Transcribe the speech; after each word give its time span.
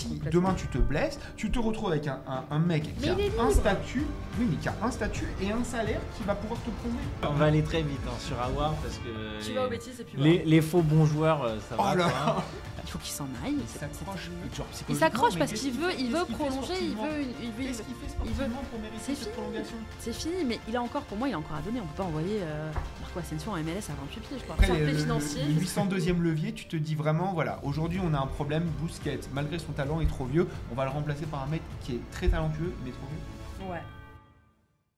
si 0.00 0.20
demain 0.30 0.54
tu 0.54 0.66
te 0.68 0.78
blesses, 0.78 1.18
tu 1.36 1.50
te 1.50 1.58
retrouves 1.58 1.90
avec 1.90 2.06
un, 2.06 2.20
un- 2.26 2.44
un 2.50 2.58
mec 2.58 2.82
qui 2.84 2.90
Mais 3.02 3.30
a 3.38 3.42
un 3.42 3.50
statut, 3.50 4.04
oui, 4.38 4.46
mais 4.50 4.56
qui 4.56 4.68
a 4.68 4.74
un 4.82 4.90
statut 4.90 5.26
et 5.42 5.50
un 5.52 5.64
salaire 5.64 6.00
qui 6.16 6.24
va 6.24 6.34
pouvoir 6.34 6.60
te 6.60 6.70
prouver. 6.70 6.98
On 7.28 7.32
va 7.34 7.46
aller 7.46 7.62
très 7.62 7.82
vite 7.82 8.00
hein, 8.06 8.12
sur 8.18 8.40
Awar 8.40 8.74
parce 8.82 8.96
que 8.98 9.42
Tu 9.42 9.50
les, 9.50 9.54
vas 9.54 9.66
aux 9.66 9.70
bêtises 9.70 10.00
et 10.00 10.04
puis 10.04 10.20
les, 10.44 10.60
faux 10.62 10.82
bons 10.82 11.04
joueurs, 11.06 11.42
euh, 11.44 11.56
ça 11.68 11.76
Oh 11.78 11.82
va. 11.82 11.94
là 11.94 12.04
quoi, 12.08 12.34
hein. 12.38 12.42
Il 12.84 12.90
faut 12.92 12.98
qu'il 12.98 13.12
s'en 13.12 13.28
aille. 13.44 13.54
Il 13.56 13.68
c'est- 13.68 13.78
s'accroche, 13.78 15.32
c'est- 15.32 15.38
parce 15.38 15.52
qu'il 15.52 15.72
veut, 15.72 15.90
il 15.98 16.10
veut 16.10 16.24
prolonger, 16.24 16.74
il 16.80 16.96
veut, 16.96 17.22
une- 17.22 17.28
il 17.42 17.52
veut, 17.52 17.64
Qu'est-ce 17.68 17.82
qu'il 17.82 17.94
fait 17.94 18.06
il 18.24 18.30
veut- 18.32 18.34
sportivement 18.34 18.62
pour 18.70 18.80
mériter 18.80 18.98
C'est 19.00 19.14
cette 19.14 19.24
fini. 19.24 19.32
prolongation 19.34 19.76
c'est 20.00 20.12
fini, 20.12 20.44
mais 20.44 20.58
il 20.68 20.76
a 20.76 20.82
encore, 20.82 21.02
pour 21.02 21.16
moi, 21.16 21.28
il 21.28 21.34
a 21.34 21.38
encore 21.38 21.56
à 21.56 21.60
donner. 21.62 21.80
On 21.80 21.86
peut 21.86 22.02
pas 22.02 22.04
envoyer 22.04 22.40
euh, 22.42 22.70
Marco 23.00 23.18
Asensio 23.20 23.52
en 23.52 23.56
MLS 23.56 23.90
à 23.90 23.94
28 24.00 24.20
pieds, 24.20 24.38
je 24.38 24.44
crois. 24.44 24.56
Financier. 24.96 25.42
le 25.46 25.60
802e 25.60 26.20
levier, 26.22 26.52
tu 26.52 26.66
te 26.66 26.76
dis 26.76 26.94
vraiment, 26.94 27.32
voilà, 27.32 27.60
aujourd'hui 27.62 28.00
on 28.04 28.12
a 28.14 28.18
un 28.18 28.26
problème, 28.26 28.64
Bousquet, 28.80 29.20
malgré 29.32 29.58
son 29.58 29.72
talent, 29.72 29.89
est 29.98 30.06
trop 30.06 30.26
vieux, 30.26 30.46
on 30.70 30.74
va 30.74 30.84
le 30.84 30.90
remplacer 30.90 31.24
par 31.26 31.42
un 31.42 31.46
mec 31.46 31.62
qui 31.80 31.94
est 31.94 32.10
très 32.12 32.28
talentueux, 32.28 32.72
mais 32.84 32.90
trop 32.90 33.06
vieux. 33.06 33.72
Ouais. 33.72 33.82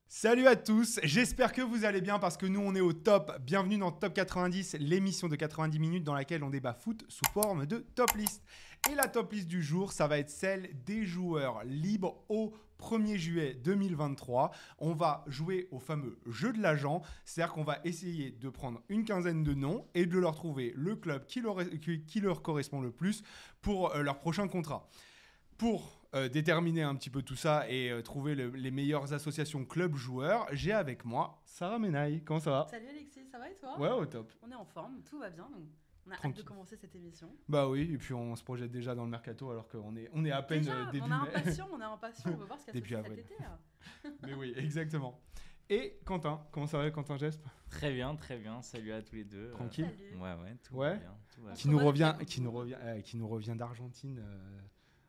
Salut 0.09 0.47
à 0.47 0.57
tous, 0.57 1.01
j'espère 1.03 1.55
que 1.55 1.63
vous 1.63 1.87
allez 1.87 2.03
bien 2.03 2.19
parce 2.19 2.37
que 2.37 2.45
nous 2.45 2.61
on 2.61 2.75
est 2.75 2.83
au 2.83 2.93
top. 2.93 3.39
Bienvenue 3.41 3.79
dans 3.79 3.91
Top 3.91 4.13
90, 4.13 4.77
l'émission 4.79 5.27
de 5.27 5.37
90 5.37 5.79
minutes 5.79 6.05
dans 6.05 6.15
laquelle 6.15 6.45
on 6.45 6.51
débat 6.51 6.75
foot 6.75 7.03
sous 7.09 7.25
forme 7.33 7.65
de 7.65 7.79
top 7.95 8.13
list. 8.17 8.43
Et 8.91 8.95
la 8.95 9.09
top 9.09 9.33
list 9.33 9.49
du 9.49 9.63
jour, 9.63 9.91
ça 9.91 10.07
va 10.09 10.19
être 10.19 10.29
celle 10.29 10.69
des 10.85 11.07
joueurs 11.07 11.63
libres 11.65 12.23
au 12.29 12.53
1er 12.83 13.17
juillet 13.17 13.55
2023. 13.55 14.51
On 14.79 14.93
va 14.95 15.25
jouer 15.29 15.69
au 15.71 15.79
fameux 15.79 16.19
jeu 16.27 16.53
de 16.53 16.61
l'agent, 16.61 17.03
c'est-à-dire 17.25 17.55
qu'on 17.55 17.63
va 17.65 17.79
essayer 17.85 18.33
de 18.33 18.49
prendre 18.49 18.83
une 18.89 19.05
quinzaine 19.05 19.45
de 19.45 19.55
noms 19.55 19.87
et 19.95 20.07
de 20.07 20.19
leur 20.19 20.35
trouver 20.35 20.73
le 20.77 20.97
club 20.97 21.27
qui 21.27 21.41
leur, 21.41 21.57
qui- 21.81 22.05
qui 22.05 22.21
leur 22.21 22.43
correspond 22.43 22.81
le 22.81 22.91
plus 22.91 23.23
pour 23.61 23.95
euh, 23.95 24.03
leur 24.03 24.19
prochain 24.19 24.49
contrat. 24.49 24.89
Pour 25.59 26.01
euh, 26.15 26.29
déterminer 26.29 26.83
un 26.83 26.95
petit 26.97 27.09
peu 27.11 27.23
tout 27.23 27.37
ça 27.37 27.69
et 27.71 27.91
euh, 27.91 28.03
trouver 28.03 28.35
le- 28.35 28.51
les 28.51 28.71
meilleures 28.71 29.13
associations 29.13 29.65
club-joueurs, 29.65 30.47
j'ai 30.53 30.73
avec 30.73 31.05
moi 31.05 31.41
Sarah 31.47 31.79
Menaille. 31.79 32.23
Comment 32.25 32.41
ça 32.41 32.51
va? 32.51 32.67
Salut 32.71 32.89
Alexis, 32.89 33.21
ça 33.31 33.39
va 33.39 33.49
et 33.49 33.55
toi? 33.55 33.79
Ouais, 33.79 33.91
au 33.91 34.05
top. 34.07 34.33
On 34.43 34.51
est 34.51 34.55
en 34.55 34.65
forme, 34.65 35.01
tout 35.09 35.19
va 35.19 35.31
bien. 35.31 35.45
Donc 35.45 35.63
on 36.07 36.11
a 36.11 36.15
hâte 36.15 36.21
Tranquille. 36.21 36.43
de 36.43 36.49
commencer 36.49 36.77
cette 36.77 36.95
émission. 36.95 37.31
Bah 37.49 37.69
oui, 37.69 37.93
et 37.93 37.99
puis 37.99 38.13
on 38.15 38.35
se 38.37 38.43
projette 38.43 38.71
déjà 38.71 38.95
dans 38.95 39.05
le 39.05 39.11
mercato 39.11 39.51
alors 39.51 39.69
qu'on 39.69 39.95
est, 39.97 40.09
on 40.13 40.25
est 40.25 40.31
à 40.33 40.43
peine 40.43 40.61
Déjà, 40.61 40.75
euh, 40.75 40.91
début 40.91 41.05
on 41.07 41.11
a 41.13 41.23
mai. 41.25 41.29
impatient, 41.37 41.69
on 41.73 41.81
est 41.81 41.85
impatient, 41.85 42.31
on 42.33 42.37
veut 42.39 42.45
voir 42.45 42.59
ce 42.59 42.71
qu'il 42.71 42.91
y 42.91 42.95
a 42.95 43.03
cet 43.05 43.19
été. 43.19 43.35
là. 43.41 43.59
Mais 44.27 44.35
oui, 44.35 44.53
exactement. 44.57 45.21
Et 45.71 46.01
Quentin, 46.05 46.45
comment 46.51 46.67
ça 46.67 46.77
va 46.79 46.91
Quentin 46.91 47.17
Gesp 47.17 47.43
Très 47.71 47.93
bien, 47.95 48.15
très 48.17 48.37
bien. 48.37 48.61
Salut 48.63 48.93
à 48.93 49.01
tous 49.01 49.15
les 49.15 49.25
deux. 49.25 49.51
Tranquille 49.51 49.87
Salut. 49.87 50.17
ouais, 50.21 50.35
ouais, 50.43 50.57
tout 50.63 50.75
Ouais. 50.75 50.91
va 50.91 50.97
bien. 50.97 51.17
tout 51.35 51.43
va 51.43 51.53
Qui 51.53 51.63
bien. 51.69 51.73
nous 51.73 51.79
va, 51.79 51.85
revient, 51.87 52.15
qui 52.27 52.41
nous 52.41 52.51
revient, 52.53 52.77
euh, 52.81 53.01
qui 53.01 53.17
nous 53.17 53.29
revient 53.29 53.55
d'Argentine. 53.57 54.19
euh. 54.19 54.61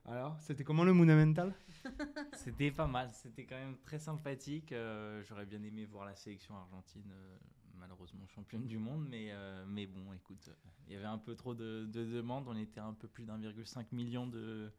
Alors, 0.05 0.37
c'était 0.41 0.63
comment 0.63 0.83
le 0.83 0.93
Monumental? 0.93 1.53
C'était 2.33 2.71
pas 2.71 2.87
mal, 2.87 3.09
c'était 3.13 3.45
quand 3.45 3.55
même 3.55 3.77
très 3.85 3.99
sympathique. 3.99 4.71
euh, 4.73 5.23
J'aurais 5.23 5.45
bien 5.45 5.61
aimé 5.63 5.85
voir 5.85 6.05
la 6.05 6.15
sélection 6.15 6.55
argentine, 6.57 7.09
euh, 7.13 7.37
malheureusement 7.77 8.25
championne 8.27 8.65
du 8.65 8.77
monde, 8.77 9.05
mais, 9.09 9.27
euh, 9.31 9.63
mais 9.67 9.85
bon, 9.85 10.13
écoute, 10.13 10.45
euh, 10.49 10.53
il 10.87 10.93
y 10.93 10.95
avait 10.95 11.05
un 11.05 11.17
peu 11.17 11.35
trop 11.35 11.53
de, 11.53 11.85
de 11.85 12.03
demandes. 12.05 12.45
On 12.47 12.55
était 12.57 12.79
un 12.79 12.93
peu 12.93 13.07
plus 13.07 13.25
d'1,5 13.25 13.85
million 13.91 14.27
de, 14.27 14.71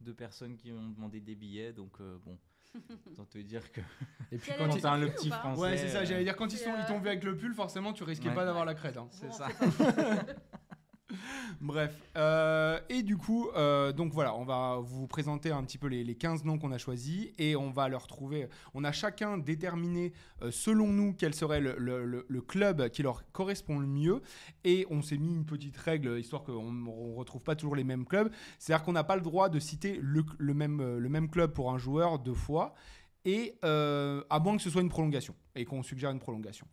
de 0.00 0.12
personnes 0.12 0.56
qui 0.56 0.72
ont 0.72 0.88
demandé 0.88 1.20
des 1.20 1.34
billets, 1.34 1.72
donc 1.72 2.00
euh, 2.00 2.18
bon, 2.24 2.38
autant 3.10 3.24
te 3.26 3.38
dire 3.38 3.70
que 3.72 3.80
Et 4.30 4.38
puis 4.38 4.52
quand 4.58 4.68
t'as 4.80 4.96
le 4.98 5.08
petit 5.10 5.30
français. 5.30 5.60
Ouais, 5.60 5.76
c'est 5.76 5.88
ça, 5.88 5.98
euh, 6.00 6.04
j'allais 6.04 6.24
dire 6.24 6.36
quand 6.36 6.52
ils, 6.52 6.58
sont, 6.58 6.74
ils 6.78 6.86
t'ont 6.86 6.96
euh, 6.96 7.00
vu 7.00 7.08
avec 7.08 7.24
le 7.24 7.36
pull, 7.36 7.54
forcément 7.54 7.92
tu 7.92 8.02
risquais 8.04 8.28
Ouais. 8.28 8.34
pas 8.34 8.44
d'avoir 8.44 8.64
la 8.64 8.74
crête. 8.74 8.96
hein. 8.96 9.08
C'est 9.10 9.26
Bon, 9.26 9.32
ça. 9.32 9.48
Bref, 11.60 11.94
euh, 12.16 12.78
et 12.88 13.02
du 13.02 13.16
coup, 13.16 13.48
euh, 13.54 13.92
donc 13.92 14.12
voilà, 14.12 14.34
on 14.34 14.44
va 14.44 14.78
vous 14.82 15.06
présenter 15.06 15.50
un 15.50 15.62
petit 15.64 15.78
peu 15.78 15.86
les, 15.86 16.04
les 16.04 16.14
15 16.14 16.44
noms 16.44 16.58
qu'on 16.58 16.72
a 16.72 16.78
choisis 16.78 17.28
et 17.38 17.56
on 17.56 17.70
va 17.70 17.88
leur 17.88 18.06
trouver. 18.06 18.48
On 18.74 18.84
a 18.84 18.92
chacun 18.92 19.38
déterminé, 19.38 20.12
euh, 20.42 20.50
selon 20.50 20.88
nous, 20.88 21.14
quel 21.16 21.34
serait 21.34 21.60
le, 21.60 22.40
club 22.46 22.88
qui 22.88 23.02
leur 23.02 23.30
correspond 23.32 23.78
le 23.78 23.86
mieux. 23.86 24.22
Et 24.64 24.86
on 24.90 25.02
s'est 25.02 25.18
mis 25.18 25.32
une 25.32 25.44
petite 25.44 25.76
règle, 25.76 26.18
histoire 26.18 26.42
qu'on 26.42 26.72
ne 26.72 27.16
retrouve 27.16 27.42
pas 27.42 27.54
toujours 27.54 27.76
les 27.76 27.84
mêmes 27.84 28.04
clubs. 28.04 28.30
C'est-à-dire 28.58 28.84
qu'on 28.84 28.92
n'a 28.92 29.04
pas 29.04 29.16
le 29.16 29.22
droit 29.22 29.48
de 29.48 29.58
citer 29.58 29.98
le, 30.02 30.54
même, 30.54 30.98
le 30.98 31.08
même 31.08 31.28
club 31.30 31.52
pour 31.52 31.72
un 31.72 31.78
joueur 31.78 32.18
deux 32.18 32.34
fois, 32.34 32.74
et 33.24 33.54
à 33.62 34.40
moins 34.40 34.56
que 34.56 34.62
ce 34.62 34.70
soit 34.70 34.82
une 34.82 34.88
prolongation 34.88 35.34
et 35.54 35.64
qu'on 35.64 35.82
suggère 35.82 36.10
une 36.10 36.18
prolongation. 36.18 36.66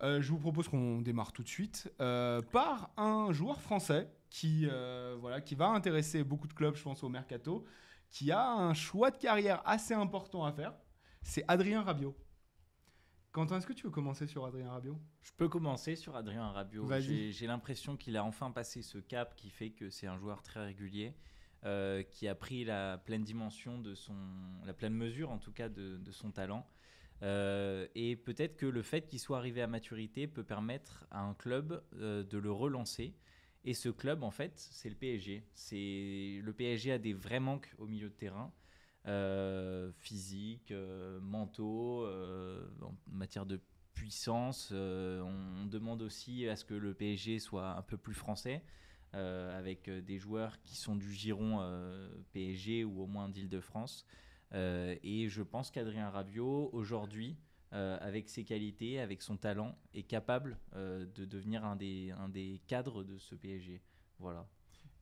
Euh, 0.00 0.20
je 0.20 0.30
vous 0.30 0.38
propose 0.38 0.68
qu'on 0.68 1.00
démarre 1.00 1.32
tout 1.32 1.42
de 1.42 1.48
suite 1.48 1.92
euh, 2.00 2.40
par 2.42 2.90
un 2.96 3.32
joueur 3.32 3.60
français 3.60 4.10
qui, 4.30 4.66
euh, 4.70 5.16
voilà, 5.20 5.40
qui 5.40 5.54
va 5.54 5.68
intéresser 5.68 6.24
beaucoup 6.24 6.48
de 6.48 6.54
clubs, 6.54 6.74
je 6.74 6.82
pense, 6.82 7.04
au 7.04 7.08
mercato, 7.08 7.64
qui 8.10 8.32
a 8.32 8.50
un 8.50 8.74
choix 8.74 9.10
de 9.10 9.16
carrière 9.16 9.62
assez 9.64 9.94
important 9.94 10.44
à 10.44 10.52
faire. 10.52 10.74
C'est 11.22 11.44
Adrien 11.48 11.82
Rabiot. 11.82 12.16
Quentin, 13.30 13.58
est-ce 13.58 13.66
que 13.66 13.72
tu 13.72 13.84
veux 13.84 13.90
commencer 13.90 14.26
sur 14.26 14.44
Adrien 14.44 14.70
Rabiot? 14.70 15.00
Je 15.22 15.30
peux 15.36 15.48
commencer 15.48 15.96
sur 15.96 16.16
Adrien 16.16 16.50
Rabiot. 16.50 16.86
J'ai 17.00 17.32
j'ai 17.32 17.46
l'impression 17.46 17.96
qu'il 17.96 18.16
a 18.16 18.24
enfin 18.24 18.50
passé 18.50 18.82
ce 18.82 18.98
cap 18.98 19.34
qui 19.36 19.48
fait 19.48 19.70
que 19.70 19.88
c'est 19.88 20.06
un 20.06 20.18
joueur 20.18 20.42
très 20.42 20.62
régulier, 20.62 21.14
euh, 21.64 22.02
qui 22.02 22.28
a 22.28 22.34
pris 22.34 22.64
la 22.64 22.98
pleine 22.98 23.24
dimension 23.24 23.78
de 23.78 23.94
son, 23.94 24.14
la 24.66 24.74
pleine 24.74 24.94
mesure 24.94 25.30
en 25.30 25.38
tout 25.38 25.52
cas 25.52 25.70
de, 25.70 25.96
de 25.96 26.12
son 26.12 26.30
talent. 26.30 26.66
Euh, 27.22 27.86
et 27.94 28.16
peut-être 28.16 28.56
que 28.56 28.66
le 28.66 28.82
fait 28.82 29.06
qu'il 29.06 29.20
soit 29.20 29.38
arrivé 29.38 29.62
à 29.62 29.66
maturité 29.66 30.26
peut 30.26 30.42
permettre 30.42 31.06
à 31.10 31.20
un 31.20 31.34
club 31.34 31.82
euh, 31.94 32.24
de 32.24 32.38
le 32.38 32.50
relancer. 32.50 33.14
Et 33.64 33.74
ce 33.74 33.88
club, 33.88 34.24
en 34.24 34.32
fait, 34.32 34.52
c'est 34.56 34.88
le 34.88 34.96
PSG. 34.96 35.44
C'est 35.54 36.40
le 36.42 36.52
PSG 36.52 36.92
a 36.92 36.98
des 36.98 37.12
vrais 37.12 37.38
manques 37.38 37.72
au 37.78 37.86
milieu 37.86 38.08
de 38.08 38.14
terrain, 38.14 38.52
euh, 39.06 39.92
physiques, 40.00 40.72
euh, 40.72 41.20
mentaux, 41.20 42.04
en 42.06 42.94
matière 43.06 43.46
de 43.46 43.60
puissance. 43.94 44.72
on 44.72 45.66
demande 45.66 46.02
aussi 46.02 46.48
à 46.48 46.56
ce 46.56 46.64
que 46.64 46.74
le 46.74 46.92
PSG 46.92 47.38
soit 47.38 47.76
un 47.76 47.82
peu 47.82 47.96
plus 47.96 48.14
français, 48.14 48.64
avec 49.12 49.88
des 49.88 50.18
joueurs 50.18 50.60
qui 50.62 50.74
sont 50.74 50.96
du 50.96 51.12
giron 51.12 51.60
PSG 52.32 52.84
ou 52.84 53.02
au 53.02 53.06
moins 53.06 53.28
d'Île-de-France. 53.28 54.06
Euh, 54.54 54.96
et 55.02 55.28
je 55.28 55.42
pense 55.42 55.70
qu'Adrien 55.70 56.10
Rabiot, 56.10 56.70
aujourd'hui, 56.72 57.36
euh, 57.72 57.96
avec 58.00 58.28
ses 58.28 58.44
qualités, 58.44 59.00
avec 59.00 59.22
son 59.22 59.36
talent, 59.36 59.78
est 59.94 60.02
capable 60.02 60.58
euh, 60.74 61.06
de 61.14 61.24
devenir 61.24 61.64
un 61.64 61.76
des, 61.76 62.10
un 62.18 62.28
des 62.28 62.60
cadres 62.66 63.04
de 63.04 63.18
ce 63.18 63.34
PSG. 63.34 63.80
Voilà. 64.18 64.46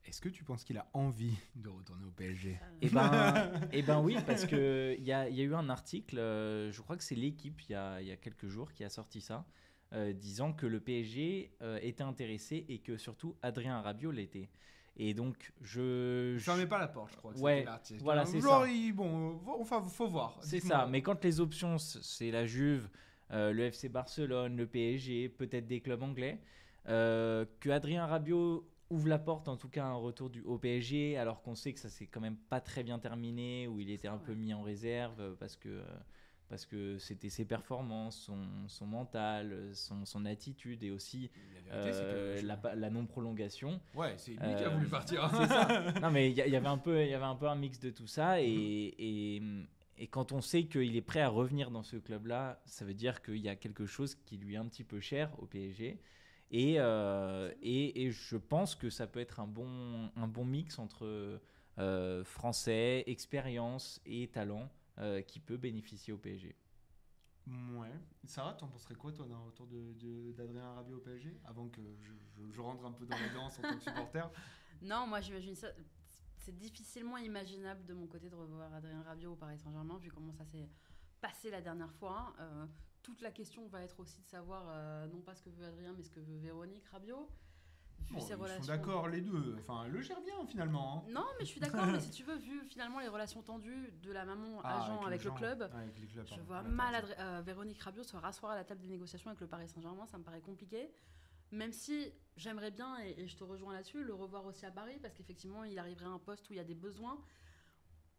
Est-ce 0.04 0.20
que 0.20 0.28
tu 0.28 0.44
penses 0.44 0.64
qu'il 0.64 0.78
a 0.78 0.88
envie 0.92 1.36
de 1.56 1.68
retourner 1.68 2.04
au 2.04 2.10
PSG 2.10 2.58
Eh 2.80 2.88
ben, 2.88 3.52
eh 3.72 3.82
ben 3.82 4.00
oui, 4.00 4.16
parce 4.26 4.46
que 4.46 4.96
il 4.98 5.04
y 5.04 5.12
a, 5.12 5.28
il 5.28 5.36
y 5.36 5.40
a 5.40 5.44
eu 5.44 5.54
un 5.54 5.68
article, 5.68 6.18
euh, 6.18 6.72
je 6.72 6.80
crois 6.80 6.96
que 6.96 7.04
c'est 7.04 7.14
l'équipe 7.14 7.60
il 7.68 7.72
y 7.72 7.74
a, 7.74 8.00
il 8.00 8.08
y 8.08 8.10
a 8.10 8.16
quelques 8.16 8.48
jours 8.48 8.72
qui 8.72 8.82
a 8.82 8.88
sorti 8.88 9.20
ça, 9.20 9.46
euh, 9.92 10.12
disant 10.12 10.52
que 10.52 10.66
le 10.66 10.80
PSG 10.80 11.52
euh, 11.62 11.78
était 11.82 12.02
intéressé 12.02 12.64
et 12.68 12.78
que 12.78 12.96
surtout 12.96 13.36
Adrien 13.42 13.80
Rabiot 13.80 14.10
l'était. 14.10 14.48
Et 14.96 15.14
donc 15.14 15.52
je, 15.62 16.34
Je 16.38 16.50
ai 16.60 16.66
pas 16.66 16.78
la 16.78 16.88
porte, 16.88 17.12
je 17.12 17.16
crois. 17.16 17.32
que 17.32 17.38
Ouais, 17.38 17.64
voilà, 18.00 18.24
c'est 18.26 18.40
Genre, 18.40 18.64
ça. 18.64 18.70
il- 18.70 18.92
bon, 18.92 19.30
euh, 19.46 19.50
enfin, 19.60 19.82
faut 19.86 20.08
voir. 20.08 20.36
c'est 20.42 20.60
ça. 20.60 20.86
Mais 20.90 21.00
quand 21.02 21.22
les 21.24 21.40
options 21.40 21.78
c'est 21.78 22.30
la 22.30 22.44
Juve, 22.44 22.88
euh, 23.30 23.52
le 23.52 23.64
FC 23.64 23.88
Barcelone, 23.88 24.56
le 24.56 24.66
PSG, 24.66 25.28
peut-être 25.28 25.66
des 25.66 25.80
clubs 25.80 26.02
anglais, 26.02 26.40
euh, 26.88 27.44
que 27.60 27.70
Adrien 27.70 28.06
Rabiot 28.06 28.68
ouvre 28.90 29.08
la 29.08 29.18
porte 29.20 29.46
en 29.46 29.56
tout 29.56 29.68
cas 29.68 29.84
à 29.84 29.88
un 29.88 29.94
retour 29.94 30.28
du 30.30 30.42
au 30.42 30.58
PSG, 30.58 31.16
alors 31.16 31.40
qu'on 31.42 31.54
sait 31.54 31.72
que 31.72 31.78
ça 31.78 31.88
s'est 31.88 32.08
quand 32.08 32.20
même 32.20 32.36
pas 32.36 32.60
très 32.60 32.82
bien 32.82 32.98
terminé, 32.98 33.68
où 33.68 33.78
il 33.80 33.90
était 33.90 34.08
un 34.08 34.18
peu 34.18 34.34
mis 34.34 34.52
en 34.52 34.62
réserve 34.62 35.36
parce 35.36 35.56
que 35.56 35.68
euh, 35.68 35.84
parce 36.50 36.66
que 36.66 36.98
c'était 36.98 37.30
ses 37.30 37.46
performances, 37.46 38.16
son, 38.18 38.36
son 38.68 38.84
mental, 38.86 39.52
euh, 39.52 39.72
son, 39.72 40.04
son 40.04 40.26
attitude 40.26 40.82
et 40.82 40.90
aussi 40.90 41.30
La 41.68 41.74
euh, 41.76 42.36
je- 42.40 42.46
la, 42.46 42.56
pa- 42.58 42.74
la 42.74 42.90
non 42.90 43.06
prolongation. 43.06 43.80
Ouais, 43.94 44.14
c'est 44.18 44.32
lui 44.32 44.38
qui 44.38 44.44
Euh, 44.64 44.66
a 44.66 44.68
voulu 44.68 44.88
partir. 44.88 45.30
C'est 45.30 45.46
ça. 45.46 45.92
Non, 46.02 46.10
mais 46.10 46.30
il 46.30 46.36
y, 46.36 46.42
avait 46.56 46.66
un 46.66 46.76
peu, 46.78 47.02
il 47.02 47.08
y 47.08 47.14
avait 47.14 47.24
un 47.24 47.36
peu 47.36 47.48
un 47.48 47.54
mix 47.54 47.78
de 47.80 47.90
tout 47.90 48.06
ça, 48.08 48.42
et, 48.42 48.46
et, 48.48 49.42
et 49.96 50.06
quand 50.08 50.32
on 50.32 50.40
sait 50.40 50.64
qu'il 50.64 50.96
est 50.96 51.00
prêt 51.02 51.20
à 51.20 51.28
revenir 51.28 51.70
dans 51.70 51.82
ce 51.84 51.96
club-là, 51.96 52.60
ça 52.66 52.84
veut 52.84 52.94
dire 52.94 53.22
qu'il 53.22 53.36
y 53.38 53.48
a 53.48 53.54
quelque 53.56 53.86
chose 53.86 54.16
qui 54.26 54.36
lui 54.36 54.54
est 54.54 54.58
un 54.58 54.66
petit 54.66 54.84
peu 54.84 54.98
cher 55.00 55.30
au 55.38 55.46
PSG. 55.46 55.98
Et, 56.52 56.74
euh, 56.80 57.52
et, 57.62 58.02
et 58.06 58.10
je 58.10 58.36
pense 58.36 58.74
que 58.74 58.90
ça 58.90 59.06
peut 59.06 59.20
être 59.20 59.38
un 59.38 59.46
bon, 59.46 60.10
un 60.16 60.26
bon 60.26 60.44
mix 60.44 60.80
entre 60.80 61.38
euh, 61.78 62.24
français, 62.24 63.04
expérience 63.06 64.00
et 64.04 64.26
talent 64.26 64.68
euh, 65.00 65.22
qui 65.22 65.40
peut 65.40 65.56
bénéficier 65.56 66.12
au 66.12 66.18
PSG. 66.18 66.54
Ouais. 67.46 67.90
Sarah, 68.24 68.54
t'en 68.54 68.68
penserais 68.68 68.94
quoi, 68.94 69.12
toi, 69.12 69.26
d'un 69.26 69.38
retour 69.38 69.66
de- 69.66 69.94
de- 69.94 70.32
d'Adrien 70.32 70.72
Rabiot 70.74 70.98
au 70.98 71.00
PSG 71.00 71.40
Avant 71.44 71.68
que 71.68 71.80
je, 71.98 72.12
je- 72.36 72.52
je 72.52 72.60
rentre 72.60 72.84
un 72.84 72.92
peu 72.92 73.06
dans 73.06 73.16
la 73.18 73.28
danse 73.30 73.58
en 73.58 73.62
tant 73.62 73.74
que 73.76 73.80
supporter? 73.82 74.30
Non, 74.82 75.06
moi 75.06 75.20
j'imagine 75.20 75.54
ça. 75.54 75.68
C'est 76.38 76.56
difficilement 76.56 77.18
imaginable 77.18 77.84
de 77.84 77.92
mon 77.92 78.06
côté 78.06 78.30
de 78.30 78.34
revoir 78.34 78.72
Adrien 78.72 79.02
Rabiot 79.02 79.32
au 79.32 79.36
Paris 79.36 79.58
Saint-Germain, 79.58 79.98
vu 79.98 80.10
comment 80.10 80.32
ça 80.32 80.44
s'est 80.46 80.70
passé 81.20 81.50
la 81.50 81.60
dernière 81.60 81.92
fois. 81.92 82.34
Euh, 82.40 82.64
toute 83.02 83.20
la 83.20 83.30
question 83.30 83.66
va 83.68 83.82
être 83.82 84.00
aussi 84.00 84.22
de 84.22 84.26
savoir, 84.26 84.64
euh, 84.68 85.06
non 85.08 85.20
pas 85.20 85.34
ce 85.34 85.42
que 85.42 85.50
veut 85.50 85.66
Adrien, 85.66 85.92
mais 85.92 86.02
ce 86.02 86.10
que 86.10 86.20
veut 86.20 86.38
Véronique 86.38 86.86
Rabiot. 86.86 87.28
Vu 88.08 88.14
Bon, 88.14 88.20
ses 88.20 88.34
ils 88.34 88.62
sont 88.62 88.66
d'accord 88.66 89.08
les 89.08 89.20
deux. 89.20 89.56
Enfin, 89.60 89.84
elle 89.86 89.92
le 89.92 90.00
gère 90.00 90.20
bien 90.20 90.44
finalement. 90.46 91.04
hein. 91.06 91.10
Non, 91.12 91.24
mais 91.38 91.44
je 91.44 91.50
suis 91.50 91.60
d'accord, 91.60 91.86
mais 91.86 92.00
si 92.00 92.10
tu 92.10 92.22
veux, 92.24 92.36
vu 92.36 92.62
finalement 92.64 92.98
les 93.00 93.08
relations 93.08 93.42
tendues 93.42 93.92
de 94.02 94.10
la 94.12 94.24
maman 94.24 94.60
Ah, 94.64 94.82
agent 94.84 95.02
avec, 95.04 95.22
le 95.24 95.30
gens. 95.30 95.36
club, 95.36 95.60
Ouais, 95.72 95.80
avec 95.82 95.98
les 95.98 96.06
clubs, 96.06 96.24
je 96.26 96.30
pardon. 96.30 96.44
vois 96.44 96.62
mal 96.62 97.04
euh, 97.18 97.42
Véronique 97.44 97.80
Rabiot 97.80 98.02
se 98.02 98.16
rasseoir 98.16 98.52
à 98.52 98.56
la 98.56 98.64
table 98.64 98.80
des 98.80 98.88
négociations 98.88 99.30
avec 99.30 99.40
le 99.40 99.46
Paris 99.46 99.68
Saint-Germain, 99.68 100.06
ça 100.06 100.18
me 100.18 100.24
paraît 100.24 100.40
compliqué. 100.40 100.90
Même 101.52 101.72
si 101.72 102.12
j'aimerais 102.36 102.70
bien, 102.70 102.98
et, 103.00 103.14
et 103.22 103.26
je 103.26 103.36
te 103.36 103.42
rejoins 103.44 103.72
là-dessus, 103.74 104.02
le 104.04 104.14
revoir 104.14 104.44
aussi 104.46 104.64
à 104.66 104.70
Paris, 104.70 104.98
parce 105.02 105.14
qu'effectivement, 105.14 105.64
il 105.64 105.78
arriverait 105.78 106.06
à 106.06 106.10
un 106.10 106.18
poste 106.20 106.48
où 106.48 106.52
il 106.52 106.56
y 106.56 106.60
a 106.60 106.64
des 106.64 106.74
besoins. 106.76 107.20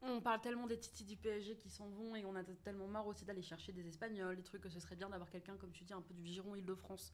On 0.04 0.20
parle 0.20 0.42
tellement 0.42 0.66
des 0.66 0.80
titis 0.80 1.06
du 1.06 1.16
PSG 1.16 1.58
qui 1.58 1.70
s'en 1.70 1.88
vont 1.90 2.16
et 2.16 2.26
on 2.26 2.36
a 2.36 2.44
tellement 2.44 2.88
marre 2.88 3.06
aussi 3.08 3.24
d'aller 3.24 3.44
chercher 3.44 3.72
des 3.72 3.88
Espagnols, 3.88 4.36
des 4.36 4.42
trucs 4.44 4.62
que 4.62 4.70
ce 4.70 4.80
serait 4.80 4.96
bien 4.96 5.10
d'avoir 5.10 5.30
quelqu'un, 5.30 5.56
comme 5.58 5.72
tu 5.72 5.84
dis, 5.84 5.94
un 5.94 6.02
peu 6.02 6.14
du 6.16 6.26
Giron 6.26 6.56
Île-de-France 6.56 7.14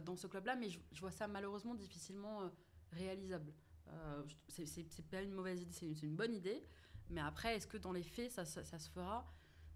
dans 0.00 0.16
ce 0.16 0.26
club-là, 0.26 0.56
mais 0.56 0.68
je, 0.70 0.78
je 0.92 1.00
vois 1.00 1.10
ça 1.10 1.26
malheureusement 1.26 1.74
difficilement 1.74 2.42
euh, 2.42 2.48
réalisable. 2.92 3.52
Euh, 3.88 4.22
c'est- 4.48 5.02
pas 5.10 5.22
une 5.22 5.32
mauvaise 5.32 5.62
idée, 5.62 5.72
c'est 5.72 5.86
une, 6.06 6.14
bonne 6.14 6.34
idée, 6.34 6.62
mais 7.08 7.20
après, 7.20 7.56
est-ce 7.56 7.66
que 7.66 7.76
dans 7.76 7.92
les 7.92 8.02
faits, 8.04 8.30
ça, 8.30 8.44
ça- 8.44 8.62
ça 8.64 8.78
se 8.78 8.88
fera? 8.90 9.26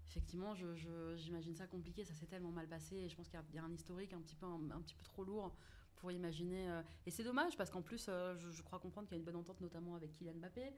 Effectivement, 0.07 0.53
je- 0.55 0.75
je- 0.75 1.15
j'imagine 1.17 1.55
ça 1.55 1.67
compliqué, 1.67 2.05
ça 2.05 2.13
s'est 2.13 2.27
tellement 2.27 2.51
mal 2.51 2.67
passé 2.67 2.95
et 2.95 3.09
je 3.09 3.15
pense 3.15 3.27
qu'il 3.27 3.35
y 3.39 3.41
a- 3.41 3.45
il 3.49 3.55
y, 3.55 3.59
a 3.59 3.63
un 3.63 3.73
historique 3.73 4.13
un 4.13 4.21
petit 4.21 4.35
peu, 4.35 4.45
un, 4.45 4.71
un 4.71 4.81
petit 4.81 4.95
peu 4.95 5.03
trop 5.03 5.23
lourd 5.23 5.53
pour 5.97 6.11
imaginer. 6.11 6.69
euh, 6.69 6.81
et 7.05 7.11
c'est 7.11 7.23
dommage 7.23 7.57
parce 7.57 7.69
qu'en 7.71 7.81
plus, 7.81 8.05
euh, 8.07 8.35
je, 8.37 8.51
je 8.51 8.61
crois 8.61 8.79
comprendre 8.79 9.07
qu'il 9.07 9.15
y 9.15 9.17
a 9.17 9.19
une 9.19 9.25
bonne 9.25 9.35
entente 9.35 9.59
notamment 9.61 9.95
avec 9.95 10.13
Kylian 10.13 10.35
Mbappé. 10.35 10.71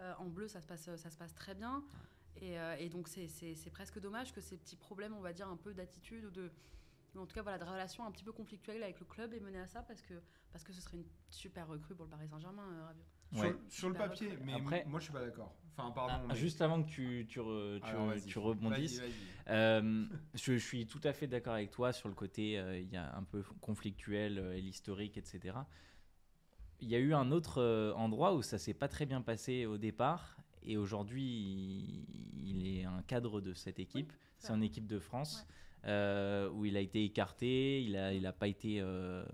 Euh, 0.00 0.12
en 0.18 0.26
bleu, 0.26 0.46
ça 0.48 0.60
se 0.60 0.66
passe, 0.66 0.94
ça 0.96 1.10
se 1.10 1.16
passe 1.16 1.34
très 1.34 1.54
bien. 1.54 1.82
Et, 2.40 2.58
euh, 2.58 2.76
et 2.78 2.88
donc, 2.88 3.08
c'est 3.08 3.70
presque 3.70 3.98
dommage 4.00 4.32
que 4.32 4.40
ces 4.40 4.56
petits 4.56 4.76
problèmes, 4.76 5.14
on 5.14 5.20
va 5.20 5.32
dire, 5.32 5.48
un 5.48 5.56
peu 5.56 5.72
d'attitude 5.72 6.24
ou 6.26 6.30
de. 6.30 6.50
En 7.16 7.26
tout 7.26 7.34
cas, 7.34 7.42
voilà, 7.42 7.58
de 7.58 7.64
relations 7.64 8.04
un 8.04 8.10
petit 8.10 8.24
peu 8.24 8.32
conflictuelles 8.32 8.82
avec 8.82 8.98
le 9.00 9.06
club 9.06 9.32
et 9.34 9.40
mené 9.40 9.58
à 9.58 9.66
ça 9.66 9.82
parce 9.82 10.02
que, 10.02 10.14
parce 10.52 10.64
que 10.64 10.72
ce 10.72 10.80
serait 10.80 10.96
une 10.98 11.04
super 11.30 11.68
recrue 11.68 11.94
pour 11.94 12.04
le 12.06 12.10
Paris 12.10 12.28
Saint-Germain, 12.28 12.64
euh, 12.72 12.84
Rabiot. 12.86 13.04
Sur, 13.32 13.42
Ouais. 13.42 13.56
sur 13.68 13.88
le 13.88 13.94
papier, 13.94 14.30
recrue. 14.30 14.42
mais 14.44 14.52
Après- 14.54 14.84
moi 14.86 15.00
je 15.00 15.04
suis 15.04 15.12
pas 15.12 15.20
d'accord. 15.24 15.52
Enfin, 15.76 15.90
pardon. 15.90 16.14
Ah, 16.16 16.24
mais- 16.28 16.34
Juste 16.36 16.60
avant 16.62 16.82
que 16.82 16.88
tu, 16.88 17.26
tu, 17.28 17.40
re- 17.40 17.80
tu, 17.80 17.86
Alors, 17.86 18.06
vas-y. 18.06 18.26
tu 18.26 18.38
rebondisses. 18.38 19.00
Euh, 19.48 20.06
je, 20.34 20.52
je 20.52 20.58
suis 20.58 20.86
tout 20.86 21.00
à 21.04 21.12
fait 21.12 21.26
d'accord 21.26 21.54
avec 21.54 21.70
toi 21.72 21.92
sur 21.92 22.08
le 22.08 22.14
côté, 22.14 22.58
euh, 22.58 22.78
il 22.78 22.88
y 22.90 22.96
a 22.96 23.14
un 23.16 23.24
peu 23.24 23.42
conflictuel 23.60 24.38
euh, 24.38 24.56
et 24.56 24.60
l'historique, 24.60 25.16
etc. 25.16 25.56
Il 26.80 26.88
y 26.88 26.94
a 26.94 26.98
eu 26.98 27.14
un 27.14 27.30
autre 27.32 27.92
endroit 27.96 28.34
où 28.34 28.42
ça 28.42 28.58
s'est 28.58 28.74
pas 28.74 28.88
très 28.88 29.06
bien 29.06 29.20
passé 29.22 29.66
au 29.66 29.78
départ, 29.78 30.36
et 30.62 30.76
aujourd'hui, 30.76 31.24
il, 31.24 32.48
il 32.48 32.66
est 32.78 32.84
un 32.84 33.02
cadre 33.02 33.40
de 33.40 33.54
cette 33.54 33.78
équipe. 33.78 34.12
c'est 34.38 34.48
c'est 34.48 34.52
en 34.52 34.58
vrai. 34.58 34.66
équipe 34.66 34.86
de 34.86 34.98
France. 34.98 35.46
Euh, 35.86 36.48
où 36.50 36.64
il 36.64 36.76
a 36.76 36.80
été 36.80 37.04
écarté, 37.04 37.82
il 37.82 37.96
a, 37.96 38.12
il 38.12 38.26
a 38.26 38.32
pas 38.32 38.48
été, 38.48 38.80
euh, 38.80 39.24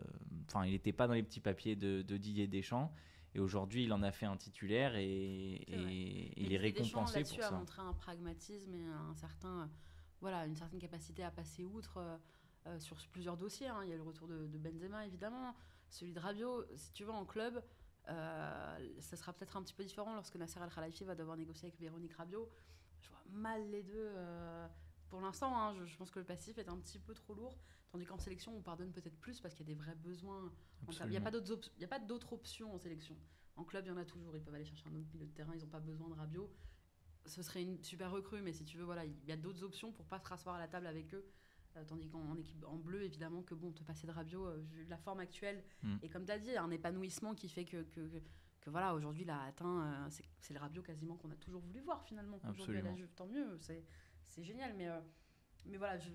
enfin, 0.47 0.65
il 0.67 0.73
n'était 0.73 0.93
pas 0.93 1.07
dans 1.07 1.15
les 1.15 1.23
petits 1.23 1.41
papiers 1.41 1.77
de, 1.77 2.03
de 2.03 2.17
Didier 2.17 2.47
Deschamps, 2.47 2.93
et 3.35 3.41
aujourd'hui, 3.41 3.85
il 3.85 3.93
en 3.93 4.03
a 4.03 4.11
fait 4.11 4.27
un 4.27 4.37
titulaire 4.37 4.97
et, 4.97 5.65
il 6.37 6.53
est 6.53 6.59
Deschamps, 6.59 7.03
récompensé 7.03 7.19
là-dessus, 7.19 7.37
pour 7.37 7.45
a 7.45 7.49
ça. 7.51 7.57
montré 7.57 7.83
un 7.83 7.93
pragmatisme 7.93 8.75
et 8.75 8.85
un 8.85 9.15
certain, 9.15 9.63
euh, 9.63 9.67
voilà, 10.21 10.47
une 10.47 10.57
certaine 10.57 10.81
capacité 10.81 11.23
à 11.23 11.31
passer 11.31 11.65
outre 11.65 12.01
sur 12.79 12.95
plusieurs 13.11 13.37
dossiers. 13.39 13.69
hein. 13.69 13.81
Il 13.85 13.89
y 13.89 13.93
a 13.93 13.97
le 13.97 14.03
retour 14.03 14.29
de, 14.29 14.47
de 14.47 14.59
Benzema, 14.59 15.07
évidemment. 15.07 15.55
Celui 15.89 16.13
de 16.13 16.21
Rabiot, 16.21 16.65
si 16.77 16.93
tu 16.93 17.05
veux, 17.05 17.11
en 17.11 17.25
club, 17.25 17.63
euh, 18.09 18.89
ça 19.01 19.17
sera 19.17 19.33
peut-être 19.33 19.57
un 19.57 19.63
petit 19.63 19.73
peu 19.75 19.83
différent 19.83 20.15
lorsque 20.15 20.37
Nasser 20.37 20.61
Al-Khelaifi 20.61 21.05
va 21.05 21.15
devoir 21.15 21.37
négocier 21.37 21.69
avec 21.69 21.81
Véronique 21.81 22.13
Rabiot. 22.13 22.49
Je 23.01 23.09
vois 23.09 23.23
mal 23.33 23.69
les 23.71 23.83
deux. 23.83 23.93
euh, 23.97 24.67
pour 25.11 25.21
l'instant, 25.21 25.55
hein. 25.61 25.75
je, 25.75 25.85
je 25.85 25.97
pense 25.97 26.11
que 26.11 26.19
le 26.19 26.25
passif 26.25 26.57
est 26.59 26.69
un 26.69 26.77
petit 26.79 26.99
peu 26.99 27.15
trop 27.15 27.35
lourd. 27.35 27.59
Tandis 27.91 28.07
qu'en 28.07 28.19
sélection, 28.19 28.57
on 28.57 28.63
pardonne 28.63 28.93
peut-être 28.93 29.19
plus 29.19 29.41
parce 29.41 29.55
qu'il 29.55 29.67
y 29.69 29.71
a 29.71 29.75
des 29.75 29.79
vrais 29.81 29.97
besoins. 29.97 30.53
Il 31.07 31.11
n'y 31.11 31.17
a 31.17 31.21
pas 31.21 31.31
d'autres 31.33 31.53
op- 31.53 32.33
options 32.33 32.73
en 32.75 32.79
sélection. 32.79 33.17
En 33.57 33.65
club, 33.65 33.85
il 33.85 33.89
y 33.89 33.91
en 33.93 33.97
a 33.97 34.05
toujours. 34.05 34.37
Ils 34.37 34.43
peuvent 34.43 34.55
aller 34.55 34.65
chercher 34.65 34.89
un 34.89 34.95
autre 34.95 35.09
milieu 35.13 35.27
de 35.27 35.33
terrain. 35.33 35.53
Ils 35.55 35.61
n'ont 35.63 35.67
pas 35.69 35.81
besoin 35.81 36.09
de 36.09 36.15
Rabiot. 36.15 36.51
Ce 37.27 37.43
serait 37.43 37.63
une 37.63 37.83
super 37.85 38.11
recrue, 38.11 38.41
mais 38.43 38.53
si 38.53 38.65
tu 38.65 38.79
veux, 38.79 38.85
voilà, 38.85 39.05
il 39.05 39.25
y 39.27 39.33
a 39.33 39.37
d'autres 39.37 39.63
options 39.65 39.93
pour 39.93 40.07
pas 40.07 40.19
se 40.21 40.27
rasseoir 40.29 40.55
à 40.55 40.59
la 40.59 40.69
table 40.69 40.87
avec 40.87 41.13
eux. 41.15 41.25
Euh, 41.77 41.85
tandis 41.85 42.09
qu'en 42.09 42.21
en 42.21 42.37
équipe 42.37 42.65
en 42.67 42.77
bleu, 42.77 43.03
évidemment, 43.03 43.43
que 43.43 43.55
bon, 43.55 43.71
te 43.73 43.83
passer 43.85 44.07
de 44.07 44.13
Rabiot, 44.13 44.45
euh, 44.47 44.57
vu 44.73 44.85
la 44.87 44.97
forme 44.97 45.21
actuelle, 45.21 45.63
Mm. 45.83 45.97
et 46.03 46.09
comme 46.09 46.25
tu 46.25 46.33
as 46.33 46.39
dit, 46.39 46.57
un 46.57 46.71
épanouissement 46.71 47.35
qui 47.35 47.49
fait 47.49 47.65
que, 47.65 47.83
que, 47.83 48.01
que- 48.01 48.23
que 48.61 48.71
voilà, 48.71 48.95
aujourd'hui, 48.95 49.23
il 49.23 49.31
a 49.31 49.43
atteint. 49.43 50.07
euh, 50.07 50.11
c'est- 50.41 50.53
le 50.55 50.59
Rabiot 50.59 50.83
quasiment 50.83 51.17
qu'on 51.17 51.31
a 51.31 51.37
toujours 51.37 51.61
voulu 51.61 51.81
voir 51.81 52.03
finalement. 52.05 52.39
Absolument. 52.61 52.91
Tant 53.17 53.27
mieux, 53.27 53.57
c'est 53.59 53.85
c'est 54.31 54.43
génial. 54.45 54.73
Mais, 54.77 54.89
euh, 54.89 54.99
mais 55.67 55.77
voilà, 55.77 55.99
je- 55.99 56.11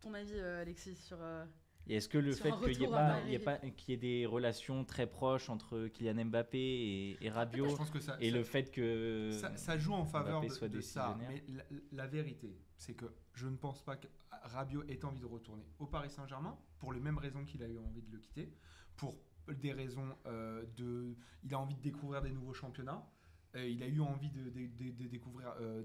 ton 0.00 0.14
avis, 0.14 0.32
euh, 0.34 0.62
Alexis, 0.62 0.94
sur. 0.96 1.18
euh, 1.20 1.44
Et 1.90 1.96
est-ce 1.96 2.08
que 2.08 2.18
le 2.18 2.32
fait 2.32 2.50
qu'il 2.62 2.82
y 2.82 2.84
ait, 2.84 2.88
Paris. 2.88 3.38
pas- 3.38 3.58
qu'il 3.58 3.90
y 3.90 3.94
ait 3.94 3.96
des 3.96 4.26
relations 4.26 4.84
très 4.84 5.06
proches 5.06 5.48
entre 5.48 5.86
Kylian 5.88 6.26
Mbappé 6.26 6.58
et, 6.58 7.16
et 7.24 7.30
Rabiot, 7.30 7.70
Je 7.70 7.76
pense 7.76 7.90
que 7.90 7.98
ça, 8.00 8.18
et 8.20 8.30
ça- 8.30 8.36
le 8.36 8.44
fait 8.44 8.70
que 8.70 9.30
ça, 9.32 9.56
ça 9.56 9.78
joue 9.78 9.94
en 9.94 10.04
faveur 10.04 10.42
Mbappé 10.42 10.68
de, 10.68 10.80
ça. 10.82 11.16
Mais 11.18 11.42
la, 11.48 11.64
la 11.92 12.06
vérité, 12.06 12.54
c'est 12.76 12.94
que 12.94 13.06
je 13.32 13.48
ne 13.48 13.56
pense 13.56 13.82
pas 13.82 13.96
que 13.96 14.06
Rabiot 14.30 14.82
ait 14.84 15.02
envie 15.04 15.20
de 15.20 15.26
retourner 15.26 15.64
au 15.78 15.86
Paris 15.86 16.10
Saint-Germain 16.10 16.58
pour 16.78 16.92
les 16.92 17.00
mêmes 17.00 17.18
raisons 17.18 17.44
qu'il 17.44 17.62
a 17.62 17.66
eu 17.66 17.78
envie 17.78 18.02
de 18.02 18.12
le 18.12 18.18
quitter. 18.18 18.52
Pour 18.96 19.16
des 19.48 19.72
raisons 19.72 20.14
euh, 20.26 20.66
de. 20.76 21.16
Il 21.42 21.54
a 21.54 21.58
envie 21.58 21.74
de 21.74 21.80
découvrir 21.80 22.20
des 22.20 22.30
nouveaux 22.32 22.52
championnats. 22.52 23.08
Euh, 23.58 23.68
il 23.68 23.82
a 23.82 23.88
eu 23.88 24.00
envie 24.00 24.30
de, 24.30 25.06
découvrir 25.08 25.52
euh, 25.60 25.82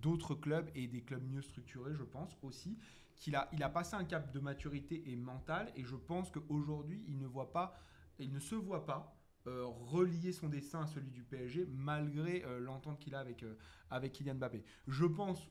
d'autres 0.00 0.34
clubs 0.34 0.68
et 0.74 0.86
des 0.86 1.02
clubs 1.02 1.24
mieux 1.30 1.42
structurés, 1.42 1.94
je 1.94 2.04
pense 2.04 2.36
aussi. 2.42 2.78
Qu'il 3.16 3.34
a, 3.34 3.48
il 3.52 3.62
a 3.62 3.68
passé 3.68 3.96
un 3.96 4.04
cap 4.04 4.32
de 4.32 4.38
maturité 4.38 5.02
et 5.10 5.16
mental, 5.16 5.72
et 5.74 5.84
je 5.84 5.96
pense 5.96 6.30
qu'aujourd'hui, 6.30 7.04
il 7.08 7.18
ne 7.18 7.26
voit 7.26 7.52
pas, 7.52 7.74
il 8.20 8.32
ne 8.32 8.38
se 8.38 8.54
voit 8.54 8.86
pas 8.86 9.16
euh, 9.48 9.64
relier 9.66 10.32
son 10.32 10.48
destin 10.48 10.82
à 10.82 10.86
celui 10.86 11.10
du 11.10 11.24
PSG 11.24 11.66
malgré 11.68 12.44
l'entente 12.60 13.00
qu'il 13.00 13.14
a 13.14 13.20
avec, 13.20 13.44
avec 13.90 14.12
Kylian 14.12 14.36
Mbappé. 14.36 14.62
Je 14.86 15.04
pense, 15.04 15.48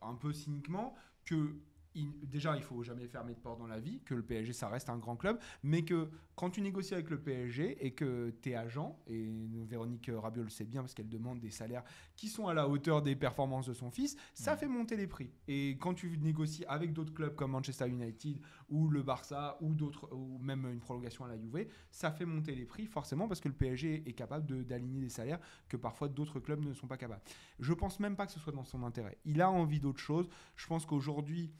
un 0.00 0.14
peu 0.14 0.32
cyniquement, 0.32 0.94
que 1.26 1.56
il- 1.94 2.28
déjà, 2.28 2.56
il 2.56 2.62
faut 2.62 2.82
jamais 2.82 3.06
fermer 3.06 3.34
de 3.34 3.40
porte 3.40 3.58
dans 3.58 3.66
la 3.66 3.80
vie, 3.80 4.00
que 4.04 4.14
le 4.14 4.22
PSG, 4.22 4.52
ça 4.52 4.68
reste 4.68 4.88
un 4.90 4.98
grand 4.98 5.16
club, 5.16 5.38
mais 5.62 5.84
que 5.84 6.08
quand 6.36 6.50
tu 6.50 6.60
négocies 6.62 6.94
avec 6.94 7.10
le 7.10 7.20
PSG 7.20 7.84
et 7.84 7.92
que 7.92 8.30
tu 8.40 8.50
es 8.50 8.54
agent, 8.54 8.98
et 9.06 9.28
Véronique 9.66 10.10
Rabiot 10.12 10.42
le 10.42 10.48
sait 10.48 10.64
bien 10.64 10.80
parce 10.80 10.94
qu'elle 10.94 11.08
demande 11.08 11.40
des 11.40 11.50
salaires 11.50 11.84
qui 12.16 12.28
sont 12.28 12.48
à 12.48 12.54
la 12.54 12.68
hauteur 12.68 13.02
des 13.02 13.14
performances 13.16 13.66
de 13.66 13.74
son 13.74 13.90
fils, 13.90 14.16
ça 14.34 14.52
Ouais. 14.52 14.58
fait 14.58 14.68
monter 14.68 14.96
les 14.96 15.06
prix. 15.06 15.30
Et 15.48 15.76
quand 15.80 15.94
tu 15.94 16.16
négocies 16.18 16.64
avec 16.66 16.92
d'autres 16.92 17.12
clubs 17.12 17.34
comme 17.34 17.50
Manchester 17.50 17.88
United 17.88 18.38
ou 18.68 18.88
le 18.88 19.02
Barça 19.02 19.58
ou 19.60 19.74
d'autres 19.74 20.08
ou 20.14 20.38
même 20.38 20.66
une 20.66 20.80
prolongation 20.80 21.24
à 21.24 21.28
la 21.28 21.36
Juve, 21.38 21.66
ça 21.90 22.10
fait 22.10 22.24
monter 22.26 22.54
les 22.54 22.64
prix 22.64 22.86
forcément 22.86 23.28
parce 23.28 23.40
que 23.40 23.48
le 23.48 23.54
PSG 23.54 24.08
est 24.08 24.12
capable 24.12 24.46
de- 24.46 24.62
d'aligner 24.62 25.00
des 25.00 25.08
salaires 25.10 25.40
que 25.68 25.76
parfois 25.76 26.08
d'autres 26.08 26.40
clubs 26.40 26.60
ne 26.60 26.72
sont 26.72 26.86
pas 26.86 26.96
capables. 26.96 27.22
Je 27.58 27.72
pense 27.72 28.00
même 28.00 28.16
pas 28.16 28.26
que 28.26 28.32
ce 28.32 28.40
soit 28.40 28.52
dans 28.52 28.64
son 28.64 28.82
intérêt. 28.84 29.18
Il 29.24 29.40
a 29.42 29.50
envie 29.50 29.80
d'autre 29.80 30.00
chose. 30.00 30.28
Je 30.56 30.66
pense 30.66 30.86
qu'aujourd'hui 30.86 31.52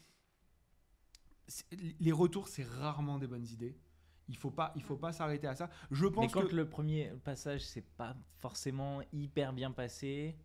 les 2.01 2.13
retours 2.13 2.49
c'est 2.49 2.65
rarement 2.65 3.19
des 3.19 3.27
bonnes 3.27 3.47
idées. 3.47 3.77
Il 4.29 4.37
faut 4.37 4.51
pas 4.51 4.73
il 4.77 4.83
faut 4.83 4.97
pas 4.97 5.13
s'arrêter 5.13 5.47
à 5.47 5.55
ça. 5.57 5.71
Je 5.91 6.07
Mais 6.07 6.13
pense 6.13 6.33
quand 6.33 6.47
que 6.47 6.55
le 6.57 6.69
premier 6.69 7.11
passage 7.25 7.67
s'est 7.67 7.83
pas 7.83 8.17
forcément 8.39 9.01
hyper 9.13 9.53
bien 9.53 9.71
passé, 9.73 10.37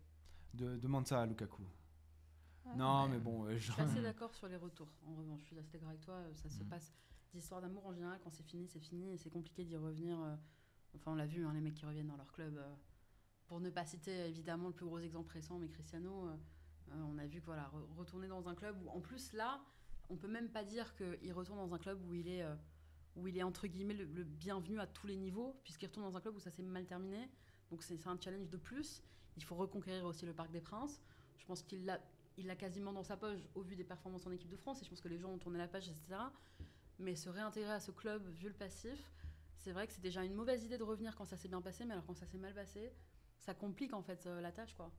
De- 0.53 0.77
demande 0.77 1.07
ça 1.07 1.21
à 1.21 1.25
Lukaku. 1.25 1.63
non, 2.75 3.03
ouais. 3.03 3.09
mais 3.09 3.19
bon, 3.19 3.45
euh, 3.45 3.57
Je 3.57 3.71
suis 3.71 3.81
assez 3.81 4.01
d'accord 4.01 4.33
sur 4.33 4.47
les 4.47 4.57
retours. 4.57 4.89
En 5.05 5.15
revanche, 5.15 5.41
je 5.41 5.45
suis 5.47 5.59
assez 5.59 5.74
d'accord 5.74 5.89
avec 5.89 6.01
toi. 6.01 6.15
euh, 6.15 6.33
Ça 6.35 6.50
se 6.50 6.63
Mhm. 6.63 6.69
passe 6.69 6.93
d'histoires 7.33 7.62
d'amour 7.62 7.85
en 7.85 7.93
général. 7.93 8.19
Quand 8.24 8.31
c'est 8.31 8.43
fini, 8.43 8.67
c'est 8.67 8.79
fini 8.79 9.13
et 9.13 9.17
c'est 9.17 9.29
compliqué 9.29 9.63
d'y 9.63 9.77
revenir. 9.77 10.19
euh, 10.19 10.35
Enfin, 10.95 11.12
on 11.12 11.15
l'a 11.15 11.25
vu, 11.25 11.45
hein, 11.45 11.51
les 11.53 11.59
mecs 11.62 11.74
qui 11.75 11.85
reviennent 11.85 12.07
dans 12.07 12.15
leur 12.17 12.31
club. 12.31 12.57
euh, 12.57 12.74
Pour 13.47 13.59
ne 13.59 13.69
pas 13.69 13.85
citer 13.85 14.27
évidemment 14.27 14.69
le 14.69 14.74
plus 14.74 14.85
gros 14.85 15.00
exemple 15.00 15.31
récent, 15.33 15.59
mais 15.59 15.67
Cristiano, 15.69 16.27
euh, 16.29 16.35
on 16.93 17.17
a 17.17 17.25
vu 17.27 17.41
que 17.41 17.45
voilà, 17.45 17.69
re- 17.74 17.95
retourner 17.97 18.27
dans 18.27 18.47
un 18.47 18.55
club 18.55 18.75
où, 18.83 18.89
en 18.89 19.01
plus 19.01 19.33
là, 19.33 19.62
on 20.09 20.15
peut 20.15 20.27
même 20.27 20.50
pas 20.50 20.63
dire 20.63 20.95
qu'il 20.95 21.33
retourne 21.33 21.57
dans 21.57 21.74
un 21.74 21.79
club 21.79 22.00
où 22.07 22.13
il 22.13 22.27
est, 22.27 22.43
euh, 22.43 22.55
où 23.15 23.27
il 23.27 23.38
est 23.38 23.43
entre 23.43 23.67
guillemets 23.67 23.93
le, 23.93 24.24
bienvenu 24.24 24.79
à 24.79 24.88
tous 24.88 25.07
les 25.07 25.15
niveaux, 25.15 25.59
puisqu'il 25.63 25.88
retourne 25.88 26.09
dans 26.09 26.17
un 26.17 26.21
club 26.21 26.35
où 26.35 26.39
ça 26.39 26.51
s'est 26.51 26.63
mal 26.63 26.85
terminé. 26.85 27.29
Donc 27.71 27.83
c'est 27.83 28.05
un 28.07 28.17
challenge 28.19 28.50
de 28.50 28.57
plus. 28.57 29.01
Il 29.38 29.43
faut 29.43 29.55
reconquérir 29.55 30.05
aussi 30.05 30.25
le 30.25 30.33
Parc 30.33 30.51
des 30.51 30.62
Princes. 30.62 31.01
Je 31.38 31.45
pense 31.45 31.62
qu'il 31.62 31.85
l'a 31.85 32.00
il 32.38 32.53
quasiment 32.57 32.91
dans 32.91 33.03
sa 33.03 33.15
poche 33.15 33.39
au 33.55 33.62
vu 33.62 33.75
des 33.75 33.85
performances 33.85 34.27
en 34.27 34.31
équipe 34.31 34.50
de 34.50 34.57
France 34.57 34.81
et 34.81 34.85
je 34.85 34.89
pense 34.89 35.00
que 35.00 35.07
les 35.07 35.17
gens 35.17 35.29
ont 35.29 35.38
tourné 35.38 35.57
la 35.57 35.69
page, 35.69 35.88
etc. 35.88 36.19
Mais 37.00 37.15
se 37.15 37.29
réintégrer 37.29 37.71
à 37.71 37.79
ce 37.79 37.91
club, 37.91 38.27
vu 38.27 38.50
le 38.50 38.53
passif, 38.53 39.00
c'est 39.57 39.71
vrai 39.71 39.88
que 39.88 39.93
c'est 39.93 40.01
déjà 40.01 40.24
une 40.24 40.33
mauvaise 40.33 40.63
idée 40.63 40.77
de 40.77 40.83
revenir 40.83 41.15
quand 41.15 41.25
ça 41.25 41.38
s'est 41.38 41.47
bien 41.47 41.62
passé, 41.62 41.85
mais 41.85 41.93
alors 41.93 42.05
quand 42.05 42.13
ça 42.13 42.25
s'est 42.25 42.38
mal 42.38 42.53
passé, 42.53 42.91
ça 43.39 43.53
complique 43.53 43.93
en 43.93 44.01
fait 44.01 44.25
euh, 44.27 44.41
la 44.41 44.51
tâche 44.51 44.74
quoi. 44.74 44.91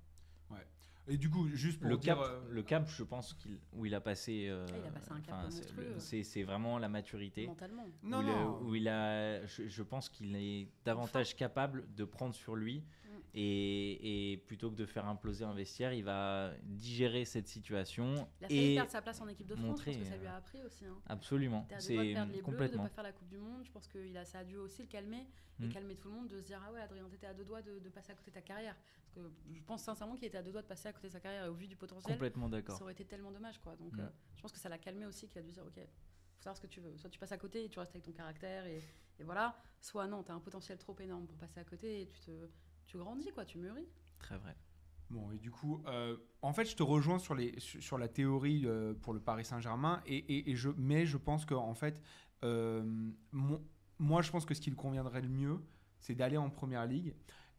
Et 1.09 1.17
du 1.17 1.31
coup, 1.31 1.47
juste 1.49 1.79
pour 1.81 1.89
le 1.89 1.97
dire, 1.97 2.17
cap, 2.17 2.25
euh, 2.27 2.41
le 2.51 2.63
cap, 2.63 2.89
je 2.89 3.03
pense 3.05 3.33
qu'il 3.35 3.59
où 3.73 3.87
il 3.87 3.95
a 3.95 4.01
passé, 4.01 4.49
euh, 4.49 4.67
Ah, 4.69 4.75
il 4.83 4.87
a 4.89 4.91
passé 4.91 5.11
un 5.13 5.21
cap 5.21 5.35
enfin, 5.39 5.51
c'est- 5.51 6.43
vraiment 6.43 6.79
la 6.79 6.89
maturité. 6.89 7.47
Mentalement. 7.47 7.87
non, 8.03 8.19
où, 8.19 8.23
il, 8.23 8.27
non. 8.27 8.61
où 8.63 8.75
il 8.75 8.89
a, 8.89 9.47
je, 9.47 9.69
je 9.69 9.83
pense 9.83 10.09
qu'il 10.09 10.35
est 10.35 10.69
davantage 10.85 11.37
capable 11.37 11.87
de 11.95 12.05
prendre 12.05 12.35
sur 12.35 12.57
lui 12.57 12.83
Mm. 13.05 13.06
Et, 13.35 14.33
et 14.33 14.37
plutôt 14.39 14.71
que 14.71 14.77
de 14.77 14.87
faire 14.87 15.07
imploser 15.07 15.45
un 15.45 15.53
vestiaire, 15.53 15.93
il 15.93 16.05
va 16.05 16.53
digérer 16.63 17.25
cette 17.25 17.49
situation 17.49 18.29
Il 18.41 18.45
a 18.47 18.49
failli 18.49 18.73
et 18.73 18.75
perdre 18.75 18.91
sa 18.91 19.03
place 19.03 19.21
en 19.21 19.29
équipe 19.29 19.47
de 19.47 19.55
France, 19.55 19.67
montrer, 19.67 19.93
pense 19.93 20.03
que 20.03 20.09
ça 20.09 20.17
lui 20.17 20.27
euh, 20.27 20.31
a 20.31 20.37
appris 20.37 20.63
aussi. 20.63 20.87
Hein. 20.87 20.97
absolument, 21.07 21.67
c'est 21.79 21.97
les 21.97 22.15
Bleus, 22.15 22.37
de 22.37 22.41
complètement. 22.41 22.83
pas 22.85 22.89
faire 22.89 23.05
la 23.05 23.13
Coupe 23.13 23.29
du 23.29 23.39
Monde. 23.39 23.63
Je 23.65 23.71
pense 23.71 23.87
que 23.89 23.99
ça 24.25 24.39
a 24.39 24.45
dû 24.45 24.57
aussi 24.57 24.83
le 24.83 24.89
calmer 24.89 25.27
et 25.61 25.67
Mm. 25.67 25.69
calmer 25.73 25.97
tout 25.97 26.09
le 26.11 26.15
monde 26.15 26.29
de 26.29 26.39
se 26.41 26.45
dire 26.45 26.61
Ah 26.67 26.71
ouais, 26.73 26.81
Adrien, 26.83 27.09
t'étais 27.09 27.27
à 27.27 27.33
deux 27.35 27.45
doigts 27.45 27.63
de, 27.63 27.79
de 27.79 27.89
passer 27.89 28.13
à 28.13 28.15
côté 28.15 28.31
de 28.31 28.35
ta 28.35 28.43
carrière. 28.43 28.77
Parce 29.03 29.15
que 29.27 29.33
je 29.55 29.63
pense 29.63 29.83
sincèrement 29.83 30.15
qu'il 30.15 30.27
était 30.27 30.37
à 30.39 30.43
deux 30.43 30.53
doigts 30.53 30.61
de 30.63 30.67
passer 30.67 30.89
à 30.89 30.93
côté 30.93 31.09
de 31.09 31.13
sa 31.13 31.21
carrière 31.21 31.47
et 31.47 31.49
au 31.49 31.55
vu 31.55 31.67
du 31.67 31.77
potentiel, 31.77 32.15
Complètement 32.15 32.49
d'accord. 32.51 32.77
ça 32.77 32.85
aurait 32.85 32.93
été 32.93 33.05
tellement 33.07 33.31
dommage. 33.33 33.59
quoi. 33.61 33.75
Donc 33.77 33.95
Mm. 33.97 34.01
euh, 34.01 34.09
je 34.37 34.43
pense 34.43 34.53
que 34.53 34.59
ça 34.59 34.69
l'a 34.69 34.77
calmé 34.79 35.07
aussi, 35.07 35.29
qu'il 35.29 35.39
a 35.39 35.43
dû 35.43 35.53
dire 35.53 35.65
Ok, 35.67 35.77
faut 35.77 36.43
savoir 36.43 36.57
ce 36.57 36.61
que 36.63 36.67
tu 36.67 36.81
veux. 36.81 36.97
Soit 36.99 37.09
tu 37.11 37.19
passes 37.19 37.33
à 37.33 37.39
côté 37.39 37.65
et 37.65 37.69
tu 37.71 37.79
restes 37.79 37.93
avec 37.93 38.03
ton 38.05 38.13
caractère 38.13 38.67
et, 38.67 38.83
et 39.19 39.25
voilà. 39.25 39.57
Soit 39.81 40.07
non, 40.07 40.23
t'as 40.23 40.35
un 40.35 40.41
potentiel 40.41 40.77
trop 40.79 40.95
énorme 41.01 41.27
pour 41.27 41.37
passer 41.39 41.61
à 41.61 41.65
côté 41.65 42.03
et 42.03 42.07
tu, 42.09 42.21
te, 42.21 42.31
tu 42.87 42.99
grandis, 42.99 43.31
quoi, 43.33 43.45
tu 43.45 43.59
mûris. 43.59 43.89
Très 44.19 44.39
vrai. 44.39 44.57
Bon, 45.11 45.31
et 45.31 45.39
du 45.39 45.51
coup, 45.51 45.83
euh, 45.87 46.17
en 46.43 46.53
fait, 46.53 46.65
je 46.65 46.75
te 46.75 46.83
rejoins 46.83 47.19
sur, 47.19 47.35
les, 47.35 47.55
sur 47.61 47.97
la 47.99 48.09
théorie 48.09 48.63
euh, 48.65 48.93
pour 48.95 49.13
le 49.13 49.21
Paris 49.21 49.45
Saint-Germain, 49.45 50.03
et, 50.07 50.17
et- 50.17 50.51
et 50.51 50.57
je, 50.57 50.71
mais 50.77 51.07
je 51.07 51.17
pense 51.17 51.45
qu'en 51.45 51.75
fait, 51.75 52.01
euh, 52.45 52.83
mon- 53.33 53.63
moi, 53.99 54.23
je 54.23 54.31
pense 54.31 54.45
que 54.45 54.53
ce 54.55 54.61
qui 54.61 54.71
lui 54.71 54.77
conviendrait 54.77 55.23
le 55.23 55.29
mieux, 55.29 55.61
c'est 56.01 56.15
d'aller 56.15 56.37
en 56.37 56.51
première 56.51 56.87
ligue. 56.87 57.15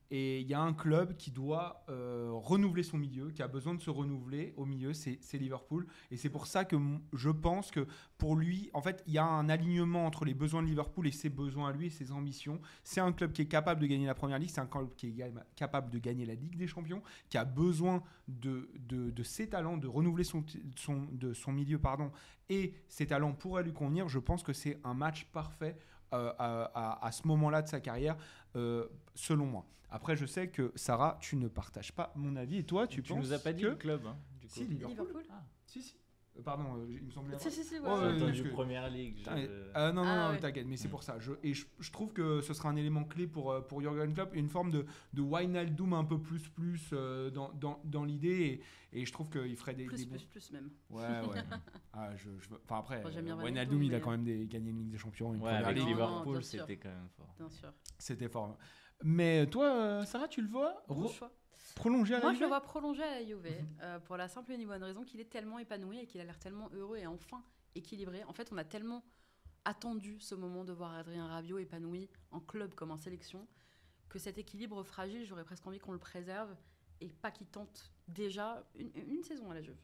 Et 0.10 0.40
il 0.40 0.48
y 0.48 0.54
a 0.54 0.62
un 0.62 0.74
club 0.74 1.18
qui 1.18 1.32
doit 1.32 1.84
euh, 1.90 2.30
renouveler 2.32 2.84
son 2.84 2.98
milieu, 2.98 3.32
qui 3.32 3.42
a 3.42 3.48
besoin 3.48 3.74
de 3.74 3.82
se 3.82 3.90
renouveler 3.90 4.54
au 4.56 4.66
milieu, 4.66 4.94
c'est 4.94 5.20
Liverpool. 5.34 5.86
Et 6.12 6.18
c'est 6.18 6.30
pour 6.30 6.48
ça 6.48 6.64
que 6.64 6.78
je 7.14 7.30
pense 7.30 7.72
que 7.72 7.86
pour 8.18 8.36
lui, 8.36 8.70
en 8.74 8.82
fait, 8.82 9.04
il 9.06 9.14
y 9.14 9.18
a 9.18 9.26
un 9.26 9.50
alignement 9.50 10.06
entre 10.06 10.24
les 10.24 10.34
besoins 10.34 10.62
de 10.62 10.68
Liverpool 10.68 11.08
et 11.08 11.12
ses 11.12 11.30
besoins 11.30 11.70
à 11.70 11.74
lui 11.74 11.88
et 11.88 11.90
ses 11.90 12.12
ambitions. 12.12 12.62
C'est 12.84 13.02
un 13.02 13.12
club 13.12 13.34
qui 13.34 13.42
est 13.42 13.48
capable 13.48 13.82
de 13.82 13.88
gagner 13.88 14.06
la 14.06 14.16
première 14.16 14.40
ligue, 14.40 14.50
c'est 14.50 14.62
un 14.62 14.66
club 14.66 14.96
qui 14.96 15.08
est 15.08 15.34
capable 15.56 15.90
de 15.90 16.00
gagner 16.00 16.26
la 16.26 16.36
Ligue 16.36 16.56
des 16.56 16.68
Champions, 16.68 17.02
qui 17.30 17.38
a 17.38 17.46
besoin 17.46 18.02
de, 18.28 18.70
de, 18.80 19.12
de 19.12 19.24
ses 19.24 19.50
talents, 19.50 19.78
de 19.78 19.88
renouveler 19.88 20.24
son, 20.24 20.46
son, 20.76 21.08
de 21.12 21.34
son 21.34 21.52
milieu, 21.52 21.80
pardon, 21.80 22.12
et 22.50 22.74
ses 22.88 23.08
talents 23.08 23.34
pourraient 23.34 23.64
lui 23.64 23.74
convenir. 23.74 24.08
Je 24.08 24.20
pense 24.20 24.42
que 24.42 24.54
c'est 24.54 24.80
un 24.84 24.94
match 24.94 25.26
parfait 25.26 25.78
euh, 26.14 26.34
à, 26.38 26.64
à- 26.74 27.06
à 27.08 27.12
ce 27.12 27.28
moment-là 27.28 27.62
de 27.62 27.68
sa 27.68 27.80
carrière, 27.80 28.16
euh, 28.56 28.88
selon 29.16 29.46
moi. 29.46 29.66
Après, 29.90 30.16
je 30.16 30.26
sais 30.26 30.50
que 30.50 30.72
Sarah, 30.76 31.18
tu 31.22 31.36
ne 31.38 31.48
partages 31.48 31.92
pas 31.94 32.12
mon 32.16 32.36
avis, 32.36 32.58
et 32.58 32.64
toi, 32.64 32.88
tu, 32.88 33.02
Tu, 33.02 33.14
penses 33.14 33.20
nous 33.20 33.34
as 33.34 33.40
pas 33.40 33.54
dit 33.54 33.64
que... 33.64 33.68
le 33.68 33.76
club, 33.76 34.06
hein, 34.06 34.18
du 34.42 34.48
coup. 34.48 34.54
Si, 34.54 34.66
Liverpool. 34.66 34.90
Liverpool 34.98 35.24
Ah, 35.32 35.44
Si, 35.66 35.82
si. 35.82 35.96
Euh, 36.38 36.41
Pardon, 36.44 36.75
euh, 36.77 36.86
il 36.89 37.03
me 37.06 37.12
semblait. 37.12 37.38
Si, 37.39 37.50
si, 37.51 37.63
si, 37.63 37.75
Ouais, 37.79 37.82
j'ai 37.86 37.89
entendu 37.89 38.20
parce 38.25 38.41
que- 38.41 38.48
Première 38.50 38.89
Ligue. 38.89 39.13
je- 39.15 39.24
Putain, 39.24 39.38
euh, 39.38 39.91
non, 39.91 40.03
non, 40.03 40.10
Ah 40.12 40.27
non, 40.27 40.34
ouais. 40.36 40.39
t'inquiète, 40.39 40.67
mais 40.67 40.77
c'est 40.77 40.88
pour 40.88 41.03
ça. 41.03 41.17
Je, 41.20 41.34
et 41.44 41.53
je, 41.53 41.65
je 41.79 41.91
trouve 41.91 42.13
que 42.13 42.41
ce 42.41 42.53
sera 42.53 42.70
un 42.70 42.75
élément 42.75 43.03
clé 43.03 43.27
pour, 43.27 43.51
euh, 43.51 43.62
pour 43.62 43.82
Jurgen 43.82 44.13
Klopp, 44.13 44.36
une 44.36 44.50
forme 44.50 44.72
de, 44.72 44.86
de 45.13 45.22
Wijnaldum 45.22 45.94
un 45.94 46.03
peu 46.06 46.20
plus 46.20 46.48
plus 46.50 46.91
dans, 47.34 47.51
dans, 47.53 47.79
dans 47.84 48.03
l'idée, 48.06 48.62
et, 48.94 49.01
et 49.01 49.06
je 49.06 49.12
trouve 49.12 49.29
qu'il 49.29 49.56
ferait 49.58 49.74
des, 49.74 49.86
Plus, 49.86 49.98
des 49.98 50.06
plus, 50.06 50.17
bons- 50.20 50.25
plus 50.29 50.51
même. 50.51 50.70
Ouais, 50.89 51.01
ouais. 51.03 51.41
ah, 51.94 52.15
je, 52.15 52.29
Enfin 52.65 52.79
après, 52.79 53.01
euh, 53.03 53.08
Wijnaldum, 53.08 53.44
Wijnaldum, 53.44 53.84
il 53.84 53.94
a 53.94 53.98
mais- 53.98 54.01
quand 54.03 54.12
même 54.12 54.24
des, 54.24 54.46
gagné 54.48 54.70
une 54.70 54.77
Ligue 54.79 54.89
des 54.91 54.98
Champions, 54.98 55.34
une 55.34 55.41
Ouais, 55.41 55.50
première 55.50 55.65
avec 55.67 55.77
ligue. 55.77 55.88
Liverpool, 55.88 56.44
c'était 56.44 56.77
quand 56.77 56.89
même 56.89 57.10
fort. 57.17 57.34
Bien 57.38 57.50
sûr. 57.50 57.74
C'était 57.98 58.29
fort. 58.29 58.58
Mais 59.03 59.46
toi, 59.48 59.65
euh, 59.65 60.06
Sarah, 60.06 60.27
tu 60.27 60.41
le 60.41 60.48
vois? 60.48 60.84
Bon 60.88 60.96
re- 61.08 61.13
choix. 61.13 61.32
Prolonger 61.78 62.16
à 62.16 62.18
la 62.18 62.24
Moi, 62.24 62.34
je 62.34 62.40
le 62.40 62.48
vois 62.48 62.62
prolonger 62.62 63.04
à 63.04 63.20
la 63.20 63.26
Juve 63.26 63.46
euh, 63.82 64.00
pour 64.00 64.18
la 64.18 64.28
simple 64.28 64.52
et 64.52 64.66
bonne 64.66 64.84
raison 64.84 65.04
qu'il 65.04 65.20
est 65.20 65.30
tellement 65.30 65.60
épanoui 65.60 66.00
et 66.00 66.06
qu'il 66.06 66.20
a 66.20 66.24
l'air 66.24 66.40
tellement 66.40 66.70
heureux 66.74 66.98
et 66.98 67.08
enfin 67.08 67.44
équilibré. 67.76 68.24
En 68.26 68.34
fait, 68.34 68.50
on 68.52 68.58
a 68.58 68.64
tellement 68.64 69.04
attendu 69.66 70.20
ce 70.20 70.36
moment 70.36 70.64
de 70.64 70.74
voir 70.74 70.94
Adrien 70.94 71.28
Rabiot 71.28 71.60
épanoui 71.60 72.10
en 72.32 72.40
club 72.40 72.74
comme 72.74 72.92
en 72.92 72.98
sélection 72.98 73.48
que 74.10 74.20
cet 74.20 74.38
équilibre 74.38 74.84
fragile, 74.84 75.26
j'aurais 75.26 75.44
presque 75.44 75.68
envie 75.68 75.80
qu'on 75.80 75.92
le 75.92 76.00
préserve 76.00 76.56
et 77.02 77.10
pas 77.10 77.32
qu'il 77.32 77.48
tente 77.48 77.92
déjà 78.08 78.64
une, 78.76 78.92
une 78.96 79.24
saison 79.24 79.52
à 79.52 79.54
la 79.54 79.62
Juve. 79.62 79.78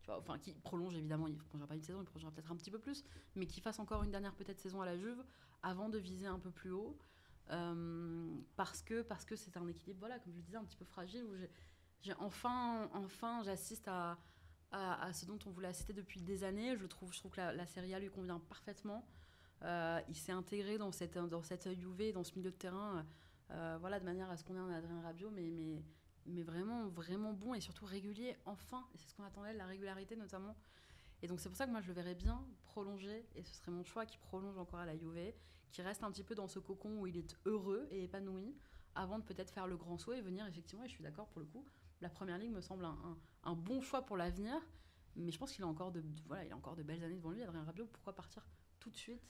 Tu 0.00 0.06
vois, 0.06 0.18
enfin, 0.18 0.38
qui 0.38 0.54
prolonge 0.54 0.94
évidemment, 0.94 1.26
il 1.26 1.34
ne 1.34 1.38
prolongera 1.38 1.66
pas 1.66 1.74
une 1.74 1.82
saison, 1.82 2.00
il 2.00 2.04
prolongera 2.04 2.30
peut-être 2.30 2.52
un 2.52 2.56
petit 2.56 2.70
peu 2.70 2.78
plus, 2.78 3.04
mais 3.34 3.46
qu'il 3.46 3.62
fasse 3.62 3.78
encore 3.80 4.04
une 4.04 4.12
dernière 4.12 4.34
peut-être 4.34 4.60
saison 4.60 4.80
à 4.80 4.86
la 4.86 4.96
Juve 4.96 5.22
avant 5.62 5.88
de 5.88 5.98
viser 5.98 6.26
un 6.26 6.38
peu 6.38 6.50
plus 6.50 6.70
haut. 6.70 6.96
Euh, 7.50 8.36
parce 8.56 8.82
que 8.82 9.02
parce 9.02 9.24
que 9.24 9.36
c'est 9.36 9.56
un 9.56 9.66
équilibre, 9.68 10.00
voilà, 10.00 10.18
comme 10.18 10.32
je 10.32 10.38
le 10.38 10.42
disais, 10.42 10.56
un 10.56 10.64
petit 10.64 10.76
peu 10.76 10.84
fragile 10.84 11.24
où 11.24 11.34
j'ai 12.00 12.14
enfin, 12.18 12.90
enfin, 12.92 13.42
j'assiste 13.44 13.88
à, 13.88 14.18
à, 14.72 15.12
ce 15.12 15.26
dont 15.26 15.38
on 15.46 15.50
voulait 15.50 15.68
assister 15.68 15.92
depuis 15.92 16.20
des 16.22 16.44
années. 16.44 16.76
Je 16.76 16.86
trouve, 16.86 17.12
je 17.12 17.18
trouve 17.18 17.32
que 17.32 17.40
la, 17.40 17.52
la 17.52 17.66
Serie 17.66 17.94
A 17.94 17.98
lui 17.98 18.10
convient 18.10 18.40
parfaitement. 18.40 19.06
Euh, 19.62 20.00
il 20.08 20.16
s'est 20.16 20.32
intégré 20.32 20.78
dans 20.78 20.92
cette, 20.92 21.16
dans 21.16 21.42
cette 21.42 21.66
UV, 21.66 22.12
dans 22.12 22.24
ce 22.24 22.34
milieu 22.36 22.50
de 22.50 22.56
terrain, 22.56 23.06
euh, 23.50 23.76
voilà, 23.80 23.98
de 23.98 24.04
manière 24.04 24.30
à 24.30 24.36
ce 24.36 24.44
qu'on 24.44 24.54
ait 24.54 24.60
un 24.60 24.70
Adrien 24.70 25.00
Rabiot, 25.00 25.30
mais, 25.30 25.50
mais, 25.50 25.82
mais 26.26 26.42
vraiment, 26.42 26.88
vraiment 26.88 27.32
bon 27.32 27.54
et 27.54 27.60
surtout 27.60 27.86
régulier, 27.86 28.36
enfin. 28.44 28.86
C'est 28.96 29.08
ce 29.08 29.14
qu'on 29.14 29.24
attendait, 29.24 29.54
la 29.54 29.66
régularité 29.66 30.16
notamment. 30.16 30.56
Et 31.22 31.28
donc 31.28 31.40
c'est 31.40 31.48
pour 31.48 31.56
ça 31.56 31.66
que 31.66 31.70
moi 31.70 31.80
je 31.80 31.88
le 31.88 31.94
verrais 31.94 32.14
bien 32.14 32.44
prolonger, 32.64 33.26
et 33.34 33.42
ce 33.42 33.54
serait 33.54 33.72
mon 33.72 33.84
choix 33.84 34.04
qui 34.04 34.18
prolonge 34.18 34.58
encore 34.58 34.80
à 34.80 34.86
la 34.86 34.96
Juve, 34.96 35.32
qui 35.70 35.82
reste 35.82 36.02
un 36.02 36.10
petit 36.10 36.24
peu 36.24 36.34
dans 36.34 36.48
ce 36.48 36.58
cocon 36.58 37.00
où 37.00 37.06
il 37.06 37.16
est 37.16 37.36
heureux 37.44 37.86
et 37.90 38.04
épanoui, 38.04 38.56
avant 38.94 39.18
de 39.18 39.24
peut-être 39.24 39.50
faire 39.50 39.66
le 39.66 39.76
grand 39.76 39.98
saut 39.98 40.12
et 40.12 40.20
venir 40.20 40.46
effectivement, 40.46 40.84
et 40.84 40.88
je 40.88 40.94
suis 40.94 41.02
d'accord 41.02 41.28
pour 41.28 41.40
le 41.40 41.46
coup, 41.46 41.66
la 42.00 42.08
première 42.08 42.38
ligue 42.38 42.52
me 42.52 42.60
semble 42.60 42.86
un, 43.44 43.54
bon 43.54 43.80
choix 43.80 44.02
pour 44.02 44.16
l'avenir, 44.16 44.54
mais 45.16 45.32
je 45.32 45.38
pense 45.38 45.52
qu'il 45.52 45.64
a 45.64 45.66
encore 45.66 45.92
de, 45.92 46.02
voilà, 46.26 46.44
il 46.44 46.52
a 46.52 46.56
encore 46.56 46.76
de 46.76 46.82
belles 46.82 47.02
années 47.04 47.16
devant 47.16 47.30
lui, 47.30 47.42
Adrien 47.42 47.64
Rabiot. 47.64 47.86
Pourquoi 47.86 48.14
partir 48.14 48.46
tout 48.78 48.90
de 48.90 48.96
suite 48.96 49.22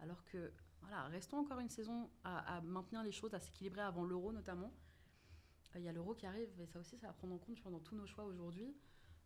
alors 0.00 0.24
que 0.24 0.52
voilà, 0.80 1.04
restons 1.08 1.38
encore 1.38 1.60
une 1.60 1.68
saison 1.68 2.10
à, 2.24 2.60
maintenir 2.62 3.02
les 3.02 3.12
choses, 3.12 3.34
à 3.34 3.38
s'équilibrer 3.38 3.82
avant 3.82 4.04
l'Euro 4.04 4.32
notamment. 4.32 4.72
Euh, 5.74 5.78
Il 5.78 5.84
y 5.84 5.88
a 5.88 5.92
l'Euro 5.92 6.14
qui 6.14 6.26
arrive 6.26 6.48
et 6.58 6.66
ça 6.66 6.80
aussi, 6.80 6.96
ça 6.98 7.06
va 7.06 7.12
prendre 7.12 7.34
en 7.34 7.38
compte 7.38 7.62
dans 7.64 7.80
tous 7.80 7.94
nos 7.94 8.06
choix 8.06 8.24
aujourd'hui. 8.24 8.74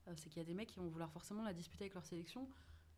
Euh, 0.08 0.14
c'est 0.16 0.28
qu'il 0.28 0.38
y 0.38 0.44
a 0.44 0.44
des 0.44 0.54
mecs 0.54 0.68
qui 0.68 0.80
vont 0.80 0.88
vouloir 0.88 1.10
forcément 1.12 1.42
la 1.42 1.54
disputer 1.54 1.84
avec 1.84 1.94
leur 1.94 2.04
sélection. 2.04 2.48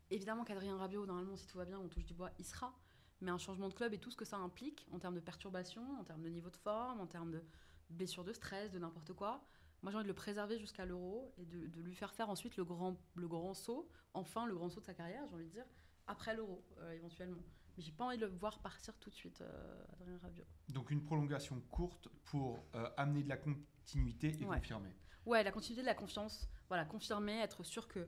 Évidemment 0.09 0.43
qu'Adrien 0.43 0.75
Rabiot, 0.77 1.05
normalement, 1.05 1.35
si 1.35 1.45
tout 1.45 1.57
va 1.57 1.65
bien, 1.65 1.79
on 1.79 1.87
touche 1.87 2.05
du 2.05 2.13
bois, 2.13 2.31
il 2.39 2.45
sera. 2.45 2.73
Mais 3.21 3.31
un 3.31 3.37
changement 3.37 3.67
de 3.69 3.73
club 3.73 3.93
et 3.93 3.97
tout 3.97 4.11
ce 4.11 4.15
que 4.15 4.25
ça 4.25 4.37
implique 4.37 4.87
en 4.91 4.99
termes 4.99 5.15
de 5.15 5.19
perturbation, 5.19 5.83
en 5.99 6.03
termes 6.03 6.21
de 6.21 6.29
niveau 6.29 6.49
de 6.49 6.57
forme, 6.57 6.99
en 6.99 7.07
termes 7.07 7.31
de 7.31 7.43
blessure 7.89 8.23
de 8.23 8.33
stress, 8.33 8.71
de 8.71 8.79
n'importe 8.79 9.13
quoi. 9.13 9.43
Moi, 9.81 9.91
j'ai 9.91 9.97
envie 9.97 10.03
de 10.03 10.09
le 10.09 10.15
préserver 10.15 10.57
jusqu'à 10.59 10.85
l'Euro 10.85 11.33
et 11.37 11.45
de, 11.45 11.67
de 11.67 11.81
lui 11.81 11.95
faire 11.95 12.13
faire 12.13 12.29
ensuite 12.29 12.57
le 12.57 12.65
grand, 12.65 12.97
le 13.15 13.27
grand 13.27 13.53
saut, 13.53 13.89
enfin 14.13 14.45
le 14.45 14.53
grand 14.55 14.69
saut 14.69 14.79
de 14.81 14.85
sa 14.85 14.93
carrière, 14.93 15.23
j'ai 15.29 15.35
envie 15.35 15.45
de 15.45 15.51
dire, 15.51 15.65
après 16.07 16.35
l'Euro, 16.35 16.63
euh, 16.79 16.91
éventuellement. 16.93 17.43
Mais 17.77 17.83
j'ai 17.83 17.91
pas 17.91 18.05
envie 18.05 18.17
de 18.17 18.25
le 18.25 18.31
voir 18.35 18.59
partir 18.59 18.97
tout 18.97 19.09
de 19.11 19.15
suite, 19.15 19.41
euh, 19.41 19.83
Adrien 19.93 20.17
Rabiot. 20.19 20.45
Donc 20.69 20.89
une 20.91 21.03
prolongation 21.03 21.61
courte 21.69 22.09
pour 22.25 22.63
euh, 22.75 22.89
amener 22.97 23.23
de 23.23 23.29
la 23.29 23.37
continuité 23.37 24.35
et 24.41 24.45
Ouais. 24.45 24.57
confirmer. 24.57 24.89
Ouais, 25.25 25.43
la 25.43 25.51
continuité 25.51 25.81
de 25.81 25.87
la 25.87 25.93
confiance, 25.93 26.49
voilà, 26.69 26.85
confirmer, 26.85 27.39
être 27.39 27.63
sûr 27.63 27.87
que, 27.87 28.07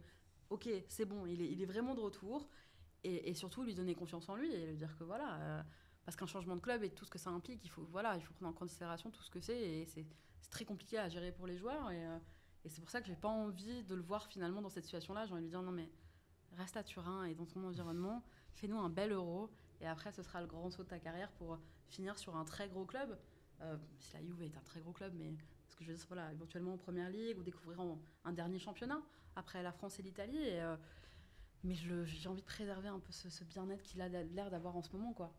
ok, 0.49 0.67
c'est 0.87 1.05
bon, 1.05 1.25
il 1.27 1.41
est, 1.41 1.51
il 1.51 1.61
est 1.61 1.65
vraiment 1.65 1.93
de 1.93 1.99
retour, 1.99 2.47
et, 3.03 3.33
surtout 3.33 3.63
lui 3.63 3.75
donner 3.75 3.95
confiance 3.95 4.27
en 4.29 4.35
lui 4.35 4.53
et 4.53 4.67
lui 4.67 4.75
dire 4.75 4.95
que 4.97 5.03
voilà, 5.03 5.35
euh, 5.35 5.63
parce 6.05 6.17
qu'un 6.17 6.25
changement 6.25 6.55
de 6.55 6.61
club 6.61 6.83
et 6.83 6.89
tout 6.89 7.05
ce 7.05 7.11
que 7.11 7.19
ça 7.19 7.29
implique, 7.29 7.63
il 7.63 7.69
faut, 7.69 7.83
voilà, 7.91 8.15
il 8.15 8.21
faut 8.21 8.33
prendre 8.33 8.51
en 8.51 8.53
considération 8.53 9.09
tout 9.09 9.23
ce 9.23 9.29
que 9.29 9.39
c'est, 9.39 9.59
et 9.59 9.85
c'est 9.85 10.05
très 10.49 10.65
compliqué 10.65 10.97
à 10.97 11.07
gérer 11.07 11.31
pour 11.31 11.47
les 11.47 11.57
joueurs, 11.57 11.91
et, 11.91 12.05
euh, 12.05 12.17
et 12.65 12.69
c'est 12.69 12.81
pour 12.81 12.89
ça 12.89 13.01
que 13.01 13.07
j'ai 13.07 13.15
pas 13.15 13.29
envie 13.29 13.83
de 13.83 13.95
le 13.95 14.01
voir 14.01 14.27
finalement 14.27 14.61
dans 14.61 14.69
cette 14.69 14.83
situation-là. 14.83 15.25
J'ai 15.25 15.33
envie 15.33 15.41
de 15.41 15.45
lui 15.45 15.51
dire 15.51 15.61
non 15.61 15.71
mais 15.71 15.89
reste 16.57 16.75
à 16.77 16.83
Turin 16.83 17.23
et 17.25 17.35
dans 17.35 17.45
ton 17.45 17.63
environnement, 17.63 18.23
fais-nous 18.55 18.79
un 18.79 18.89
bel 18.89 19.11
euro, 19.11 19.49
et 19.81 19.87
après 19.87 20.11
ce 20.11 20.23
sera 20.23 20.41
le 20.41 20.47
grand 20.47 20.69
saut 20.69 20.83
de 20.83 20.89
ta 20.89 20.99
carrière 20.99 21.31
pour 21.33 21.57
finir 21.87 22.17
sur 22.17 22.35
un 22.35 22.45
très 22.45 22.67
gros 22.67 22.85
club. 22.85 23.17
Euh, 23.61 23.77
si 23.99 24.13
la 24.13 24.21
Juve 24.21 24.41
est 24.41 24.55
un 24.57 24.61
très 24.61 24.79
gros 24.81 24.93
club, 24.93 25.13
mais 25.17 25.33
ce 25.67 25.75
que 25.75 25.83
je 25.83 25.91
veux 25.91 25.95
dire, 25.95 26.05
voilà, 26.07 26.31
éventuellement 26.31 26.73
en 26.73 26.77
première 26.77 27.09
ligue 27.09 27.37
ou 27.37 27.43
découvrir 27.43 27.79
un 28.23 28.33
dernier 28.33 28.59
championnat 28.59 29.01
après 29.35 29.63
la 29.63 29.71
France 29.71 29.99
et 29.99 30.03
l'Italie. 30.03 30.43
Mais 31.63 31.75
j'ai 31.75 32.29
envie 32.29 32.41
de 32.41 32.45
préserver 32.45 32.87
un 32.87 32.99
peu 32.99 33.11
ce, 33.11 33.43
bien-être 33.43 33.83
qu'il 33.83 34.01
a 34.01 34.09
l'air 34.09 34.49
d'avoir 34.49 34.75
en 34.75 34.81
ce 34.81 34.91
moment, 34.91 35.13
quoi. 35.13 35.33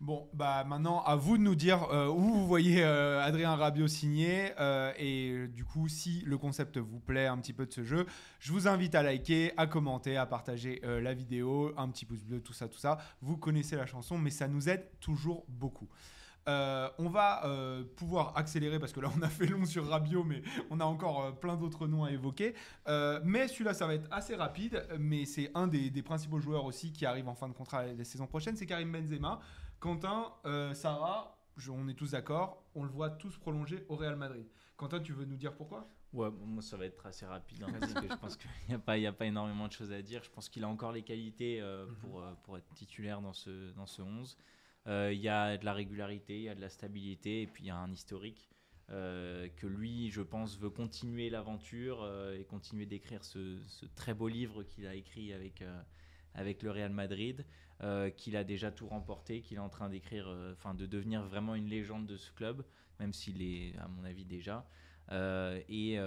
Bon, 0.00 0.30
bah 0.32 0.64
maintenant, 0.64 1.02
à 1.02 1.14
vous 1.14 1.36
de 1.36 1.42
nous 1.42 1.54
dire 1.54 1.82
euh, 1.92 2.08
où 2.08 2.20
vous 2.20 2.46
voyez 2.46 2.82
euh, 2.82 3.22
Adrien 3.22 3.54
Rabiot 3.54 3.86
signer. 3.86 4.52
euh, 4.58 4.94
et 4.96 5.46
du 5.48 5.66
coup, 5.66 5.88
si 5.88 6.22
le 6.22 6.38
concept 6.38 6.78
vous 6.78 7.00
plaît 7.00 7.26
un 7.26 7.36
petit 7.36 7.52
peu 7.52 7.66
de 7.66 7.72
ce 7.72 7.84
jeu, 7.84 8.06
je 8.38 8.50
vous 8.50 8.66
invite 8.66 8.94
à 8.94 9.02
liker, 9.02 9.52
à 9.58 9.66
commenter, 9.66 10.16
à 10.16 10.24
partager 10.24 10.80
la 10.82 11.12
vidéo, 11.12 11.74
un 11.76 11.90
petit 11.90 12.06
pouce 12.06 12.22
bleu, 12.24 12.40
tout 12.40 12.54
ça, 12.54 12.66
tout 12.66 12.78
ça. 12.78 12.96
Vous 13.20 13.36
connaissez 13.36 13.76
la 13.76 13.84
chanson, 13.84 14.16
mais 14.16 14.30
ça 14.30 14.48
nous 14.48 14.70
aide 14.70 14.88
toujours 15.00 15.44
beaucoup. 15.48 15.88
Euh, 16.48 16.88
on 16.98 17.08
va 17.08 17.44
euh, 17.46 17.84
pouvoir 17.96 18.36
accélérer 18.36 18.78
parce 18.78 18.92
que 18.92 19.00
là 19.00 19.10
on 19.16 19.22
a 19.22 19.28
fait 19.28 19.46
long 19.46 19.64
sur 19.66 19.86
Rabiot, 19.88 20.24
mais 20.24 20.42
on 20.70 20.80
a 20.80 20.84
encore 20.84 21.22
euh, 21.24 21.32
plein 21.32 21.56
d'autres 21.56 21.86
noms 21.86 22.04
à 22.04 22.10
évoquer. 22.12 22.54
Mais 23.24 23.46
celui-là, 23.48 23.74
ça 23.74 23.86
va 23.86 23.94
être 23.94 24.08
assez 24.10 24.34
rapide. 24.34 24.86
Mais 24.98 25.24
c'est 25.26 25.50
un 25.54 25.66
des, 25.68 25.90
des 25.90 26.02
principaux 26.02 26.40
joueurs 26.40 26.64
aussi 26.64 26.92
qui 26.92 27.04
arrive 27.06 27.28
en 27.28 27.34
fin 27.34 27.48
de 27.48 27.54
contrat 27.54 27.84
la 27.86 28.04
saison 28.04 28.26
prochaine, 28.26 28.56
c'est 28.56 28.66
Karim 28.66 28.90
Benzema. 28.92 29.40
Quentin, 29.78 30.32
Sarah, 30.74 31.36
je- 31.56 31.70
on 31.70 31.88
est 31.88 31.94
tous 31.94 32.12
d'accord, 32.12 32.62
on 32.74 32.84
le 32.84 32.90
voit 32.90 33.10
tous 33.10 33.36
prolonger 33.38 33.84
au 33.88 33.96
Real 33.96 34.16
Madrid. 34.16 34.46
Quentin, 34.76 35.00
tu 35.00 35.12
veux 35.12 35.24
nous 35.24 35.36
dire 35.36 35.54
pourquoi? 35.54 35.88
Ouais, 36.12 36.28
moi 36.44 36.62
ça 36.62 36.76
va 36.76 36.86
être 36.86 37.06
assez 37.06 37.24
rapide 37.24 37.62
hein, 37.62 37.72
parce 37.78 37.94
que 37.94 38.08
je 38.08 38.16
pense 38.16 38.36
qu'il 38.36 38.50
n'y 38.68 38.74
a, 38.74 38.78
pas- 38.80 38.98
y 38.98 39.06
a 39.06 39.12
pas 39.12 39.26
énormément 39.26 39.68
de 39.68 39.72
choses 39.72 39.92
à 39.92 40.02
dire. 40.02 40.22
Je 40.24 40.30
pense 40.30 40.48
qu'il 40.48 40.64
a 40.64 40.68
encore 40.68 40.90
les 40.92 41.02
qualités 41.02 41.60
euh, 41.60 41.86
Mhm. 41.86 41.94
pour, 41.96 42.20
euh, 42.20 42.32
pour 42.42 42.58
être 42.58 42.68
titulaire 42.74 43.20
dans 43.20 43.32
ce, 43.32 43.70
dans 43.72 43.86
ce 43.86 44.02
11. 44.02 44.36
Euh, 44.90 45.12
Il 45.12 45.20
y 45.20 45.28
a 45.28 45.56
de 45.56 45.64
la 45.64 45.72
régularité, 45.72 46.36
il 46.36 46.42
y 46.42 46.48
a 46.48 46.54
de 46.54 46.60
la 46.60 46.68
stabilité 46.68 47.42
et 47.42 47.46
puis 47.46 47.64
il 47.64 47.66
y 47.68 47.70
a 47.70 47.76
un 47.76 47.90
historique. 47.90 48.50
euh, 48.90 49.48
que 49.56 49.68
lui, 49.68 50.10
je 50.10 50.20
pense, 50.20 50.58
veut 50.58 50.70
continuer 50.70 51.30
l'aventure 51.30 52.02
euh, 52.02 52.36
et 52.36 52.44
continuer 52.44 52.86
d'écrire 52.86 53.24
ce, 53.24 53.56
très 53.94 54.14
beau 54.14 54.26
livre 54.26 54.64
qu'il 54.64 54.84
a 54.88 54.96
écrit 54.96 55.32
avec, 55.32 55.62
avec 56.34 56.62
le 56.64 56.72
Real 56.72 56.90
Madrid, 56.90 57.46
qu'il 58.16 58.36
a 58.36 58.42
déjà 58.42 58.72
tout 58.72 58.88
remporté, 58.88 59.42
qu'il 59.42 59.58
est 59.58 59.60
en 59.60 59.68
train 59.68 59.88
d'écrire, 59.88 60.28
enfin 60.52 60.74
de 60.74 60.86
devenir 60.86 61.22
vraiment 61.22 61.54
une 61.54 61.68
légende 61.68 62.06
de 62.06 62.16
ce 62.16 62.32
club, 62.32 62.64
même 62.98 63.12
s'il 63.12 63.40
est, 63.42 63.76
à 63.78 63.86
mon 63.86 64.02
avis, 64.04 64.24
déjà. 64.24 64.66
Et, 65.68 65.98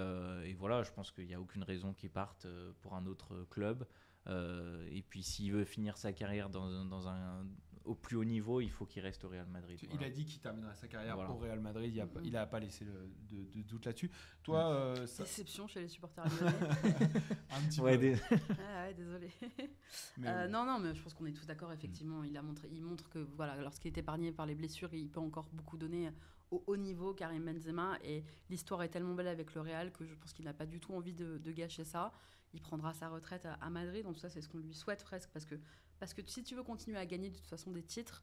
voilà, 0.58 0.82
je 0.82 0.92
pense 0.92 1.10
qu'il 1.10 1.26
n'y 1.26 1.34
a 1.34 1.40
aucune 1.40 1.64
raison 1.64 1.94
qu'il 1.94 2.10
parte 2.10 2.46
pour 2.82 2.94
un 2.94 3.06
autre 3.06 3.46
club. 3.50 3.86
Et 4.28 5.02
puis 5.08 5.22
s'il 5.22 5.52
veut 5.52 5.64
finir 5.64 5.96
sa 5.96 6.12
carrière 6.12 6.50
dans, 6.50 6.84
dans 6.84 7.08
un, 7.08 7.46
au 7.84 7.94
plus 7.94 8.16
haut 8.16 8.24
niveau, 8.24 8.60
il 8.60 8.70
faut 8.70 8.86
qu'il 8.86 9.02
reste 9.02 9.24
au 9.24 9.28
Real 9.28 9.46
Madrid. 9.48 9.78
Il 9.82 9.88
voilà. 9.90 10.06
a 10.06 10.10
dit 10.10 10.24
qu'il 10.24 10.40
terminerait 10.40 10.74
sa 10.74 10.88
carrière 10.88 11.16
Voilà. 11.16 11.30
au 11.30 11.36
Real 11.36 11.60
Madrid. 11.60 11.92
Il 11.94 12.00
a, 12.00 12.06
pas- 12.06 12.20
Mhm. 12.20 12.26
il 12.26 12.36
a 12.36 12.46
pas 12.46 12.58
laissé 12.60 12.84
le- 12.84 13.10
de, 13.28 13.44
de 13.52 13.62
doute 13.62 13.84
là-dessus. 13.84 14.10
Toi, 14.42 14.72
euh, 14.72 15.06
ça- 15.06 15.24
Déception 15.24 15.66
chez 15.66 15.80
les 15.82 15.88
supporters 15.88 16.24
lyonnais. 16.24 16.52
un 17.50 17.60
petit 17.68 17.80
Ouais, 17.80 17.98
peu. 17.98 18.14
ah 18.58 18.86
ouais, 18.86 18.94
désolé. 18.94 19.30
mais 20.18 20.28
Euh, 20.28 20.48
non, 20.48 20.64
non, 20.64 20.78
mais 20.78 20.94
je 20.94 21.02
pense 21.02 21.12
qu'on 21.14 21.26
est 21.26 21.32
tous 21.32 21.46
d'accord, 21.46 21.72
effectivement. 21.72 22.24
Il, 22.24 22.36
a 22.36 22.42
montré, 22.42 22.68
il 22.72 22.82
montre 22.82 23.08
que 23.10 23.18
voilà, 23.36 23.56
lorsqu'il 23.56 23.92
est 23.92 23.98
épargné 23.98 24.32
par 24.32 24.46
les 24.46 24.54
blessures, 24.54 24.92
il 24.94 25.08
peut 25.10 25.20
encore 25.20 25.48
beaucoup 25.52 25.76
donner 25.76 26.10
au 26.50 26.62
haut 26.66 26.76
niveau, 26.76 27.12
Karim 27.14 27.44
Benzema. 27.44 27.98
Et 28.02 28.24
l'histoire 28.48 28.82
est 28.82 28.88
tellement 28.88 29.14
belle 29.14 29.28
avec 29.28 29.54
le 29.54 29.60
Real 29.60 29.92
que 29.92 30.04
je 30.04 30.14
pense 30.14 30.32
qu'il 30.32 30.44
n'a 30.46 30.54
pas 30.54 30.66
du 30.66 30.80
tout 30.80 30.94
envie 30.94 31.12
de, 31.14 31.38
de 31.38 31.52
gâcher 31.52 31.84
ça. 31.84 32.12
Il 32.54 32.60
prendra 32.62 32.94
sa 32.94 33.08
retraite 33.08 33.44
à, 33.46 33.54
à 33.54 33.68
Madrid, 33.68 34.04
tout 34.06 34.14
ça, 34.14 34.30
c'est 34.30 34.40
ce 34.40 34.48
qu'on 34.48 34.58
lui 34.58 34.72
souhaite 34.74 35.04
presque. 35.04 35.28
Parce 35.30 35.44
que, 35.44 35.56
parce 35.98 36.14
que 36.14 36.22
si 36.26 36.42
tu 36.42 36.54
veux 36.54 36.62
continuer 36.62 36.96
à 36.96 37.04
gagner 37.04 37.28
de 37.30 37.36
toute 37.36 37.46
façon 37.46 37.70
des 37.72 37.82
titres, 37.82 38.22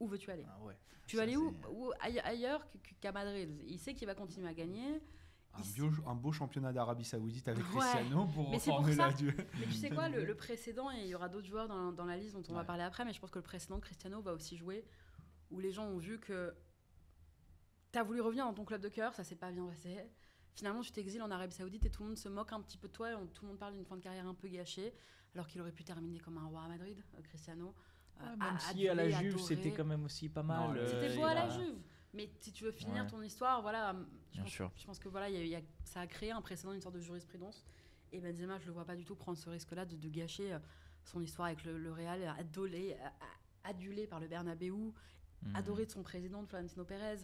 où 0.00 0.08
veux-tu 0.08 0.30
aller? 0.30 0.46
Ah 0.48 0.60
ouais. 0.62 0.76
Tu 1.06 1.16
vas 1.16 1.22
Ça, 1.22 1.24
aller 1.24 1.36
où, 1.36 1.52
ailleurs 2.00 2.66
qu'à 3.00 3.12
Madrid? 3.12 3.50
Il 3.66 3.78
sait 3.78 3.94
qu'il 3.94 4.06
va 4.06 4.14
continuer 4.14 4.48
à 4.48 4.54
gagner. 4.54 4.96
un, 5.52 5.60
il- 5.62 5.72
bio- 5.74 5.92
un 6.06 6.14
beau 6.14 6.32
championnat 6.32 6.72
d'Arabie 6.72 7.04
Saoudite 7.04 7.46
avec 7.48 7.62
Ouais. 7.74 7.78
Cristiano 7.80 8.26
pour 8.26 8.50
Mais 8.50 8.56
reformer 8.56 8.94
la 8.96 9.12
Dieu. 9.12 9.34
Mais 9.60 9.66
tu 9.66 9.72
sais 9.74 9.90
quoi, 9.90 10.08
le, 10.08 10.24
le 10.24 10.34
précédent, 10.34 10.90
et 10.90 11.02
il 11.02 11.06
y 11.08 11.14
aura 11.14 11.28
d'autres 11.28 11.46
joueurs 11.46 11.68
dans, 11.68 11.92
dans 11.92 12.06
la 12.06 12.16
liste 12.16 12.34
dont 12.34 12.42
on 12.48 12.54
va 12.54 12.64
parler 12.64 12.82
après, 12.82 13.04
mais 13.04 13.12
je 13.12 13.20
pense 13.20 13.30
que 13.30 13.38
le 13.38 13.44
précédent, 13.44 13.78
Cristiano, 13.78 14.20
va 14.22 14.32
aussi 14.32 14.56
jouer, 14.56 14.84
où 15.50 15.60
les 15.60 15.70
gens 15.70 15.84
ont 15.84 15.98
vu 15.98 16.18
que 16.18 16.54
tu 17.92 17.98
as 17.98 18.02
voulu 18.02 18.20
revenir 18.22 18.46
dans 18.46 18.54
ton 18.54 18.64
club 18.64 18.80
de 18.80 18.88
cœur, 18.88 19.14
ça 19.14 19.22
s'est 19.22 19.36
pas 19.36 19.52
bien 19.52 19.66
passé. 19.66 19.98
Finalement, 20.54 20.82
tu 20.82 20.92
t'exiles 20.92 21.22
en 21.22 21.30
Arabie 21.30 21.54
Saoudite 21.54 21.84
et 21.84 21.90
tout 21.90 22.02
le 22.02 22.10
monde 22.10 22.18
se 22.18 22.28
moque 22.28 22.52
un 22.52 22.60
petit 22.60 22.78
peu 22.78 22.86
de 22.88 22.92
toi, 22.92 23.10
et 23.10 23.14
on- 23.14 23.26
tout 23.26 23.42
le 23.42 23.48
monde 23.48 23.58
parle 23.58 23.74
d'une 23.74 23.84
fin 23.84 23.96
de 23.96 24.00
carrière 24.02 24.26
un 24.26 24.34
peu 24.34 24.46
gâchée, 24.48 24.94
alors 25.34 25.48
qu'il 25.48 25.60
aurait 25.60 25.72
pu 25.72 25.82
terminer 25.82 26.20
comme 26.20 26.38
un 26.38 26.46
roi 26.46 26.62
à 26.62 26.68
Madrid, 26.68 26.96
euh, 27.18 27.22
Cristiano. 27.22 27.74
euh, 28.20 28.30
Ouais, 28.30 28.36
même 28.36 28.58
si 28.60 28.88
à 28.88 28.94
la 28.94 29.10
Juve, 29.10 29.38
c'était 29.40 29.72
quand 29.72 29.84
même 29.84 30.04
aussi 30.04 30.28
pas 30.28 30.44
mal. 30.44 30.78
Euh, 30.78 30.86
C'était 30.88 31.16
beau 31.16 31.24
à 31.24 31.34
la 31.34 31.44
a- 31.46 31.50
Juve. 31.50 31.74
Mais 32.12 32.30
si 32.38 32.52
tu 32.52 32.62
veux 32.62 32.70
finir 32.70 33.02
Ouais. 33.02 33.10
ton 33.10 33.20
histoire, 33.22 33.60
voilà, 33.60 33.92
je, 34.30 34.34
Bien 34.34 34.42
pense, 34.44 34.52
sûr. 34.52 34.70
je 34.76 34.86
pense 34.86 35.00
que 35.00 35.08
voilà, 35.08 35.28
il 35.28 35.34
y 35.34 35.38
a- 35.38 35.42
il 35.42 35.48
y 35.48 35.56
a- 35.56 35.62
ça 35.82 35.98
a 36.00 36.06
créé 36.06 36.30
un 36.30 36.40
précédent, 36.40 36.72
une 36.72 36.80
sorte 36.80 36.94
de 36.94 37.00
jurisprudence. 37.00 37.64
Et 38.12 38.20
Benzema, 38.20 38.60
je 38.60 38.66
le 38.66 38.72
vois 38.72 38.84
pas 38.84 38.94
du 38.94 39.04
tout 39.04 39.16
prendre 39.16 39.36
ce 39.36 39.50
risque-là 39.50 39.84
de, 39.84 39.96
de 39.96 40.08
gâcher 40.08 40.56
son 41.02 41.20
histoire 41.20 41.46
avec 41.48 41.64
le, 41.64 41.76
le 41.76 41.90
Real, 41.92 42.22
adolé, 42.38 42.96
adulé 43.64 44.06
par 44.06 44.20
le 44.20 44.28
Bernabeu, 44.28 44.70
Mhm. 45.42 45.56
adoré 45.56 45.86
de 45.86 45.90
son 45.90 46.04
président, 46.04 46.40
de 46.44 46.46
Florentino 46.46 46.84
Pérez. 46.84 47.18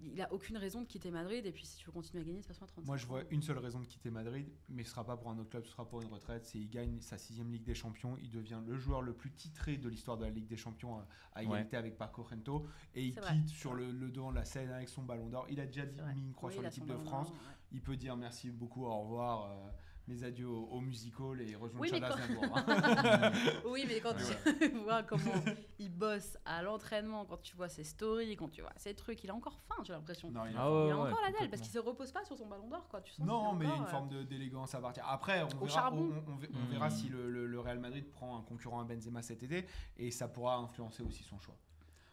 Il 0.00 0.20
a 0.20 0.30
aucune 0.32 0.56
raison 0.58 0.82
de 0.82 0.86
quitter 0.86 1.10
Madrid. 1.10 1.44
Et 1.46 1.52
puis, 1.52 1.64
si 1.64 1.78
tu 1.78 1.86
veux 1.86 1.92
continuer 1.92 2.22
à 2.22 2.26
gagner, 2.26 2.38
de 2.40 2.42
toute 2.42 2.48
façon, 2.52 2.64
à 2.64 2.68
35 2.68 2.86
Moi, 2.86 2.96
je 2.98 3.06
vois 3.06 3.20
ans. 3.20 3.26
une 3.30 3.42
seule 3.42 3.58
raison 3.58 3.80
de 3.80 3.86
quitter 3.86 4.10
Madrid, 4.10 4.46
mais 4.68 4.84
ce 4.84 4.90
sera 4.90 5.04
pas 5.04 5.16
pour 5.16 5.30
un 5.30 5.38
autre 5.38 5.48
club, 5.50 5.64
ce 5.64 5.70
sera 5.72 5.88
pour 5.88 6.02
une 6.02 6.08
retraite. 6.12 6.44
C'est 6.44 6.58
il 6.58 6.68
gagne 6.68 7.00
sa 7.00 7.16
sixième 7.16 7.50
Ligue 7.50 7.64
des 7.64 7.74
Champions, 7.74 8.16
il 8.20 8.30
devient 8.30 8.60
le 8.66 8.76
joueur 8.76 9.00
le 9.00 9.14
plus 9.14 9.30
titré 9.32 9.78
de 9.78 9.88
l'histoire 9.88 10.18
de 10.18 10.24
la 10.24 10.30
Ligue 10.30 10.46
des 10.46 10.56
Champions 10.58 10.98
à, 10.98 11.06
à 11.34 11.42
égalité 11.42 11.76
avec 11.78 11.96
Paco 11.96 12.22
Rento, 12.24 12.66
et 12.94 13.04
il 13.06 13.10
quitte 13.14 13.22
vrai. 13.22 13.36
sur 13.46 13.72
le, 13.74 13.90
le 13.90 14.10
devant 14.10 14.30
de 14.30 14.36
la 14.36 14.44
scène 14.44 14.70
avec 14.70 14.88
son 14.90 15.02
Ballon 15.02 15.28
d'Or. 15.28 15.46
Il 15.48 15.60
a 15.60 15.66
déjà 15.66 15.86
mis 15.86 16.20
une 16.22 16.32
croix 16.34 16.48
Oui, 16.50 16.54
sur 16.54 16.62
l'équipe 16.62 16.86
de 16.86 16.96
France. 16.98 17.30
ouais. 17.30 17.36
Il 17.72 17.80
peut 17.82 17.96
dire 17.96 18.16
merci 18.16 18.50
beaucoup, 18.50 18.84
au 18.84 19.00
revoir, 19.00 19.50
euh, 19.50 19.68
mes 20.08 20.22
adieux 20.22 20.46
au, 20.48 20.66
au 20.66 20.80
musical 20.80 21.40
et 21.40 21.54
rejoindre 21.56 21.80
Oui, 21.80 21.88
mais 21.92 21.98
Charles 22.00 22.20
quand- 22.40 22.56
hein. 22.56 23.32
Oui, 23.66 23.84
mais 23.88 24.00
quand 24.00 24.14
Ouais, 24.14 24.58
tu 24.60 24.68
vois 24.84 25.02
comment 25.02 25.32
il 25.78 25.90
bosse 25.90 26.36
à 26.44 26.62
l'entraînement, 26.62 27.24
quand 27.24 27.38
tu 27.42 27.56
vois 27.56 27.68
ses 27.68 27.84
stories, 27.84 28.36
quand 28.36 28.48
tu 28.48 28.60
vois 28.62 28.72
ses 28.76 28.94
trucs, 28.94 29.22
il 29.24 29.30
a 29.30 29.34
encore 29.34 29.58
faim, 29.68 29.82
j'ai 29.84 29.92
l'impression. 29.92 30.30
Non, 30.30 30.44
il 30.46 30.56
a 30.56 30.60
Ah 30.60 30.64
faim. 30.64 30.70
ouais, 30.70 30.86
il 30.86 30.90
a 30.92 30.96
ouais, 30.96 31.10
encore 31.10 31.22
la 31.24 31.32
dalle 31.32 31.50
parce 31.50 31.62
qu'il 31.62 31.72
se 31.72 31.78
repose 31.78 32.12
pas 32.12 32.24
sur 32.24 32.36
son 32.36 32.46
ballon 32.46 32.68
d'or, 32.68 32.88
quoi. 32.88 33.00
Tu 33.00 33.12
sens 33.12 33.26
Non, 33.26 33.54
mais 33.54 33.64
il 33.64 33.68
y 33.68 33.70
a 33.72 33.74
une 33.74 33.80
encore, 33.82 33.90
forme 33.90 34.08
de- 34.08 34.22
d'élégance 34.22 34.74
à 34.74 34.80
partir. 34.80 35.04
Après, 35.08 35.42
on 35.42 35.46
Au 35.46 35.66
verra, 35.66 35.68
charbon. 35.68 36.10
on, 36.26 36.30
on- 36.32 36.36
on 36.36 36.66
Mm. 36.66 36.70
verra 36.70 36.90
si 36.90 37.08
le, 37.08 37.30
le- 37.30 37.46
le 37.46 37.60
Real 37.60 37.78
Madrid 37.80 38.08
prend 38.10 38.38
un 38.38 38.42
concurrent 38.42 38.80
à 38.80 38.84
Benzema 38.84 39.22
cet 39.22 39.42
été 39.42 39.66
et 39.96 40.10
ça 40.10 40.28
pourra 40.28 40.56
influencer 40.56 41.02
aussi 41.02 41.24
son 41.24 41.38
choix. 41.40 41.56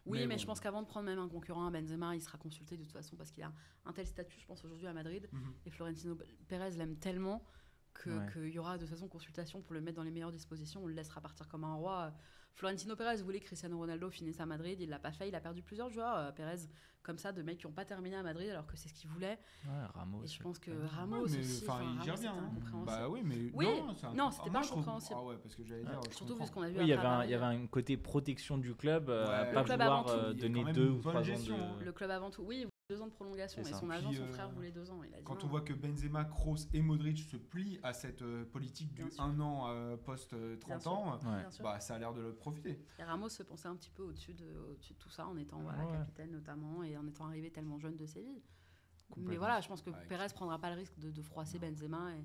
Oui, 0.06 0.20
mais, 0.20 0.28
Mais 0.28 0.38
je 0.38 0.46
pense 0.46 0.60
qu'avant 0.60 0.82
de 0.82 0.88
prendre 0.88 1.06
même 1.06 1.20
un 1.20 1.30
concurrent 1.30 1.66
à 1.66 1.72
Benzema, 1.72 2.14
il 2.14 2.22
sera 2.22 2.38
consulté 2.38 2.76
de 2.76 2.84
toute 2.84 2.92
façon 2.92 3.16
parce 3.16 3.32
qu'il 3.32 3.42
a 3.44 3.54
un 3.86 3.94
tel 3.94 4.06
statut, 4.06 4.38
je 4.38 4.46
pense, 4.46 4.66
aujourd'hui 4.66 4.88
à 4.88 4.92
Madrid. 4.94 5.30
Mhm. 5.32 5.54
Et 5.66 5.70
Florentino 5.70 6.18
Pérez 6.50 6.72
l'aime 6.72 6.98
tellement 6.98 7.42
Ouais. 8.06 8.12
qu'il 8.34 8.50
y 8.50 8.60
aura 8.60 8.78
de 8.78 8.82
toute 8.82 8.90
façon 8.90 9.08
consultation 9.08 9.62
pour 9.62 9.74
le 9.74 9.82
mettre 9.82 9.98
dans 9.98 10.04
les 10.04 10.12
meilleures 10.12 10.32
dispositions. 10.32 10.82
On 10.84 10.88
le 10.88 10.94
laissera 10.94 11.22
partir 11.22 11.48
comme 11.48 11.64
un 11.64 11.76
roi. 11.76 12.12
Florentino 12.56 12.96
Pérez 12.96 13.18
voulait 13.24 13.40
que 13.40 13.46
Cristiano 13.46 13.78
Ronaldo 13.78 14.10
finisse 14.12 14.40
à 14.40 14.46
Madrid. 14.46 14.80
Il 14.80 14.90
l'a 14.90 15.00
pas 15.00 15.12
fait. 15.12 15.28
Il 15.28 15.34
a 15.36 15.40
perdu 15.42 15.64
plusieurs 15.64 15.90
joueurs, 15.90 16.16
euh, 16.18 16.32
Pérez, 16.32 16.60
comme 17.02 17.18
ça, 17.18 17.32
de 17.32 17.42
mecs 17.42 17.58
qui 17.58 17.66
n'ont 17.66 17.74
pas 17.74 17.84
terminé 17.84 18.16
à 18.16 18.22
Madrid 18.22 18.48
alors 18.50 18.68
que 18.68 18.78
c'est 18.78 18.90
ce 18.90 18.94
qu'il 18.94 19.10
voulait. 19.10 19.40
Ouais, 19.66 19.86
Ramos. 19.96 20.24
Et 20.24 20.28
je 20.28 20.40
pense 20.40 20.60
que. 20.60 20.70
Ramos 20.96 21.24
Ouais, 21.24 21.30
mais, 21.32 21.40
aussi. 21.40 21.66
enfin, 21.68 21.80
il 21.82 22.00
Ramos, 22.12 22.22
bien. 22.22 22.32
hein. 22.36 22.84
Bah 22.86 23.10
oui, 23.10 23.22
mais 23.24 23.50
Oui, 23.56 23.66
non, 23.66 24.14
non, 24.14 24.30
c'était 24.32 24.52
pas 24.52 24.60
incompréhensible. 24.60 25.16
Ah 25.20 25.26
ouais, 25.26 25.38
parce 25.42 25.56
que 25.56 25.64
j'allais 25.64 25.84
dire. 25.84 26.00
Surtout 26.12 26.36
vu 26.36 26.46
ce 26.46 26.52
qu'on 26.52 26.62
a 26.62 26.70
vu 26.70 26.78
Oui, 26.78 26.84
il 26.86 26.90
y, 26.90 26.94
avait 26.94 27.08
un, 27.08 27.24
il 27.24 27.32
y 27.32 27.34
avait 27.34 27.46
un 27.46 27.66
côté 27.66 27.98
protection 27.98 28.60
du 28.60 28.76
club, 28.76 29.10
euh, 29.10 29.26
à 29.26 29.46
pas 29.46 29.60
Le 29.62 29.66
club 29.66 29.80
vouloir 29.82 30.00
avant 30.00 30.04
tout. 30.04 30.10
euh, 30.12 30.34
donner 30.34 30.74
deux 30.74 30.90
ou 30.90 31.00
trois 31.02 31.16
ans 31.22 31.34
hein. 31.50 31.76
Le 31.84 31.92
club 31.92 32.12
avant 32.12 32.30
tout. 32.30 32.44
Oui, 32.44 32.68
deux 32.94 33.02
ans 33.02 33.08
de 33.08 33.12
prolongation. 33.12 33.62
Et 33.62 33.66
son 33.66 33.90
agent, 33.90 34.10
Puis, 34.10 34.18
son 34.18 34.24
euh, 34.24 34.32
frère 34.32 34.50
voulait 34.52 34.72
deux 34.72 34.90
ans. 34.92 35.02
Il 35.04 35.14
a 35.14 35.18
dit 35.18 35.24
Quand 35.24 35.36
non. 35.36 35.46
on 35.46 35.48
voit 35.48 35.62
que 35.62 35.74
Benzema, 35.74 36.26
Kroos 36.26 36.68
et 36.74 36.82
Modric 36.82 37.20
se 37.20 37.38
plient 37.38 37.80
à 37.84 37.94
cette 37.94 38.22
euh, 38.22 38.46
politique 38.46 38.94
du. 38.94 39.04
1 39.18 39.40
an 39.40 39.66
euh, 39.70 39.98
post-30 39.98 40.82
sûr. 40.82 40.92
ans, 40.92 41.18
Ouais. 41.24 41.44
Bah, 41.62 41.80
ça 41.80 41.96
a 41.96 42.00
l'air 42.00 42.14
de 42.14 42.22
le 42.22 42.34
profiter. 42.34 42.80
Et 43.00 43.04
Ramos 43.04 43.30
se 43.30 43.44
pensait 43.44 43.68
un 43.68 43.76
petit 43.76 43.90
peu 43.92 44.04
au-dessus 44.04 44.34
de, 44.34 44.78
tout 45.00 45.10
ça 45.10 45.28
en 45.28 45.38
étant 45.38 45.62
voilà, 45.62 45.86
Ouais. 45.86 45.92
capitaine 45.92 46.32
notamment 46.32 46.84
et 46.84 46.98
en 46.98 47.06
étant 47.08 47.26
arrivé 47.26 47.52
tellement 47.52 47.80
jeune 47.80 47.96
de 47.96 48.06
Séville. 48.06 48.42
Mais 49.18 49.38
voilà, 49.38 49.62
je 49.62 49.68
pense 49.68 49.82
que 49.82 49.90
Ouais. 49.92 50.06
Pérez 50.08 50.28
prendra 50.34 50.60
pas 50.60 50.70
le 50.70 50.76
risque 50.76 50.98
de, 51.00 51.12
de 51.12 51.22
froisser 51.22 51.60
Benzema 51.60 52.16
et 52.16 52.24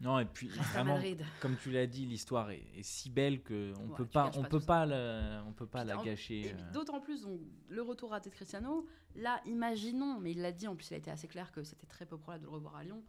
Non, 0.00 0.18
et 0.18 0.24
puis 0.26 0.48
vraiment, 0.48 0.98
comme 1.40 1.56
tu 1.56 1.70
l'as 1.70 1.86
dit, 1.86 2.04
l'histoire 2.04 2.50
est, 2.50 2.64
est 2.76 2.82
si 2.82 3.10
belle 3.10 3.42
que 3.42 3.72
on 3.78 3.88
Ouais, 3.88 3.96
peut 3.96 4.04
pas, 4.06 4.30
on 4.34 4.42
pas 4.42 4.48
peut 4.48 4.60
pas, 4.60 4.86
la, 4.86 5.42
on 5.46 5.52
peut 5.52 5.66
pas 5.66 5.84
la 5.84 5.96
gâcher. 5.96 6.52
Euh. 6.52 6.72
D'autant 6.72 7.00
plus, 7.00 7.22
donc, 7.22 7.40
le 7.68 7.80
retour 7.80 8.10
raté 8.10 8.28
de 8.28 8.34
Cristiano, 8.34 8.86
là, 9.14 9.40
imaginons, 9.46 10.18
mais 10.20 10.32
il 10.32 10.40
l'a 10.42 10.52
dit, 10.52 10.66
en 10.68 10.74
plus, 10.76 10.90
il 10.90 10.94
a 10.94 10.96
été 10.98 11.10
assez 11.10 11.28
clair 11.28 11.52
que 11.52 11.62
c'était 11.62 11.86
très 11.86 12.06
peu 12.06 12.18
probable 12.18 12.42
de 12.44 12.46
le 12.48 12.52
revoir 12.52 12.76
à 12.76 12.84
Lyon. 12.84 13.02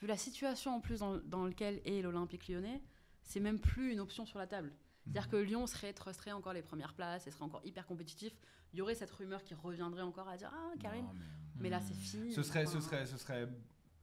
Vu 0.00 0.06
la 0.08 0.16
situation 0.16 0.74
en 0.74 0.80
plus 0.80 0.98
dans, 1.00 1.16
dans 1.18 1.46
laquelle 1.46 1.80
est 1.84 2.02
l'Olympique 2.02 2.48
lyonnais, 2.48 2.82
c'est 3.22 3.40
même 3.40 3.60
plus 3.60 3.92
une 3.92 4.00
option 4.00 4.26
sur 4.26 4.38
la 4.38 4.46
table. 4.46 4.72
C'est-à-dire 5.04 5.28
que 5.28 5.36
Lyon 5.36 5.66
serait 5.66 5.92
trusterait 5.92 6.32
encore 6.32 6.52
les 6.52 6.62
premières 6.62 6.94
places 6.94 7.26
et 7.26 7.30
serait 7.30 7.44
encore 7.44 7.60
hyper 7.64 7.86
compétitif. 7.86 8.32
Il 8.72 8.78
y 8.78 8.82
aurait 8.82 8.94
cette 8.94 9.10
rumeur 9.12 9.42
qui 9.44 9.54
reviendrait 9.54 10.02
encore 10.02 10.28
à 10.28 10.36
dire 10.36 10.50
Ah, 10.52 10.72
Karim. 10.80 11.04
Non, 11.04 11.12
mais- 11.14 11.20
Mais 11.60 11.68
là, 11.70 11.78
Hmm. 11.78 11.82
c'est 11.86 11.94
fini. 11.94 12.32
Ce 12.32 12.42
serait, 12.42 12.66
ce 12.66 12.80
serait, 12.80 13.06
ce 13.06 13.16
serait 13.16 13.46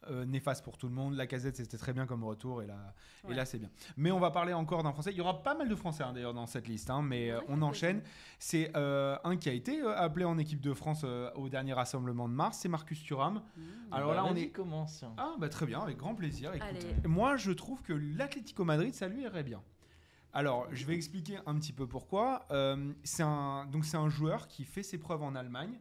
euh, 0.10 0.26
néfaste 0.26 0.64
pour 0.64 0.78
tout 0.78 0.88
le 0.88 0.94
monde. 0.94 1.14
La 1.16 1.28
casette, 1.28 1.58
c'était 1.58 1.78
très 1.78 1.94
bien 1.94 2.06
comme 2.06 2.24
retour 2.24 2.62
et 2.64 2.68
là, 2.68 2.94
et 3.24 3.28
Ouais. 3.28 3.36
là 3.36 3.46
c'est 3.46 3.60
bien. 3.60 3.70
Mais 3.98 4.12
on 4.12 4.20
va 4.20 4.32
parler 4.32 4.54
encore 4.54 4.82
d'un 4.84 4.92
Français. 4.94 5.12
Il 5.12 5.18
y 5.18 5.22
aura 5.22 5.44
pas 5.44 5.54
mal 5.54 5.70
de 5.70 5.76
Français 5.76 6.04
hein, 6.04 6.14
d'ailleurs 6.14 6.34
dans 6.34 6.48
cette 6.48 6.68
liste, 6.68 6.90
hein, 6.90 7.02
mais 7.02 7.30
euh, 7.32 7.40
Ouais, 7.40 7.46
on 7.50 7.62
enchaîne. 7.62 8.02
C'est 8.40 8.72
euh, 8.76 9.18
un 9.24 9.38
qui 9.38 9.50
a 9.50 9.54
été 9.54 9.82
appelé 9.82 10.26
en 10.26 10.38
équipe 10.38 10.62
de 10.62 10.74
France 10.74 11.02
euh, 11.04 11.32
au 11.36 11.50
dernier 11.50 11.74
rassemblement 11.74 12.28
de 12.28 12.34
mars, 12.34 12.58
c'est 12.62 12.70
Marcus 12.70 13.04
Thuram. 13.04 13.36
Mmh. 13.36 13.62
Alors 13.92 14.10
Bah, 14.10 14.16
là, 14.16 14.26
on 14.26 14.34
vas-y, 14.34 14.44
est- 14.44 14.50
commence. 14.50 15.04
Ah 15.18 15.36
bah 15.38 15.50
très 15.50 15.66
bien, 15.66 15.80
avec 15.82 15.98
grand 15.98 16.16
plaisir. 16.16 16.54
Écoute, 16.54 16.86
moi 17.06 17.38
je 17.38 17.52
trouve 17.52 17.82
que 17.82 17.94
l'Atlético 17.94 18.64
Madrid, 18.66 18.94
ça 18.94 19.08
lui 19.08 19.22
irait 19.24 19.44
bien. 19.44 19.62
Alors, 20.34 20.66
je 20.72 20.86
vais 20.86 20.96
expliquer 20.96 21.40
un 21.46 21.56
petit 21.60 21.74
peu 21.74 21.88
pourquoi. 21.88 22.46
Euh, 22.52 22.94
c'est 23.04 23.24
un, 23.24 23.66
donc 23.66 23.84
c'est 23.84 23.98
un 23.98 24.08
joueur 24.08 24.48
qui 24.48 24.64
fait 24.64 24.82
ses 24.82 24.98
preuves 24.98 25.22
en 25.24 25.36
Allemagne, 25.36 25.78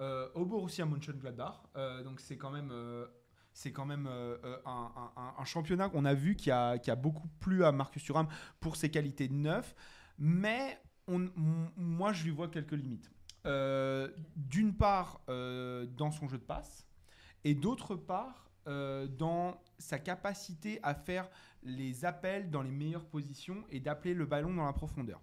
euh, 0.00 0.28
au 0.34 0.44
Borussia 0.44 0.84
Mönchengladbach. 0.84 1.62
Euh, 1.76 2.02
donc 2.02 2.18
c'est 2.18 2.36
quand 2.36 2.50
même, 2.50 2.70
euh, 2.72 3.06
c'est 3.52 3.72
quand 3.72 3.84
même 3.84 4.06
euh, 4.06 4.36
euh, 4.44 4.56
un, 4.66 5.44
championnat 5.44 5.88
qu'on 5.88 6.04
a 6.04 6.14
vu 6.14 6.36
qui 6.36 6.50
a, 6.50 6.78
beaucoup 6.96 7.28
plu 7.40 7.64
à 7.64 7.72
Marcus 7.72 8.02
Thuram 8.02 8.28
pour 8.60 8.76
ses 8.76 8.90
qualités 8.90 9.28
de 9.28 9.34
neuf, 9.34 9.74
mais 10.18 10.80
moi 11.08 12.12
je 12.12 12.24
lui 12.24 12.30
vois 12.30 12.48
quelques 12.48 12.72
limites. 12.72 13.10
Euh, 13.44 14.08
D'une 14.36 14.74
part, 14.74 15.20
dans 15.26 16.10
son 16.10 16.28
jeu 16.28 16.38
de 16.38 16.44
passe, 16.44 16.86
et 17.44 17.54
d'autre 17.54 17.96
part, 17.96 18.50
dans 18.66 19.60
sa 19.78 19.98
capacité 19.98 20.78
à 20.82 20.94
faire 20.94 21.28
les 21.64 22.04
appels 22.04 22.50
dans 22.50 22.62
les 22.62 22.70
meilleures 22.70 23.06
positions 23.06 23.64
et 23.70 23.80
d'appeler 23.80 24.14
le 24.14 24.26
ballon 24.26 24.54
dans 24.54 24.66
la 24.66 24.72
profondeur. 24.72 25.20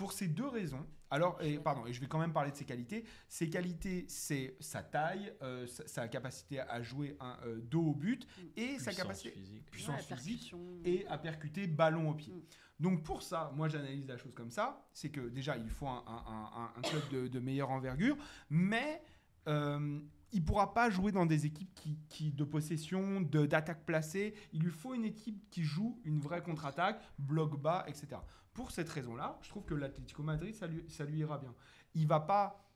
Pour 0.00 0.12
ces 0.12 0.28
deux 0.28 0.48
raisons, 0.48 0.86
alors, 1.10 1.36
et, 1.42 1.58
pardon, 1.58 1.84
et 1.86 1.92
je 1.92 2.00
vais 2.00 2.06
quand 2.06 2.18
même 2.18 2.32
parler 2.32 2.50
de 2.52 2.56
ses 2.56 2.64
qualités. 2.64 3.04
Ses 3.28 3.50
qualités, 3.50 4.06
c'est 4.08 4.56
sa 4.60 4.82
taille, 4.82 5.30
euh, 5.42 5.66
sa, 5.66 5.86
sa 5.86 6.08
capacité 6.08 6.60
à 6.60 6.80
jouer 6.80 7.16
un 7.20 7.36
euh, 7.44 7.60
dos 7.60 7.82
au 7.82 7.94
but 7.94 8.26
et 8.56 8.78
sa 8.78 8.92
capacité 8.94 9.30
physique. 9.30 9.70
puissance 9.70 10.08
Ouais, 10.10 10.16
physique 10.16 10.54
et 10.84 11.06
à 11.08 11.18
percuter 11.18 11.66
ballon 11.66 12.08
au 12.10 12.14
pied. 12.14 12.32
Mm. 12.32 12.40
Donc 12.78 13.02
pour 13.02 13.22
ça, 13.22 13.52
moi 13.54 13.68
j'analyse 13.68 14.06
la 14.08 14.16
chose 14.16 14.32
comme 14.34 14.50
ça, 14.50 14.82
c'est 14.94 15.10
que 15.10 15.28
déjà 15.28 15.56
il 15.58 15.68
faut 15.68 15.86
un, 15.86 16.02
un- 16.06 16.50
un- 16.62 16.72
un 16.78 16.80
club 16.80 17.02
de, 17.10 17.28
de 17.28 17.38
meilleure 17.40 17.68
envergure, 17.70 18.16
mais 18.48 19.02
euh, 19.48 20.00
il 20.32 20.44
pourra 20.44 20.72
pas 20.72 20.90
jouer 20.90 21.10
dans 21.12 21.26
des 21.26 21.44
équipes 21.44 21.74
qui, 21.74 21.98
qui 22.08 22.30
de 22.30 22.44
possession, 22.44 23.20
de- 23.20 23.46
d'attaque 23.46 23.84
placée. 23.84 24.32
Il 24.52 24.62
lui 24.62 24.70
faut 24.70 24.94
une 24.94 25.04
équipe 25.04 25.50
qui 25.50 25.64
joue 25.64 26.00
une 26.04 26.20
vraie 26.20 26.40
contre-attaque, 26.42 27.02
bloc 27.18 27.60
bas, 27.60 27.84
etc. 27.88 28.16
Pour 28.52 28.70
cette 28.70 28.88
raison-là, 28.88 29.38
je 29.42 29.48
trouve 29.48 29.64
que 29.64 29.74
l'Atlético 29.74 30.22
Madrid, 30.22 30.54
ça 30.54 30.66
lui, 30.66 31.18
ira 31.18 31.38
bien. 31.38 31.54
Il 31.94 32.06
va 32.06 32.20
pas. 32.20 32.66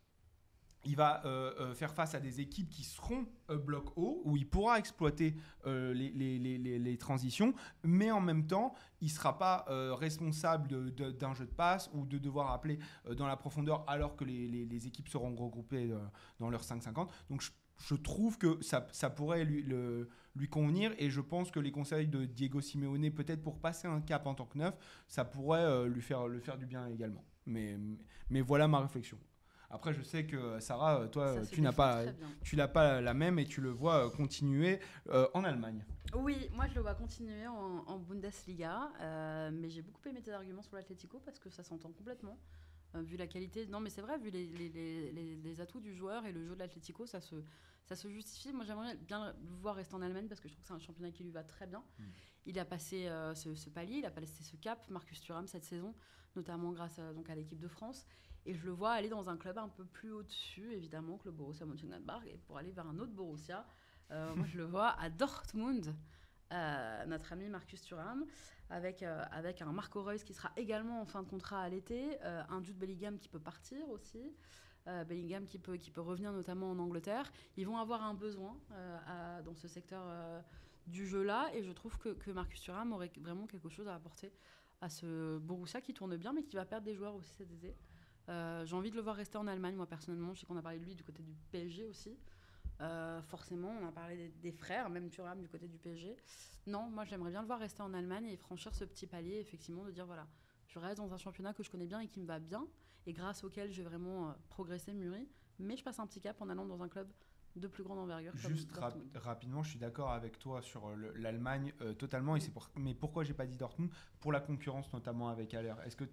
Il 0.87 0.97
va 0.97 1.25
euh, 1.25 1.55
euh, 1.61 1.75
faire 1.75 1.95
face 1.95 2.15
à 2.15 2.21
des 2.21 2.43
équipes 2.43 2.69
qui 2.69 2.85
seront 2.85 3.25
euh, 3.49 3.57
bloc 3.57 3.97
haut, 3.97 4.21
où 4.27 4.37
il 4.37 4.47
pourra 4.47 4.79
exploiter 4.79 5.35
euh, 5.65 5.95
les, 5.95 6.99
transitions, 6.99 7.55
mais 7.83 8.11
en 8.11 8.21
même 8.21 8.47
temps, 8.47 8.75
il 9.01 9.07
ne 9.07 9.11
sera 9.11 9.39
pas 9.39 9.65
responsable 9.95 10.93
d'un 10.93 11.35
jeu 11.35 11.47
de 11.47 11.55
passe 11.55 11.91
ou 11.95 12.05
de 12.05 12.19
devoir 12.19 12.53
appeler 12.53 12.79
dans 13.17 13.27
la 13.27 13.39
profondeur 13.39 13.83
alors 13.89 14.15
que 14.15 14.25
les, 14.25 14.87
équipes 14.87 15.09
seront 15.09 15.35
regroupées 15.35 15.91
dans 16.39 16.51
leur 16.51 16.63
5-50. 16.63 17.09
Donc 17.31 17.41
je, 17.41 17.51
je 17.79 17.95
trouve 17.95 18.39
que 18.39 18.63
ça, 18.63 18.87
ça 18.93 19.11
pourrait 19.11 19.45
lui, 19.45 19.63
le- 19.63 20.09
lui 20.37 20.49
convenir 20.49 20.93
et 20.99 21.11
je 21.11 21.21
pense 21.21 21.51
que 21.51 21.61
les 21.61 21.71
conseils 21.71 22.07
de 22.09 22.25
Diego 22.25 22.61
Simeone, 22.61 23.11
peut-être 23.11 23.43
pour 23.43 23.59
passer 23.59 23.87
un 23.89 24.01
cap 24.01 24.27
en 24.27 24.35
tant 24.35 24.47
que 24.47 24.59
neuf, 24.59 24.75
ça 25.09 25.25
pourrait 25.25 25.61
euh, 25.65 25.87
lui 25.89 26.03
faire, 26.03 26.27
le 26.29 26.41
faire 26.41 26.57
du 26.59 26.67
bien 26.67 26.87
également. 26.89 27.25
Mais, 27.47 27.77
mais 28.31 28.41
voilà 28.41 28.69
ma 28.69 28.81
réflexion. 28.81 29.19
Après, 29.71 29.93
je 29.93 30.03
sais 30.03 30.25
que 30.25 30.61
Sarah, 30.61 31.01
euh, 31.01 31.09
toi, 31.09 31.35
Ça 31.35 31.41
euh, 31.41 31.45
se 31.45 31.51
tu 31.55 31.61
n'as 31.61 31.73
pas, 31.73 32.05
tu 32.43 32.55
l'as 32.55 32.69
pas 32.69 33.01
la 33.01 33.13
même 33.13 33.39
et 33.41 33.45
tu 33.45 33.61
le 33.61 33.71
vois 33.71 34.09
continuer 34.11 34.79
euh, 35.09 35.27
en 35.35 35.43
Allemagne. 35.43 35.85
Oui, 36.15 36.49
moi 36.53 36.67
je 36.69 36.75
le 36.77 36.81
vois 36.83 36.95
continuer 36.95 37.47
en, 37.49 37.83
en 37.87 37.99
Bundesliga, 37.99 38.93
euh, 39.01 39.51
mais 39.53 39.69
j'ai 39.71 39.83
beaucoup 39.83 40.07
aimé 40.09 40.23
tes 40.23 40.31
arguments 40.33 40.63
sur 40.63 40.77
l'Atlético 40.77 41.21
parce 41.25 41.41
que 41.41 41.51
ça 41.51 41.65
s'entend 41.65 41.91
complètement. 41.91 42.39
Euh, 42.95 43.03
vu 43.03 43.17
la 43.17 43.27
qualité, 43.27 43.67
non 43.67 43.81
mais 43.81 43.91
c'est 43.91 44.03
vrai, 44.03 44.19
vu 44.19 44.31
les, 44.31 44.47
les- 44.47 44.69
les- 45.13 45.37
les- 45.37 45.61
atouts 45.61 45.81
du 45.81 45.95
joueur 45.95 46.27
et 46.27 46.33
le 46.33 46.45
jeu 46.45 46.55
de 46.55 46.59
l'Atlético, 46.61 47.07
ça 47.07 47.21
se, 47.21 47.37
ça 47.85 47.97
se 47.97 48.09
justifie. 48.09 48.53
Moi 48.53 48.65
j'aimerais 48.65 48.97
bien 48.97 49.33
le 49.33 49.55
voir 49.61 49.75
rester 49.77 49.95
en 49.95 50.03
Allemagne 50.03 50.29
parce 50.29 50.41
que 50.41 50.49
je 50.49 50.55
trouve 50.55 50.63
que 50.63 50.69
c'est 50.69 50.75
un 50.75 50.79
championnat 50.79 51.11
qui 51.11 51.25
lui 51.25 51.31
va 51.31 51.45
très 51.45 51.67
bien. 51.67 51.83
Mm. 51.99 52.03
Il 52.47 52.59
a 52.59 52.65
passé 52.65 53.07
euh, 53.07 53.35
ce, 53.35 53.55
ce 53.55 53.71
palier, 53.71 53.97
il 53.99 54.05
a 54.07 54.11
passé 54.11 54.43
ce 54.45 54.57
cap, 54.57 54.89
Marcus 54.91 55.21
Thuram 55.21 55.47
cette 55.47 55.65
saison, 55.65 55.95
notamment 56.37 56.73
grâce 56.73 56.99
à, 56.99 57.13
donc 57.13 57.29
à 57.31 57.35
l'équipe 57.35 57.59
de 57.59 57.69
France. 57.69 58.07
Et 58.47 58.55
je 58.55 58.65
le 58.67 58.73
vois 58.73 58.93
aller 58.93 59.09
dans 59.09 59.31
un 59.31 59.39
club 59.39 59.57
un 59.57 59.71
peu 59.71 59.87
plus 59.87 60.13
au-dessus, 60.13 60.71
évidemment, 60.75 61.17
que 61.17 61.25
le 61.25 61.31
Borussia 61.33 61.65
Mönchengladbach, 61.65 62.23
et 62.27 62.37
pour 62.47 62.59
aller 62.59 62.71
vers 62.73 62.87
un 62.87 62.99
autre 62.99 63.13
Borussia. 63.13 63.67
Euh, 64.11 64.35
moi, 64.35 64.45
je 64.47 64.59
le 64.59 64.65
vois 64.65 64.91
à 65.01 65.09
Dortmund, 65.09 65.95
notre 66.51 67.33
ami 67.33 67.49
Marcus 67.49 67.83
Thuram, 67.83 68.27
avec, 68.71 69.03
euh, 69.03 69.23
avec 69.31 69.63
un 69.63 69.73
Marco 69.73 70.03
Reus 70.03 70.25
qui 70.25 70.35
sera 70.35 70.51
également 70.57 71.01
en 71.01 71.05
fin 71.07 71.23
de 71.23 71.29
contrat 71.29 71.61
à 71.61 71.69
l'été, 71.69 72.19
euh, 72.23 72.43
un 72.49 72.63
Jude 72.63 72.79
Bellingham 72.79 73.19
qui 73.19 73.29
peut 73.29 73.41
partir 73.41 73.89
aussi, 73.91 74.33
euh, 74.87 75.05
Bellingham 75.05 75.47
qui 75.47 75.59
peut, 75.59 75.77
qui 75.77 75.91
peut 75.91 76.01
revenir 76.01 76.33
notamment 76.33 76.71
en 76.71 76.79
Angleterre. 76.79 77.31
Ils 77.57 77.67
vont 77.67 77.79
avoir 77.79 78.03
un 78.03 78.15
besoin 78.15 78.57
dans 79.45 79.55
ce 79.55 79.69
secteur 79.69 80.05
du 80.87 81.07
jeu-là, 81.07 81.51
et 81.55 81.63
je 81.63 81.73
trouve 81.73 81.99
que, 81.99 82.11
que 82.11 82.31
Marcus 82.31 82.61
Thuram 82.61 82.93
aurait 82.93 83.11
vraiment 83.19 83.47
quelque 83.47 83.69
chose 83.69 83.89
à 83.89 83.95
apporter 83.95 84.33
à 84.81 84.89
ce 84.89 85.39
Borussia 85.39 85.81
qui 85.81 85.95
tourne 85.95 86.17
bien, 86.17 86.33
mais 86.33 86.43
qui 86.43 86.57
va 86.57 86.65
perdre 86.65 86.85
des 86.85 86.95
joueurs 86.95 87.15
aussi 87.15 87.33
cet 87.35 87.51
été. 87.51 87.75
J'ai 88.29 88.75
envie 88.75 88.91
de 88.91 88.97
le 88.97 89.03
voir 89.03 89.17
rester 89.17 89.39
en 89.39 89.47
Allemagne, 89.47 89.77
moi 89.77 89.87
personnellement. 89.87 90.35
Je 90.35 90.41
sais 90.41 90.47
qu'on 90.47 90.57
a 90.57 90.63
parlé 90.63 90.79
de 90.79 90.85
lui 90.85 90.95
du 90.95 91.05
côté 91.05 91.23
du 91.23 91.35
PSG 91.51 91.85
aussi. 91.87 92.17
Euh, 92.81 93.23
forcément, 93.23 93.73
on 93.81 93.87
a 93.87 93.93
parlé 93.93 94.17
des, 94.17 94.29
des 94.29 94.53
frères, 94.53 94.91
même 94.91 95.09
Thuram 95.11 95.41
du 95.41 95.49
côté 95.49 95.69
du 95.69 95.79
PSG. 95.79 96.17
Non, 96.67 96.89
moi 96.91 97.05
j'aimerais 97.05 97.31
bien 97.31 97.41
le 97.41 97.47
voir 97.47 97.59
rester 97.59 97.83
en 97.83 97.93
Allemagne 97.95 98.27
et 98.27 98.37
franchir 98.37 98.75
ce 98.75 98.85
petit 98.85 99.07
palier, 99.07 99.39
effectivement, 99.39 99.85
de 99.85 99.91
dire 99.91 100.07
voilà, 100.07 100.27
je 100.67 100.79
reste 100.79 100.99
dans 100.99 101.13
un 101.13 101.19
championnat 101.19 101.53
que 101.53 101.63
je 101.63 101.71
connais 101.71 101.87
bien 101.87 102.01
et 102.01 102.09
qui 102.09 102.21
me 102.21 102.27
va 102.27 102.39
bien, 102.39 102.67
et 103.07 103.13
grâce 103.13 103.45
auquel 103.45 103.71
j'ai 103.71 103.83
vraiment 103.83 104.31
euh, 104.31 104.33
progressé, 104.49 104.95
mûri, 104.95 105.29
mais 105.59 105.77
je 105.77 105.85
passe 105.85 105.99
un 105.99 106.07
petit 106.07 106.21
cap 106.21 106.41
en 106.41 106.49
allant 106.49 106.65
dans 106.65 106.83
un 106.83 106.89
club 106.89 107.09
de 107.57 107.69
plus 107.69 107.83
grande 107.85 107.99
envergure. 107.99 108.33
comme 108.33 108.51
Juste 108.51 108.73
rap- 108.73 108.97
rapidement, 109.15 109.63
je 109.63 109.71
suis 109.71 109.79
d'accord 109.79 110.11
avec 110.11 110.39
toi 110.39 110.61
sur 110.63 110.89
euh, 110.89 110.95
le- 110.97 111.13
l'Allemagne 111.15 111.73
euh, 111.81 111.93
totalement. 111.95 112.37
Et 112.37 112.41
c'est 112.41 112.51
pour... 112.51 112.69
Mais 112.77 112.95
pourquoi 112.95 113.25
j'ai 113.25 113.35
pas 113.35 113.47
dit 113.47 113.57
Dortmund? 113.57 113.91
Pour 114.21 114.33
la 114.33 114.41
concurrence 114.41 114.93
notamment 114.93 115.29
avec 115.29 115.55
Haller. 115.55 115.75
Est-ce 115.85 115.97
que 115.97 116.05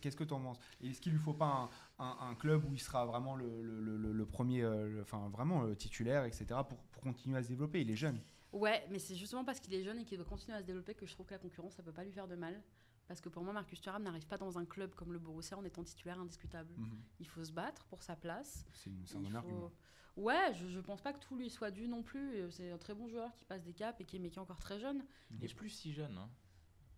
Qu'est-ce 0.00 0.16
que 0.16 0.24
tu 0.24 0.32
en 0.34 0.40
penses 0.40 0.58
Est-ce 0.82 1.00
qu'il 1.00 1.12
lui 1.12 1.18
faut 1.18 1.34
pas 1.34 1.68
un, 1.98 2.04
un- 2.04 2.16
un 2.30 2.34
club 2.34 2.64
où 2.64 2.72
il 2.72 2.80
sera 2.80 3.04
vraiment 3.04 3.34
le, 3.36 3.62
le- 3.62 3.80
le- 3.80 3.96
le- 3.96 4.12
le 4.12 4.26
premier, 4.26 4.62
euh, 4.62 5.02
enfin 5.02 5.28
vraiment 5.28 5.74
titulaire, 5.74 6.24
etc. 6.24 6.46
Pour, 6.68 6.78
pour 6.78 7.02
continuer 7.02 7.36
à 7.38 7.42
se 7.42 7.48
développer? 7.48 7.80
Il 7.82 7.90
est 7.90 7.96
jeune. 7.96 8.20
Ouais, 8.52 8.86
mais 8.90 8.98
c'est 8.98 9.14
justement 9.16 9.44
parce 9.44 9.60
qu'il 9.60 9.74
est 9.74 9.82
jeune 9.82 9.98
et 9.98 10.04
qu'il 10.04 10.16
doit 10.16 10.26
continuer 10.26 10.56
à 10.56 10.60
se 10.60 10.66
développer 10.66 10.94
que 10.94 11.04
je 11.04 11.12
trouve 11.12 11.26
que 11.26 11.34
la 11.34 11.38
concurrence, 11.38 11.74
ça 11.74 11.82
peut 11.82 11.92
pas 11.92 12.04
lui 12.04 12.12
faire 12.12 12.28
de 12.28 12.36
mal. 12.36 12.62
Parce 13.08 13.20
que 13.20 13.28
pour 13.28 13.44
moi, 13.44 13.52
Marcus 13.52 13.80
Thuram 13.80 14.02
n'arrive 14.02 14.26
pas 14.26 14.36
dans 14.38 14.58
un 14.58 14.64
club 14.64 14.94
comme 14.94 15.12
le 15.12 15.18
Borussia 15.18 15.56
en 15.56 15.64
étant 15.64 15.84
titulaire 15.84 16.18
indiscutable. 16.18 16.74
Il 17.20 17.26
faut 17.28 17.44
se 17.44 17.52
battre 17.52 17.84
pour 17.86 18.02
sa 18.02 18.16
place. 18.16 18.66
C'est 18.72 18.90
un 19.16 19.20
bon 19.20 19.30
faut- 19.30 19.36
argument. 19.36 19.72
Ouais, 20.16 20.52
je, 20.54 20.66
je 20.68 20.80
pense 20.80 21.02
pas 21.02 21.12
que 21.12 21.18
tout 21.20 21.36
lui 21.36 21.50
soit 21.50 21.70
dû 21.70 21.88
non 21.88 22.02
plus. 22.02 22.36
Euh, 22.36 22.50
C'est 22.50 22.70
un 22.70 22.78
très 22.78 22.94
bon 22.94 23.06
joueur 23.06 23.34
qui 23.36 23.44
passe 23.44 23.62
des 23.62 23.74
caps 23.74 24.00
et 24.00 24.04
qui, 24.04 24.16
est- 24.16 24.18
mais 24.18 24.30
qui 24.30 24.38
est 24.38 24.42
encore 24.42 24.58
très 24.58 24.78
jeune. 24.80 25.04
Il 25.30 25.44
est 25.44 25.54
plus 25.54 25.68
si 25.68 25.92
jeune, 25.92 26.16
hein. 26.16 26.28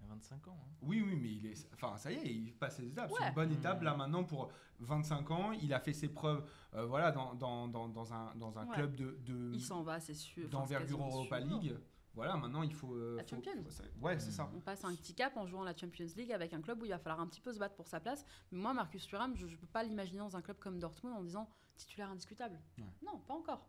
Il 0.00 0.04
a 0.04 0.08
25 0.14 0.46
ans. 0.48 0.56
hein. 0.62 0.70
Oui, 0.82 1.02
oui, 1.04 1.16
mais 1.16 1.32
il 1.32 1.44
est. 1.46 1.68
Enfin, 1.74 1.96
ça 1.96 2.12
y 2.12 2.14
est, 2.14 2.32
il 2.32 2.54
passe 2.54 2.76
ses 2.76 2.86
étapes. 2.86 3.10
C'est 3.18 3.26
une 3.28 3.34
bonne 3.34 3.50
étape 3.52 3.80
Mmh. 3.80 3.84
là 3.84 3.96
maintenant 3.96 4.22
pour 4.22 4.48
25 4.78 5.30
ans. 5.32 5.50
Il 5.52 5.74
a 5.74 5.80
fait 5.80 5.92
ses 5.92 6.08
preuves, 6.08 6.48
euh, 6.74 6.86
voilà, 6.86 7.10
dans, 7.10 7.34
dans, 7.34 7.66
dans, 7.66 7.88
dans 7.88 8.12
un, 8.14 8.32
dans 8.36 8.56
un 8.60 8.66
Ouais. 8.68 8.74
club 8.76 8.94
de, 8.94 9.18
de- 9.26 9.50
Il 9.52 9.60
s'en 9.60 9.82
va, 9.82 9.98
c'est 9.98 10.14
sûr. 10.14 10.48
D'envergure 10.48 11.02
Europa 11.02 11.40
sûr. 11.40 11.80
Voilà, 12.14 12.36
maintenant 12.36 12.62
il 12.62 12.74
faut. 12.74 12.94
euh, 12.94 13.16
La 13.16 13.22
faut- 13.22 13.30
Champions. 13.36 13.52
faut- 13.68 14.04
ouais, 14.04 14.18
c'est 14.18 14.28
Mmh. 14.30 14.32
ça. 14.32 14.50
On 14.54 14.60
passe 14.60 14.84
un 14.84 14.94
petit 14.94 15.14
cap 15.14 15.36
en 15.36 15.46
jouant 15.46 15.62
la 15.62 15.76
Champions 15.76 16.06
League 16.16 16.32
avec 16.32 16.52
un 16.52 16.60
club 16.60 16.82
où 16.82 16.84
il 16.84 16.88
va 16.90 16.98
falloir 16.98 17.20
un 17.20 17.26
petit 17.28 17.40
peu 17.40 17.52
se 17.52 17.58
battre 17.58 17.76
pour 17.76 17.86
sa 17.86 18.00
place. 18.00 18.24
Mais 18.50 18.58
moi, 18.58 18.74
Marcus 18.74 19.06
Thuram, 19.06 19.36
je 19.36 19.46
ne 19.46 19.56
peux 19.56 19.66
pas 19.68 19.84
l'imaginer 19.84 20.18
dans 20.18 20.36
un 20.36 20.42
club 20.42 20.58
comme 20.58 20.78
Dortmund 20.80 21.14
en 21.16 21.22
disant 21.22 21.48
titulaire 21.76 22.10
indiscutable. 22.10 22.60
Ouais. 22.78 22.84
Non, 23.02 23.18
pas 23.20 23.34
encore. 23.34 23.68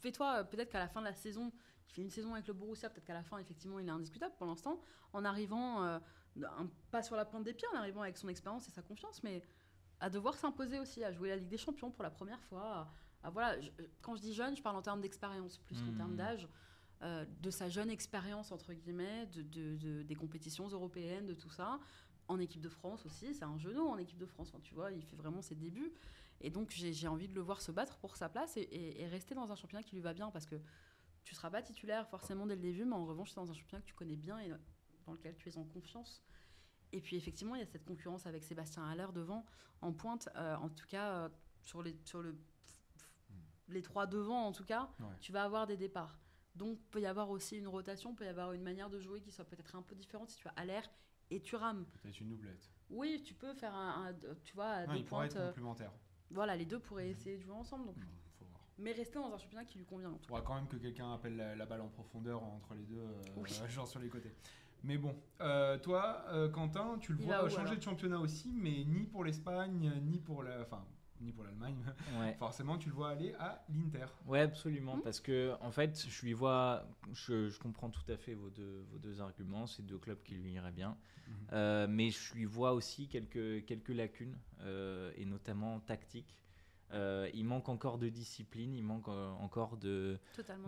Fais-toi, 0.00 0.38
euh, 0.40 0.44
peut-être 0.44 0.70
qu'à 0.70 0.78
la 0.78 0.88
fin 0.88 1.00
de 1.00 1.06
la 1.06 1.14
saison, 1.14 1.52
il 1.88 1.92
fait 1.92 2.02
une 2.02 2.10
saison 2.10 2.32
avec 2.34 2.46
le 2.46 2.54
Borussia, 2.54 2.88
peut-être 2.90 3.04
qu'à 3.04 3.14
la 3.14 3.22
fin, 3.22 3.38
effectivement, 3.38 3.78
il 3.78 3.86
est 3.88 3.90
indiscutable 3.90 4.34
pour 4.36 4.46
l'instant. 4.46 4.80
En 5.12 5.24
arrivant, 5.24 5.82
euh, 5.82 5.98
un- 6.42 6.68
pas 6.90 7.02
sur 7.02 7.16
la 7.16 7.24
pointe 7.24 7.44
des 7.44 7.54
pieds, 7.54 7.68
en 7.74 7.76
arrivant 7.76 8.02
avec 8.02 8.16
son 8.16 8.28
expérience 8.28 8.68
et 8.68 8.70
sa 8.70 8.82
confiance, 8.82 9.22
mais 9.22 9.42
à 10.00 10.08
devoir 10.10 10.34
s'imposer 10.34 10.78
aussi, 10.78 11.02
à 11.04 11.10
jouer 11.12 11.30
la 11.30 11.36
Ligue 11.36 11.48
des 11.48 11.56
Champions 11.58 11.90
pour 11.90 12.02
la 12.04 12.10
première 12.10 12.40
fois. 12.44 12.62
à- 12.62 12.92
à 13.22 13.30
voilà, 13.30 13.58
je- 13.60 13.70
quand 14.02 14.14
je 14.14 14.20
dis 14.20 14.34
jeune, 14.34 14.54
je 14.56 14.62
parle 14.62 14.76
en 14.76 14.82
termes 14.82 15.00
d'expérience 15.00 15.58
plus 15.58 15.76
qu'en 15.80 15.90
Mhm. 15.90 15.96
termes 15.96 16.16
d'âge. 16.16 16.48
Euh, 17.02 17.24
de 17.40 17.50
sa 17.50 17.68
jeune 17.68 17.90
expérience, 17.90 18.52
entre 18.52 18.72
guillemets, 18.72 19.26
de, 19.26 19.42
de- 19.42 19.76
de- 19.76 20.02
des 20.02 20.14
compétitions 20.14 20.66
européennes, 20.68 21.26
de 21.26 21.34
tout 21.34 21.50
ça. 21.50 21.78
En 22.28 22.38
équipe 22.40 22.60
de 22.60 22.68
France 22.68 23.04
aussi, 23.06 23.34
c'est 23.34 23.44
un 23.44 23.58
genou 23.58 23.86
en 23.86 23.98
équipe 23.98 24.18
de 24.18 24.26
France. 24.26 24.48
Enfin, 24.48 24.60
tu 24.62 24.74
vois, 24.74 24.90
il 24.92 25.02
fait 25.04 25.16
vraiment 25.16 25.42
ses 25.42 25.54
débuts. 25.54 25.92
Et 26.40 26.50
donc, 26.50 26.70
j'ai 26.70 27.08
envie 27.08 27.28
de 27.28 27.34
le 27.34 27.40
voir 27.40 27.60
se 27.60 27.70
battre 27.70 27.98
pour 27.98 28.16
sa 28.16 28.28
place 28.28 28.56
et, 28.56 28.62
et- 28.62 29.00
et 29.02 29.06
rester 29.06 29.34
dans 29.34 29.52
un 29.52 29.56
championnat 29.56 29.82
qui 29.82 29.94
lui 29.94 30.02
va 30.02 30.12
bien 30.14 30.30
parce 30.30 30.46
que 30.46 30.56
tu 31.24 31.34
seras 31.34 31.50
pas 31.50 31.62
titulaire 31.62 32.08
forcément 32.08 32.46
dès 32.46 32.56
le 32.56 32.62
début, 32.62 32.84
mais 32.84 32.94
en 32.94 33.04
revanche, 33.06 33.30
c'est 33.30 33.36
dans 33.36 33.50
un 33.50 33.54
championnat 33.54 33.82
que 33.82 33.86
tu 33.88 33.94
connais 33.94 34.16
bien 34.16 34.38
et 34.40 34.50
dans 35.06 35.12
lequel 35.12 35.36
tu 35.36 35.48
es 35.48 35.56
en 35.56 35.64
confiance. 35.64 36.22
Et 36.92 37.00
puis, 37.00 37.16
effectivement, 37.16 37.54
il 37.54 37.58
y 37.60 37.62
a 37.62 37.66
cette 37.66 37.84
concurrence 37.84 38.26
avec 38.26 38.42
Sébastien 38.44 38.84
Haller 38.88 39.08
devant, 39.14 39.44
en 39.82 39.92
pointe. 39.92 40.28
euh, 40.36 40.56
en 40.56 40.68
tout 40.68 40.86
cas, 40.86 41.10
euh, 41.12 41.28
sur, 41.62 41.82
les, 41.82 41.96
sur 42.04 42.22
le, 42.22 42.36
les 43.68 43.82
trois 43.82 44.06
devant, 44.06 44.46
en 44.46 44.52
tout 44.52 44.64
cas, 44.64 44.88
Ouais. 45.00 45.06
tu 45.20 45.32
vas 45.32 45.42
avoir 45.44 45.66
des 45.66 45.76
départs. 45.76 46.18
Donc, 46.56 46.78
peut 46.90 47.00
y 47.00 47.06
avoir 47.06 47.28
aussi 47.30 47.58
une 47.58 47.68
rotation, 47.68 48.14
peut 48.14 48.24
y 48.24 48.28
avoir 48.28 48.52
une 48.52 48.62
manière 48.62 48.88
de 48.90 48.98
jouer 48.98 49.20
qui 49.20 49.30
soit 49.30 49.44
peut-être 49.44 49.76
un 49.76 49.82
peu 49.82 49.94
différente 49.94 50.30
si 50.30 50.38
tu 50.38 50.48
as 50.48 50.52
Haller 50.56 50.80
et 51.30 51.40
Thuram. 51.40 51.84
Peut-être 52.02 52.20
une 52.20 52.30
doublette. 52.30 52.70
Oui, 52.88 53.22
tu 53.24 53.34
peux 53.34 53.52
faire 53.52 53.74
un, 53.74 54.06
un- 54.08 54.34
tu 54.42 54.54
vois, 54.54 54.66
à 54.70 54.86
Non, 54.86 54.92
deux 54.94 54.98
il 55.00 55.04
pourrait 55.04 55.28
pointes. 55.28 55.36
être 55.36 55.42
euh, 55.42 55.48
complémentaire. 55.48 55.92
voilà, 56.30 56.56
les 56.56 56.64
deux 56.64 56.78
pourraient 56.78 57.10
essayer 57.10 57.36
de 57.36 57.42
jouer 57.42 57.54
ensemble. 57.54 57.86
Donc. 57.86 57.96
Non, 57.96 58.06
faut 58.38 58.44
voir. 58.46 58.60
Mais 58.78 58.92
rester 58.92 59.18
dans 59.18 59.32
un 59.34 59.38
championnat 59.38 59.64
qui 59.64 59.78
lui 59.78 59.84
convient. 59.84 60.10
En 60.10 60.18
tout 60.18 60.32
quand 60.32 60.54
même 60.54 60.68
que 60.68 60.76
quelqu'un 60.76 61.12
appelle 61.12 61.36
la, 61.36 61.54
la 61.56 61.66
balle 61.66 61.82
en 61.82 61.88
profondeur 61.88 62.42
entre 62.42 62.74
les 62.74 62.84
deux, 62.84 62.98
euh, 62.98 63.22
Oui. 63.36 63.50
genre 63.68 63.86
sur 63.88 64.00
les 64.00 64.08
côtés. 64.08 64.32
Mais 64.82 64.96
bon, 64.98 65.14
euh, 65.40 65.78
toi, 65.78 66.24
euh, 66.28 66.48
Quentin, 66.48 66.96
tu 67.00 67.12
le 67.12 67.18
Il 67.20 67.24
vois 67.26 67.48
changer 67.48 67.76
de 67.76 67.82
championnat 67.82 68.18
aussi, 68.20 68.48
mais 68.54 68.84
ni 68.84 69.06
pour 69.06 69.24
l'Espagne, 69.24 69.92
ni 70.04 70.18
pour 70.20 70.42
la, 70.42 70.60
enfin, 70.60 70.84
ni 71.20 71.32
pour 71.32 71.44
l'Allemagne. 71.44 71.76
Ouais. 72.20 72.34
Forcément, 72.38 72.78
tu 72.78 72.88
le 72.88 72.94
vois 72.94 73.10
aller 73.10 73.34
à 73.38 73.64
l'Inter. 73.68 74.06
Ouais, 74.26 74.40
absolument. 74.40 74.96
Mhm. 74.96 75.02
Parce 75.02 75.20
que, 75.20 75.54
en 75.60 75.70
fait, 75.70 76.06
je 76.08 76.22
lui 76.24 76.32
vois. 76.32 76.86
Je, 77.12 77.48
je 77.48 77.58
comprends 77.58 77.90
tout 77.90 78.04
à 78.10 78.16
fait 78.16 78.34
vos 78.34 78.50
deux, 78.50 78.84
vos 78.90 78.98
deux 78.98 79.20
arguments. 79.20 79.66
C'est 79.66 79.84
deux 79.84 79.98
clubs 79.98 80.22
qui 80.22 80.34
lui 80.34 80.52
iraient 80.52 80.72
bien. 80.72 80.96
Mhm. 81.28 81.34
Euh, 81.52 81.86
mais 81.88 82.10
je 82.10 82.34
lui 82.34 82.44
vois 82.44 82.72
aussi 82.72 83.08
quelques, 83.08 83.64
quelques 83.66 83.88
lacunes, 83.90 84.36
euh, 84.62 85.12
et 85.16 85.24
notamment 85.24 85.80
tactiques. 85.80 86.36
Euh, 86.92 87.28
il 87.34 87.44
manque 87.44 87.68
encore 87.68 87.98
de 87.98 88.08
discipline, 88.08 88.72
il 88.72 88.84
manque 88.84 89.08
encore 89.08 89.76
de, 89.76 90.20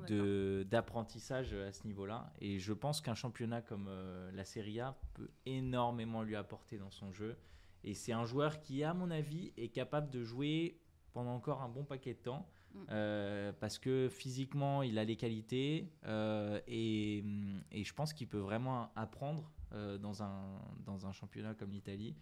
de- 0.09 0.67
d'apprentissage 0.69 1.55
à 1.55 1.73
ce 1.73 1.87
niveau-là. 1.87 2.33
Et 2.41 2.59
je 2.59 2.73
pense 2.73 3.01
qu'un 3.01 3.15
championnat 3.15 3.63
comme 3.63 3.87
euh, 3.89 4.29
la 4.33 4.45
Serie 4.45 4.81
A 4.81 4.99
peut 5.15 5.31
énormément 5.47 6.25
lui 6.25 6.35
apporter 6.35 6.77
dans 6.77 6.91
son 6.91 7.13
jeu. 7.13 7.37
Et 7.85 7.95
c'est 7.95 8.12
un 8.12 8.25
joueur 8.25 8.61
qui, 8.61 8.85
à 8.85 8.95
mon 8.95 9.11
avis, 9.11 9.53
est 9.57 9.69
capable 9.69 10.11
de 10.11 10.23
jouer 10.23 10.81
pendant 11.12 11.35
encore 11.35 11.62
un 11.62 11.69
bon 11.69 11.85
paquet 11.85 12.14
de 12.14 12.19
temps. 12.19 12.49
Mm. 12.75 12.79
euh, 12.91 13.53
parce 13.61 13.79
que 13.79 14.09
physiquement, 14.11 14.83
il 14.83 14.99
a 14.99 15.05
les 15.05 15.17
qualités 15.17 15.91
euh, 16.05 16.61
et, 16.67 17.25
et 17.73 17.83
je 17.83 17.95
pense 17.95 18.12
qu'il 18.12 18.29
peut 18.29 18.38
vraiment 18.38 18.93
apprendre 18.95 19.51
euh, 19.73 19.97
dans, 19.97 20.23
un, 20.23 20.61
dans 20.85 21.07
un 21.07 21.12
championnat 21.12 21.55
comme 21.55 21.71
l'Italie. 21.73 22.14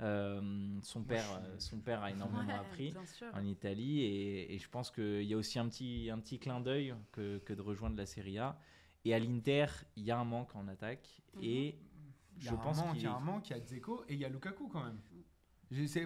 Euh, 0.00 0.78
son, 0.82 1.04
père, 1.04 1.42
son 1.58 1.80
père 1.80 2.02
a 2.02 2.10
énormément 2.10 2.46
Ouais, 2.46 2.54
appris 2.54 2.94
en 3.34 3.44
Italie 3.44 4.00
et, 4.00 4.54
et 4.54 4.58
je 4.58 4.68
pense 4.70 4.90
qu'il 4.90 5.24
y 5.24 5.34
a 5.34 5.36
aussi 5.36 5.58
un 5.58 5.68
petit, 5.68 6.08
un 6.10 6.18
petit 6.18 6.38
clin 6.38 6.60
d'œil 6.60 6.94
que, 7.12 7.36
que 7.38 7.52
de 7.52 7.60
rejoindre 7.60 7.96
la 7.96 8.06
Serie 8.06 8.38
A. 8.38 8.58
Et 9.04 9.14
à 9.14 9.18
l'Inter, 9.18 9.66
il 9.96 10.04
y 10.04 10.10
a 10.10 10.18
un 10.18 10.24
manque 10.24 10.54
en 10.56 10.68
attaque 10.68 11.20
Mhm. 11.34 11.42
et 11.42 11.68
y 11.68 11.74
je 12.40 12.54
pense 12.54 12.80
qu'il 12.82 12.96
il 12.96 13.02
y 13.02 13.06
a 13.06 13.14
un 13.14 13.20
manque, 13.20 13.48
il 13.50 13.52
y 13.52 13.56
a 13.56 13.60
Dzeko 13.60 14.04
et 14.08 14.14
il 14.14 14.20
y 14.20 14.24
a 14.24 14.28
Lukaku 14.28 14.68
quand 14.68 14.82
même. 14.84 14.98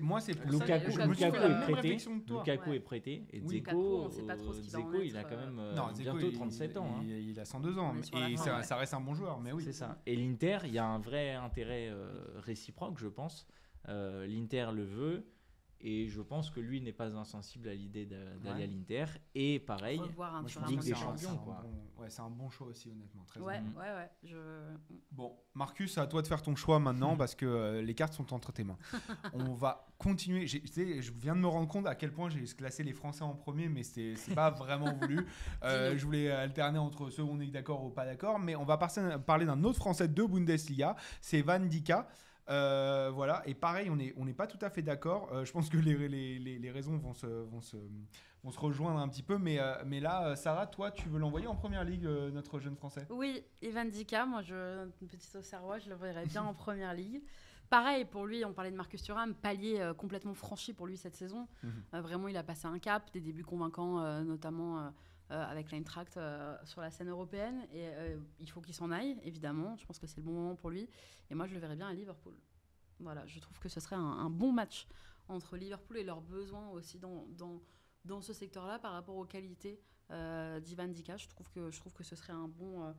Moi, 0.03 0.21
c'est 0.21 0.35
pour 0.35 0.53
ça 0.53 0.59
Lukaku, 0.59 0.85
que 0.85 0.91
je 0.93 1.01
Lukaku, 1.09 1.37
Lukaku 1.37 1.47
est 1.47 1.73
prêté. 1.73 1.97
que 1.97 2.19
toi. 2.27 2.39
Lukaku 2.41 2.71
Ouais. 2.71 2.77
est 2.77 2.81
prêté 2.81 3.27
et 3.31 3.41
Oui. 3.41 3.47
Dzeko, 3.47 3.71
Lukaku, 3.71 3.79
on 3.79 4.11
sait 4.11 4.23
pas 4.25 4.37
trop 4.37 4.53
ce 4.53 4.61
qu'il 4.61 4.71
va 4.71 4.79
en 4.79 4.83
Dzeko, 4.91 5.03
il 5.03 5.17
a 5.17 5.25
quand 5.25 5.37
même 5.39 5.59
euh, 5.59 5.75
Non, 5.75 5.89
Dzeko, 5.93 6.03
bientôt 6.13 6.27
il- 6.29 6.33
37 6.35 6.77
ans. 6.77 6.97
hein. 6.99 7.01
Il, 7.03 7.31
il 7.31 7.41
a 7.41 7.45
102 7.47 7.79
ans 7.79 7.95
et 7.97 8.37
ça, 8.37 8.57
ouais. 8.59 8.63
ça 8.63 8.77
reste 8.77 8.93
un 8.93 9.01
bon 9.01 9.15
joueur, 9.15 9.41
mais 9.41 9.53
oui. 9.53 9.63
C'est 9.65 9.73
ça. 9.73 10.03
Et 10.05 10.17
l'Inter, 10.17 10.59
il 10.65 10.73
y 10.73 10.79
a 10.79 10.85
un 10.87 10.99
vrai 10.99 11.33
intérêt 11.33 11.89
euh, 11.89 12.13
réciproque, 12.41 12.99
je 12.99 13.09
pense. 13.09 13.47
Euh, 13.89 14.27
L'Inter 14.27 14.69
le 14.75 14.85
veut. 14.85 15.27
Et 15.87 16.09
je 16.09 16.23
pense 16.23 16.51
que 16.51 16.61
lui 16.61 16.81
n'est 16.81 16.95
pas 16.95 17.15
insensible 17.15 17.69
à 17.69 17.75
l'idée 17.75 18.07
d'a- 18.07 18.17
d'aller 18.43 18.57
Ouais. 18.61 18.65
à 18.65 18.67
l'Inter. 18.67 19.05
Et 19.35 19.59
pareil, 19.61 19.99
Revoir 20.01 20.35
un 20.37 20.41
Moi, 20.41 20.49
je 20.51 20.59
pense 20.59 20.71
que 20.77 20.81
des 20.83 20.95
Champions, 20.95 21.35
bon- 21.45 22.03
ouais, 22.03 22.09
c'est 22.09 22.23
un 22.23 22.31
bon 22.31 22.49
choix 22.49 22.69
aussi, 22.69 22.89
honnêtement. 22.91 23.23
Très 23.27 23.39
Ouais, 23.41 23.61
ouais, 23.77 23.83
ouais. 23.83 24.11
Je... 24.25 24.37
Bon, 25.13 25.37
Marcus, 25.53 25.99
à 25.99 26.07
toi 26.07 26.23
de 26.23 26.27
faire 26.27 26.41
ton 26.41 26.57
choix 26.57 26.79
maintenant 26.79 27.17
parce 27.19 27.35
que 27.35 27.45
euh, 27.45 27.83
les 27.83 27.95
cartes 27.95 28.15
sont 28.15 28.33
entre 28.33 28.51
tes 28.51 28.65
mains. 28.65 28.79
On 29.35 29.53
va 29.53 29.87
continuer. 29.99 30.47
J'ai- 30.47 30.63
tu 30.63 30.69
sais, 30.69 31.03
je 31.03 31.13
viens 31.13 31.37
de 31.37 31.41
me 31.41 31.49
rendre 31.49 31.69
compte 31.69 31.87
à 31.87 31.95
quel 31.95 32.13
point 32.13 32.31
j'ai 32.31 32.43
classé 32.45 32.83
les 32.83 32.95
Français 32.95 33.23
en 33.23 33.35
premier, 33.35 33.69
mais 33.69 33.83
c'est 33.83 34.15
pas 34.35 34.51
vraiment 34.51 34.93
voulu. 35.01 35.27
Euh, 35.65 35.99
je 35.99 36.05
voulais 36.07 36.31
alterner 36.31 36.79
entre 36.79 37.11
ceux 37.11 37.23
où 37.23 37.29
on 37.31 37.41
est 37.41 37.47
d'accord 37.49 37.85
ou 37.85 37.91
pas 37.91 38.07
d'accord, 38.07 38.39
mais 38.39 38.57
on 38.57 38.65
va 38.65 38.79
parler 38.79 39.19
parler 39.27 39.45
d'un 39.45 39.63
autre 39.65 39.77
Français 39.79 40.09
de 40.09 40.23
Bundesliga, 40.25 40.97
c'est 41.21 41.43
Van 41.43 41.61
Dika. 41.61 42.09
Euh, 42.51 43.11
voilà, 43.13 43.43
et 43.47 43.55
pareil, 43.55 43.89
on 43.89 43.97
n'est 43.97 44.13
on 44.17 44.27
pas 44.35 44.47
tout 44.47 44.59
à 44.61 44.69
fait 44.69 44.83
d'accord. 44.83 45.31
Euh, 45.33 45.45
je 45.45 45.53
pense 45.53 45.69
que 45.71 45.79
les, 45.79 45.97
les, 46.09 46.39
les, 46.39 46.59
les 46.59 46.71
raisons 46.71 46.97
vont 46.99 47.15
se, 47.15 47.27
vont, 47.27 47.63
se, 47.63 47.77
vont 48.43 48.51
se 48.51 48.61
rejoindre 48.61 48.99
un 48.99 49.09
petit 49.09 49.23
peu, 49.23 49.39
mais, 49.39 49.59
euh, 49.59 49.77
mais 49.87 50.01
là, 50.01 50.37
Sarah, 50.37 50.67
toi, 50.67 50.91
tu 50.91 51.09
veux 51.09 51.19
l'envoyer 51.19 51.47
en 51.47 51.55
première 51.55 51.85
ligue, 51.85 52.05
notre 52.05 52.61
jeune 52.61 52.77
Français? 52.77 53.07
Oui, 53.11 53.43
Ivan 53.63 53.87
Dika, 53.87 54.27
moi, 54.27 54.43
je, 54.43 54.85
une 55.01 55.09
petite 55.09 55.35
Auxerrois, 55.37 55.79
je 55.79 55.89
le 55.89 55.97
verrais 55.97 56.27
bien 56.27 56.43
en 56.43 56.55
première 56.55 56.93
ligue. 56.93 57.23
Pareil, 57.71 58.05
pour 58.05 58.27
lui, 58.27 58.45
on 58.45 58.53
parlait 58.53 58.71
de 58.71 58.77
Marcus 58.77 59.03
Thuram, 59.03 59.35
palier 59.35 59.93
complètement 59.97 60.35
franchi 60.35 60.75
pour 60.75 60.87
lui 60.87 60.99
cette 60.99 61.17
saison. 61.17 61.49
Mhm. 61.63 62.01
Vraiment, 62.01 62.29
il 62.29 62.37
a 62.37 62.43
passé 62.43 62.67
un 62.67 62.79
cap, 62.79 63.11
des 63.13 63.23
débuts 63.23 63.45
convaincants, 63.45 64.23
notamment 64.23 64.93
avec 65.43 65.71
l'Eintracht 65.71 66.17
euh, 66.17 66.57
sur 66.65 66.81
la 66.81 66.91
scène 66.91 67.09
européenne. 67.09 67.67
Et 67.73 67.89
euh, 67.89 68.19
il 68.39 68.51
faut 68.51 68.61
qu'il 68.61 68.75
s'en 68.75 68.91
aille, 68.91 69.19
évidemment. 69.23 69.77
Je 69.77 69.85
pense 69.87 69.99
que 69.99 70.07
c'est 70.07 70.19
le 70.19 70.23
bon 70.23 70.33
moment 70.33 70.55
pour 70.57 70.71
lui. 70.71 70.89
Et 71.31 71.35
moi, 71.35 71.47
je 71.47 71.55
le 71.55 71.61
verrais 71.61 71.77
bien 71.77 71.89
à 71.89 71.93
Liverpool. 71.93 72.37
Voilà, 73.01 73.27
je 73.27 73.41
trouve 73.41 73.59
que 73.59 73.69
ce 73.69 73.81
serait 73.81 73.97
un, 73.97 74.01
un 74.01 74.31
bon 74.31 74.53
match 74.53 74.87
entre 75.29 75.57
Liverpool 75.57 75.97
et 75.97 76.05
leurs 76.05 76.21
besoins 76.21 76.69
aussi 76.71 76.99
dans, 76.99 77.27
dans, 77.31 77.61
dans 78.05 78.21
ce 78.21 78.33
secteur-là 78.33 78.79
par 78.79 78.93
rapport 78.93 79.17
aux 79.17 79.25
qualités 79.25 79.81
euh, 80.11 80.61
d'Ivan 80.61 80.89
Dika. 80.89 81.17
Je 81.17 81.27
trouve, 81.29 81.51
que, 81.51 81.71
je 81.71 81.81
trouve 81.81 81.93
que 81.95 82.05
ce 82.05 82.15
serait 82.15 82.33
un 82.35 82.47
bon, 82.49 82.85
euh, 82.85 82.93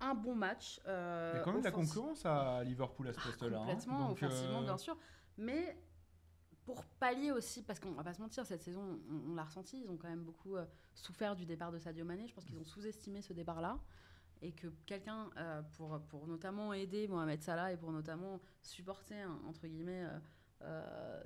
un 0.00 0.14
bon 0.14 0.34
match. 0.34 0.80
euh, 0.86 1.32
Il 1.34 1.38
y 1.38 1.40
a 1.40 1.44
quand 1.44 1.52
même 1.52 1.60
de 1.60 1.64
la 1.66 1.72
concurrence 1.72 2.24
à 2.24 2.62
Liverpool 2.64 3.08
à 3.08 3.12
ce 3.12 3.20
poste-là. 3.20 3.58
hein. 3.58 3.60
Complètement, 3.66 4.08
Donc, 4.08 4.22
offensivement, 4.22 4.60
euh, 4.60 4.64
bien 4.64 4.78
sûr. 4.78 4.96
Mais 5.36 5.76
pour 6.74 6.84
pallier 7.00 7.32
aussi, 7.32 7.62
parce 7.62 7.80
qu'on 7.80 7.90
va 7.90 8.04
pas 8.04 8.14
se 8.14 8.20
mentir, 8.20 8.46
cette 8.46 8.62
saison, 8.62 9.00
on, 9.28 9.34
l'a 9.34 9.42
ressenti, 9.42 9.80
ils 9.80 9.90
ont 9.90 9.96
quand 9.96 10.08
même 10.08 10.22
beaucoup 10.22 10.54
euh, 10.54 10.64
souffert 10.94 11.34
du 11.34 11.44
départ 11.44 11.72
de 11.72 11.78
Sadio 11.78 12.04
Mané. 12.04 12.28
Je 12.28 12.34
pense 12.34 12.44
qu'ils 12.44 12.58
ont 12.58 12.64
sous-estimé 12.64 13.22
ce 13.22 13.32
départ-là. 13.32 13.80
Et 14.40 14.52
que 14.52 14.68
quelqu'un, 14.86 15.30
euh, 15.36 15.62
pour, 15.76 16.00
pour 16.02 16.28
notamment 16.28 16.72
aider 16.72 17.08
Mohamed 17.08 17.42
Salah 17.42 17.72
et 17.72 17.76
pour 17.76 17.90
notamment 17.90 18.40
supporter, 18.62 19.20
hein, 19.20 19.40
entre 19.48 19.66
guillemets, 19.66 20.06
euh, 20.62 21.24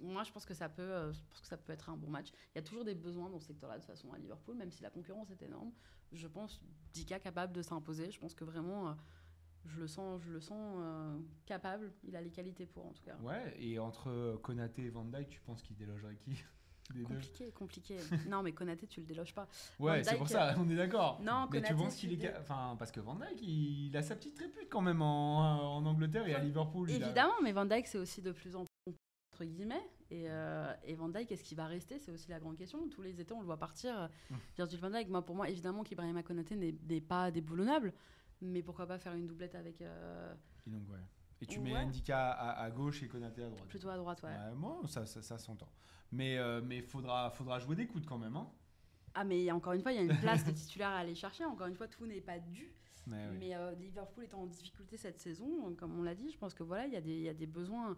moi 0.00 0.22
je 0.22 0.32
pense 0.32 0.44
que 0.44 0.54
ça 0.54 0.68
peut 0.68 1.12
je 1.12 1.20
pense 1.28 1.40
que 1.40 1.46
ça 1.46 1.56
peut 1.56 1.72
être 1.72 1.88
un 1.88 1.96
bon 1.96 2.08
match 2.10 2.32
il 2.52 2.56
y 2.56 2.58
a 2.58 2.62
toujours 2.62 2.84
des 2.84 2.96
besoins 2.96 3.30
dans 3.30 3.38
ce 3.38 3.46
secteur 3.46 3.70
là 3.70 3.76
de 3.76 3.82
toute 3.82 3.88
façon 3.88 4.12
à 4.12 4.18
Liverpool 4.18 4.56
même 4.56 4.72
si 4.72 4.82
la 4.82 4.90
concurrence 4.90 5.30
est 5.30 5.40
énorme 5.42 5.70
je 6.10 6.26
pense 6.26 6.60
Dika 6.92 7.20
capable 7.20 7.52
de 7.52 7.62
s'imposer 7.62 8.10
je 8.10 8.18
pense 8.18 8.34
que 8.34 8.42
vraiment 8.42 8.96
je 9.66 9.80
le 9.80 9.86
sens 9.86 10.20
je 10.26 10.30
le 10.32 10.40
sens 10.40 10.76
euh, 10.78 11.16
capable 11.46 11.92
il 12.04 12.14
a 12.16 12.20
les 12.20 12.30
qualités 12.30 12.66
pour 12.66 12.86
en 12.86 12.92
tout 12.92 13.02
cas 13.02 13.16
Ouais, 13.22 13.54
et 13.58 13.78
entre 13.78 14.38
Konaté 14.42 14.82
et 14.84 14.90
Van 14.90 15.04
Dyke, 15.04 15.28
tu 15.30 15.40
penses 15.40 15.62
qu'il 15.62 15.76
délogerait 15.76 16.16
qui 16.16 16.30
des 16.94 17.00
deux 17.04 17.14
compliqué 17.14 17.50
compliqué 17.52 17.96
non 18.28 18.42
mais 18.42 18.52
Konaté 18.52 18.86
tu 18.86 19.00
le 19.00 19.06
déloges 19.06 19.34
pas 19.34 19.48
Ouais, 19.78 20.04
c'est 20.04 20.16
pour 20.16 20.28
ça, 20.28 20.54
on 20.58 20.68
est 20.68 20.76
d'accord. 20.76 21.18
non 21.22 21.48
Mais 21.50 21.62
tu 21.62 21.74
penses 21.74 21.94
qu'il 21.96 22.12
est. 22.22 22.36
Enfin, 22.38 22.76
parce 22.78 22.92
que 22.92 23.00
Van 23.00 23.14
Dyke, 23.14 23.40
il, 23.42 23.86
il 23.88 23.96
a 23.96 24.02
sa 24.02 24.14
petite 24.16 24.38
répute 24.38 24.68
quand 24.68 24.82
même 24.82 25.00
en, 25.00 25.76
en 25.76 25.86
Angleterre 25.86 26.26
et 26.28 26.34
à 26.34 26.40
Liverpool. 26.40 26.90
a- 26.90 26.92
Évidemment, 26.94 27.34
mais 27.42 27.52
Van 27.52 27.64
Dijk, 27.64 27.86
c'est 27.86 27.98
aussi 27.98 28.20
de 28.20 28.32
plus 28.32 28.54
en 28.54 28.64
plus 28.64 28.94
entre 29.32 29.44
guillemets. 29.46 29.82
Et, 30.10 30.26
euh, 30.28 30.72
et 30.84 30.94
Van 30.94 31.08
Dijk, 31.08 31.32
est-ce 31.32 31.42
qu'il 31.42 31.56
va 31.56 31.66
rester? 31.66 31.98
C'est 31.98 32.12
aussi 32.12 32.28
la 32.30 32.38
grande 32.38 32.56
question. 32.58 32.86
Tous 32.90 33.00
les 33.02 33.18
étés, 33.20 33.32
on 33.32 33.40
le 33.40 33.46
voit 33.46 33.56
partir. 33.56 34.08
Mm. 34.30 34.34
Virgil 34.56 34.78
Van 34.78 34.90
Dijk, 34.90 35.08
moi, 35.08 35.24
pour 35.24 35.34
moi, 35.34 35.48
évidemment 35.48 35.82
qu'Ibrahima 35.82 36.22
Konaté 36.22 36.54
n'est 36.54 37.00
pas 37.00 37.30
déboulonnable. 37.30 37.92
Mais 38.42 38.62
pourquoi 38.62 38.86
pas 38.86 38.98
faire 38.98 39.14
une 39.14 39.26
doublette 39.26 39.54
avec 39.54 39.80
euh, 39.82 40.34
Et 40.66 40.70
donc, 40.70 40.88
ouais. 40.90 40.98
Et 41.40 41.46
tu 41.46 41.60
mets 41.60 41.72
Ouais. 41.74 41.84
Ndika 41.86 42.30
à, 42.32 42.62
à 42.62 42.70
gauche 42.70 43.02
et 43.02 43.08
Konaté 43.08 43.42
à 43.42 43.48
droite. 43.50 43.66
plutôt 43.68 43.88
à 43.88 43.96
droite 43.96 44.22
ouais. 44.22 44.28
Ouais, 44.30 44.54
moi, 44.54 44.80
ça, 44.86 45.04
ça, 45.06 45.20
ça 45.22 45.38
s'entend. 45.38 45.68
Mais 46.12 46.38
euh, 46.38 46.60
mais 46.62 46.80
faudra, 46.80 47.30
faudra 47.30 47.58
jouer 47.58 47.76
des 47.76 47.86
coudes 47.86 48.06
quand 48.06 48.18
même. 48.18 48.36
Hein. 48.36 48.48
Ah, 49.14 49.24
mais 49.24 49.50
encore 49.50 49.72
une 49.74 49.82
fois, 49.82 49.92
il 49.92 49.96
y 49.96 49.98
a 49.98 50.02
une 50.02 50.18
place 50.20 50.44
de 50.44 50.50
titulaire 50.52 50.88
à 50.90 50.98
aller 50.98 51.14
chercher. 51.14 51.44
Encore 51.44 51.66
une 51.66 51.74
fois, 51.76 51.88
tout 51.88 52.06
n'est 52.06 52.20
pas 52.20 52.38
dû. 52.38 52.72
Mais, 53.06 53.28
oui. 53.30 53.52
Euh, 53.54 53.72
Liverpool 53.74 54.24
étant 54.24 54.40
en 54.42 54.46
difficulté 54.46 54.96
cette 54.96 55.20
saison, 55.20 55.68
euh, 55.68 55.74
comme 55.74 55.98
on 55.98 56.02
l'a 56.02 56.14
dit, 56.14 56.30
je 56.30 56.38
pense 56.38 56.54
que 56.54 56.62
voilà, 56.62 56.86
il 56.86 56.92
y, 56.94 56.96
a 56.96 57.00
des- 57.02 57.10
il 57.16 57.22
y 57.22 57.28
a 57.28 57.34
des 57.34 57.46
besoins. 57.46 57.96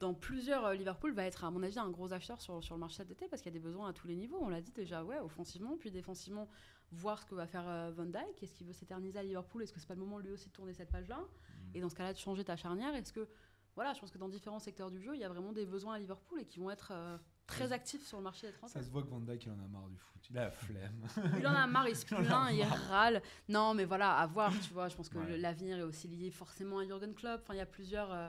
Dans 0.00 0.12
plusieurs, 0.12 0.64
euh, 0.66 0.74
Liverpool 0.74 1.12
va 1.12 1.24
être, 1.24 1.44
à 1.44 1.50
mon 1.52 1.62
avis, 1.62 1.78
un 1.78 1.88
gros 1.88 2.12
acheteur 2.12 2.40
sur, 2.40 2.62
sur 2.64 2.74
le 2.74 2.80
marché 2.80 2.96
cet 2.96 3.10
été 3.12 3.28
parce 3.28 3.40
qu'il 3.42 3.52
y 3.52 3.54
a 3.56 3.58
des 3.58 3.62
besoins 3.64 3.88
à 3.90 3.92
tous 3.92 4.08
les 4.08 4.16
niveaux. 4.16 4.38
On 4.40 4.48
l'a 4.48 4.60
dit 4.60 4.72
déjà, 4.72 5.04
ouais, 5.04 5.20
offensivement, 5.20 5.76
puis 5.78 5.90
défensivement, 5.92 6.48
voir 6.92 7.20
ce 7.20 7.26
que 7.26 7.34
va 7.34 7.46
faire 7.46 7.64
euh, 7.68 7.90
Van 7.96 8.04
Dijk. 8.06 8.42
Est-ce 8.42 8.54
qu'il 8.54 8.66
veut 8.66 8.72
s'éterniser 8.72 9.18
à 9.18 9.22
Liverpool? 9.22 9.62
Est-ce 9.62 9.72
que 9.72 9.80
c'est 9.80 9.86
pas 9.88 9.94
le 9.94 10.00
moment 10.00 10.18
lui 10.18 10.30
aussi 10.30 10.48
de 10.48 10.52
tourner 10.52 10.72
cette 10.74 10.90
page-là? 10.90 11.18
Mm. 11.18 11.76
Et 11.76 11.80
dans 11.80 11.88
ce 11.88 11.94
cas-là, 11.94 12.12
de 12.12 12.18
changer 12.18 12.44
ta 12.44 12.56
charnière 12.56 12.94
Est-ce 12.94 13.12
que 13.12 13.28
voilà, 13.74 13.92
je 13.92 13.98
pense 13.98 14.12
que 14.12 14.18
dans 14.18 14.28
différents 14.28 14.60
secteurs 14.60 14.88
du 14.90 15.00
jeu, 15.00 15.14
il 15.16 15.20
y 15.20 15.24
a 15.24 15.28
vraiment 15.28 15.52
des 15.52 15.66
besoins 15.66 15.94
à 15.94 15.98
Liverpool 15.98 16.40
et 16.40 16.44
qui 16.46 16.60
vont 16.60 16.70
être 16.70 16.92
euh, 16.92 17.18
très 17.48 17.72
actifs 17.72 18.06
sur 18.06 18.18
le 18.18 18.22
marché 18.22 18.46
des 18.46 18.52
Ça 18.52 18.58
transferts. 18.58 18.84
se 18.84 18.88
voit 18.90 19.02
que 19.02 19.08
Van 19.08 19.18
Dyke, 19.18 19.46
il 19.46 19.50
en 19.50 19.58
a 19.58 19.66
marre 19.66 19.88
du 19.88 19.96
foot. 19.98 20.22
Il 20.30 20.38
a 20.38 20.44
la 20.44 20.50
flemme. 20.52 21.04
Il 21.40 21.44
en 21.48 21.54
a 21.54 21.66
marre, 21.66 21.88
il 21.88 21.96
se 21.96 22.06
plaint, 22.14 22.50
il 22.52 22.62
râle. 22.62 23.20
Non, 23.48 23.74
mais 23.74 23.84
voilà, 23.84 24.16
à 24.16 24.26
voir, 24.28 24.52
tu 24.62 24.72
vois. 24.72 24.88
Je 24.88 24.94
pense 24.96 25.08
que 25.08 25.18
Ouais. 25.18 25.36
l'avenir 25.38 25.76
est 25.78 25.82
aussi 25.82 26.06
lié 26.06 26.30
forcément 26.30 26.78
à 26.78 26.84
Jürgen 26.84 27.12
Klopp. 27.14 27.40
Enfin, 27.42 27.54
il 27.54 27.58
y 27.58 27.60
a 27.60 27.66
plusieurs. 27.66 28.12
euh, 28.12 28.28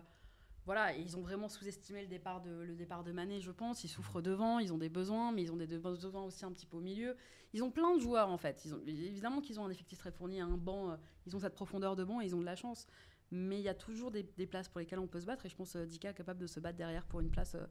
voilà, 0.65 0.95
ils 0.95 1.15
ont 1.17 1.21
vraiment 1.21 1.47
sous-estimé 1.47 2.01
le 2.01 2.07
départ 2.07 2.41
de 2.41 2.49
le 2.49 2.75
départ 2.75 3.03
de 3.03 3.11
Mané, 3.11 3.39
je 3.39 3.51
pense. 3.51 3.83
Ils 3.83 3.87
souffrent 3.89 4.21
devant, 4.21 4.59
ils 4.59 4.73
ont 4.73 4.77
des 4.77 4.89
besoins, 4.89 5.31
mais 5.31 5.43
ils 5.43 5.51
ont 5.51 5.55
des 5.57 5.67
de- 5.67 5.77
besoins 5.77 6.23
aussi 6.23 6.43
un 6.45 6.51
petit 6.51 6.65
peu 6.65 6.77
au 6.77 6.81
milieu. 6.81 7.15
Ils 7.53 7.63
ont 7.63 7.71
plein 7.71 7.95
de 7.95 7.99
joueurs 8.01 8.29
en 8.29 8.37
fait. 8.37 8.63
Ils 8.65 8.73
ont 8.73 8.81
évidemment 8.85 9.41
qu'ils 9.41 9.59
ont 9.59 9.65
un 9.65 9.69
effectif 9.69 9.97
très 9.99 10.11
fourni, 10.11 10.39
un 10.41 10.57
banc. 10.57 10.91
euh, 10.91 10.97
ils 11.27 11.35
ont 11.35 11.39
cette 11.39 11.53
profondeur 11.55 11.95
de 11.95 12.03
banc, 12.03 12.19
et 12.21 12.25
ils 12.25 12.35
ont 12.35 12.39
de 12.41 12.45
la 12.45 12.55
chance. 12.55 12.87
Mais 13.31 13.57
il 13.59 13.63
y 13.63 13.69
a 13.69 13.73
toujours 13.75 14.11
des, 14.11 14.23
des 14.23 14.45
places 14.47 14.67
pour 14.69 14.79
lesquelles 14.79 14.99
on 14.99 15.07
peut 15.07 15.19
se 15.21 15.25
battre, 15.25 15.45
et 15.45 15.49
je 15.49 15.55
pense 15.55 15.73
que 15.73 15.85
Dika 15.85 16.13
capable 16.13 16.39
de 16.39 16.47
se 16.47 16.59
battre 16.59 16.77
derrière 16.77 17.05
pour 17.05 17.19
une 17.21 17.29
place 17.31 17.55
euh, 17.55 17.65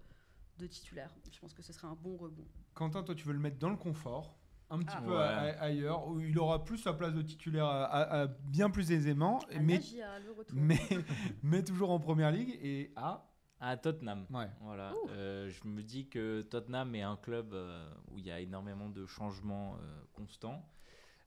de 0.59 0.67
titulaire. 0.67 1.15
Je 1.31 1.39
pense 1.41 1.53
que 1.55 1.63
ce 1.63 1.73
serait 1.73 1.87
un 1.89 1.95
bon 1.97 2.17
rebond. 2.17 2.47
Quentin, 2.75 3.03
toi, 3.03 3.15
tu 3.15 3.27
veux 3.27 3.33
le 3.33 3.39
mettre 3.41 3.59
dans 3.59 3.71
le 3.71 3.77
confort, 3.77 4.37
un 4.75 4.79
petit 4.81 4.97
Ah. 4.99 5.03
peu 5.03 5.11
Ouais. 5.13 5.17
a- 5.23 5.39
a- 5.41 5.63
ailleurs, 5.63 6.07
où 6.09 6.21
il 6.21 6.39
aura 6.39 6.65
plus 6.65 6.79
sa 6.79 6.93
place 6.93 7.13
de 7.15 7.23
titulaire 7.23 7.67
à- 7.67 7.85
à- 7.85 8.23
à 8.23 8.27
bien 8.27 8.71
plus 8.71 8.91
aisément, 8.93 9.39
À 9.55 9.59
mais, 9.61 9.75
Nagia, 9.75 10.19
le 10.25 10.33
retour. 10.33 10.57
mais, 10.59 10.79
mais 11.43 11.63
toujours 11.65 11.91
en 11.91 11.99
première 12.01 12.31
ligue. 12.31 12.59
Et 12.63 12.93
à. 12.97 13.27
à 13.61 13.77
Tottenham. 13.79 14.27
Ouais. 14.31 14.49
Voilà. 14.61 14.93
Euh, 15.11 15.49
je 15.49 15.67
me 15.67 15.83
dis 15.83 16.09
que 16.09 16.43
Tottenham 16.43 16.95
est 16.95 17.03
un 17.03 17.17
club 17.17 17.55
euh, 17.55 17.89
où 18.11 18.19
il 18.19 18.27
y 18.27 18.31
a 18.31 18.39
énormément 18.41 18.91
de 18.91 19.07
changements 19.07 19.77
euh, 19.81 20.01
constants. 20.13 20.69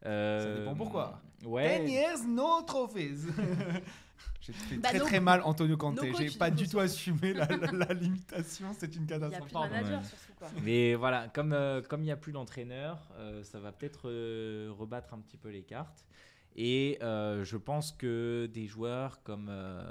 Euh, 0.06 0.60
dépend 0.60 0.76
pourquoi. 0.76 1.20
10 1.40 1.48
Ouais. 1.48 1.90
years, 1.90 2.24
no 2.28 2.62
trophies. 2.62 3.26
J'ai 4.42 4.54
fait 4.54 4.78
Bah, 4.78 4.90
très 4.90 5.00
très 5.00 5.20
mal 5.20 5.42
Antonio 5.44 5.76
Conte. 5.78 6.00
J'ai 6.18 6.30
pas 6.38 6.50
du 6.52 6.68
tout 6.68 6.80
assumé 6.80 7.34
la, 7.34 7.46
la- 7.48 7.72
la 7.72 7.94
limitation. 7.94 8.68
C'est 8.78 8.96
une 8.96 9.04
Il 9.04 9.14
a 9.14 9.20
catastrophe. 9.20 9.42
plus 9.42 9.50
de 9.50 9.54
Pardon. 9.54 9.70
manager 9.76 10.00
Ouais. 10.00 10.06
surtout 10.06 10.34
quoi. 10.40 10.48
Mais 10.64 10.96
voilà, 10.96 11.28
comme 11.30 11.54
euh, 11.54 11.82
comme 11.82 12.02
il 12.02 12.06
n'y 12.06 12.12
a 12.12 12.18
plus 12.18 12.32
d'entraîneur, 12.32 13.10
euh, 13.18 13.44
ça 13.44 13.60
va 13.60 13.72
peut-être 13.72 14.10
euh, 14.10 14.72
rebattre 14.78 15.14
un 15.14 15.20
petit 15.20 15.38
peu 15.38 15.50
les 15.50 15.64
cartes. 15.64 16.06
Et 16.56 16.98
euh, 17.02 17.44
je 17.44 17.58
pense 17.58 17.92
que 17.92 18.50
des 18.54 18.66
joueurs 18.68 19.22
comme 19.24 19.48
euh, 19.50 19.82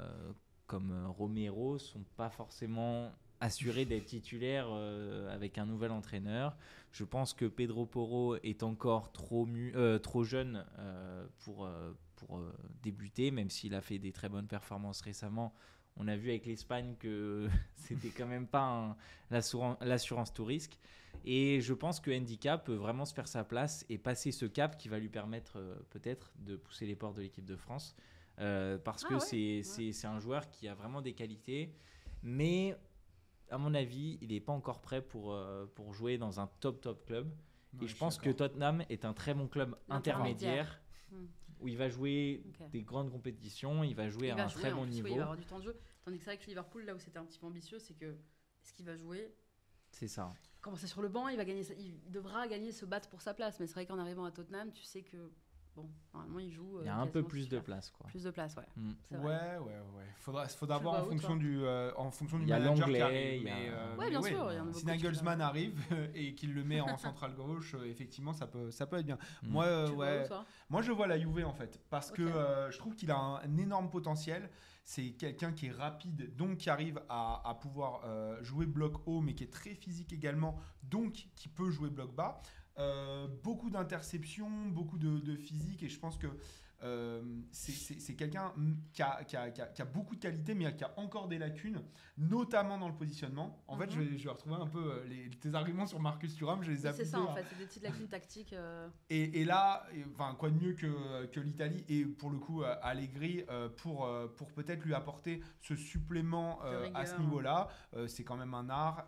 comme 0.65 1.05
Romero 1.17 1.77
sont 1.77 2.03
pas 2.17 2.29
forcément 2.29 3.11
assurés 3.39 3.85
d'être 3.85 4.05
titulaires 4.05 4.67
euh, 4.71 5.33
avec 5.33 5.57
un 5.59 5.65
nouvel 5.65 5.91
entraîneur. 5.91 6.57
Je 6.91 7.03
pense 7.03 7.33
que 7.33 7.45
Pedro 7.45 7.85
Porro 7.85 8.35
est 8.37 8.63
encore 8.63 9.11
trop 9.11 9.45
mu- 9.45 9.71
euh, 9.75 9.99
trop 9.99 10.23
jeune 10.23 10.65
euh, 10.79 11.25
pour 11.45 11.65
euh, 11.65 11.91
pour 12.17 12.37
euh, 12.37 12.53
débuter, 12.83 13.31
même 13.31 13.49
s'il 13.49 13.73
a 13.73 13.81
fait 13.81 13.99
des 13.99 14.11
très 14.11 14.29
bonnes 14.29 14.47
performances 14.47 15.01
récemment. 15.01 15.53
On 15.95 16.07
a 16.07 16.15
vu 16.15 16.29
avec 16.29 16.45
l'Espagne 16.45 16.95
que 16.99 17.47
c'était 17.75 18.09
quand 18.09 18.27
même 18.27 18.47
pas 18.47 18.95
l'assurance 19.31 20.33
tout 20.33 20.45
risque. 20.45 20.77
Et 21.25 21.61
je 21.61 21.73
pense 21.73 21.99
que 21.99 22.11
Handicap 22.11 22.63
peut 22.65 22.75
vraiment 22.75 23.05
se 23.05 23.13
faire 23.13 23.27
sa 23.27 23.43
place 23.43 23.85
et 23.89 23.97
passer 23.97 24.31
ce 24.31 24.45
cap 24.45 24.77
qui 24.77 24.87
va 24.89 24.99
lui 24.99 25.09
permettre 25.09 25.57
euh, 25.57 25.75
peut-être 25.89 26.31
de 26.37 26.55
pousser 26.55 26.85
les 26.85 26.95
portes 26.95 27.15
de 27.17 27.21
l'équipe 27.21 27.45
de 27.45 27.55
France. 27.55 27.95
Euh, 28.39 28.77
parce 28.77 29.03
Ah 29.05 29.09
que 29.09 29.13
ouais, 29.15 29.19
c'est 29.19 29.35
ouais. 29.57 29.63
c'est- 29.63 29.91
c'est 29.93 30.07
un 30.07 30.19
joueur 30.19 30.49
qui 30.51 30.67
a 30.67 30.75
vraiment 30.75 31.01
des 31.01 31.13
qualités, 31.13 31.73
mais 32.21 32.75
à 33.49 33.57
mon 33.57 33.73
avis, 33.73 34.19
il 34.21 34.29
n'est 34.29 34.39
pas 34.39 34.53
encore 34.53 34.81
prêt 34.81 35.01
pour, 35.01 35.33
euh, 35.33 35.65
pour 35.73 35.93
jouer 35.93 36.17
dans 36.19 36.39
un 36.39 36.47
top 36.59 36.81
top 36.81 37.05
club. 37.05 37.27
Ouais, 37.79 37.85
et 37.85 37.87
je 37.87 37.95
pense 37.95 38.17
que. 38.19 38.29
Tottenham 38.29 38.83
est 38.89 39.05
un 39.05 39.13
très 39.13 39.33
bon 39.33 39.47
club 39.47 39.75
Intermédiaire. 39.89 40.81
Où 41.59 41.67
il 41.67 41.77
va 41.77 41.89
jouer 41.89 42.43
des 42.71 42.83
grandes 42.83 43.11
compétitions, 43.11 43.83
il 43.83 43.95
va 43.95 44.09
jouer 44.09 44.27
Il 44.27 44.31
à 44.31 44.35
va 44.35 44.45
un 44.45 44.47
jouer, 44.47 44.61
très 44.61 44.71
bon 44.71 44.83
plus, 44.83 44.89
oui, 44.91 44.95
niveau. 44.95 45.07
il 45.09 45.15
va 45.17 45.23
avoir 45.23 45.37
du 45.37 45.45
temps 45.45 45.59
de 45.59 45.63
jeu. 45.63 45.77
Tandis 46.03 46.17
que 46.19 46.23
c'est 46.23 46.31
vrai 46.35 46.37
que 46.37 46.45
Liverpool, 46.47 46.83
là 46.85 46.95
où 46.95 46.99
c'était 46.99 47.17
un 47.17 47.25
petit 47.25 47.39
peu 47.39 47.47
ambitieux, 47.47 47.79
c'est 47.79 47.93
que 47.95 48.05
est-ce 48.05 48.73
qu'il 48.73 48.85
va 48.85 48.95
jouer 48.95 49.33
C'est 49.91 50.07
ça. 50.07 50.33
Commencer 50.61 50.87
sur 50.87 51.01
le 51.01 51.09
banc, 51.09 51.27
il 51.29 51.37
va 51.37 51.45
gagner, 51.45 51.63
il 51.79 52.11
devra 52.11 52.47
gagner, 52.47 52.71
se 52.71 52.85
battre 52.85 53.09
pour 53.09 53.21
sa 53.21 53.33
place. 53.33 53.59
Mais 53.59 53.67
c'est 53.67 53.73
vrai 53.73 53.85
qu'en 53.85 53.99
arrivant 53.99 54.25
à 54.25 54.31
Tottenham, 54.31 54.71
tu 54.71 54.83
sais 54.83 55.01
que 55.01 55.31
bon, 55.77 55.89
normalement 56.13 56.39
il 56.39 56.51
joue. 56.51 56.79
Il 56.81 56.87
y 56.87 56.89
a 56.89 56.97
euh, 56.97 57.03
un 57.03 57.07
peu 57.07 57.23
plus 57.23 57.47
de 57.47 57.59
place. 57.59 57.91
Quoi. 57.91 58.07
Plus 58.07 58.23
de 58.23 58.31
place, 58.31 58.55
ouais. 58.55 58.65
Mm. 58.75 58.91
Ouais, 59.11 59.19
ouais, 59.19 59.57
ouais. 59.95 60.05
Faudra, 60.17 60.45
voir 60.79 60.95
le 60.95 61.01
en 61.01 61.05
où, 61.05 61.09
fonction 61.11 61.35
du, 61.35 61.63
euh, 61.63 61.91
en 61.95 62.09
fonction 62.11 62.37
du 62.39 62.45
Il 62.45 62.49
y 62.49 62.53
a 62.53 62.59
manager 62.59 62.73
qui 62.75 62.81
l'anglais, 62.81 63.01
arrive. 63.01 63.41
il 63.41 63.47
y 63.47 63.49
a- 63.49 63.55
mais, 63.55 63.69
euh, 63.69 63.95
Ouais, 63.95 64.05
mais 64.05 64.09
bien 64.09 64.21
sûr, 64.21 64.51
il 64.51 64.55
y 64.55 64.59
en 64.59 64.61
a 64.61 64.65
beaucoup 64.65 64.79
Si 64.79 64.85
Nagelsmann 64.85 65.41
arrive 65.41 65.79
et 66.15 66.33
qu'il 66.35 66.53
le 66.53 66.63
met 66.63 66.81
en 66.81 66.97
centrale 66.97 67.35
gauche, 67.35 67.75
euh, 67.75 67.85
effectivement, 67.85 68.33
ça 68.33 68.47
peut, 68.47 68.71
ça 68.71 68.87
peut 68.87 68.97
être 68.97 69.05
bien. 69.05 69.19
Mm. 69.43 69.49
Moi, 69.49 69.65
euh, 69.65 69.85
Tu 69.85 69.91
le 69.91 69.95
vois 69.95 70.05
ouais, 70.05 70.23
où, 70.25 70.27
toi? 70.27 70.45
moi, 70.69 70.81
je 70.81 70.91
vois 70.91 71.07
la 71.07 71.19
Juve 71.19 71.45
en 71.45 71.53
fait, 71.53 71.79
parce 71.89 72.11
que 72.11 72.21
euh, 72.23 72.71
je 72.71 72.77
trouve 72.79 72.95
qu'il 72.95 73.11
a 73.11 73.17
un, 73.17 73.35
un 73.35 73.57
énorme 73.57 73.89
potentiel. 73.89 74.49
C'est 74.89 75.11
quelqu'un 75.11 75.51
qui 75.51 75.65
est 75.67 75.71
rapide, 75.71 76.33
donc 76.37 76.59
qui 76.59 76.69
arrive 76.69 77.01
à, 77.09 77.41
à 77.45 77.53
pouvoir 77.55 78.03
euh, 78.05 78.41
jouer 78.41 78.65
bloc 78.65 78.93
haut, 79.05 79.19
mais 79.19 79.33
qui 79.35 79.43
est 79.43 79.51
très 79.51 79.73
physique 79.75 80.13
également, 80.13 80.57
donc 80.81 81.27
qui 81.35 81.49
peut 81.49 81.69
jouer 81.69 81.89
bloc 81.89 82.15
bas. 82.15 82.41
Euh, 82.79 83.27
beaucoup 83.43 83.69
d'interceptions, 83.69 84.67
beaucoup 84.69 84.97
de, 84.97 85.19
de 85.19 85.35
physique, 85.35 85.81
et 85.83 85.89
je 85.89 85.99
pense 85.99 86.17
que 86.17 86.27
euh, 86.83 87.21
c'est- 87.51 88.15
quelqu'un 88.15 88.53
mm, 88.55 88.73
qui 88.93 89.01
a, 89.01 89.23
qui, 89.23 89.35
a, 89.35 89.49
qui 89.49 89.61
a- 89.61 89.67
qui 89.67 89.81
a 89.81 89.85
beaucoup 89.85 90.15
de 90.15 90.21
qualités, 90.21 90.53
mais 90.53 90.75
qui 90.75 90.83
a 90.83 90.93
encore 90.97 91.27
des 91.27 91.37
lacunes, 91.37 91.81
notamment 92.17 92.77
dans 92.77 92.87
le 92.87 92.95
positionnement. 92.95 93.63
En 93.67 93.77
fait, 93.77 93.85
Mhm. 93.87 93.91
je 93.91 93.99
vais, 93.99 94.17
je 94.17 94.23
vais 94.23 94.29
retrouver 94.29 94.55
un 94.55 94.67
peu 94.67 94.79
euh, 94.93 95.03
les, 95.07 95.29
tes 95.29 95.53
arguments 95.55 95.85
sur 95.87 95.99
Marcus 95.99 96.35
Thuram, 96.35 96.61
je 96.63 96.71
les 96.71 96.85
ai 96.87 96.93
C'est 96.93 97.05
ça 97.05 97.19
en 97.21 97.31
à- 97.31 97.35
fait, 97.35 97.45
c'est 97.49 97.57
des 97.57 97.65
petites 97.65 97.83
lacunes 97.83 98.07
tactiques. 98.07 98.53
euh, 98.53 98.87
et, 99.09 99.41
et 99.41 99.45
là, 99.45 99.85
et, 99.93 100.03
enfin, 100.13 100.35
quoi 100.37 100.49
de 100.49 100.55
mieux 100.63 100.73
que, 100.73 101.25
que 101.27 101.39
l'Italie 101.39 101.83
et 101.89 102.05
pour 102.05 102.29
le 102.29 102.37
coup 102.39 102.63
Allegri 102.81 103.43
pour, 103.77 104.09
pour 104.35 104.51
peut-être 104.51 104.83
lui 104.83 104.93
apporter 104.93 105.41
ce 105.61 105.75
supplément 105.75 106.59
à 106.93 107.05
ce 107.05 107.19
niveau-là. 107.19 107.67
C'est 108.07 108.23
quand 108.23 108.37
même 108.37 108.53
un 108.53 108.69
art. 108.69 109.07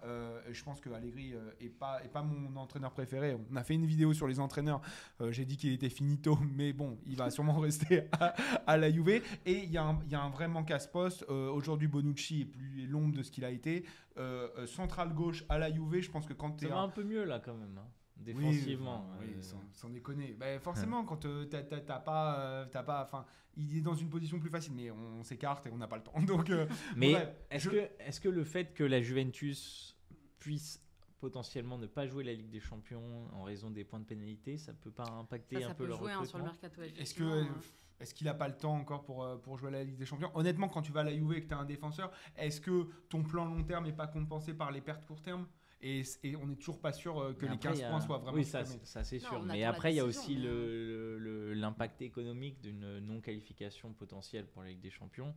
je 0.49 0.63
pense 0.63 0.79
que 0.81 0.89
Allegri 0.89 1.33
est 1.59 1.69
pas 1.69 2.03
est 2.03 2.09
pas 2.09 2.21
mon 2.21 2.55
entraîneur 2.57 2.91
préféré. 2.93 3.35
On 3.51 3.55
a 3.55 3.63
fait 3.63 3.73
une 3.75 3.85
vidéo 3.85 4.13
sur 4.13 4.27
les 4.27 4.39
entraîneurs. 4.39 4.81
J'ai 5.29 5.45
dit 5.45 5.57
qu'il 5.57 5.71
était 5.73 5.89
finito, 5.89 6.37
mais 6.55 6.73
bon, 6.73 6.97
il 7.05 7.15
va 7.15 7.29
sûrement 7.29 7.53
rester 7.59 8.03
à, 8.13 8.33
à 8.67 8.77
la 8.77 8.91
Juve. 8.91 9.09
Et 9.45 9.63
il 9.63 9.71
y, 9.71 9.77
a 9.77 9.83
un- 9.83 9.99
il 10.05 10.11
y 10.11 10.15
a 10.15 10.21
un 10.21 10.29
vrai 10.29 10.47
manque 10.47 10.71
à 10.71 10.79
ce 10.79 10.87
poste. 10.87 11.25
Euh, 11.29 11.49
Aujourd'hui, 11.51 11.87
Bonucci 11.87 12.41
est 12.41 12.45
plus 12.45 12.87
l'ombre 12.87 13.15
de 13.15 13.23
ce 13.23 13.31
qu'il 13.31 13.45
a 13.45 13.51
été. 13.51 13.85
Euh, 14.17 14.47
euh, 14.57 14.65
central 14.67 15.13
gauche 15.13 15.43
à 15.49 15.57
la 15.57 15.71
Juve, 15.71 15.99
je 16.01 16.09
pense 16.11 16.25
que 16.25 16.33
quand 16.33 16.51
tu 16.51 16.65
Ça 16.67 16.73
va 16.73 16.81
un 16.81 16.89
peu 16.89 17.03
mieux 17.03 17.23
là 17.23 17.39
quand 17.39 17.53
même, 17.55 17.77
hein, 17.77 17.87
défensivement. 18.17 19.05
oui, 19.19 19.27
oui, 19.29 19.33
euh, 19.37 19.41
sans, 19.41 19.61
sans 19.71 19.89
déconner. 19.89 20.35
Ben, 20.37 20.59
forcément, 20.59 21.03
quand 21.05 21.25
t'as- 21.49 21.99
pas, 21.99 22.39
euh, 22.39 22.65
pas, 22.65 23.03
enfin, 23.05 23.25
il 23.55 23.77
est 23.77 23.81
dans 23.81 23.93
une 23.95 24.09
position 24.09 24.39
plus 24.39 24.49
facile, 24.49 24.73
mais 24.75 24.91
on 24.91 25.23
s'écarte 25.23 25.65
et 25.67 25.69
on 25.71 25.77
n'a 25.77 25.87
pas 25.87 25.97
le 25.97 26.03
temps. 26.03 26.13
Donc, 26.27 26.49
euh, 26.49 26.65
Mais 26.95 27.13
est-ce 27.49 27.65
je- 27.65 27.69
que, 27.69 27.89
est 27.99 28.19
que 28.21 28.29
le 28.29 28.43
fait 28.43 28.73
que 28.73 28.83
la 28.83 29.01
Juventus 29.01 29.95
puisse 30.39 30.81
potentiellement 31.19 31.77
ne 31.77 31.87
pas 31.87 32.07
jouer 32.07 32.23
la 32.23 32.33
Ligue 32.33 32.49
des 32.49 32.59
Champions 32.59 33.27
en 33.33 33.43
raison 33.43 33.69
des 33.69 33.83
points 33.83 33.99
de 33.99 34.05
pénalité, 34.05 34.57
ça 34.57 34.73
peut 34.73 34.91
pas 34.91 35.05
impacter 35.09 35.55
Ça, 35.57 35.61
ça 35.61 35.71
un 35.71 35.75
peu 35.75 35.83
peut 35.83 35.89
leur 35.89 35.99
jouer 35.99 36.11
hein, 36.13 36.25
sur 36.25 36.37
le 36.37 36.45
mercato. 36.45 36.81
est-ce 36.81 37.13
que 37.13 37.23
euh, 37.23 37.43
hein. 37.43 37.55
est-ce 37.99 38.13
qu'il 38.13 38.27
a 38.27 38.33
pas 38.33 38.47
le 38.47 38.55
temps 38.57 38.75
encore 38.75 39.03
pour, 39.03 39.23
euh, 39.23 39.37
pour 39.37 39.57
jouer 39.57 39.67
à 39.69 39.71
la 39.71 39.83
Ligue 39.83 39.97
des 39.97 40.05
Champions? 40.05 40.31
Honnêtement, 40.33 40.69
quand 40.69 40.81
tu 40.81 40.91
vas 40.91 41.01
à 41.01 41.03
la 41.03 41.13
Juve 41.13 41.33
et 41.33 41.41
que 41.41 41.47
tu 41.47 41.53
as 41.53 41.57
un 41.59 41.65
défenseur, 41.65 42.11
est-ce 42.37 42.61
que 42.61 42.87
ton 43.09 43.23
plan 43.23 43.45
long 43.45 43.63
terme 43.63 43.85
n'est 43.85 43.93
pas 43.93 44.07
compensé 44.07 44.53
par 44.53 44.71
les 44.71 44.81
pertes 44.81 45.05
court 45.05 45.21
terme? 45.21 45.47
Et, 45.81 46.03
et 46.23 46.35
on 46.35 46.45
n'est 46.45 46.57
toujours 46.57 46.81
pas 46.81 46.91
sûr 46.91 47.17
euh, 47.17 47.33
que 47.33 47.45
Mais 47.45 47.51
les 47.51 47.55
après, 47.55 47.69
15 47.69 47.77
il 47.77 47.81
y 47.81 47.83
a- 47.85 47.89
points 47.89 48.01
soient 48.01 48.17
vraiment 48.17 48.35
Oui, 48.37 48.43
ça, 48.43 48.65
ça 48.65 49.03
c'est 49.05 49.19
sûr. 49.19 49.41
Mais 49.43 49.63
après, 49.63 49.93
il 49.93 49.95
y 49.95 49.99
a 50.01 50.05
aussi 50.05 50.35
mais, 50.35 50.43
le- 50.43 51.17
le- 51.19 51.53
l'impact 51.53 52.01
économique 52.01 52.59
d'une 52.59 52.99
non-qualification 52.99 53.93
potentielle 53.93 54.45
pour 54.47 54.61
la 54.63 54.69
Ligue 54.69 54.81
des 54.81 54.89
Champions. 54.89 55.33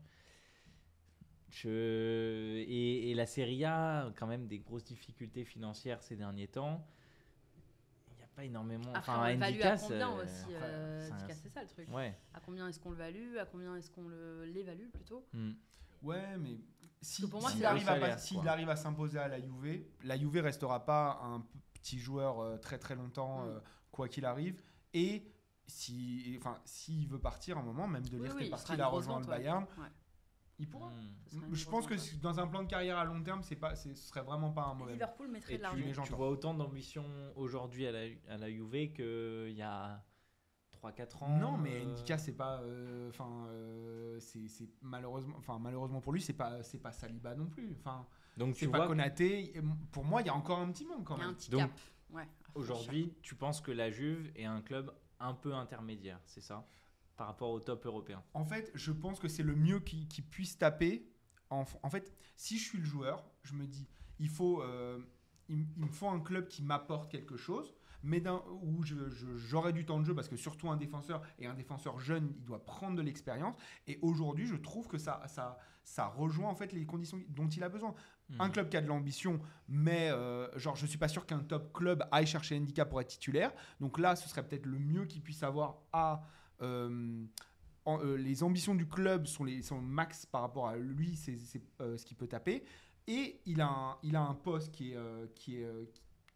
Je... 1.52 1.68
Et, 2.66 3.10
et 3.10 3.14
la 3.14 3.26
Serie 3.26 3.64
A 3.64 4.06
a 4.06 4.10
quand 4.12 4.26
même 4.26 4.46
des 4.46 4.58
grosses 4.58 4.84
difficultés 4.84 5.44
financières 5.44 6.02
ces 6.02 6.16
derniers 6.16 6.48
temps. 6.48 6.84
Il 8.10 8.16
n'y 8.16 8.22
a 8.22 8.26
pas 8.34 8.44
énormément. 8.44 8.88
Après, 8.94 9.12
enfin, 9.12 9.18
on 9.20 9.22
à 9.24 9.32
le 9.34 9.38
value 9.38 9.52
Indica, 9.54 9.72
à 9.72 9.76
combien 9.78 10.16
c'est- 10.16 10.22
aussi 10.24 10.54
euh, 10.54 11.06
c'est 11.06 11.12
un- 11.12 11.18
ça 11.50 11.62
le 11.62 11.68
truc. 11.68 11.88
Ouais. 11.94 12.18
À 12.34 12.40
combien 12.40 12.68
est-ce 12.68 12.80
qu'on 12.80 12.90
le 12.90 12.96
value 12.96 13.36
À 13.36 13.44
combien 13.46 13.76
est-ce 13.76 13.90
qu'on 13.90 14.08
le- 14.08 14.44
l'évalue 14.46 14.88
plutôt? 14.90 15.26
Hmm. 15.34 15.52
Ouais, 16.02 16.36
mais 16.38 16.56
si, 17.00 17.28
pour 17.28 17.40
moi, 17.42 17.50
s'il 17.50 17.64
arrive, 17.64 17.88
à, 17.88 17.92
arrive 18.48 18.68
s'imposer 18.76 19.18
à 19.18 19.28
la 19.28 19.38
Juve, 19.40 19.84
la 20.02 20.18
Juve 20.18 20.38
restera 20.38 20.84
pas 20.84 21.20
un 21.22 21.46
petit 21.74 21.98
joueur 21.98 22.40
euh, 22.40 22.56
très 22.56 22.78
très 22.78 22.94
longtemps, 22.96 23.44
Mm. 23.44 23.48
euh, 23.50 23.60
quoi 23.92 24.08
qu'il 24.08 24.24
arrive. 24.24 24.60
Et 24.94 25.30
si, 25.66 26.34
enfin, 26.40 26.58
s'il 26.64 27.06
veut 27.08 27.20
partir 27.20 27.56
à 27.58 27.60
un 27.60 27.64
moment, 27.64 27.86
même 27.86 28.06
de 28.08 28.16
Oui, 28.16 28.22
lire 28.26 28.34
oui, 28.36 28.42
est 28.42 28.46
il 28.46 28.50
parti, 28.50 28.72
a 28.80 28.86
rejoint 28.86 29.20
le. 29.20 29.26
Bayern, 29.26 29.64
Ouais. 29.78 29.86
Il 30.58 30.68
pourra. 30.68 30.90
Hmm. 30.90 31.54
Je 31.54 31.66
pense 31.68 31.86
que 31.86 31.94
dans 32.20 32.38
un 32.40 32.46
plan 32.46 32.62
de 32.62 32.68
carrière 32.68 32.98
à 32.98 33.04
long 33.04 33.22
terme, 33.22 33.42
c'est 33.42 33.56
pas, 33.56 33.74
ce 33.74 33.92
serait 33.94 34.22
vraiment 34.22 34.50
pas 34.50 34.64
un 34.64 34.74
mauvais. 34.74 34.92
Liverpool 34.92 35.28
mettrait 35.28 35.54
Et 35.54 35.56
de 35.58 35.62
tu, 35.62 35.62
l'argent. 35.62 35.82
tu 35.88 35.94
j'entends. 35.94 36.16
vois 36.16 36.28
autant 36.28 36.54
d'ambition 36.54 37.04
aujourd'hui 37.36 37.86
à 37.86 37.92
la, 37.92 38.00
à 38.28 38.36
la 38.36 38.50
Juve 38.50 38.92
qu'il 38.92 39.54
y 39.56 39.62
a 39.62 40.04
3-4 40.82 41.24
ans. 41.24 41.38
Non, 41.38 41.56
mais 41.56 41.80
euh, 41.80 41.84
Ndika, 41.92 42.18
c'est 42.18 42.32
pas, 42.36 42.60
euh, 42.62 43.08
enfin, 43.08 43.46
euh, 43.48 44.18
c'est 44.20 44.46
c'est 44.48 44.68
malheureusement, 44.82 45.34
enfin 45.38 45.58
malheureusement 45.58 46.00
pour 46.00 46.12
lui, 46.12 46.20
c'est 46.20 46.32
pas, 46.32 46.62
c'est 46.62 46.78
pas 46.80 46.92
Saliba 46.92 47.34
non 47.34 47.46
plus. 47.46 47.74
Enfin, 47.78 48.06
Donc 48.36 48.54
c'est 48.56 48.66
tu 48.66 48.70
pas 48.70 48.86
Konaté. 48.86 49.54
Pour 49.90 50.04
moi, 50.04 50.20
il 50.22 50.26
y 50.26 50.30
a 50.30 50.34
encore 50.34 50.58
un 50.58 50.70
petit 50.70 50.84
manque 50.84 51.04
quand 51.04 51.16
Il 51.16 51.20
y 51.20 51.22
a 51.22 51.24
un 51.24 51.28
même. 51.28 51.36
petit 51.36 51.50
Donc, 51.50 51.60
cap. 51.60 51.80
Ouais, 52.10 52.28
aujourd'hui, 52.54 53.14
tu 53.22 53.34
penses 53.34 53.60
que 53.60 53.70
la 53.72 53.90
Juve 53.90 54.30
est 54.36 54.44
un 54.44 54.60
club 54.60 54.92
un 55.18 55.34
peu 55.34 55.54
intermédiaire, 55.54 56.20
c'est 56.26 56.42
ça? 56.42 56.66
Par 57.16 57.27
rapport 57.27 57.51
au 57.51 57.61
top 57.61 57.87
européen. 57.87 58.22
En 58.35 58.44
fait, 58.44 58.70
je 58.75 58.90
pense 58.90 59.20
que 59.20 59.29
c'est 59.29 59.42
le 59.42 59.55
mieux 59.55 59.81
qui, 59.81 60.09
qui 60.09 60.22
puisse 60.22 60.59
taper. 60.59 61.07
En, 61.51 61.64
en 61.83 61.90
fait, 61.90 62.12
si 62.37 62.59
je 62.59 62.64
suis 62.64 62.79
le 62.79 62.85
joueur, 62.85 63.25
je 63.42 63.55
me 63.55 63.66
dis, 63.66 63.87
il 64.18 64.29
faut, 64.29 64.62
euh, 64.62 64.98
il, 65.48 65.66
me 65.77 65.87
faut 65.88 66.09
un 66.09 66.20
club 66.20 66.48
qui 66.48 66.62
m'apporte 66.62 67.11
quelque 67.11 67.37
chose, 67.37 67.75
mais 68.03 68.22
où 68.62 68.83
j'aurai 69.37 69.72
du 69.72 69.85
temps 69.85 70.01
de 70.01 70.05
jeu 70.05 70.14
parce 70.14 70.29
que 70.29 70.37
surtout 70.37 70.70
un 70.70 70.77
défenseur 70.77 71.22
et 71.38 71.46
un 71.46 71.55
défenseur 71.55 72.01
jeune, 72.01 72.33
il 72.37 72.44
doit 72.44 72.64
prendre 72.64 72.96
de 72.96 73.03
l'expérience. 73.03 73.55
Et 73.87 73.98
aujourd'hui, 74.03 74.46
je 74.46 74.57
trouve 74.57 74.88
que 74.88 74.98
ça, 74.98 75.22
ça, 75.29 75.59
ça 75.85 76.07
rejoint 76.07 76.48
en 76.48 76.55
fait 76.55 76.72
les 76.72 76.85
conditions 76.85 77.20
dont 77.29 77.48
il 77.48 77.62
a 77.62 77.68
besoin. 77.68 77.94
Un 78.38 78.48
Hmm. 78.48 78.53
club 78.53 78.68
qui 78.70 78.77
a 78.77 78.81
de 78.81 78.87
l'ambition, 78.87 79.40
mais 79.68 80.09
euh, 80.11 80.46
genre 80.59 80.75
je 80.75 80.87
suis 80.87 80.98
pas 80.98 81.09
sûr 81.09 81.27
qu'un 81.27 81.40
top 81.40 81.72
club 81.72 82.05
aille 82.11 82.27
chercher 82.27 82.59
Ndika 82.59 82.87
pour 82.87 83.01
être 83.01 83.09
titulaire. 83.09 83.53
Donc 83.81 83.98
là, 83.98 84.16
ce 84.16 84.29
serait 84.29 84.46
peut-être 84.46 84.66
le 84.66 84.79
mieux 84.79 85.05
qu'il 85.05 85.22
puisse 85.22 85.42
avoir 85.42 85.83
à 85.92 86.22
en- 87.85 88.01
euh, 88.05 88.16
les 88.16 88.42
ambitions 88.42 88.75
du 88.75 88.87
club 88.88 89.27
sont 89.27 89.44
les 89.44 89.62
sont 89.62 89.77
le 89.77 89.83
max 89.87 90.27
par 90.27 90.42
rapport 90.42 90.68
à 90.68 90.77
lui, 90.77 91.16
c'est 91.16 91.37
euh, 91.81 91.96
ce 91.96 92.05
qu'il 92.05 92.16
peut 92.16 92.29
taper. 92.29 92.64
Et 93.09 93.40
il 93.46 93.61
a 93.61 93.68
un, 93.68 93.96
il 94.03 94.14
a 94.16 94.22
un 94.22 94.35
poste 94.35 94.70
qui 94.72 94.92
est 94.92 94.96
euh, 94.96 95.27
qui 95.35 95.57
est 95.59 95.64
euh, 95.64 95.85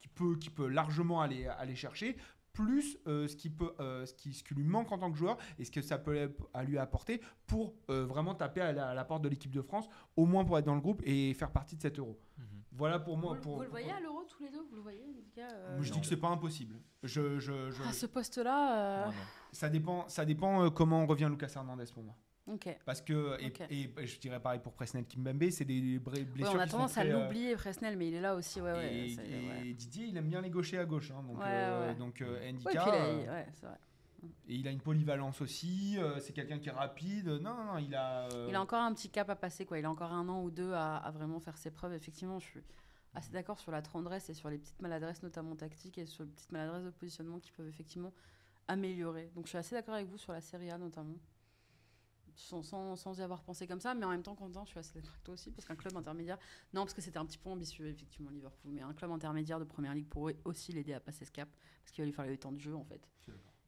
qui 0.00 0.08
peut 0.08 0.36
qui 0.36 0.50
peut 0.50 0.66
largement 0.68 1.20
aller 1.20 1.46
aller 1.46 1.76
chercher 1.76 2.16
plus 2.52 2.96
euh, 3.06 3.28
ce 3.28 3.36
qui 3.36 3.50
peut 3.50 3.72
euh, 3.80 4.06
ce 4.06 4.14
qui 4.14 4.32
ce 4.32 4.42
qui 4.42 4.54
lui 4.54 4.64
manque 4.64 4.90
en 4.90 4.98
tant 4.98 5.12
que 5.12 5.18
joueur 5.18 5.36
et 5.58 5.64
ce 5.64 5.70
que 5.70 5.82
ça 5.82 5.98
peut 5.98 6.34
à 6.54 6.64
lui 6.64 6.78
apporter 6.78 7.20
pour 7.46 7.74
euh, 7.90 8.04
vraiment 8.06 8.34
taper 8.34 8.62
à 8.62 8.72
la, 8.72 8.88
à 8.88 8.94
la 8.94 9.04
porte 9.04 9.22
de 9.22 9.28
l'équipe 9.28 9.52
de 9.52 9.60
France 9.62 9.88
au 10.16 10.24
moins 10.26 10.44
pour 10.44 10.58
être 10.58 10.64
dans 10.64 10.74
le 10.74 10.80
groupe 10.80 11.02
et 11.04 11.34
faire 11.34 11.52
partie 11.52 11.76
de 11.76 11.82
cet 11.82 11.98
euro. 11.98 12.18
Mhm. 12.38 12.44
Voilà 12.72 12.98
pour 12.98 13.16
moi. 13.18 13.34
Vous, 13.34 13.40
pour, 13.42 13.54
vous 13.56 13.60
le 13.60 13.66
pour- 13.66 13.78
voyez 13.78 13.92
à 13.92 14.00
l'euro 14.00 14.24
tous 14.24 14.42
les 14.42 14.50
deux? 14.50 14.62
Vous 14.68 14.74
le 14.76 14.82
voyez 14.82 15.02
euh, 15.38 15.74
Moi, 15.76 15.82
je 15.84 15.92
dis 15.92 16.00
que 16.00 16.06
c'est 16.06 16.16
pas 16.16 16.28
impossible. 16.28 16.76
Je, 17.02 17.38
je, 17.38 17.70
je- 17.70 17.82
À 17.84 17.92
ce 17.92 18.06
poste-là, 18.06 19.06
euh. 19.08 19.10
Ça 19.56 19.68
dépend, 19.68 20.08
ça 20.08 20.24
dépend 20.24 20.64
euh, 20.64 20.70
comment 20.70 21.04
revient 21.06 21.28
Lucas 21.30 21.52
Hernandez 21.56 21.84
pour 21.92 22.02
moi. 22.04 22.14
ok. 22.46 22.78
Parce 22.84 23.00
que, 23.00 23.40
et, 23.40 23.46
Ok. 23.48 23.60
et- 23.70 23.90
et 23.98 24.06
je 24.06 24.20
dirais 24.20 24.40
pareil 24.40 24.60
pour 24.60 24.72
Presnel 24.72 25.04
Kimbembe, 25.06 25.50
c'est 25.50 25.64
des 25.64 25.98
bre- 25.98 26.12
Ouais, 26.12 26.24
blessures 26.24 26.54
on 26.56 26.58
a 26.60 26.64
qui 26.66 26.70
tendance 26.72 26.96
à 26.98 27.02
très, 27.02 27.10
euh, 27.12 27.22
l'oublier, 27.24 27.56
Fresnel, 27.56 27.96
mais 27.96 28.08
il 28.08 28.14
est 28.14 28.20
là 28.20 28.34
aussi. 28.36 28.60
Ouais, 28.60 28.72
ouais, 28.72 29.06
et. 29.66 29.74
Didier, 29.74 30.06
il 30.06 30.16
aime 30.16 30.28
bien 30.28 30.40
les 30.40 30.50
gauchers 30.50 30.78
à 30.78 30.84
gauche. 30.84 31.10
hein, 31.10 31.22
donc, 31.26 31.40
euh, 31.42 31.94
donc 31.94 32.22
euh, 32.22 32.36
a- 32.36 32.94
euh, 32.94 33.26
ouais, 33.32 33.46
c'est 33.54 33.66
vrai. 33.66 33.76
et 34.48 34.54
il 34.54 34.66
a 34.68 34.70
une 34.70 34.80
polyvalence 34.80 35.40
aussi. 35.40 35.96
euh, 35.98 36.18
c'est 36.20 36.32
quelqu'un 36.32 36.58
qui 36.58 36.68
est 36.68 36.72
rapide. 36.72 37.26
Non, 37.28 37.54
non, 37.54 37.64
non, 37.72 37.78
il 37.78 37.94
a. 37.94 38.28
euh, 38.32 38.46
Il 38.48 38.54
a 38.54 38.60
encore 38.60 38.82
un 38.82 38.92
petit 38.92 39.08
cap 39.10 39.28
à 39.30 39.36
passer, 39.36 39.64
quoi. 39.66 39.78
Il 39.78 39.84
a 39.84 39.90
encore 39.90 40.12
un 40.12 40.28
an 40.28 40.42
ou 40.42 40.50
deux 40.50 40.72
à, 40.72 40.96
à 40.96 41.10
vraiment 41.10 41.40
faire 41.40 41.56
ses 41.58 41.70
preuves. 41.70 41.92
Effectivement, 41.94 42.38
je 42.38 42.46
suis 42.46 42.60
assez 43.14 43.32
d'accord 43.32 43.58
sur 43.58 43.72
la 43.72 43.82
tendresse 43.82 44.28
et 44.30 44.34
sur 44.34 44.50
les 44.50 44.58
petites 44.58 44.80
maladresses, 44.82 45.22
notamment 45.22 45.56
tactiques, 45.56 45.98
et 45.98 46.06
sur 46.06 46.24
les 46.24 46.30
petites 46.30 46.52
maladresses 46.52 46.84
de 46.84 46.90
positionnement 46.90 47.38
qui 47.40 47.50
peuvent 47.52 47.68
effectivement 47.68 48.12
améliorer. 48.68 49.30
Donc, 49.34 49.46
je 49.46 49.50
suis 49.50 49.58
assez 49.58 49.74
d'accord 49.74 49.94
avec 49.94 50.06
vous 50.08 50.18
sur 50.18 50.32
la 50.32 50.40
Serie 50.40 50.70
A, 50.70 50.78
notamment. 50.78 51.16
Sans, 52.34 52.62
sans, 52.62 52.96
sans 52.96 53.18
y 53.18 53.22
avoir 53.22 53.42
pensé 53.42 53.66
comme 53.66 53.80
ça, 53.80 53.94
mais 53.94 54.04
en 54.04 54.10
même 54.10 54.22
temps, 54.22 54.34
Quentin, 54.34 54.62
je 54.64 54.70
suis 54.70 54.78
assez 54.78 54.92
d'accord 54.94 55.12
avec 55.12 55.24
toi 55.24 55.34
aussi, 55.34 55.50
parce 55.50 55.64
qu'un 55.66 55.74
club 55.76 55.96
intermédiaire. 55.96 56.38
Non, 56.74 56.82
parce 56.82 56.92
que 56.92 57.00
c'était 57.00 57.18
un 57.18 57.24
petit 57.24 57.38
peu 57.38 57.48
ambitieux, 57.48 57.86
effectivement, 57.86 58.30
Liverpool, 58.30 58.72
mais 58.72 58.82
un 58.82 58.92
club 58.92 59.10
intermédiaire 59.10 59.58
de 59.58 59.64
première 59.64 59.94
ligue 59.94 60.08
pourrait 60.08 60.36
aussi 60.44 60.72
l'aider 60.72 60.92
à 60.92 61.00
passer 61.00 61.24
ce 61.24 61.32
cap, 61.32 61.48
parce 61.82 61.92
qu'il 61.92 62.02
va 62.02 62.06
lui 62.06 62.12
falloir 62.12 62.30
le 62.30 62.38
temps 62.38 62.52
de 62.52 62.58
jeu, 62.58 62.76
en 62.76 62.84
fait. 62.84 63.00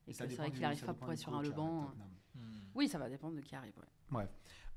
Et 0.06 0.12
c'est 0.12 0.26
dépend 0.26 0.42
vrai 0.42 0.50
qu'il 0.50 0.60
n'arrive 0.60 0.84
pas 0.84 0.94
pour 0.94 1.10
être 1.12 1.18
sur 1.18 1.34
un 1.34 1.42
le 1.42 1.50
banc. 1.50 1.86
Tottenham. 1.86 2.08
Hmm. 2.34 2.40
Oui, 2.74 2.88
ça 2.88 2.98
va 2.98 3.08
dépendre 3.08 3.36
de 3.36 3.40
qui 3.40 3.54
arrive. 3.54 3.72
ouais. 4.12 4.28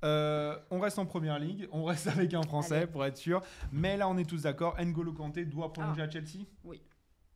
Euh, 0.04 0.58
on 0.72 0.80
reste 0.80 0.98
en 0.98 1.06
première 1.06 1.38
ligue, 1.38 1.68
on 1.72 1.84
reste 1.84 2.08
avec 2.08 2.34
un 2.34 2.42
Français 2.42 2.78
Allez. 2.78 2.88
pour 2.88 3.06
être 3.06 3.18
sûr. 3.18 3.42
Mais 3.72 3.98
là, 3.98 4.10
on 4.10 4.18
est 4.18 4.28
tous 4.28 4.44
d'accord. 4.44 4.76
N'Golo 4.82 5.14
Kanté 5.14 5.46
doit 5.46 5.72
prolonger 5.72 6.02
à 6.02 6.10
Chelsea? 6.10 6.46
Oui. 6.64 6.82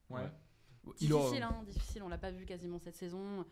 Ouais. 0.09 0.21
Ouais. 0.21 0.31
Il 1.01 1.13
aura- 1.13 1.23
Difficile, 1.25 1.43
hein, 1.43 1.63
difficile. 1.65 2.03
On 2.03 2.07
l'a 2.09 2.17
pas 2.17 2.31
vu 2.31 2.45
quasiment 2.45 2.79
cette 2.79 2.95
saison. 2.95 3.45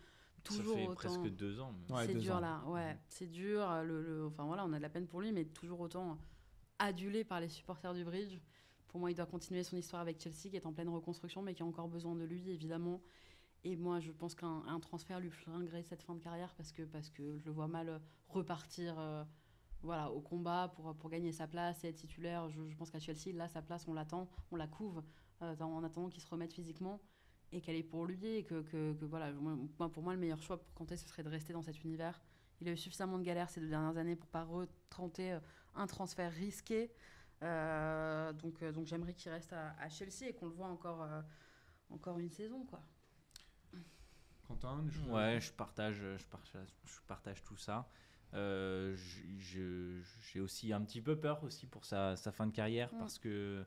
Toujours 0.44 0.74
ça 0.74 0.80
fait 0.80 0.88
autant. 0.88 0.96
presque 0.96 1.36
deux 1.36 1.60
ans. 1.60 1.74
mais- 1.90 1.96
Ouais, 1.96 2.06
c'est 2.08 2.14
deux 2.14 2.20
dur 2.20 2.36
ans. 2.36 2.40
là, 2.42 2.64
ouais, 2.68 2.98
c'est 3.08 3.28
dur. 3.28 3.66
Le, 3.84 4.02
le- 4.02 4.26
enfin 4.28 4.44
voilà, 4.46 4.66
on 4.66 4.74
a 4.74 4.78
de 4.78 4.82
la 4.82 4.90
peine 4.90 5.08
pour 5.08 5.22
lui, 5.22 5.32
mais 5.32 5.46
toujours 5.46 5.80
autant 5.80 6.18
adulé 6.80 7.24
par 7.24 7.40
les 7.40 7.48
supporters 7.50 7.94
du 7.94 8.04
Bridge. 8.04 8.38
Pour 8.88 9.00
moi, 9.00 9.10
il 9.10 9.16
doit 9.16 9.26
continuer 9.26 9.64
son 9.64 9.78
histoire 9.78 10.02
avec 10.02 10.22
Chelsea, 10.22 10.50
qui 10.50 10.56
est 10.58 10.66
en 10.66 10.74
pleine 10.74 10.90
reconstruction, 10.90 11.42
mais 11.42 11.54
qui 11.54 11.64
a 11.64 11.66
encore 11.66 11.88
besoin 11.88 12.14
de 12.16 12.24
lui, 12.26 12.50
évidemment. 12.50 13.02
Et 13.64 13.78
moi, 13.78 14.00
je 14.02 14.12
pense 14.12 14.36
qu'un 14.36 14.64
un 14.68 14.80
transfert 14.82 15.20
lui 15.22 15.30
flinguerait 15.32 15.84
cette 15.84 16.04
fin 16.04 16.14
de 16.16 16.20
carrière 16.20 16.54
parce 16.56 16.72
que, 16.74 16.84
parce 16.84 17.10
que 17.10 17.38
je 17.38 17.46
le 17.46 17.52
vois 17.52 17.68
mal 17.70 18.02
repartir 18.28 18.96
euh, 19.00 19.24
voilà, 19.82 20.12
au 20.12 20.20
combat 20.20 20.72
pour, 20.76 20.94
pour 20.96 21.10
gagner 21.10 21.32
sa 21.32 21.48
place 21.48 21.84
et 21.86 21.88
être 21.88 21.96
titulaire. 21.96 22.50
Je, 22.50 22.68
je 22.68 22.76
pense 22.76 22.92
qu'à 22.92 23.00
Chelsea, 23.00 23.32
là, 23.34 23.48
sa 23.48 23.62
place, 23.62 23.88
on 23.88 23.94
l'attend, 23.94 24.28
on 24.52 24.58
la 24.58 24.68
couve 24.68 25.02
euh, 25.42 25.56
en 25.62 25.84
attendant 25.84 26.10
qu'il 26.10 26.22
se 26.22 26.28
remette 26.28 26.54
physiquement 26.54 27.00
et 27.54 27.62
qu'elle 27.62 27.76
est 27.78 27.84
pour 27.84 28.06
lui. 28.06 28.36
Et 28.38 28.44
que, 28.44 28.62
que, 28.64 28.94
que 28.94 29.06
voilà, 29.06 29.32
moi, 29.32 29.90
pour 29.92 30.04
moi, 30.04 30.14
le 30.14 30.20
meilleur 30.20 30.42
choix 30.42 30.58
pour 30.62 30.74
Kanté, 30.74 30.98
ce 30.98 31.08
serait 31.08 31.24
de 31.24 31.30
rester 31.30 31.54
dans 31.54 31.62
cet 31.62 31.82
univers. 31.84 32.20
Il 32.62 32.68
a 32.68 32.72
eu 32.72 32.78
suffisamment 32.78 33.18
de 33.18 33.24
galères 33.24 33.50
ces 33.50 33.62
deux 33.62 33.70
dernières 33.70 33.98
années 33.98 34.16
pour 34.16 34.30
pas 34.30 34.44
retenter 34.44 35.34
euh, 35.34 35.40
un 35.76 35.88
transfert 35.88 36.32
risqué. 36.32 36.92
Euh, 37.42 38.32
donc 38.34 38.62
euh, 38.64 38.72
donc 38.72 38.86
j'aimerais 38.88 39.14
qu'il 39.14 39.30
reste 39.32 39.52
à, 39.54 39.76
à 39.80 39.90
Chelsea 39.90 40.28
et 40.30 40.34
qu'on 40.34 40.46
le 40.46 40.54
voit 40.54 40.68
encore, 40.68 41.02
euh, 41.04 41.22
encore 41.90 42.20
une 42.20 42.30
saison. 42.30 42.64
Quoi. 42.66 42.82
Quentin 44.48 44.84
je- 44.90 45.02
Ouais, 45.12 45.40
je 45.42 45.52
partage, 45.52 45.96
je 46.18 46.26
partage, 46.28 46.68
je 46.86 47.00
partage 47.08 47.44
tout 47.44 47.58
ça. 47.58 47.90
Euh, 48.34 48.96
J'ai 49.38 50.40
aussi 50.40 50.74
un 50.74 50.82
petit 50.82 51.02
peu 51.02 51.20
peur 51.20 51.44
aussi 51.44 51.68
pour 51.68 51.86
sa, 51.86 52.16
sa 52.16 52.32
fin 52.32 52.48
de 52.48 52.52
carrière 52.52 52.94
Mm. 52.94 52.98
parce 53.00 53.20
que 53.20 53.66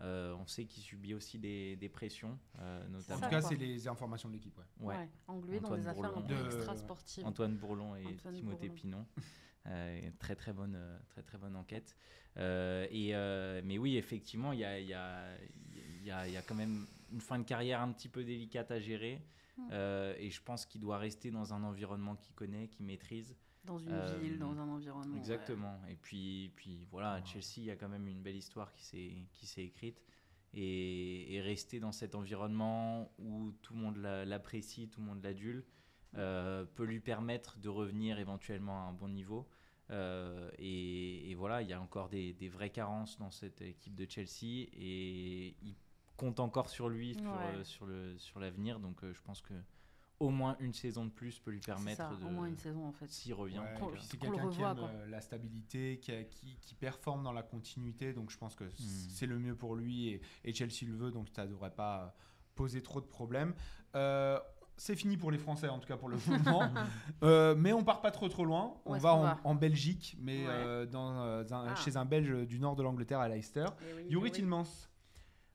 euh, 0.00 0.34
on 0.40 0.46
sait 0.46 0.64
qu'il 0.64 0.82
subit 0.82 1.14
aussi 1.14 1.38
des, 1.38 1.76
des 1.76 1.88
pressions, 1.88 2.38
euh, 2.58 2.86
En 2.86 2.90
notamment 2.90 3.20
Ça, 3.20 3.26
tout 3.26 3.30
cas, 3.30 3.42
c'est 3.42 3.56
les 3.56 3.86
informations 3.88 4.28
de 4.28 4.34
l'équipe. 4.34 4.56
Ouais. 4.58 4.64
Ouais. 4.86 4.96
Ouais, 4.96 5.08
englué 5.28 5.60
dans 5.60 5.66
Antoine 5.66 5.80
des 5.80 5.86
affaires 5.88 6.04
un 6.16 6.20
Bourlon. 6.20 6.26
peu 6.26 6.34
De- 6.34 6.56
extra 6.56 6.76
sportives. 6.76 7.26
Antoine 7.26 7.56
Bourlon 7.56 7.96
et 7.96 8.06
Antoine 8.06 8.34
Timothée 8.34 8.68
Bourlon. 8.68 8.74
Pinon. 8.74 9.06
Euh, 9.66 10.00
très 10.18 10.34
très 10.34 10.54
bonne, 10.54 10.78
très 11.10 11.22
très 11.22 11.36
bonne 11.36 11.54
enquête. 11.54 11.94
Euh, 12.38 12.86
et 12.90 13.14
euh, 13.14 13.60
mais 13.62 13.76
oui, 13.76 13.98
effectivement, 13.98 14.52
il 14.52 14.60
y 14.60 14.64
a, 14.64 14.78
il 14.80 14.86
y, 14.86 14.94
a, 14.94 15.36
il 16.00 16.06
y, 16.06 16.10
a, 16.10 16.26
y 16.26 16.36
a 16.38 16.40
quand 16.40 16.54
même 16.54 16.86
une 17.12 17.20
fin 17.20 17.38
de 17.38 17.44
carrière 17.44 17.82
un 17.82 17.92
petit 17.92 18.08
peu 18.08 18.24
délicate 18.24 18.70
à 18.70 18.80
gérer. 18.80 19.20
Mm. 19.58 19.68
Euh, 19.72 20.14
et 20.18 20.30
je 20.30 20.42
pense 20.42 20.64
qu'il 20.64 20.80
doit 20.80 20.96
rester 20.96 21.30
dans 21.30 21.52
un 21.52 21.62
environnement 21.62 22.16
qu'il 22.16 22.34
connaît, 22.34 22.68
qu'il 22.68 22.86
maîtrise. 22.86 23.36
Dans 23.64 23.78
une 23.78 23.92
Euh, 23.92 24.18
ville, 24.18 24.38
dans 24.38 24.58
un 24.58 24.68
environnement. 24.68 25.12
ouais. 25.12 25.18
Exactement. 25.18 25.78
Et 25.88 25.96
puis, 25.96 26.50
puis 26.56 26.86
voilà, 26.90 27.12
à 27.12 27.18
Ouais. 27.20 27.26
Chelsea, 27.26 27.58
il 27.58 27.64
y 27.64 27.70
a 27.70 27.76
quand 27.76 27.88
même 27.88 28.08
une 28.08 28.22
belle 28.22 28.36
histoire 28.36 28.72
qui 28.72 28.84
s'est 28.84 29.12
qui 29.32 29.46
s'est 29.46 29.62
écrite. 29.64 30.02
Et, 30.52 31.34
et 31.36 31.40
rester 31.40 31.78
dans 31.78 31.92
cet 31.92 32.16
environnement 32.16 33.12
où 33.18 33.52
tout 33.62 33.72
le 33.74 33.80
monde 33.80 33.96
l'a- 33.98 34.24
l'apprécie, 34.24 34.88
tout 34.88 35.00
le 35.00 35.06
monde 35.06 35.22
l'adule, 35.22 35.64
euh, 36.16 36.64
peut 36.64 36.82
lui 36.84 36.98
permettre 36.98 37.58
de 37.60 37.68
revenir 37.68 38.18
éventuellement 38.18 38.84
à 38.84 38.88
un 38.88 38.92
bon 38.92 39.08
niveau. 39.08 39.48
Euh, 39.90 40.50
et, 40.58 41.30
et 41.30 41.34
voilà, 41.36 41.62
il 41.62 41.68
y 41.68 41.72
a 41.72 41.80
encore 41.80 42.08
des, 42.08 42.32
des 42.32 42.48
vraies 42.48 42.70
carences 42.70 43.16
dans 43.18 43.30
cette 43.30 43.60
équipe 43.62 43.94
de 43.94 44.06
Chelsea 44.10 44.66
et 44.72 45.54
il 45.62 45.76
compte 46.16 46.40
encore 46.40 46.68
sur 46.68 46.88
lui 46.88 47.14
sur, 47.14 47.22
Ouais. 47.30 47.56
euh, 47.56 47.64
sur 47.64 47.86
le 47.86 48.18
sur 48.18 48.40
l'avenir. 48.40 48.80
Donc 48.80 49.04
euh, 49.04 49.12
je 49.12 49.20
pense 49.22 49.40
que 49.42 49.54
au 50.20 50.28
moins 50.30 50.56
une 50.60 50.74
saison 50.74 51.06
de 51.06 51.10
plus 51.10 51.38
peut 51.38 51.50
lui 51.50 51.60
permettre 51.60 51.96
ça, 51.96 52.10
de 52.20 52.24
au 52.26 52.28
moins 52.30 52.46
une 52.46 52.56
saison 52.58 52.86
en 52.86 52.92
fait. 52.92 53.10
s'y 53.10 53.32
revient. 53.32 53.58
Ouais, 53.58 53.92
c'est 54.00 54.18
quelqu'un 54.18 54.48
qui 54.50 54.60
aime 54.60 54.76
quoi. 54.76 54.88
euh, 54.88 55.06
la 55.08 55.20
stabilité, 55.22 55.98
qui, 56.00 56.12
a- 56.12 56.24
qui, 56.24 56.56
qui 56.60 56.74
performe 56.74 57.22
dans 57.24 57.32
la 57.32 57.42
continuité. 57.42 58.12
Donc 58.12 58.30
je 58.30 58.36
pense 58.38 58.54
que 58.54 58.64
Hmm. 58.64 58.70
c'est 59.10 59.26
le 59.26 59.38
mieux 59.38 59.54
pour 59.56 59.74
lui 59.74 60.08
et, 60.08 60.20
et 60.44 60.52
Chelsea 60.54 60.84
le 60.86 60.94
veut. 60.94 61.10
Donc 61.10 61.26
ça 61.34 61.44
ne 61.46 61.50
devrait 61.50 61.70
pas 61.74 62.14
poser 62.54 62.82
trop 62.82 63.00
de 63.00 63.06
problèmes. 63.06 63.54
Euh, 63.96 64.38
c'est 64.76 64.96
fini 64.96 65.16
pour 65.18 65.30
les 65.30 65.36
Français, 65.38 65.68
en 65.68 65.78
tout 65.78 65.88
cas 65.88 65.96
pour 65.96 66.08
le 66.08 66.16
moment. 66.44 66.70
Euh, 67.22 67.54
mais 67.56 67.72
on 67.72 67.82
part 67.82 68.00
pas 68.02 68.10
trop 68.10 68.28
trop 68.28 68.44
loin. 68.44 68.74
On 68.84 68.98
va 68.98 69.14
en, 69.14 69.22
va 69.22 69.40
en 69.44 69.54
Belgique, 69.54 70.16
mais 70.20 70.46
Ouais. 70.46 70.52
euh, 70.52 70.86
dans, 70.86 71.18
euh, 71.22 71.44
un- 71.50 71.66
Ah. 71.68 71.76
chez 71.76 71.96
un 71.96 72.04
Belge 72.04 72.46
du 72.46 72.58
nord 72.60 72.76
de 72.76 72.82
l'Angleterre 72.82 73.20
à 73.20 73.28
Leicester. 73.28 73.64
Eh 73.82 73.94
oui, 73.94 74.02
Yuri 74.08 74.12
eh 74.12 74.16
oui. 74.16 74.30
Tillmans. 74.32 74.66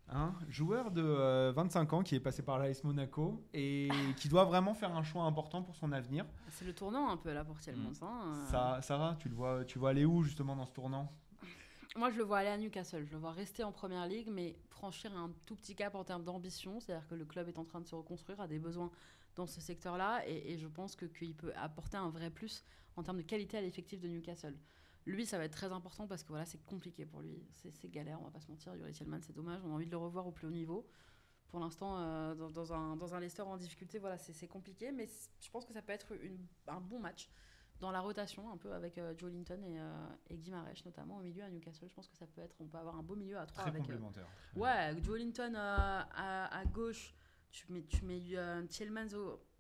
Hein, 0.08 0.36
joueur 0.50 0.92
de 0.92 1.02
euh, 1.02 1.52
25 1.56 1.94
ans 1.94 2.04
qui 2.04 2.14
est 2.14 2.20
passé 2.20 2.44
par 2.44 2.60
l'AS 2.60 2.84
Monaco 2.84 3.44
et 3.56 3.90
qui 4.18 4.30
doit 4.30 4.46
vraiment 4.46 4.76
faire 4.76 4.96
un 4.96 5.02
choix 5.02 5.24
important 5.24 5.64
pour 5.64 5.76
son 5.76 5.92
avenir. 5.92 6.26
C'est 6.52 6.66
le 6.66 6.74
tournant 6.74 7.10
un 7.10 7.18
peu 7.18 7.34
là 7.34 7.44
pour 7.44 7.60
Tillmans. 7.60 7.90
Mm. 7.90 8.04
hein. 8.04 8.46
Ça, 8.52 8.80
Sarah, 8.84 9.16
tu 9.20 9.30
le 9.30 9.36
vois, 9.36 9.66
tu 9.66 9.80
vois 9.80 9.90
aller 9.90 10.06
où 10.06 10.22
justement 10.22 10.56
dans 10.56 10.68
ce 10.68 10.74
tournant? 10.74 11.12
Moi, 11.96 12.12
je 12.12 12.18
le 12.18 12.24
vois 12.24 12.40
aller 12.40 12.50
à 12.50 12.58
Newcastle. 12.58 13.04
Je 13.04 13.14
le 13.14 13.18
vois 13.18 13.32
rester 13.32 13.64
en 13.64 13.72
première 13.72 14.06
ligue, 14.06 14.30
mais 14.32 14.56
franchir 14.70 15.16
un 15.18 15.32
tout 15.48 15.56
petit 15.56 15.76
cap 15.76 15.96
en 15.96 16.04
termes 16.04 16.24
d'ambition. 16.24 16.80
C'est-à-dire 16.80 17.08
que 17.08 17.16
le 17.16 17.26
club 17.26 17.48
est 17.48 17.58
en 17.58 17.66
train 17.66 17.82
de 17.82 17.88
se 17.88 17.96
reconstruire, 17.96 18.40
a 18.40 18.48
des 18.48 18.60
besoins 18.60 18.92
dans 19.36 19.48
ce 19.48 19.60
secteur-là, 19.60 20.22
et, 20.28 20.54
et 20.54 20.58
je 20.60 20.68
pense 20.68 20.96
que 20.96 21.06
qu'il 21.06 21.34
peut 21.34 21.52
apporter 21.56 21.98
un 21.98 22.10
vrai 22.10 22.30
plus 22.30 22.64
en 22.96 23.04
termes 23.04 23.18
de 23.18 23.24
qualité 23.24 23.58
à 23.58 23.62
l'effectif 23.62 24.00
de 24.00 24.08
Newcastle. 24.08 24.56
Lui, 25.06 25.26
ça 25.26 25.38
va 25.38 25.46
être 25.46 25.52
très 25.54 25.72
important 25.72 26.08
parce 26.08 26.24
que 26.24 26.30
voilà, 26.30 26.46
c'est 26.46 26.64
compliqué 26.66 27.06
pour 27.06 27.22
lui. 27.22 27.44
C'est 27.52 27.90
galère, 27.92 28.20
on 28.22 28.26
va 28.26 28.32
pas 28.32 28.40
se 28.42 28.50
mentir. 28.50 28.76
Yuri 28.76 28.92
Tillman, 28.92 29.20
c'est 29.22 29.34
dommage. 29.34 29.62
On 29.64 29.72
a 29.72 29.74
envie 29.76 29.86
de 29.86 29.92
le 29.92 29.98
revoir 29.98 30.26
au 30.28 30.32
plus 30.32 30.48
haut 30.48 30.52
niveau. 30.52 30.88
Pour 31.50 31.60
l'instant, 31.60 31.98
euh, 32.00 32.34
dans, 32.34 32.50
dans 32.50 32.74
un, 32.74 32.96
dans 32.96 33.14
un 33.14 33.20
Leicester 33.20 33.44
en 33.44 33.56
difficulté, 33.58 34.00
voilà, 34.00 34.18
c'est 34.18 34.48
compliqué, 34.48 34.92
mais 34.92 35.08
je 35.40 35.50
pense 35.52 35.64
que 35.64 35.74
ça 35.74 35.82
peut 35.84 35.94
être 35.94 36.12
une- 36.22 36.46
un 36.68 36.82
bon 36.82 37.00
match 37.00 37.30
dans 37.80 37.92
la 37.92 38.00
rotation, 38.02 38.50
un 38.52 38.58
peu 38.58 38.74
avec 38.74 38.98
euh, 38.98 39.14
Joe 39.18 39.32
Linton 39.32 39.62
et, 39.64 39.80
euh, 39.80 40.08
et 40.30 40.38
Guimarães 40.38 40.82
notamment 40.86 41.18
au 41.18 41.22
milieu 41.22 41.44
à 41.44 41.50
Newcastle. 41.50 41.88
Je 41.88 41.94
pense 41.94 42.08
que 42.08 42.16
ça 42.18 42.26
peut 42.26 42.42
être, 42.42 42.56
on 42.60 42.66
peut 42.66 42.78
avoir 42.78 42.96
un 42.96 43.04
beau 43.04 43.16
milieu 43.16 43.38
à 43.38 43.46
trois 43.46 43.62
Très 43.62 43.70
avec. 43.70 43.84
complémentaire. 43.84 44.28
ouais, 44.56 44.96
Joe 45.04 45.20
Linton 45.20 45.54
à, 45.56 46.58
à 46.58 46.66
gauche, 46.66 47.14
tu 47.56 47.72
mets, 47.72 47.84
tu 47.84 48.04
mets 48.04 48.22
euh, 48.34 48.62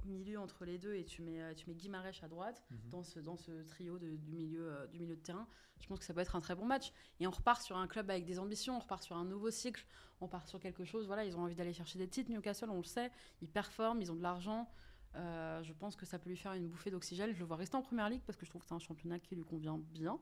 au 0.04 0.08
milieu 0.08 0.38
entre 0.40 0.66
les 0.66 0.78
deux 0.78 0.94
et 0.96 1.06
tu 1.06 1.22
mets, 1.22 1.42
euh, 1.42 1.54
tu 1.54 1.68
mets 1.70 1.76
Guimarães 1.76 2.12
à 2.22 2.28
droite 2.28 2.64
Mhm. 2.70 2.90
dans 2.90 3.04
ce, 3.04 3.20
dans 3.20 3.38
ce 3.38 3.52
trio 3.64 3.98
de- 3.98 4.18
du, 4.18 4.32
milieu, 4.34 4.70
euh, 4.72 4.88
du 4.88 5.00
milieu 5.00 5.16
de 5.16 5.22
terrain. 5.22 5.48
Je 5.80 5.88
pense 5.88 6.00
que 6.00 6.06
ça 6.06 6.14
peut 6.14 6.20
être 6.20 6.36
un 6.36 6.42
très 6.42 6.56
bon 6.56 6.66
match. 6.66 6.92
Et 7.20 7.28
on 7.28 7.32
repart 7.32 7.62
sur 7.62 7.78
un 7.78 7.88
club 7.88 8.10
avec 8.10 8.26
des 8.26 8.38
ambitions, 8.38 8.76
on 8.76 8.80
repart 8.80 9.02
sur 9.04 9.16
un 9.16 9.24
nouveau 9.26 9.50
cycle, 9.50 9.86
on 10.22 10.28
part 10.28 10.48
sur 10.48 10.60
quelque 10.60 10.84
chose. 10.84 11.08
Voilà, 11.08 11.26
ils 11.26 11.36
ont 11.38 11.42
envie 11.42 11.56
d'aller 11.56 11.74
chercher 11.74 11.98
des 11.98 12.08
titres. 12.08 12.30
Newcastle, 12.32 12.70
on 12.70 12.78
le 12.78 12.84
sait, 12.84 13.12
ils 13.42 13.48
performent, 13.50 14.02
ils 14.02 14.12
ont 14.12 14.16
de 14.16 14.22
l'argent. 14.24 14.70
Euh, 15.16 15.64
je 15.64 15.72
pense 15.74 15.96
que 15.96 16.06
ça 16.06 16.20
peut 16.20 16.30
lui 16.30 16.38
faire 16.38 16.54
une 16.54 16.68
bouffée 16.68 16.92
d'oxygène. 16.92 17.32
Je 17.34 17.40
le 17.40 17.46
vois 17.46 17.56
rester 17.56 17.78
en 17.78 17.82
première 17.82 18.10
ligue 18.10 18.22
parce 18.26 18.38
que 18.38 18.46
je 18.46 18.50
trouve 18.52 18.62
que 18.62 18.68
c'est 18.68 18.74
un 18.76 18.80
championnat 18.80 19.20
qui 19.20 19.36
lui 19.36 19.44
convient 19.44 19.78
bien. 19.78 20.20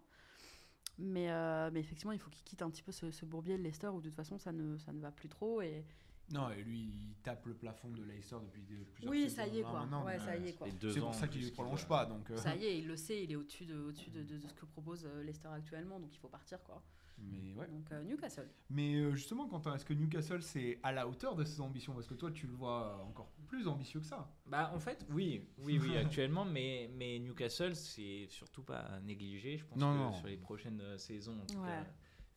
Mais, 0.99 1.31
euh, 1.31 1.71
mais 1.73 1.79
effectivement, 1.79 2.11
il 2.11 2.19
faut 2.19 2.29
qu'il 2.29 2.43
quitte 2.43 2.61
un 2.61 2.69
petit 2.69 2.83
peu 2.83 2.91
ce, 2.91 3.09
ce 3.09 3.25
bourbier 3.25 3.57
de 3.57 3.63
Leicester 3.63 3.87
où 3.87 3.99
de 3.99 4.09
toute 4.09 4.15
façon 4.15 4.37
ça 4.37 4.51
ne, 4.51 4.77
ça 4.77 4.93
ne 4.93 4.99
va 5.01 5.11
plus 5.11 5.29
trop. 5.29 5.61
Et, 5.61 5.83
Non, 6.31 6.49
et 6.51 6.63
lui, 6.63 6.79
il 6.79 7.15
tape 7.21 7.45
le 7.45 7.53
plafond 7.53 7.89
de 7.89 8.01
Leicester 8.03 8.37
depuis 8.43 8.61
plusieurs 8.93 9.11
Oui, 9.11 9.23
saisons 9.23 9.35
ça 9.35 9.47
y 9.47 9.59
est, 9.59 9.61
quoi. 9.63 9.85
Ouais, 10.05 10.19
ça 10.19 10.35
y 10.37 10.43
euh, 10.43 10.47
est, 10.47 10.53
quoi. 10.53 10.67
Et 10.67 10.71
deux 10.71 10.91
C'est 10.91 10.99
pour 11.01 11.13
ça 11.13 11.27
qu'il 11.27 11.43
ne 11.45 11.49
prolonge 11.51 11.85
pas. 11.87 12.05
Donc, 12.05 12.29
euh, 12.31 12.37
Ça 12.37 12.55
y 12.55 12.65
est, 12.65 12.79
il 12.79 12.87
le 12.87 12.95
sait, 12.95 13.23
il 13.23 13.31
est 13.31 13.35
au-dessus 13.35 13.65
de, 13.65 13.77
au-dessus 13.77 14.09
de, 14.09 14.23
de- 14.23 14.37
de 14.37 14.47
ce 14.47 14.53
que 14.53 14.65
propose 14.65 15.05
euh, 15.05 15.21
Leicester 15.23 15.49
actuellement, 15.49 15.99
donc 15.99 16.15
il 16.15 16.19
faut 16.19 16.29
partir 16.29 16.63
quoi. 16.63 16.81
mais 17.19 17.53
ouais. 17.55 17.67
Donc 17.67 17.91
euh, 17.91 18.01
Newcastle. 18.03 18.49
Mais 18.69 18.95
euh, 18.95 19.13
justement, 19.15 19.47
Quentin, 19.47 19.75
est-ce 19.75 19.85
que 19.85 19.93
Newcastle 19.93 20.41
c'est 20.41 20.79
à 20.81 20.91
la 20.91 21.07
hauteur 21.07 21.35
de 21.35 21.43
ses 21.43 21.59
ambitions? 21.61 21.93
Parce 21.93 22.07
que 22.07 22.15
toi, 22.15 22.31
tu 22.31 22.47
le 22.47 22.53
vois 22.53 22.97
euh, 22.99 23.03
encore 23.03 23.29
plus 23.47 23.67
ambitieux 23.67 23.99
que 23.99 24.05
ça. 24.07 24.33
Bah, 24.47 24.71
en 24.73 24.79
fait, 24.79 25.05
oui, 25.11 25.45
oui, 25.59 25.77
oui, 25.79 25.97
actuellement, 25.97 26.45
mais, 26.45 26.89
mais 26.95 27.19
Newcastle, 27.19 27.75
c'est 27.75 28.25
surtout 28.29 28.63
pas 28.63 28.79
à 28.79 28.99
négliger. 29.01 29.57
Je 29.57 29.65
pense 29.65 29.77
Non, 29.77 29.93
que 29.93 29.97
non. 29.99 30.13
sur 30.13 30.27
les 30.27 30.37
prochaines 30.37 30.81
euh, 30.81 30.97
saisons, 30.97 31.37
en 31.41 31.45
tout 31.45 31.59
Ouais. 31.59 31.67
cas, 31.67 31.85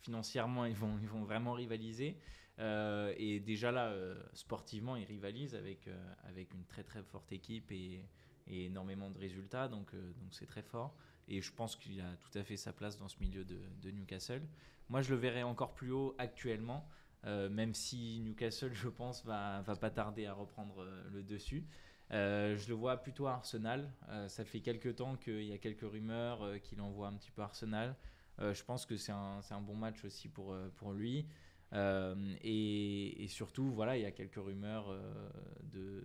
financièrement, 0.02 0.64
ils 0.66 0.76
vont, 0.76 0.98
ils 1.00 1.08
vont 1.08 1.22
vraiment 1.24 1.52
rivaliser. 1.52 2.18
Euh, 2.58 3.12
et 3.18 3.40
déjà 3.40 3.70
là, 3.70 3.88
euh, 3.88 4.14
sportivement, 4.32 4.96
ils 4.96 5.04
rivalisent 5.04 5.54
avec, 5.54 5.88
euh, 5.88 6.14
avec 6.24 6.54
une 6.54 6.64
très 6.64 6.82
très 6.82 7.02
forte 7.02 7.30
équipe 7.32 7.70
et, 7.72 8.04
énormément 8.48 9.10
de 9.10 9.18
résultats, 9.18 9.66
donc 9.66 9.92
donc 9.92 10.32
c'est 10.32 10.46
très 10.46 10.62
fort. 10.62 10.94
Et 11.26 11.40
je 11.42 11.52
pense 11.52 11.74
qu'il 11.74 12.00
a 12.00 12.14
tout 12.16 12.38
à 12.38 12.44
fait 12.44 12.56
sa 12.56 12.72
place 12.72 12.96
dans 12.96 13.08
ce 13.08 13.18
milieu 13.18 13.44
de, 13.44 13.90
Newcastle. 13.90 14.40
Moi, 14.88 15.02
je 15.02 15.10
le 15.10 15.16
verrais 15.16 15.42
encore 15.42 15.74
plus 15.74 15.90
haut 15.90 16.14
actuellement, 16.18 16.88
même 17.24 17.74
si 17.74 18.20
Newcastle, 18.20 18.72
je 18.72 18.88
pense, 18.88 19.24
va, 19.24 19.62
va 19.62 19.74
pas 19.74 19.90
tarder 19.90 20.26
à 20.26 20.32
reprendre 20.32 20.86
le 21.10 21.24
dessus. 21.24 21.66
Je 22.10 22.68
le 22.68 22.74
vois 22.74 22.98
plutôt 22.98 23.26
à 23.26 23.32
Arsenal. 23.32 23.92
Ça 24.28 24.44
fait 24.44 24.60
quelques 24.60 24.94
temps 24.94 25.16
qu'il 25.16 25.42
y 25.42 25.52
a 25.52 25.58
quelques 25.58 25.90
rumeurs 25.90 26.42
euh, 26.42 26.58
qu'il 26.58 26.80
envoie 26.80 27.08
un 27.08 27.14
petit 27.14 27.32
peu 27.32 27.42
à 27.42 27.46
Arsenal. 27.46 27.96
Je 28.38 28.62
pense 28.62 28.86
que 28.86 28.96
c'est 28.96 29.12
un, 29.12 29.40
un 29.50 29.60
bon 29.60 29.74
match 29.74 30.04
aussi 30.04 30.28
pour, 30.28 30.56
pour 30.76 30.92
lui. 30.92 31.26
Euh, 31.72 32.14
et, 32.42 33.24
et 33.24 33.28
surtout, 33.28 33.70
voilà, 33.72 33.96
il 33.96 34.02
y 34.02 34.06
a 34.06 34.12
quelques 34.12 34.36
rumeurs 34.36 34.90
euh, 34.90 35.28
de, 35.72 36.02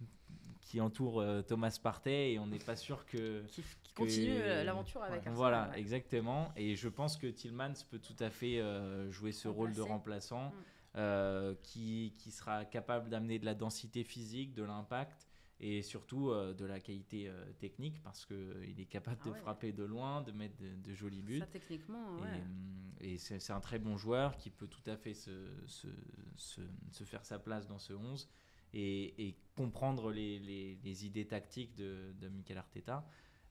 qui 0.60 0.80
entourent 0.80 1.20
euh, 1.20 1.42
Thomas 1.42 1.78
Partey 1.82 2.32
et 2.32 2.38
on 2.38 2.46
n'est 2.46 2.58
pas 2.58 2.76
sûr 2.76 3.06
que. 3.06 3.42
Qui, 3.46 3.62
qui 3.82 3.94
continue 3.94 4.30
euh, 4.30 4.64
l'aventure 4.64 5.02
avec 5.02 5.18
Arsenal. 5.18 5.36
Voilà, 5.36 5.70
ouais. 5.70 5.80
exactement. 5.80 6.52
Et 6.56 6.76
je 6.76 6.88
pense 6.88 7.16
que 7.16 7.26
Tillmans 7.26 7.72
peut 7.90 7.98
tout 7.98 8.16
à 8.20 8.30
fait 8.30 8.60
euh, 8.60 9.10
jouer 9.10 9.32
ce 9.32 9.48
rôle 9.48 9.72
de 9.72 9.80
remplaçant 9.80 10.52
Mm. 10.94 11.00
euh, 11.00 11.54
qui, 11.62 12.14
qui 12.18 12.30
sera 12.30 12.64
capable 12.64 13.08
d'amener 13.08 13.38
de 13.38 13.44
la 13.44 13.54
densité 13.54 14.04
physique, 14.04 14.54
de 14.54 14.64
l'impact 14.64 15.27
et 15.60 15.82
surtout 15.82 16.30
euh, 16.30 16.54
de 16.54 16.64
la 16.64 16.80
qualité 16.80 17.28
euh, 17.28 17.52
technique 17.58 18.00
parce 18.02 18.24
qu'il 18.26 18.78
est 18.80 18.86
capable 18.86 19.20
Ah 19.22 19.26
de 19.26 19.30
ouais. 19.32 19.38
frapper 19.40 19.72
de 19.72 19.84
loin, 19.84 20.22
de 20.22 20.32
mettre 20.32 20.56
de, 20.56 20.74
de 20.76 20.94
jolis 20.94 21.22
buts. 21.22 21.38
Ça, 21.40 21.46
techniquement, 21.46 22.18
Et, 22.18 22.22
ouais. 22.22 22.42
hum, 22.42 22.92
Et, 23.00 23.18
c'est 23.18 23.50
un 23.52 23.60
très 23.60 23.78
bon 23.78 23.96
joueur 23.96 24.36
qui 24.36 24.50
peut 24.50 24.68
tout 24.68 24.88
à 24.88 24.96
fait 24.96 25.14
se, 25.14 25.46
se, 25.66 25.88
se, 26.36 26.60
se 26.90 27.04
faire 27.04 27.24
sa 27.24 27.38
place 27.38 27.66
dans 27.66 27.78
ce 27.78 27.92
11 27.92 28.28
et, 28.72 29.28
et 29.28 29.36
comprendre 29.56 30.10
les, 30.12 30.38
les, 30.38 30.76
les 30.84 31.06
idées 31.06 31.26
tactiques 31.26 31.74
de, 31.74 32.12
de 32.20 32.28
Mikel 32.28 32.58
Arteta. 32.58 33.06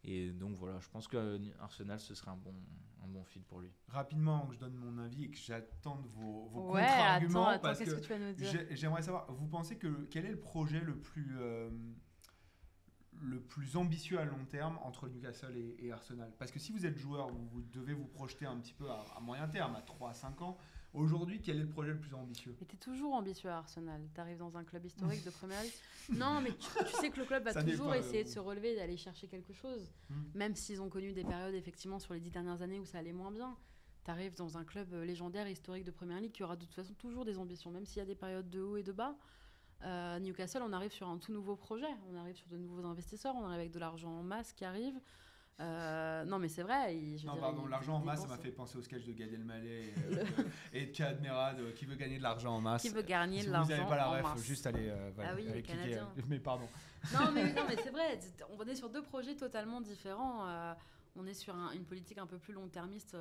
Et 0.09 0.31
donc 0.31 0.55
voilà, 0.55 0.79
je 0.79 0.87
pense 0.89 1.07
que 1.07 1.37
Arsenal, 1.59 1.99
ce 1.99 2.15
serait 2.15 2.31
un 2.31 2.37
bon, 2.37 2.53
un 3.03 3.07
bon 3.07 3.23
fit 3.25 3.41
pour 3.41 3.59
lui. 3.59 3.69
Rapidement, 3.89 4.37
avant 4.37 4.47
que 4.47 4.53
je 4.53 4.59
donne 4.59 4.73
mon 4.75 4.97
avis 4.99 5.25
et 5.25 5.29
que 5.29 5.37
j'attende 5.37 6.05
vos, 6.15 6.45
vos 6.47 6.71
Ouais, 6.71 6.81
contre-arguments. 6.81 7.47
attends, 7.47 7.49
attends, 7.49 7.61
parce 7.61 7.79
qu'est-ce 7.79 7.91
que 7.91 7.95
que 7.99 8.01
tu 8.05 8.09
vas 8.13 8.19
nous 8.19 8.33
dire 8.33 8.49
j'ai- 8.49 8.75
j'aimerais 8.75 9.01
savoir, 9.01 9.29
vous 9.33 9.47
pensez 9.47 9.77
que 9.77 10.05
quel 10.09 10.25
est 10.25 10.31
le 10.31 10.39
projet 10.39 10.79
le 10.79 10.97
plus, 10.97 11.35
euh, 11.39 11.69
le 13.19 13.41
plus 13.41 13.75
ambitieux 13.75 14.19
à 14.19 14.25
long 14.25 14.45
terme 14.45 14.79
entre 14.83 15.09
Newcastle 15.09 15.55
et, 15.57 15.75
et 15.85 15.91
Arsenal? 15.91 16.31
Parce 16.39 16.51
que 16.51 16.59
si 16.59 16.71
vous 16.71 16.85
êtes 16.85 16.97
joueur, 16.97 17.27
vous, 17.29 17.45
vous 17.49 17.61
devez 17.61 17.93
vous 17.93 18.05
projeter 18.07 18.45
un 18.45 18.57
petit 18.57 18.73
peu 18.73 18.89
à, 18.89 19.03
à 19.15 19.19
moyen 19.19 19.47
terme, 19.49 19.75
à 19.75 19.81
3 19.81 20.11
à 20.11 20.13
5 20.13 20.41
ans. 20.41 20.57
Aujourd'hui, 20.97 21.39
quel 21.39 21.57
est 21.57 21.61
le 21.61 21.69
projet 21.69 21.91
le 21.91 21.99
plus 21.99 22.13
ambitieux? 22.15 22.55
Mais 22.59 22.65
t'es 22.65 22.77
toujours 22.77 23.13
ambitieux 23.13 23.49
à 23.49 23.57
Arsenal. 23.57 24.01
T'arrives 24.15 24.39
dans 24.39 24.57
un 24.57 24.63
club 24.63 24.85
historique 24.85 25.23
de 25.23 25.29
première 25.29 25.61
ligue. 25.61 25.71
Non, 26.09 26.39
mais 26.41 26.51
tu, 26.51 26.69
tu 26.85 26.93
sais 26.93 27.09
que 27.09 27.19
le 27.19 27.25
club 27.25 27.43
va 27.43 27.51
Ça 27.51 27.61
toujours 27.61 27.89
pas, 27.89 27.97
essayer 27.97 28.21
euh, 28.21 28.23
de 28.23 28.29
se 28.29 28.39
relever 28.39 28.71
et 28.71 28.75
d'aller 28.77 28.95
chercher 28.95 29.27
quelque 29.27 29.51
chose. 29.51 29.91
Hmm. 30.09 30.23
Même 30.35 30.55
s'ils 30.55 30.81
ont 30.81 30.87
connu 30.87 31.11
des 31.11 31.25
périodes, 31.25 31.53
effectivement, 31.53 31.99
sur 31.99 32.13
les 32.13 32.21
dix 32.21 32.31
dernières 32.31 32.61
années 32.61 32.79
où 32.79 32.85
ça 32.85 32.99
allait 32.99 33.11
moins 33.11 33.29
bien. 33.29 33.57
T'arrives 34.05 34.35
dans 34.35 34.57
un 34.57 34.63
club 34.63 34.93
euh, 34.93 35.03
légendaire, 35.03 35.49
historique 35.49 35.83
de 35.83 35.91
première 35.91 36.21
ligue 36.21 36.31
qui 36.31 36.43
aura 36.43 36.55
de 36.55 36.63
toute 36.63 36.73
façon 36.73 36.93
toujours 36.93 37.25
des 37.25 37.37
ambitions, 37.37 37.71
même 37.71 37.85
s'il 37.85 37.97
y 37.97 38.01
a 38.01 38.05
des 38.05 38.15
périodes 38.15 38.49
de 38.49 38.61
haut 38.61 38.77
et 38.77 38.83
de 38.83 38.93
bas. 38.93 39.17
Euh, 39.83 40.19
Newcastle, 40.19 40.61
on 40.63 40.73
arrive 40.73 40.91
sur 40.91 41.07
un 41.07 41.17
tout 41.17 41.33
nouveau 41.33 41.55
projet. 41.55 41.93
On 42.09 42.15
arrive 42.15 42.35
sur 42.35 42.47
de 42.47 42.57
nouveaux 42.57 42.85
investisseurs. 42.85 43.35
On 43.35 43.43
arrive 43.43 43.59
avec 43.59 43.71
de 43.71 43.79
l'argent 43.79 44.11
en 44.11 44.23
masse 44.23 44.53
qui 44.53 44.65
arrive. 44.65 44.95
Euh, 45.59 46.23
non, 46.25 46.37
mais 46.37 46.49
c'est 46.49 46.61
vrai. 46.61 46.95
il- 46.95 47.17
je 47.17 47.23
veux 47.25 47.33
Non, 47.33 47.37
pardon, 47.39 47.65
l'argent 47.65 47.95
en 47.95 47.99
masse, 47.99 48.21
ça 48.21 48.27
m'a 48.27 48.37
fait 48.37 48.51
penser 48.51 48.77
au 48.77 48.81
sketch 48.83 49.05
de 49.05 49.13
Gad 49.13 49.33
Elmaleh 49.33 49.87
et, 49.87 49.93
euh, 50.15 50.23
et 50.73 50.85
de 50.85 50.91
Kad 50.95 51.19
Merad 51.21 51.59
euh, 51.59 51.71
qui 51.73 51.85
veut 51.85 51.95
gagner 51.95 52.17
de 52.19 52.23
l'argent 52.23 52.55
en 52.55 52.61
masse. 52.61 52.83
Qui 52.83 52.89
veut 52.89 53.01
gagner 53.01 53.39
si 53.41 53.47
de 53.47 53.51
vous 53.51 53.57
n'avez 53.57 53.69
l'argent 53.77 53.89
pas 53.89 53.95
la 53.97 54.07
en 54.09 54.11
ref, 54.11 54.23
masse. 54.23 54.43
juste 54.43 54.67
aller, 54.67 54.93
voilà, 55.15 55.31
Ah 55.31 55.35
oui, 55.35 55.49
aller 55.49 55.63
cliquer, 55.63 55.99
Mais 56.27 56.39
pardon. 56.39 56.67
Non, 57.11 57.31
mais, 57.33 57.53
non, 57.53 57.63
mais 57.67 57.75
c'est 57.75 57.89
vrai. 57.91 58.19
On 58.59 58.63
est 58.67 58.75
sur 58.75 58.89
deux 58.89 59.01
projets 59.01 59.35
totalement 59.35 59.81
différents. 59.81 60.45
On 61.15 61.25
est 61.25 61.33
sur 61.33 61.55
un- 61.55 61.71
une 61.71 61.85
politique 61.85 62.19
un 62.19 62.27
peu 62.27 62.37
plus 62.37 62.53
long-termiste 62.53 63.17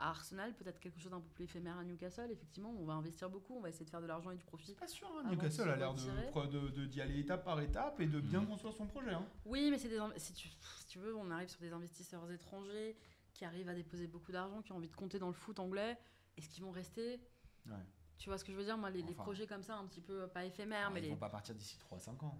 à 0.00 0.08
Arsenal, 0.10 0.54
peut-être 0.54 0.80
quelque 0.80 0.98
chose 0.98 1.10
d'un 1.12 1.20
peu 1.20 1.28
plus 1.28 1.44
éphémère 1.44 1.76
à 1.78 1.84
Newcastle. 1.84 2.30
Effectivement, 2.30 2.70
on 2.78 2.84
va 2.84 2.94
investir 2.94 3.28
beaucoup, 3.28 3.54
on 3.56 3.60
va 3.60 3.68
essayer 3.68 3.84
de 3.84 3.90
faire 3.90 4.00
de 4.00 4.06
l'argent 4.06 4.30
et 4.30 4.36
du 4.36 4.44
profit. 4.44 4.74
Pas 4.74 4.88
sûr, 4.88 5.06
hein, 5.08 5.28
Newcastle 5.30 5.68
a 5.68 5.76
l'air 5.76 5.94
de, 5.94 6.86
d'y 6.86 7.00
aller 7.00 7.20
étape 7.20 7.44
par 7.44 7.60
étape 7.60 8.00
et 8.00 8.06
de 8.06 8.18
bien 8.20 8.40
Mhm. 8.40 8.46
construire 8.48 8.74
son 8.74 8.86
projet. 8.86 9.10
hein. 9.12 9.24
Oui, 9.44 9.70
mais 9.70 9.78
c'est 9.78 9.88
des 9.90 9.98
in- 9.98 10.12
si 10.16 10.32
tu, 10.32 10.48
si 10.48 10.86
tu 10.86 10.98
veux, 10.98 11.14
on 11.14 11.30
arrive 11.30 11.48
sur 11.48 11.60
des 11.60 11.72
investisseurs 11.72 12.30
étrangers 12.32 12.96
qui 13.34 13.44
arrivent 13.44 13.68
à 13.68 13.74
déposer 13.74 14.06
beaucoup 14.06 14.32
d'argent, 14.32 14.62
qui 14.62 14.72
ont 14.72 14.76
envie 14.76 14.88
de 14.88 14.96
compter 14.96 15.18
dans 15.18 15.28
le 15.28 15.34
foot 15.34 15.58
anglais. 15.60 15.98
Est-ce 16.36 16.48
qu'ils 16.48 16.64
vont 16.64 16.70
rester 16.72 17.20
Ouais. 17.66 17.74
Tu 18.16 18.28
vois 18.28 18.36
ce 18.38 18.44
que 18.44 18.52
je 18.52 18.56
veux 18.56 18.64
dire? 18.64 18.76
Moi, 18.76 18.90
les, 18.90 19.02
projets 19.14 19.46
comme 19.46 19.62
ça, 19.62 19.76
un 19.76 19.86
petit 19.86 20.00
peu 20.00 20.26
pas 20.28 20.44
éphémères, 20.44 20.86
Ah, 20.88 20.90
mais 20.92 21.00
ils 21.00 21.04
les... 21.04 21.10
vont 21.10 21.16
pas 21.16 21.30
partir 21.30 21.54
d'ici 21.54 21.78
3-5 21.78 22.22
ans. 22.24 22.38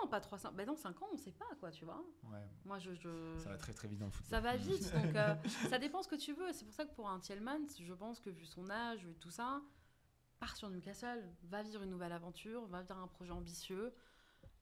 Non, 0.00 0.08
pas 0.08 0.20
3 0.20 0.38
5 0.38 0.52
ben 0.54 0.66
dans 0.66 0.76
5 0.76 1.00
ans, 1.02 1.08
on 1.12 1.16
sait 1.16 1.32
pas 1.32 1.54
quoi, 1.60 1.70
tu 1.70 1.84
vois. 1.84 2.04
Ouais, 2.24 2.46
Moi, 2.64 2.78
je, 2.78 2.94
je... 2.94 3.36
ça 3.38 3.50
va 3.50 3.56
très 3.58 3.72
très 3.72 3.88
vite 3.88 3.98
dans 3.98 4.06
le 4.06 4.12
foot. 4.12 4.26
Ça 4.26 4.40
va 4.40 4.56
vite, 4.56 4.92
donc 4.94 5.14
euh, 5.16 5.34
ça 5.68 5.78
dépend 5.78 6.02
ce 6.02 6.08
que 6.08 6.16
tu 6.16 6.32
veux. 6.32 6.52
C'est 6.52 6.64
pour 6.64 6.74
ça 6.74 6.84
que 6.84 6.94
pour 6.94 7.08
un 7.08 7.18
Tielman, 7.20 7.66
je 7.78 7.92
pense 7.94 8.20
que 8.20 8.30
vu 8.30 8.46
son 8.46 8.68
âge, 8.70 9.04
vu 9.04 9.14
tout 9.18 9.30
ça, 9.30 9.62
pars 10.38 10.56
sur 10.56 10.70
Newcastle, 10.70 11.28
va 11.44 11.62
vivre 11.62 11.82
une 11.82 11.90
nouvelle 11.90 12.12
aventure, 12.12 12.66
va 12.66 12.82
vivre 12.82 12.98
un 12.98 13.08
projet 13.08 13.32
ambitieux. 13.32 13.94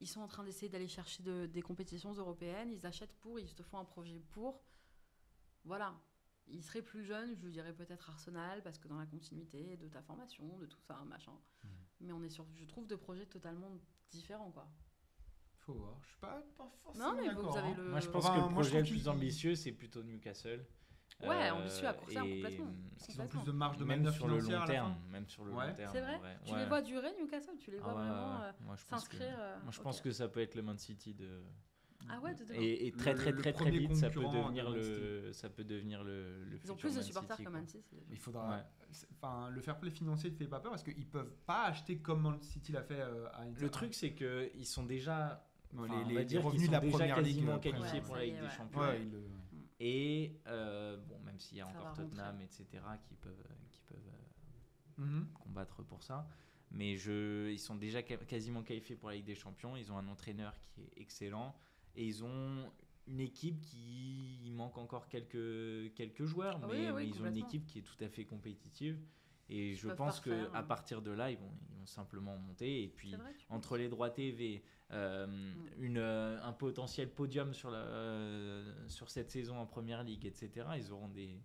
Ils 0.01 0.09
sont 0.09 0.21
en 0.21 0.29
train 0.29 0.45
d'essayer 0.45 0.69
d'aller 0.69 0.89
chercher 0.89 1.23
de- 1.23 1.47
des 1.47 1.63
compétitions 1.63 2.13
européennes, 2.13 2.71
ils 2.71 2.87
achètent 2.87 3.15
pour, 3.21 3.39
ils 3.39 3.55
te 3.55 3.63
font 3.63 3.79
un 3.79 3.85
projet 3.85 4.19
pour. 4.31 4.63
Voilà. 5.65 5.95
Il 6.53 6.63
serait 6.65 6.83
plus 6.83 7.05
jeune, 7.05 7.37
je 7.41 7.49
dirais 7.49 7.73
peut-être 7.73 8.09
Arsenal, 8.11 8.63
parce 8.63 8.79
que 8.79 8.89
dans 8.89 8.99
la 8.99 9.07
continuité 9.07 9.77
de 9.77 9.89
ta 9.89 10.03
formation, 10.03 10.59
de 10.59 10.67
tout 10.67 10.81
ça, 10.81 10.97
machin. 11.07 11.33
Mhm. 11.63 11.71
Mais 12.01 12.13
on 12.13 12.23
est 12.25 12.31
sur, 12.31 12.45
je 12.57 12.65
trouve, 12.65 12.87
deux 12.87 12.97
projets 12.97 13.27
totalement 13.27 13.71
différents, 14.11 14.51
quoi. 14.51 14.69
Faut 15.67 15.75
voir. 15.75 15.97
Je 16.03 16.09
suis 16.09 16.19
pas, 16.19 16.43
pas 16.57 16.71
forcément 16.83 17.13
Non, 17.13 17.17
mais 17.17 17.29
vous, 17.29 17.35
d'accord. 17.43 17.59
avez 17.59 17.69
hein. 17.69 17.75
le. 17.77 17.89
Moi, 17.91 18.01
je 18.01 18.09
pense 18.09 18.25
Enfin, 18.25 18.35
que 18.35 18.41
le 18.41 18.49
moi, 18.55 18.63
je 18.63 18.69
projet 18.69 18.71
le 18.79 18.85
trouve 18.85 18.91
plus 18.95 19.01
qu'il- 19.01 19.09
ambitieux, 19.11 19.55
c'est 19.55 19.73
plutôt 19.73 20.03
Newcastle. 20.03 20.65
Ouais, 21.23 21.29
Euh, 21.51 21.53
ambitieux 21.55 21.87
à 21.87 21.93
court 21.93 22.09
terme, 22.09 22.27
et, 22.29 22.41
complètement. 22.41 22.73
Parce 22.97 23.07
qu'ils 23.07 23.21
ont 23.21 23.27
plus 23.27 23.45
de 23.45 23.53
marge 23.53 23.77
de 23.77 23.85
même 23.85 23.99
manœuvre 23.99 24.17
sur 24.17 24.27
le 24.27 24.35
financière 24.39 24.59
long 24.59 24.65
à 24.65 24.67
la 24.67 24.73
terme, 24.73 24.95
fin. 24.95 25.11
même 25.13 25.29
sur 25.29 25.45
le 25.45 25.53
Ouais. 25.53 25.69
long 25.69 25.75
terme. 25.75 25.93
C'est 25.93 26.01
vrai 26.01 26.19
en. 26.19 26.45
Tu 26.45 26.53
Ouais. 26.53 26.59
les 26.61 26.65
vois 26.67 26.81
durer, 26.83 27.09
Newcastle? 27.21 27.57
Tu 27.59 27.71
les 27.73 27.79
Ah 27.79 27.83
vois 27.83 27.93
ouais, 27.95 28.09
vraiment 28.09 28.39
ouais. 28.41 28.45
euh, 28.47 28.53
Moi, 28.65 28.77
je 28.77 28.85
pense 28.87 29.09
que, 29.09 29.17
s'inscrire 29.19 29.37
euh, 29.39 29.57
moi, 29.63 29.71
je 29.71 29.79
ok. 29.79 29.85
pense 29.85 30.01
que 30.01 30.11
ça 30.13 30.29
peut 30.29 30.41
être 30.41 30.55
le 30.55 30.63
Man 30.63 30.79
City 30.79 31.13
de. 31.13 31.43
Ah 32.09 32.19
ouais, 32.21 32.35
de 32.35 32.45
demain. 32.45 32.59
Et, 32.59 32.87
et 32.87 32.93
très 32.93 33.13
Le- 33.13 33.19
très 33.19 33.31
le 33.33 33.37
très 33.43 33.53
très 33.53 33.65
premier 33.65 33.79
vite, 33.81 33.95
ça 33.95 34.09
peut 34.09 34.23
concurrent 34.23 34.45
devenir 34.45 34.65
Man 34.71 34.75
le, 34.79 35.33
ça 35.35 35.51
peut 35.51 35.65
devenir 35.65 36.03
le, 36.03 36.45
le 36.45 36.57
Ils 36.65 36.73
ont 36.73 36.75
futur 36.75 36.77
plus 36.79 36.91
de 36.93 36.95
Man 36.95 37.05
supporters 37.05 37.37
City, 37.37 37.45
que 37.45 37.51
quoi. 37.51 37.59
Man 37.61 37.67
City. 37.69 37.97
Il 38.11 38.19
faudra. 38.19 38.49
Ouais. 38.57 38.63
c'est- 38.91 39.07
Enfin, 39.13 39.51
le 39.51 39.61
fair 39.61 39.79
play 39.79 39.91
financier 39.91 40.31
ne 40.31 40.35
fait 40.37 40.47
pas 40.49 40.61
peur 40.61 40.71
parce 40.71 40.83
qu'ils 40.83 41.07
peuvent 41.07 41.35
pas 41.45 41.65
acheter 41.67 41.99
comme 41.99 42.23
Man 42.23 42.41
City 42.41 42.73
l'a 42.73 42.83
fait 42.83 42.99
euh, 43.03 43.29
à 43.35 43.43
Inter. 43.43 43.61
Le 43.61 43.69
truc, 43.69 43.93
c'est 43.93 44.13
que 44.15 44.51
ils 44.55 44.65
sont 44.65 44.85
déjà, 44.85 45.47
enfin, 45.77 45.87
les, 45.89 45.95
on 45.95 46.03
va 46.05 46.21
les 46.21 46.25
dire 46.25 46.41
qu'ils 46.51 46.61
sont 46.67 46.73
la 46.73 46.81
déjà 46.81 47.05
ligue 47.07 47.15
quasiment 47.15 47.53
euh, 47.55 47.59
qualifiés 47.59 47.99
Ouais, 48.01 48.05
pour 48.07 48.17
la 48.17 48.25
Ligue 48.25 48.35
des 48.37 48.43
ouais. 48.43 48.51
Champions. 48.51 48.81
Ouais, 48.81 48.99
le- 49.05 49.31
Et 49.81 50.41
euh, 50.47 50.97
bon, 50.99 51.19
même 51.21 51.39
s'il 51.39 51.59
y 51.59 51.61
a 51.61 51.65
Ça 51.67 51.71
encore 51.81 51.95
Tottenham, 51.95 52.37
rentrer. 52.39 52.45
etc., 52.45 52.67
qui 53.09 53.15
peuvent, 53.15 53.45
qui 53.71 53.81
peuvent 53.89 53.99
euh, 54.09 55.03
Mhm. 55.05 55.29
combattre 55.33 55.83
pour 55.83 56.03
ça. 56.03 56.29
Mais 56.73 56.97
je, 56.97 57.51
ils 57.51 57.59
sont 57.59 57.75
déjà 57.77 58.03
quasiment 58.03 58.63
qualifiés 58.63 58.95
pour 58.97 59.09
la 59.09 59.17
Ligue 59.17 59.25
des 59.25 59.35
Champions. 59.35 59.77
Ils 59.77 59.91
ont 59.91 59.97
un 59.99 60.07
entraîneur 60.09 60.55
qui 60.61 60.83
est 60.83 60.93
excellent. 61.01 61.57
Et 61.97 62.07
ils 62.07 62.23
ont 62.23 62.71
une 63.07 63.21
équipe 63.21 63.61
qui 63.63 64.39
il 64.45 64.53
manque 64.53 64.79
encore 64.79 65.09
quelques, 65.09 65.95
quelques 65.95 66.25
joueurs. 66.27 66.61
Ah 66.63 66.67
mais, 66.69 66.75
oui, 66.75 66.87
oui, 66.87 66.93
mais 66.95 67.07
ils 67.09 67.23
ont 67.23 67.27
une 67.27 67.39
équipe 67.39 67.67
qui 67.67 67.79
est 67.81 67.83
tout 67.83 68.05
à 68.05 68.09
fait 68.09 68.25
compétitive. 68.25 69.01
Et 69.51 69.71
Ils 69.71 69.77
je 69.77 69.89
pense 69.89 70.21
que 70.21 70.31
parfaire, 70.31 70.55
à 70.55 70.59
hein. 70.61 70.63
partir 70.63 71.03
de 71.03 71.11
là, 71.11 71.31
ils 71.31 71.37
vont, 71.39 71.51
ils 71.71 71.77
vont 71.79 71.87
simplement 71.87 72.37
monter. 72.39 72.85
Et 72.85 72.89
puis, 72.89 73.15
vrai, 73.15 73.35
entre 73.49 73.77
les 73.77 73.89
droits 73.89 74.11
TV, 74.11 74.63
euh, 74.93 75.27
Mm. 75.27 75.55
une, 75.79 75.99
euh, 75.99 76.41
un 76.43 76.53
potentiel 76.53 77.11
podium 77.11 77.53
sur, 77.53 77.71
la, 77.71 77.79
euh, 77.79 78.89
sur 78.89 79.11
cette 79.11 79.31
saison 79.31 79.57
en 79.59 79.67
première 79.67 80.03
ligue, 80.05 80.25
etc., 80.27 80.67
ils 80.77 80.93
auront 80.93 81.09
des, 81.09 81.43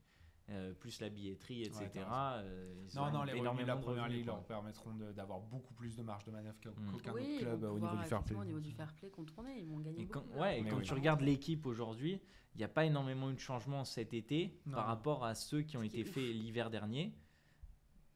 euh, 0.50 0.74
plus 0.74 1.00
la 1.02 1.10
billetterie, 1.10 1.64
etc. 1.64 1.90
euh, 1.96 2.86
ils 2.88 2.96
Non, 2.96 3.12
non, 3.12 3.24
les 3.24 3.34
revenus 3.34 3.64
de 3.64 3.68
la 3.68 3.78
première 3.78 4.08
ligue 4.08 4.28
leur 4.28 4.44
permettront 4.44 4.92
d'avoir 5.16 5.40
beaucoup 5.40 5.74
plus 5.74 5.96
de 5.96 6.04
marge 6.04 6.24
de 6.26 6.32
manœuvre 6.32 6.58
Mm. 6.64 6.92
qu'aucun 6.92 7.14
Oui, 7.14 7.22
autre 7.22 7.40
club 7.40 7.64
au 7.64 7.80
niveau 7.80 7.96
du 7.98 8.04
fair 8.06 8.24
play. 8.24 8.36
Au 8.36 8.46
niveau 8.46 8.60
du 8.60 8.72
fair 8.72 8.94
play 8.94 9.10
contourné, 9.10 9.60
ils 9.62 9.68
vont 9.68 9.80
gagner 9.80 10.02
Et 10.04 10.08
quand, 10.08 10.22
beaucoup. 10.22 10.40
ouais, 10.40 10.60
et 10.60 10.64
quand 10.66 10.78
oui. 10.78 10.84
tu 10.84 10.94
regardes 10.94 11.22
l'équipe 11.22 11.66
aujourd'hui, 11.66 12.22
il 12.54 12.60
n'y 12.60 12.64
a 12.64 12.68
pas 12.70 12.86
énormément 12.86 13.32
eu 13.32 13.34
de 13.34 13.40
changements 13.40 13.84
cet 13.84 14.14
été 14.14 14.60
Non. 14.68 14.76
par 14.76 14.86
rapport 14.86 15.26
à 15.26 15.34
ceux 15.34 15.62
qui 15.64 15.76
ont 15.78 15.84
été 15.84 16.04
faits 16.04 16.24
l'hiver 16.24 16.70
dernier. 16.70 17.14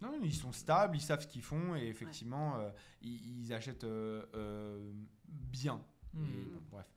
Non, 0.02 0.18
ils 0.24 0.34
sont 0.34 0.52
stables, 0.52 0.96
ils 0.96 1.02
savent 1.02 1.22
ce 1.22 1.28
qu'ils 1.28 1.42
font 1.42 1.76
et 1.76 1.88
effectivement, 1.88 2.58
euh, 2.58 2.70
ils, 3.02 3.42
ils 3.42 3.54
achètent 3.54 3.84
euh, 3.84 4.26
euh, 4.34 4.92
bien. 5.28 5.82
Et, 6.16 6.18
bon, 6.18 6.62
bref. 6.72 6.88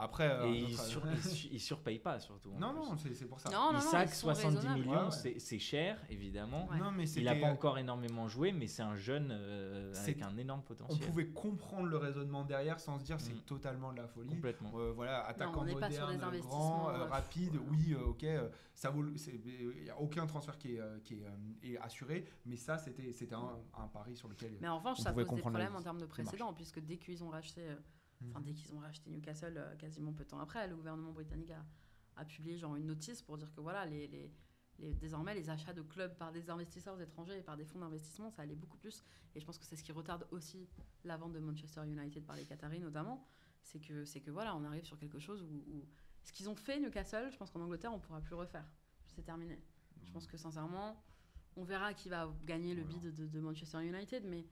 Après, 0.00 0.30
euh, 0.30 0.44
Et 0.46 0.58
ils, 0.58 0.76
sur- 0.78 1.02
ils 1.10 1.20
su- 1.22 1.48
ils 1.50 1.60
surpayent 1.60 1.98
pas 1.98 2.20
surtout. 2.20 2.52
en 2.54 2.58
non, 2.60 2.72
non, 2.72 2.96
c'est 2.96 3.26
pour 3.28 3.40
ça. 3.40 3.50
Non, 3.50 3.72
non, 3.72 3.72
non, 3.72 3.78
Isaac, 3.80 4.08
ils 4.10 4.14
sont 4.14 4.26
70 4.28 4.56
raisonnables. 4.58 4.80
millions, 4.80 5.08
Ouais, 5.08 5.24
ouais. 5.24 5.38
c'est 5.40 5.58
cher, 5.58 5.98
évidemment. 6.08 6.68
Ouais. 6.68 6.78
Non, 6.78 6.92
mais 6.92 7.08
Il 7.10 7.24
n'a 7.24 7.34
pas 7.34 7.48
encore 7.50 7.78
énormément 7.78 8.28
joué, 8.28 8.52
mais 8.52 8.68
c'est 8.68 8.82
un 8.82 8.94
jeune 8.94 9.30
euh, 9.32 9.92
avec 9.96 10.18
C'est- 10.18 10.22
un 10.24 10.36
énorme 10.36 10.60
On 10.60 10.62
potentiel. 10.68 11.00
pouvait 11.08 11.26
comprendre 11.26 11.88
le 11.88 11.96
raisonnement 11.96 12.44
derrière 12.44 12.78
sans 12.78 13.00
se 13.00 13.04
dire 13.04 13.20
c'est 13.20 13.34
Mm. 13.34 13.40
totalement 13.40 13.92
de 13.92 13.96
la 13.96 14.06
folie. 14.06 14.28
Complètement. 14.30 14.70
Euh, 14.76 14.92
voilà, 14.92 15.24
attaquant 15.26 15.62
on 15.64 15.66
sur 15.66 15.74
moderne, 15.80 16.40
grand, 16.42 16.90
euh, 16.90 16.92
euh, 16.92 17.04
rapide, 17.06 17.56
voilà. 17.56 17.70
oui, 17.72 17.94
euh, 17.94 18.04
ok, 18.06 18.22
euh, 18.22 18.48
ça 18.74 18.90
vaut, 18.90 19.04
il 19.04 19.82
n'y 19.82 19.90
a 19.90 19.98
aucun 20.00 20.26
transfert 20.28 20.56
qui 20.58 20.76
est, 20.76 20.80
euh, 20.80 20.98
qui 21.02 21.14
est, 21.14 21.24
euh, 21.24 21.30
est 21.72 21.76
assuré, 21.78 22.24
mais 22.46 22.56
ça 22.56 22.78
c'était 22.78 23.34
un, 23.34 23.58
un 23.76 23.88
pari 23.88 24.14
sur 24.14 24.28
lequel. 24.28 24.52
Mais 24.60 24.68
en 24.68 24.78
revanche, 24.78 24.98
On 25.00 25.02
ça 25.02 25.12
pose 25.12 25.26
des 25.26 25.40
problèmes 25.40 25.74
en 25.74 25.82
termes 25.82 25.96
de 25.98 26.02
démarche. 26.06 26.22
précédents, 26.24 26.52
puisque 26.52 26.78
dès 26.78 26.98
qu'ils 26.98 27.24
ont 27.24 27.30
racheté, 27.30 27.62
euh, 27.62 27.74
enfin 28.26 28.38
Mhm. 28.40 28.44
dès 28.46 28.52
qu'ils 28.54 28.72
ont 28.74 28.78
racheté 28.80 29.10
Newcastle, 29.10 29.54
euh, 29.56 29.76
quasiment 29.76 30.12
peu 30.12 30.24
de 30.24 30.28
temps 30.28 30.40
après, 30.40 30.66
le 30.68 30.76
gouvernement 30.76 31.12
britannique 31.12 31.50
a, 31.50 31.64
a 32.16 32.24
publié 32.24 32.58
genre 32.58 32.76
une 32.76 32.86
notice 32.86 33.22
pour 33.22 33.36
dire 33.38 33.52
que 33.54 33.60
voilà, 33.60 33.86
les, 33.86 34.06
les- 34.08 34.32
les- 34.78 34.94
désormais 34.94 35.34
les 35.34 35.50
achats 35.50 35.72
de 35.72 35.82
clubs 35.82 36.14
par 36.16 36.30
des 36.32 36.50
investisseurs 36.50 37.00
étrangers 37.00 37.38
et 37.38 37.42
par 37.42 37.56
des 37.56 37.64
fonds 37.64 37.78
d'investissement, 37.80 38.30
ça 38.30 38.42
allait 38.42 38.54
beaucoup 38.54 38.76
plus. 38.78 39.02
Et 39.34 39.40
je 39.40 39.44
pense 39.46 39.58
que 39.58 39.64
c'est 39.64 39.76
ce 39.76 39.82
qui 39.82 39.92
retarde 39.92 40.26
aussi 40.30 40.68
la 41.04 41.16
vente 41.16 41.32
de 41.32 41.38
Manchester 41.40 41.82
United 41.86 42.24
par 42.24 42.36
les 42.36 42.44
Qataris 42.44 42.80
notamment, 42.80 43.26
c'est 43.62 43.80
que 43.80 44.04
c'est 44.04 44.20
que 44.20 44.30
voilà, 44.30 44.54
on 44.56 44.64
arrive 44.64 44.84
sur 44.84 44.98
quelque 44.98 45.18
chose 45.18 45.42
où, 45.42 45.46
où- 45.72 45.86
ce 46.22 46.32
qu'ils 46.32 46.48
ont 46.48 46.54
fait 46.56 46.78
Newcastle, 46.80 47.28
je 47.32 47.36
pense 47.36 47.50
qu'en 47.50 47.60
Angleterre 47.60 47.92
on 47.92 47.98
pourra 48.00 48.20
plus 48.20 48.34
refaire. 48.34 48.66
C'est 49.06 49.22
terminé. 49.22 49.60
Je 50.04 50.12
pense 50.12 50.26
que 50.26 50.36
sincèrement, 50.36 51.02
on 51.56 51.64
verra 51.64 51.92
qui 51.94 52.08
va 52.08 52.32
gagner 52.44 52.74
le 52.74 52.84
bid 52.84 53.02
de, 53.14 53.26
de 53.26 53.40
Manchester 53.40 53.84
United, 53.84 54.24
mais, 54.26 54.46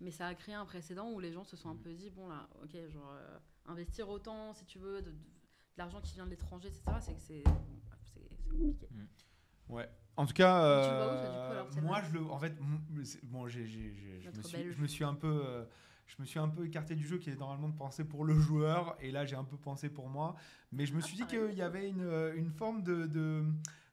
mais 0.00 0.10
ça 0.10 0.26
a 0.28 0.34
créé 0.34 0.54
un 0.54 0.64
précédent 0.64 1.10
où 1.12 1.20
les 1.20 1.32
gens 1.32 1.44
se 1.44 1.56
sont 1.56 1.70
un 1.70 1.74
Mhm. 1.74 1.80
peu 1.82 1.92
dit 1.94 2.10
bon 2.10 2.28
là, 2.28 2.48
ok, 2.62 2.76
genre 2.90 3.12
euh, 3.12 3.38
investir 3.66 4.08
autant 4.08 4.52
si 4.54 4.64
tu 4.64 4.78
veux, 4.78 5.02
de, 5.02 5.10
de- 5.10 5.16
de 5.16 5.18
l'argent 5.76 6.00
qui 6.00 6.14
vient 6.14 6.24
de 6.24 6.30
l'étranger, 6.30 6.68
etc. 6.68 6.82
C'est 7.00 7.14
que 7.14 7.20
c'est 7.20 7.42
compliqué. 8.50 8.88
Ouais. 9.68 9.88
En 10.16 10.26
tout 10.26 10.34
cas, 10.34 10.62
Mais 10.76 10.82
tu 10.84 10.90
le 10.90 10.96
vois 10.96 11.14
où, 11.14 11.16
ça, 11.16 11.22
du 11.22 11.28
coup, 11.28 11.34
euh, 11.38 11.50
alors, 11.52 11.82
moi 11.82 12.02
je 12.02 12.12
le, 12.18 12.24
en 12.26 12.38
fait, 12.38 12.54
bon, 13.22 13.46
j'ai, 13.48 13.66
j'ai- 13.66 13.94
j'ai- 13.94 14.20
je, 14.20 14.30
me 14.36 14.42
suis, 14.42 14.56
Belge. 14.58 14.74
je 14.76 14.82
me 14.82 14.86
suis 14.86 15.04
un 15.04 15.14
peu, 15.14 15.42
euh, 15.46 15.64
je 16.06 16.16
me 16.18 16.26
suis 16.26 16.38
un 16.40 16.48
peu 16.48 16.66
écarté 16.66 16.94
du 16.96 17.06
jeu 17.06 17.18
qui 17.18 17.30
est 17.30 17.36
normalement 17.36 17.68
de 17.68 17.76
penser 17.76 18.04
pour 18.04 18.24
le 18.24 18.34
joueur, 18.34 18.96
et 19.00 19.12
là 19.12 19.24
j'ai 19.24 19.36
un 19.36 19.44
peu 19.44 19.56
pensé 19.56 19.88
pour 19.88 20.08
moi. 20.08 20.34
Mais 20.72 20.84
je 20.86 20.94
me 20.94 21.00
suis 21.00 21.16
dit 21.16 21.24
qu'il 21.26 21.54
y 21.54 21.62
avait 21.62 21.88
une, 21.88 22.32
une 22.36 22.50
forme 22.50 22.82
de, 22.82 23.06
de 23.06 23.44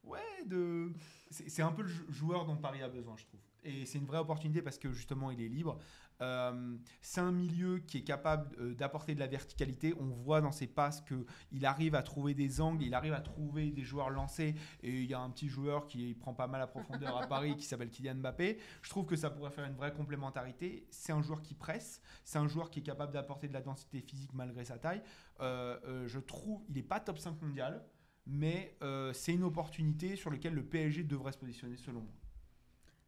ouais, 0.03 0.43
de, 0.47 0.91
c'est 1.29 1.61
un 1.61 1.71
peu 1.71 1.83
le 1.83 1.87
jou- 1.89 2.11
joueur 2.11 2.45
dont 2.45 2.57
Paris 2.57 2.81
a 2.81 2.89
besoin, 2.89 3.15
je 3.17 3.25
trouve. 3.25 3.39
Et 3.67 3.85
c'est 3.85 3.97
une 3.97 4.05
vraie 4.05 4.19
opportunité 4.19 4.61
parce 4.61 4.77
que 4.77 4.91
justement 4.93 5.29
il 5.29 5.41
est 5.41 5.49
libre. 5.49 5.77
Euh, 6.21 6.77
c'est 7.01 7.19
un 7.19 7.31
milieu 7.31 7.79
qui 7.79 7.99
est 7.99 8.03
capable 8.03 8.55
euh, 8.59 8.73
d'apporter 8.73 9.13
de 9.13 9.19
la 9.19 9.27
verticalité. 9.27 9.93
On 9.99 10.05
voit 10.05 10.39
dans 10.39 10.53
ses 10.53 10.67
passes 10.67 11.01
qu'il 11.01 11.65
arrive 11.65 11.93
à 11.93 12.01
trouver 12.01 12.33
des 12.33 12.61
angles, 12.61 12.83
il 12.83 12.93
arrive 12.93 13.13
à 13.13 13.19
trouver 13.19 13.71
des 13.71 13.83
joueurs 13.83 14.09
lancés. 14.09 14.55
Et 14.83 15.01
il 15.01 15.05
y 15.05 15.13
a 15.13 15.19
un 15.19 15.29
petit 15.29 15.49
joueur 15.49 15.85
qui 15.85 16.13
prend 16.15 16.33
pas 16.33 16.47
mal 16.47 16.61
à 16.61 16.67
profondeur 16.67 17.17
à 17.17 17.27
Paris 17.27 17.57
qui 17.57 17.65
s'appelle 17.65 17.89
Kylian 17.89 18.15
Mbappé. 18.15 18.57
Je 18.81 18.89
trouve 18.89 19.05
que 19.05 19.17
ça 19.17 19.29
pourrait 19.29 19.51
faire 19.51 19.65
une 19.65 19.75
vraie 19.75 19.93
complémentarité. 19.93 20.87
C'est 20.89 21.11
un 21.11 21.21
joueur 21.21 21.41
qui 21.41 21.53
presse, 21.53 22.01
c'est 22.23 22.39
un 22.39 22.47
joueur 22.47 22.69
qui 22.69 22.79
est 22.79 22.83
capable 22.83 23.11
d'apporter 23.11 23.49
de 23.49 23.53
la 23.53 23.61
densité 23.61 23.99
physique 23.99 24.33
malgré 24.33 24.63
sa 24.63 24.77
taille. 24.77 25.03
Euh, 25.41 26.07
je 26.07 26.19
trouve, 26.19 26.63
il 26.69 26.75
n'est 26.75 26.83
pas 26.83 27.01
top 27.01 27.19
5 27.19 27.41
mondial, 27.41 27.83
mais 28.25 28.77
c'est 29.13 29.33
une 29.33 29.43
opportunité 29.43 30.15
sur 30.15 30.31
laquelle 30.31 30.53
le 30.53 30.63
PSG 30.63 31.03
devrait 31.03 31.33
se 31.33 31.37
positionner 31.37 31.77
selon 31.77 32.01
moi. 32.01 32.26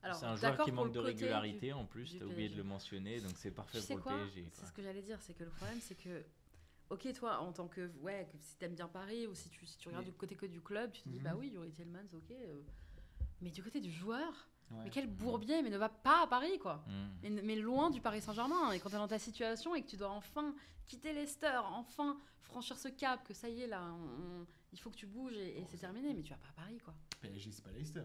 C'est 0.02 0.26
un 0.26 0.36
joueur 0.36 0.64
qui 0.64 0.72
manque 0.72 0.88
de 0.94 1.00
du- 1.00 1.06
régularité 1.06 1.74
en 1.74 1.86
plus, 1.86 2.12
du 2.12 2.20
t'as 2.20 2.26
oublié 2.26 2.50
de 2.50 2.56
le 2.56 2.64
mentionner, 2.64 3.20
donc 3.22 3.34
c'est 3.36 3.52
parfait 3.52 3.80
Tu 3.80 3.86
sais 3.86 3.94
pour 3.96 4.04
quoi? 4.04 4.14
Le 4.18 4.26
PSG. 4.26 4.50
C'est 4.54 4.66
ce 4.66 4.72
que 4.72 4.82
j'allais 4.82 5.02
dire, 5.02 5.18
c'est 5.22 5.34
que 5.34 5.44
le 5.44 5.50
problème, 5.50 5.80
c'est 5.82 5.96
que, 5.96 6.24
ok, 6.90 7.12
toi, 7.14 7.40
en 7.40 7.52
tant 7.52 7.68
que, 7.68 7.92
ouais, 8.02 8.28
que 8.32 8.38
si 8.40 8.56
t'aimes 8.58 8.76
bien 8.76 8.88
Paris 8.88 9.28
ou 9.28 9.36
si 9.36 9.50
tu, 9.50 9.66
si 9.66 9.78
tu 9.78 9.88
regardes 9.90 10.06
Mais- 10.06 10.12
du 10.12 10.18
côté 10.18 10.36
que 10.36 10.46
du 10.46 10.62
club, 10.62 10.92
tu 10.92 11.02
te 11.02 11.10
dis, 11.10 11.18
Mhm. 11.18 11.24
bah 11.24 11.34
oui, 11.38 11.50
Yuri 11.50 11.72
Tillmans, 11.72 12.00
ok. 12.14 12.32
euh, 12.32 12.62
mais 13.42 13.50
du 13.52 13.62
côté 13.62 13.82
du 13.82 13.92
joueur, 13.92 14.48
Ouais. 14.72 14.78
mais 14.86 14.90
quel 14.90 15.08
bourbier, 15.08 15.62
mais 15.64 15.70
ne 15.70 15.78
va 15.78 15.90
pas 15.90 16.24
à 16.24 16.28
Paris, 16.28 16.60
quoi. 16.60 16.84
Mm. 16.88 17.10
Mais, 17.24 17.30
mais 17.42 17.56
loin 17.56 17.90
du 17.90 18.00
Paris 18.02 18.22
Saint-Germain. 18.22 18.72
Et 18.72 18.80
quand 18.80 18.90
tu 18.90 18.96
es 18.96 19.00
dans 19.00 19.08
ta 19.08 19.20
situation 19.20 19.74
et 19.76 19.82
que 19.82 19.88
tu 19.90 19.98
dois 19.98 20.12
enfin 20.12 20.56
quitter 20.88 21.12
Leicester, 21.14 21.60
enfin 21.64 22.18
franchir 22.42 22.78
ce 22.78 22.88
cap, 22.88 23.24
que 23.28 23.34
ça 23.34 23.50
y 23.50 23.62
est, 23.64 23.68
là, 23.68 23.82
on- 23.84 24.42
on- 24.42 24.48
il 24.72 24.80
faut 24.80 24.90
que 24.92 24.96
tu 24.96 25.08
bouges 25.08 25.34
et, 25.34 25.58
et 25.58 25.62
Bon, 25.62 25.66
c'est 25.66 25.72
c'est- 25.72 25.78
terminé, 25.82 26.14
mais 26.14 26.22
tu 26.22 26.30
vas 26.32 26.38
pas 26.38 26.50
à 26.50 26.62
Paris, 26.64 26.78
quoi. 26.84 26.94
PSG, 27.22 27.52
c'est 27.52 27.64
pas 27.64 27.72
Leicester. 27.72 28.04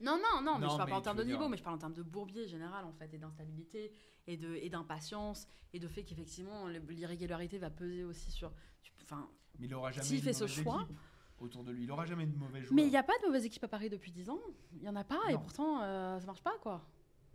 Non, 0.00 0.16
non, 0.16 0.40
non, 0.42 0.58
mais 0.58 0.66
Non, 0.66 0.72
je 0.72 0.76
parle 0.76 0.88
mais 0.88 0.92
pas 0.92 0.98
en 0.98 1.02
termes 1.02 1.16
de 1.18 1.22
dire- 1.24 1.36
niveau, 1.36 1.48
mais 1.48 1.56
je 1.56 1.62
parle 1.62 1.74
en 1.76 1.78
termes 1.78 1.92
de 1.94 2.02
bourbier 2.02 2.46
général, 2.46 2.84
en 2.84 2.92
fait, 2.92 3.12
et 3.14 3.18
d'instabilité, 3.18 3.92
et 4.26 4.36
de 4.36 4.54
et 4.54 4.68
d'impatience, 4.70 5.48
et 5.72 5.80
de 5.80 5.88
fait 5.88 6.04
qu'effectivement, 6.04 6.68
l'irrégularité 6.68 7.58
va 7.58 7.70
peser 7.70 8.04
aussi 8.04 8.30
sur. 8.30 8.52
Enfin, 9.02 9.28
Mais 9.58 9.66
il 9.66 9.74
aura 9.74 9.90
jamais 9.90 10.06
S'il 10.06 10.22
fait 10.22 10.32
ce 10.32 10.46
choix- 10.46 10.86
autour 11.40 11.64
de 11.64 11.72
lui. 11.72 11.84
Il 11.84 11.90
aura 11.90 12.04
jamais 12.04 12.26
de 12.26 12.36
mauvais 12.36 12.60
joueurs. 12.62 12.74
mais 12.74 12.84
il 12.84 12.90
n'y 12.90 12.96
a 12.96 13.02
pas 13.02 13.16
de 13.22 13.26
mauvaise 13.26 13.44
équipe 13.44 13.64
à 13.64 13.68
Paris 13.68 13.88
depuis 13.90 14.12
10 14.12 14.28
ans. 14.30 14.38
Il 14.74 14.82
y 14.82 14.88
en 14.88 14.94
a 14.96 15.04
pas, 15.04 15.20
et 15.30 15.34
pourtant, 15.38 15.82
euh, 15.82 16.20
ça 16.20 16.26
marche 16.26 16.42
pas, 16.42 16.56
quoi. 16.60 16.84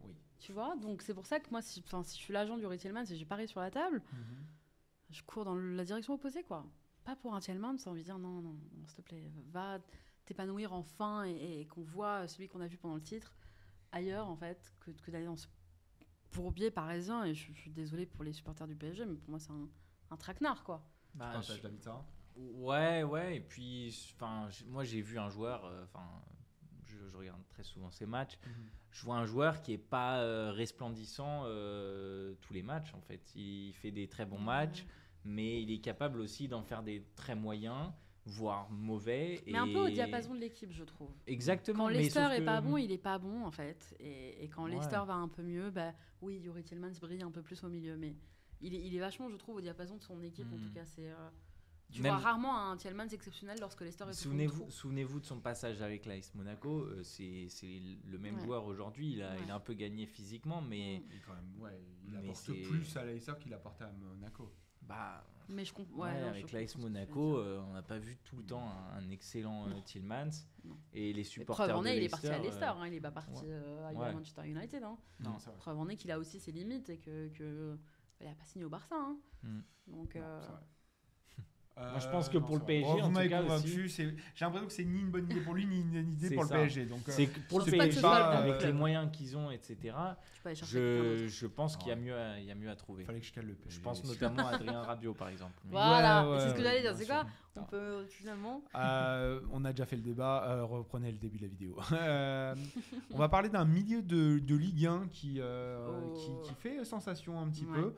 Oui. 0.06 0.14
Tu 0.40 0.52
vois 0.54 0.76
Donc 0.78 1.02
c'est 1.02 1.14
pour 1.14 1.26
ça 1.26 1.40
que 1.40 1.50
moi, 1.52 1.62
si, 1.62 1.84
si 2.04 2.18
je 2.18 2.24
suis 2.24 2.34
l'agent 2.34 2.58
du 2.58 2.66
Tillmans 2.78 3.04
et 3.10 3.16
j'ai 3.16 3.26
Paris 3.26 3.48
sur 3.48 3.60
la 3.60 3.72
table, 3.72 4.02
Mhm. 4.14 4.46
je 5.10 5.22
cours 5.24 5.44
dans 5.46 5.56
la 5.56 5.84
direction 5.84 6.14
opposée, 6.14 6.44
quoi. 6.44 6.66
Pas 7.04 7.16
pour 7.18 7.36
un 7.36 7.40
Tillman, 7.42 7.78
sans 7.78 7.94
lui 7.94 8.04
dire 8.04 8.18
non, 8.20 8.42
non, 8.42 8.54
non, 8.54 8.86
s'il 8.88 8.96
te 8.98 9.02
plaît, 9.02 9.30
va 9.52 9.80
t'épanouir 10.26 10.74
enfin 10.74 11.26
et, 11.26 11.62
et 11.62 11.68
qu'on 11.68 11.84
voit 11.84 12.28
celui 12.28 12.48
qu'on 12.48 12.62
a 12.62 12.68
vu 12.68 12.78
pendant 12.78 12.96
le 12.96 13.02
titre 13.02 13.36
ailleurs, 13.92 14.28
en 14.28 14.36
fait, 14.36 14.74
que, 14.80 14.92
que 14.92 15.12
d'aller 15.12 15.26
dans 15.26 15.36
ce 15.36 15.48
bourbier 16.34 16.72
parisien. 16.72 17.26
Et 17.26 17.34
je, 17.34 17.52
je 17.54 17.60
suis 17.60 17.72
désolée 17.72 18.06
pour 18.06 18.24
les 18.24 18.34
supporters 18.34 18.68
du 18.68 18.76
PSG, 18.76 19.06
mais 19.06 19.16
pour 19.16 19.30
moi, 19.30 19.40
c'est 19.40 19.52
un, 19.52 19.70
un 20.12 20.18
traquenard, 20.18 20.64
quoi. 20.64 20.84
Bah, 21.16 21.32
Ah, 21.36 21.42
je- 21.42 21.48
Sarah 21.80 22.06
Ouais, 22.36 23.04
ouais, 23.04 23.38
et 23.38 23.42
puis, 23.42 23.96
enfin, 24.16 24.50
moi 24.66 24.84
j'ai 24.84 25.02
vu 25.02 25.20
un 25.20 25.30
joueur, 25.30 25.66
euh, 25.66 25.84
enfin, 25.84 26.04
je, 26.88 26.98
je 27.08 27.16
regarde 27.16 27.40
très 27.50 27.62
souvent 27.64 27.92
ces 27.92 28.08
matchs, 28.08 28.40
je 28.90 29.04
vois 29.06 29.18
un 29.18 29.26
joueur 29.28 29.62
qui 29.62 29.74
est 29.74 29.78
pas 29.78 30.18
euh, 30.22 30.52
resplendissant 30.52 31.44
euh, 31.46 32.34
tous 32.42 32.54
les 32.54 32.64
matchs 32.64 32.92
en 32.96 33.02
fait. 33.02 33.22
Il 33.36 33.74
fait 33.74 33.92
des 33.92 34.08
très 34.08 34.26
bons 34.26 34.40
matchs, 34.40 34.84
mais 35.24 35.62
il 35.62 35.70
est 35.70 35.80
capable 35.80 36.20
aussi 36.22 36.48
d'en 36.48 36.64
faire 36.64 36.82
des 36.82 37.04
très 37.16 37.36
moyens, 37.36 37.92
voire 38.26 38.70
mauvais. 38.72 39.42
Mais 39.48 39.58
un 39.58 39.68
peu 39.68 39.80
au 39.80 39.90
diapason 39.90 40.34
de 40.34 40.40
l'équipe, 40.40 40.72
je 40.72 40.84
trouve. 40.84 41.10
Exactement. 41.28 41.86
Quand 41.86 41.92
mais 41.92 41.98
Leicester 41.98 42.22
sauf 42.24 42.32
est 42.34 42.40
que- 42.40 42.46
pas 42.46 42.62
bon, 42.62 42.78
il 42.78 42.92
est 42.92 42.98
pas 42.98 43.18
bon, 43.20 43.44
en 43.46 43.52
fait. 43.52 43.96
Et, 44.00 44.44
et 44.44 44.48
quand 44.50 44.64
Ouais. 44.66 44.72
Leicester 44.72 45.02
va 45.06 45.14
un 45.16 45.28
peu 45.28 45.42
mieux, 45.44 45.70
bah 45.72 45.94
oui, 46.22 46.38
Yuri 46.38 46.64
Tillmans 46.64 46.92
brille 47.02 47.22
un 47.24 47.32
peu 47.32 47.42
plus 47.42 47.62
au 47.64 47.70
milieu, 47.70 47.98
mais 47.98 48.16
il 48.62 48.74
est, 48.76 48.82
il 48.86 48.96
est 48.96 49.00
vachement, 49.00 49.30
je 49.30 49.36
trouve, 49.36 49.58
au 49.58 49.62
diapason 49.62 49.98
de 49.98 50.02
son 50.04 50.22
équipe, 50.24 50.48
en 50.54 50.58
Hmm. 50.58 50.62
tout 50.68 50.74
cas. 50.74 50.86
C'est. 50.86 51.10
euh, 51.10 51.30
tu 51.92 52.02
Même- 52.02 52.14
vois 52.14 52.22
rarement 52.22 52.72
un 52.72 52.78
Tillmans 52.78 53.10
exceptionnel 53.12 53.58
lorsque 53.60 53.82
Leicester 53.82 54.06
est 54.10 54.14
Souvenez-vous, 54.14 54.62
trou. 54.62 54.72
souvenez-vous 54.72 55.20
de 55.20 55.26
son 55.26 55.40
passage 55.40 55.82
avec 55.82 56.06
l'AS 56.08 56.34
Monaco. 56.34 56.80
euh, 56.86 57.04
c'est 57.04 57.46
c'est 57.50 57.80
le 58.06 58.18
même 58.18 58.36
Ouais. 58.38 58.42
joueur 58.46 58.66
aujourd'hui. 58.66 59.12
Il 59.12 59.22
a, 59.22 59.32
Ouais. 59.34 59.38
il 59.46 59.52
a 59.52 59.56
un 59.56 59.60
peu 59.60 59.74
gagné 59.74 60.08
physiquement, 60.08 60.60
mais 60.62 61.04
Il, 61.10 61.18
est 61.18 61.20
quand 61.20 61.36
même, 61.36 61.54
ouais, 61.62 61.80
il 62.08 62.14
Mais 62.14 62.18
apporte 62.20 62.38
c'est- 62.38 62.54
plus 62.54 62.98
à 62.98 63.06
Leicester 63.06 63.34
qu'il 63.40 63.54
apportait 63.54 63.84
à 63.84 63.92
Monaco. 63.92 64.52
Bah, 64.88 65.24
Mais 65.50 65.66
je 65.66 65.74
comprends. 65.74 66.04
ouais, 66.04 66.12
ouais, 66.12 66.30
avec 66.30 66.52
l'AS 66.52 66.78
Monaco, 66.78 67.38
euh, 67.38 67.62
on 67.70 67.74
n'a 67.74 67.82
pas 67.84 67.98
vu 67.98 68.18
tout 68.24 68.38
le 68.38 68.44
temps 68.44 68.68
un, 68.70 68.98
un 69.00 69.10
excellent 69.10 69.68
euh. 69.68 69.82
Tillmans. 69.86 70.30
Non. 70.64 70.78
Et 70.94 71.12
les 71.14 71.24
supporters 71.24 71.66
preuve 71.68 71.78
en 71.78 71.86
est, 71.86 71.98
il 71.98 72.04
est 72.04 72.10
parti 72.10 72.28
à 72.28 72.38
Leicester, 72.40 72.66
euh, 72.66 72.70
hein, 72.82 72.88
il 72.88 72.94
est 72.94 73.02
pas 73.02 73.12
parti 73.12 73.44
ouais. 73.44 73.52
euh, 73.52 73.88
ailleurs 73.88 74.02
Ouais. 74.02 74.08
à 74.10 74.14
Manchester 74.14 74.48
United. 74.48 74.84
hein. 74.84 74.98
Non. 75.20 75.38
Preuve 75.58 75.80
en 75.80 75.90
est 75.90 75.96
qu'il 75.98 76.12
a 76.12 76.18
aussi 76.20 76.40
ses 76.40 76.52
limites 76.52 76.90
et 76.90 76.98
que, 77.00 77.28
que 77.30 77.78
il 78.22 78.28
a 78.28 78.34
pas 78.36 78.46
signé 78.46 78.64
au 78.66 78.70
Barça. 78.70 78.96
hein. 78.96 79.18
Mm. 79.44 79.60
Donc, 79.88 80.16
Non, 80.16 80.22
euh, 80.22 80.42
c'est 80.42 80.52
vrai. 80.52 80.62
Moi, 81.76 82.00
je 82.00 82.08
pense 82.08 82.30
que 82.30 82.38
pour 82.38 82.56
le. 82.58 82.62
PSG, 82.64 83.02
en 83.02 83.12
tout 83.12 83.30
cas, 83.30 83.42
convaincu. 83.42 83.88
J'ai 83.90 84.16
l'impression 84.42 84.68
que 84.68 84.74
c'est 84.74 84.84
ni 84.86 85.00
une 85.00 85.10
bonne 85.10 85.26
idée 85.26 85.42
pour 85.42 85.56
lui, 85.56 85.66
ni 85.66 85.80
une 85.82 86.14
idée 86.14 86.30
pour 86.36 86.44
le. 86.44 86.50
PSG. 86.50 86.86
Donc, 86.86 87.00
euh, 87.10 87.12
c'est 87.12 87.28
pour 87.48 87.60
le 87.60 87.66
PSG, 87.66 88.06
avec 88.06 88.62
les 88.64 88.74
moyens 88.74 89.10
qu'ils 89.12 89.36
ont, 89.36 89.50
etc., 89.50 89.96
je, 90.46 91.46
pense 91.48 91.78
qu'il 91.78 91.88
y, 91.88 91.92
a 91.92 91.96
mieux 91.96 92.14
à- 92.16 92.38
il 92.40 92.46
y 92.46 92.52
a 92.52 92.56
mieux 92.56 92.70
à 92.70 92.76
trouver. 92.76 93.04
il 93.04 93.06
fallait 93.06 93.22
que 93.22 93.26
je 93.26 93.32
cale 93.32 93.46
le 93.46 93.54
PSG. 93.54 93.78
Je 93.78 93.82
pense 93.82 94.04
notamment 94.04 94.46
à 94.48 94.56
Adrien 94.56 94.82
Rabiot, 94.82 95.14
par 95.14 95.30
exemple. 95.30 95.54
Voilà, 95.70 96.28
c'est 96.40 96.50
ce 96.50 96.54
que 96.56 96.62
j'allais 96.62 96.82
dire. 96.82 96.94
C'est 96.96 97.06
quoi 97.08 97.26
On 97.56 97.64
peut 97.64 98.06
finalement. 98.10 98.62
Euh, 98.76 99.40
on 99.52 99.64
a 99.66 99.72
déjà 99.72 99.86
fait 99.86 99.96
le 99.96 100.02
débat, 100.02 100.44
euh, 100.48 100.64
reprenez 100.66 101.12
le 101.12 101.18
début 101.18 101.38
de 101.38 101.44
la 101.44 101.50
vidéo. 101.50 101.78
Euh, 101.94 102.56
on 103.12 103.18
va 103.18 103.30
parler 103.30 103.50
d'un 103.50 103.66
milieu 103.66 104.02
de, 104.02 104.40
de 104.40 104.56
Ligue 104.56 104.86
1 104.86 105.08
qui, 105.10 105.38
euh, 105.40 105.88
Oh. 105.90 106.14
qui, 106.14 106.50
qui 106.50 106.56
fait 106.56 106.84
sensation 106.86 107.40
un 107.40 107.48
petit 107.50 107.66
Ouais. 107.66 107.80
peu. 107.82 107.94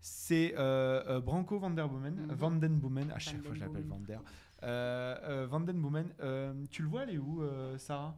C'est 0.00 0.54
euh, 0.56 1.02
euh, 1.08 1.20
Branco 1.20 1.58
van 1.58 1.70
der 1.70 1.88
Boomen, 1.88 2.14
Mhm. 2.14 2.34
Van 2.34 2.50
den 2.52 2.78
Boomen, 2.78 3.10
à 3.12 3.18
chaque 3.18 3.36
Van 3.36 3.42
fois 3.42 3.54
je 3.54 3.60
den 3.60 3.66
l'appelle 3.68 3.82
Van 3.88 3.96
Boomen. 3.96 4.06
der. 4.06 4.20
Euh, 4.62 5.16
euh, 5.22 5.46
Van 5.46 5.60
den 5.60 5.80
Boomen, 5.80 6.06
euh, 6.20 6.52
tu 6.70 6.82
le 6.82 6.88
vois, 6.88 7.02
elle 7.04 7.10
est 7.10 7.18
où, 7.18 7.42
euh, 7.42 7.76
Sarah? 7.78 8.14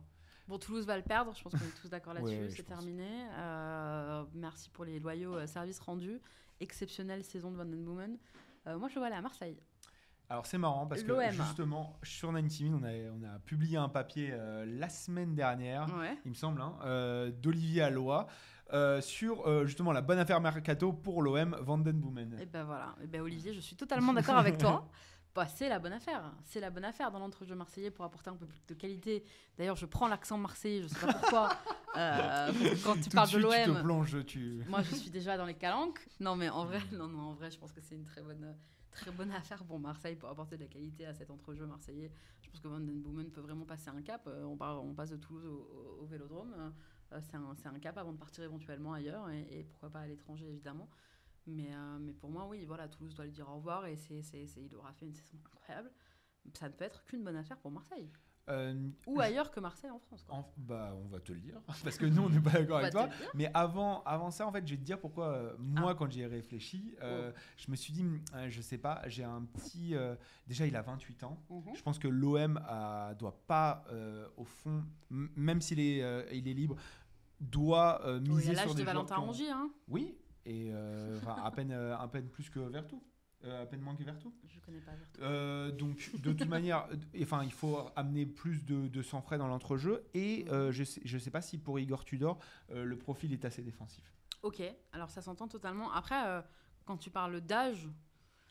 Bon, 0.49 0.59
Toulouse 0.59 0.87
va 0.87 0.97
le 0.97 1.03
perdre, 1.03 1.33
je 1.37 1.43
pense 1.43 1.53
qu'on 1.53 1.59
est 1.59 1.81
tous 1.81 1.89
d'accord 1.89 2.15
là-dessus, 2.15 2.35
Ouais, 2.35 2.43
ouais, 2.43 2.51
je 2.51 2.57
c'est 2.57 2.63
terminé. 2.65 3.09
Euh, 3.39 4.25
merci 4.35 4.71
pour 4.71 4.85
les 4.85 4.99
loyaux 4.99 5.37
euh, 5.37 5.47
services 5.47 5.81
rendus. 5.81 6.21
Exceptionnelle 6.61 7.25
saison 7.25 7.51
de 7.51 7.57
Van 7.57 7.65
Den 7.65 7.85
Boomen. 7.85 8.17
Euh, 8.67 8.79
moi, 8.79 8.89
je 8.89 8.95
le 8.95 9.01
vois 9.01 9.07
aller 9.09 9.17
à 9.17 9.23
Marseille. 9.23 9.57
Alors 10.29 10.47
c'est 10.47 10.57
marrant 10.57 10.87
parce 10.87 11.03
que 11.03 11.31
justement 11.33 11.99
sur 12.03 12.29
90 12.33 12.65
Min, 12.65 12.79
on 12.81 12.83
a, 12.85 12.93
on 13.13 13.23
a 13.35 13.39
publié 13.41 13.77
un 13.77 13.91
papier 13.91 14.31
euh, 14.33 14.65
la 14.67 14.89
semaine 14.89 15.35
dernière, 15.35 15.87
Ouais. 15.99 16.17
il 16.25 16.31
me 16.31 16.35
semble, 16.35 16.63
hein, 16.63 16.75
euh, 16.85 17.31
d'Olivier 17.31 17.83
Alloy 17.83 18.25
euh, 18.73 19.01
sur 19.01 19.47
euh, 19.47 19.67
justement 19.67 19.93
la 19.93 20.01
bonne 20.03 20.19
affaire 20.19 20.41
Mercato 20.41 20.93
pour 20.93 21.23
l'OM 21.23 21.57
Van 21.61 21.79
den 21.79 21.99
Boomen. 22.01 22.39
Et 22.41 22.47
ben 22.47 22.65
voilà. 22.65 22.95
Et 23.03 23.07
ben 23.07 23.21
Olivier, 23.21 23.53
je 23.55 23.61
suis 23.61 23.77
totalement 23.77 24.13
d'accord 24.13 24.37
avec 24.37 24.59
toi. 24.59 24.89
Bah, 25.35 25.47
c'est 25.47 25.71
la 25.71 25.79
bonne 25.79 25.95
affaire. 25.95 26.31
C'est 26.45 26.61
la 26.61 26.69
bonne 26.69 26.85
affaire 26.85 27.11
dans 27.11 27.19
l'entrejeu 27.19 27.55
marseillais 27.55 27.91
pour 27.91 28.05
apporter 28.05 28.29
un 28.29 28.37
peu 28.37 28.45
plus 28.45 28.61
de 28.69 28.75
qualité. 28.75 29.25
D'ailleurs, 29.57 29.77
je 29.77 29.87
prends 29.87 30.07
l'accent 30.07 30.37
marseillais, 30.37 30.83
je 30.83 30.89
sais 30.89 31.07
pas 31.07 31.15
pourquoi. 31.15 31.49
Euh, 31.97 32.51
quand 32.85 32.95
tu 32.95 33.11
Tout 33.11 33.11
parles 33.11 33.27
de 33.31 33.39
suite, 33.39 33.51
tu 33.51 33.65
te 33.65 33.69
l'OM, 33.71 33.83
plonges, 33.83 34.25
tu... 34.25 34.65
moi 34.67 34.81
je 34.83 34.95
suis 34.95 35.11
déjà 35.11 35.37
dans 35.37 35.45
les 35.45 35.53
calanques. 35.53 36.01
Non 36.21 36.37
mais 36.37 36.49
en 36.49 36.65
vrai, 36.65 36.81
non, 36.93 37.07
non, 37.07 37.21
en 37.21 37.33
vrai, 37.35 37.51
je 37.51 37.59
pense 37.59 37.71
que 37.71 37.83
c'est 37.83 37.95
une 37.97 38.05
très 38.07 38.23
bonne, 38.23 38.57
très 38.91 39.11
bonne 39.11 39.31
affaire 39.33 39.63
pour 39.63 39.79
Marseille 39.79 40.17
pour 40.17 40.31
apporter 40.31 40.57
de 40.57 40.63
la 40.63 40.69
qualité 40.69 41.05
à 41.05 41.13
cet 41.13 41.31
entrejeu 41.31 41.67
marseillais. 41.67 42.11
Je 42.41 42.49
pense 42.49 42.61
que 42.61 42.69
Van 42.69 42.81
Den 42.81 43.03
Boomen 43.03 43.31
peut 43.31 43.43
vraiment 43.43 43.67
passer 43.67 43.91
un 43.91 44.01
cap. 44.01 44.27
On, 44.43 44.57
part- 44.57 44.83
on 44.83 44.95
passe 44.95 45.11
de 45.11 45.17
Toulouse 45.17 45.45
au, 45.45 45.51
au- 46.01 46.03
au 46.03 46.07
Vélodrome. 46.07 46.73
Euh, 47.13 47.21
c'est 47.21 47.37
un, 47.37 47.75
un 47.75 47.79
cap 47.79 47.97
avant 47.99 48.13
de 48.13 48.19
partir 48.19 48.43
éventuellement 48.45 48.93
ailleurs 48.95 49.29
et, 49.31 49.47
et 49.51 49.65
pourquoi 49.65 49.91
pas 49.91 50.01
à 50.01 50.07
l'étranger 50.07 50.49
évidemment. 50.49 50.89
Mais, 51.47 51.75
euh, 51.75 51.99
mais 52.01 52.13
pour 52.13 52.31
moi, 52.31 52.47
oui, 52.49 52.65
voilà, 52.65 52.89
Toulouse 52.89 53.15
doit 53.15 53.25
lui 53.25 53.33
dire 53.33 53.49
au 53.49 53.57
revoir 53.57 53.87
et 53.87 53.97
c'est, 53.97 54.21
il 54.57 54.75
aura 54.77 54.93
fait 54.93 55.07
une 55.07 55.15
saison 55.15 55.37
incroyable. 55.45 55.91
Ça 56.55 56.69
ne 56.69 56.73
peut 56.75 56.85
être 56.85 57.05
qu'une 57.05 57.23
bonne 57.25 57.37
affaire 57.37 57.59
pour 57.59 57.71
Marseille. 57.71 58.09
Euh, 58.49 58.89
Ou 59.07 59.21
ailleurs 59.21 59.53
que 59.53 59.61
Marseille 59.61 59.91
en 59.91 60.01
France. 60.01 60.25
quoi. 60.25 60.35
en- 60.37 60.53
bah, 60.57 60.93
on 61.01 61.07
va 61.07 61.21
te 61.21 61.33
le 61.33 61.39
dire, 61.39 61.61
parce 61.85 61.97
que 61.97 62.07
nous, 62.07 62.23
on 62.23 62.29
n'est 62.29 62.41
pas 62.41 62.51
d'accord 62.51 62.79
avec 62.79 62.91
toi. 62.93 63.09
Mais 63.35 63.49
avant, 63.55 64.03
avant 64.03 64.33
ça, 64.33 64.47
en 64.49 64.51
fait, 64.53 64.67
je 64.67 64.73
vais 64.75 64.79
te 64.81 64.85
dire 64.85 64.99
pourquoi, 64.99 65.29
euh, 65.29 65.55
moi, 65.61 65.93
Ah. 65.93 65.95
quand 65.97 66.11
j'y 66.11 66.23
ai 66.23 66.27
réfléchi, 66.27 66.93
euh, 67.03 67.31
Oh. 67.33 67.39
je 67.57 67.71
me 67.71 67.77
suis 67.77 67.93
dit, 67.93 68.05
je 68.49 68.61
sais 68.61 68.79
pas, 68.79 69.01
j'ai 69.07 69.23
un 69.23 69.43
petit... 69.45 69.95
déjà, 70.49 70.67
il 70.67 70.75
a 70.75 70.83
28 70.83 71.23
ans. 71.23 71.41
Mhm. 71.51 71.75
Je 71.77 71.83
pense 71.83 72.01
que 72.01 72.09
l'OM 72.09 72.61
doit 73.17 73.45
pas, 73.47 73.85
au 74.37 74.45
fond, 74.45 74.83
même 75.11 75.61
s'il 75.61 75.79
est, 75.79 75.99
il 76.37 76.49
est 76.49 76.55
libre, 76.55 76.75
doit 77.43 78.05
euh, 78.07 78.19
Oh, 78.25 78.29
miser 78.29 78.51
a 78.51 78.55
sur 78.55 78.55
l'âge 78.55 78.67
des 78.69 78.73
de 78.73 78.77
joueurs 78.79 78.87
Valentin 78.95 79.15
qui 79.15 79.21
ont- 79.21 79.25
Rongier, 79.27 79.51
hein 79.51 79.71
Oui, 79.89 80.17
et 80.45 80.71
euh, 80.73 81.19
enfin, 81.19 81.37
à, 81.43 81.51
peine, 81.51 81.71
euh, 81.73 81.97
à 81.99 82.09
peine 82.09 82.29
plus 82.29 82.49
que 82.51 82.59
Vertou. 82.61 83.03
Euh, 83.45 83.63
à 83.65 83.67
peine 83.67 83.81
moins 83.81 83.97
que 83.97 84.05
Vertou. 84.05 84.33
Je 84.49 84.61
connais 84.61 84.81
pas 84.81 84.93
Vertu. 84.93 85.21
Euh, 85.21 85.73
donc, 85.73 86.11
de 86.21 86.33
toute 86.33 86.47
manière, 86.49 86.87
euh, 86.93 87.23
enfin, 87.23 87.43
il 87.43 87.53
faut 87.53 87.79
amener 87.97 88.25
plus 88.25 88.65
de, 88.65 88.87
de 88.87 89.03
sang-frais 89.03 89.37
dans 89.39 89.49
l'entrejeu. 89.49 90.05
Et 90.15 90.47
euh, 90.51 90.71
je 90.71 90.85
sais, 90.85 91.01
je 91.05 91.19
sais 91.19 91.31
pas 91.31 91.41
si 91.43 91.59
pour 91.59 91.81
Igor 91.81 92.05
Tudor, 92.05 92.39
euh, 92.71 92.85
le 92.85 92.97
profil 92.97 93.33
est 93.33 93.45
assez 93.45 93.63
défensif. 93.63 94.15
Ok, 94.43 94.63
alors 94.93 95.11
ça 95.11 95.23
s'entend 95.23 95.49
totalement. 95.49 95.93
Après, 95.93 96.25
euh, 96.27 96.41
quand 96.85 96.97
tu 96.99 97.11
parles 97.11 97.41
d'âge, 97.41 97.89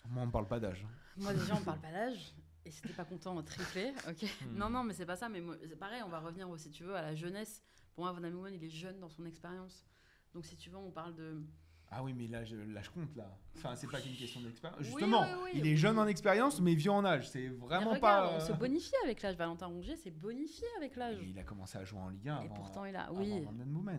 Moi, 0.09 0.23
on 0.23 0.25
ne 0.27 0.31
parle 0.31 0.47
pas 0.47 0.59
d'âge. 0.59 0.85
moi 1.17 1.33
déjà 1.33 1.55
on 1.55 1.61
parle 1.63 1.79
pas 1.81 1.91
d'âge. 1.91 2.33
Et 2.65 2.71
si 2.71 2.81
t'es 2.81 2.93
pas 2.93 3.05
content, 3.05 3.41
triplé, 3.43 3.91
ok. 4.07 4.23
Hmm. 4.45 4.57
Non, 4.57 4.69
non, 4.69 4.83
mais 4.83 4.93
c'est 4.93 5.05
pas 5.05 5.15
ça. 5.15 5.29
Mais 5.29 5.41
moi, 5.41 5.55
c'est 5.67 5.75
pareil, 5.79 6.01
on 6.05 6.09
va 6.09 6.19
revenir, 6.19 6.47
si 6.59 6.69
tu 6.69 6.83
veux, 6.83 6.95
à 6.95 7.01
la 7.01 7.15
jeunesse. 7.15 7.61
Pour 7.95 8.03
moi, 8.03 8.13
Van 8.13 8.21
Damme, 8.21 8.47
il 8.53 8.63
est 8.63 8.69
jeune 8.69 8.99
dans 8.99 9.09
son 9.09 9.25
expérience. 9.25 9.85
Donc 10.33 10.45
si 10.45 10.55
tu 10.55 10.69
veux, 10.69 10.77
on 10.77 10.91
parle 10.91 11.15
de. 11.15 11.41
Ah 11.93 12.01
oui, 12.01 12.13
mais 12.13 12.27
là, 12.27 12.45
je, 12.45 12.55
là, 12.55 12.81
je 12.81 12.89
compte, 12.89 13.13
là. 13.17 13.37
Enfin, 13.57 13.75
c'est 13.75 13.87
pas 13.87 13.99
qu'une 13.99 14.15
question 14.15 14.39
d'expérience. 14.39 14.79
Oui, 14.79 14.85
Justement, 14.85 15.23
oui, 15.23 15.39
oui. 15.43 15.51
il 15.55 15.67
est 15.67 15.75
jeune 15.75 15.99
en 15.99 16.07
expérience, 16.07 16.61
mais 16.61 16.73
vieux 16.73 16.91
en 16.91 17.03
âge. 17.03 17.29
C'est 17.29 17.49
vraiment 17.49 17.91
regarde, 17.91 17.99
pas... 17.99 18.31
on 18.33 18.39
se 18.39 18.53
euh, 18.53 18.55
bonifie 18.55 18.93
avec 19.03 19.21
l'âge. 19.21 19.35
Valentin 19.35 19.65
Rongier, 19.65 19.97
c'est 19.97 20.11
bonifié 20.11 20.65
avec 20.77 20.95
l'âge. 20.95 21.17
Il 21.21 21.37
a 21.37 21.43
commencé 21.43 21.77
à 21.77 21.83
jouer 21.83 21.99
en 21.99 22.07
Ligue 22.07 22.29
1 22.29 22.39
Et 22.39 22.45
avant, 22.45 22.55
pourtant, 22.55 22.85
il 22.85 22.95
a. 22.95 23.11
Oui, 23.11 23.45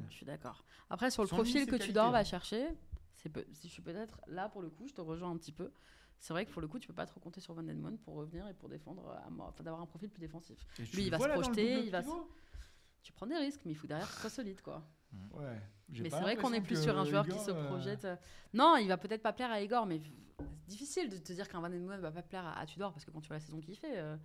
je 0.09 0.15
suis 0.15 0.25
d'accord. 0.25 0.65
Après, 0.89 1.11
sur 1.11 1.23
le 1.23 1.29
profil 1.29 1.67
que 1.67 1.73
qualité, 1.73 1.89
Tudor 1.89 2.13
va 2.13 2.25
chercher, 2.25 2.67
c'est 3.15 3.29
peu- 3.29 3.45
si 3.53 3.69
je 3.69 3.73
suis 3.75 3.83
peut-être 3.83 4.23
là 4.27 4.49
pour 4.49 4.63
le 4.63 4.71
coup, 4.71 4.89
je 4.89 4.95
te 4.95 5.03
rejoins 5.03 5.31
un 5.31 5.37
petit 5.37 5.53
peu. 5.53 5.71
C'est 6.19 6.33
vrai 6.33 6.47
que 6.47 6.53
pour 6.53 6.63
le 6.63 6.69
coup, 6.69 6.79
tu 6.79 6.87
peux 6.87 6.95
pas 6.95 7.05
trop 7.07 7.21
compter 7.21 7.41
sur 7.41 7.53
Van 7.53 7.63
Den 7.65 7.79
Moen 7.81 7.99
pour 7.99 8.15
revenir 8.15 8.47
et 8.49 8.55
pour 8.55 8.69
défendre, 8.69 9.11
à 9.27 9.29
mort- 9.29 9.49
enfin, 9.49 9.65
d'avoir 9.65 9.83
un 9.83 9.87
profil 9.87 10.09
plus 10.09 10.21
défensif. 10.21 10.65
Tu 10.77 10.83
Lui, 10.97 11.05
il 11.07 11.11
va 11.11 11.19
se 11.19 11.29
projeter, 11.29 11.81
il 11.85 11.91
va 11.91 12.03
se- 12.03 12.09
Tu 13.03 13.13
prends 13.13 13.27
des 13.27 13.37
risques, 13.37 13.61
mais 13.65 13.73
il 13.73 13.75
faut 13.77 13.87
derrière 13.87 14.07
que 14.09 14.15
ce 14.15 14.21
soit 14.21 14.31
solide, 14.31 14.61
quoi. 14.63 14.83
Ouais. 15.33 15.61
j'ai 15.91 16.03
Mais 16.05 16.11
c'est 16.11 16.21
vrai 16.21 16.37
qu'on 16.37 16.53
est 16.53 16.61
plus 16.61 16.81
sur 16.83 16.99
un 16.99 17.05
joueur 17.05 17.27
qui 17.27 17.39
se 17.39 17.51
euh, 17.51 17.67
projette. 17.67 18.05
euh, 18.05 18.17
Non, 18.55 18.77
il 18.77 18.89
va 18.89 18.97
peut-être 18.97 19.23
pas 19.23 19.33
plaire 19.33 19.51
à 19.51 19.61
Igor, 19.61 19.85
mais 19.87 19.99
c'est 19.99 20.69
difficile 20.69 21.09
de 21.11 21.17
te 21.19 21.33
dire 21.33 21.49
qu'un 21.49 21.61
Van 21.61 21.69
Den 21.69 21.85
Moen 21.85 22.01
va 22.01 22.11
pas 22.11 22.23
plaire 22.23 22.47
à, 22.47 22.59
à 22.59 22.65
Tudor 22.67 22.93
parce 22.93 23.05
que 23.05 23.11
quand 23.11 23.21
tu 23.21 23.29
vois 23.29 23.37
la 23.37 23.41
saison 23.41 23.61
qu'il 23.61 23.77
fait. 23.77 23.99
euh, 23.99 24.17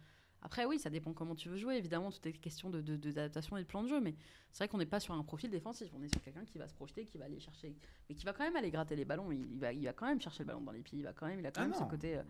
Après, 0.41 0.63
oui, 0.65 0.77
ça 0.79 0.89
dépend 0.89 1.11
comment 1.13 1.35
tu 1.35 1.49
veux 1.49 1.57
jouer. 1.57 1.75
Évidemment, 1.75 2.11
tout 2.11 2.25
est 2.27 2.31
question 2.33 2.69
de, 2.69 2.79
de- 2.81 2.95
de- 2.95 3.11
d'adaptation 3.11 3.57
et 3.57 3.61
de 3.63 3.67
plan 3.67 3.81
de 3.83 3.87
jeu, 3.89 3.99
mais 3.99 4.15
c'est 4.51 4.59
vrai 4.63 4.67
qu'on 4.69 4.77
n'est 4.77 4.85
pas 4.85 4.99
sur 4.99 5.13
un 5.15 5.23
profil 5.23 5.49
défensif. 5.49 5.89
On 5.95 6.01
est 6.03 6.13
sur 6.13 6.21
quelqu'un 6.21 6.45
qui 6.45 6.57
va 6.59 6.67
se 6.67 6.73
projeter, 6.75 7.05
qui 7.07 7.17
va 7.17 7.25
aller 7.25 7.39
chercher, 7.39 7.75
mais 8.07 8.15
qui 8.15 8.23
va 8.25 8.31
quand 8.33 8.43
même 8.43 8.55
aller 8.55 8.69
gratter 8.71 8.95
les 8.95 9.03
ballons. 9.05 9.31
Il, 9.31 9.51
il 9.51 9.59
va, 9.59 9.73
il 9.73 9.83
va 9.85 9.93
quand 9.93 10.05
même 10.05 10.21
chercher 10.21 10.43
le 10.43 10.47
ballon 10.47 10.61
dans 10.61 10.71
les 10.71 10.83
pieds. 10.83 10.99
Il 10.99 11.03
va 11.03 11.11
quand 11.13 11.25
même, 11.27 11.39
il 11.39 11.45
a 11.47 11.51
quand 11.51 11.61
Ah 11.61 11.65
même 11.67 11.73
ce 11.73 11.81
non. 11.81 11.87
côté. 11.87 12.17
euh, 12.17 12.23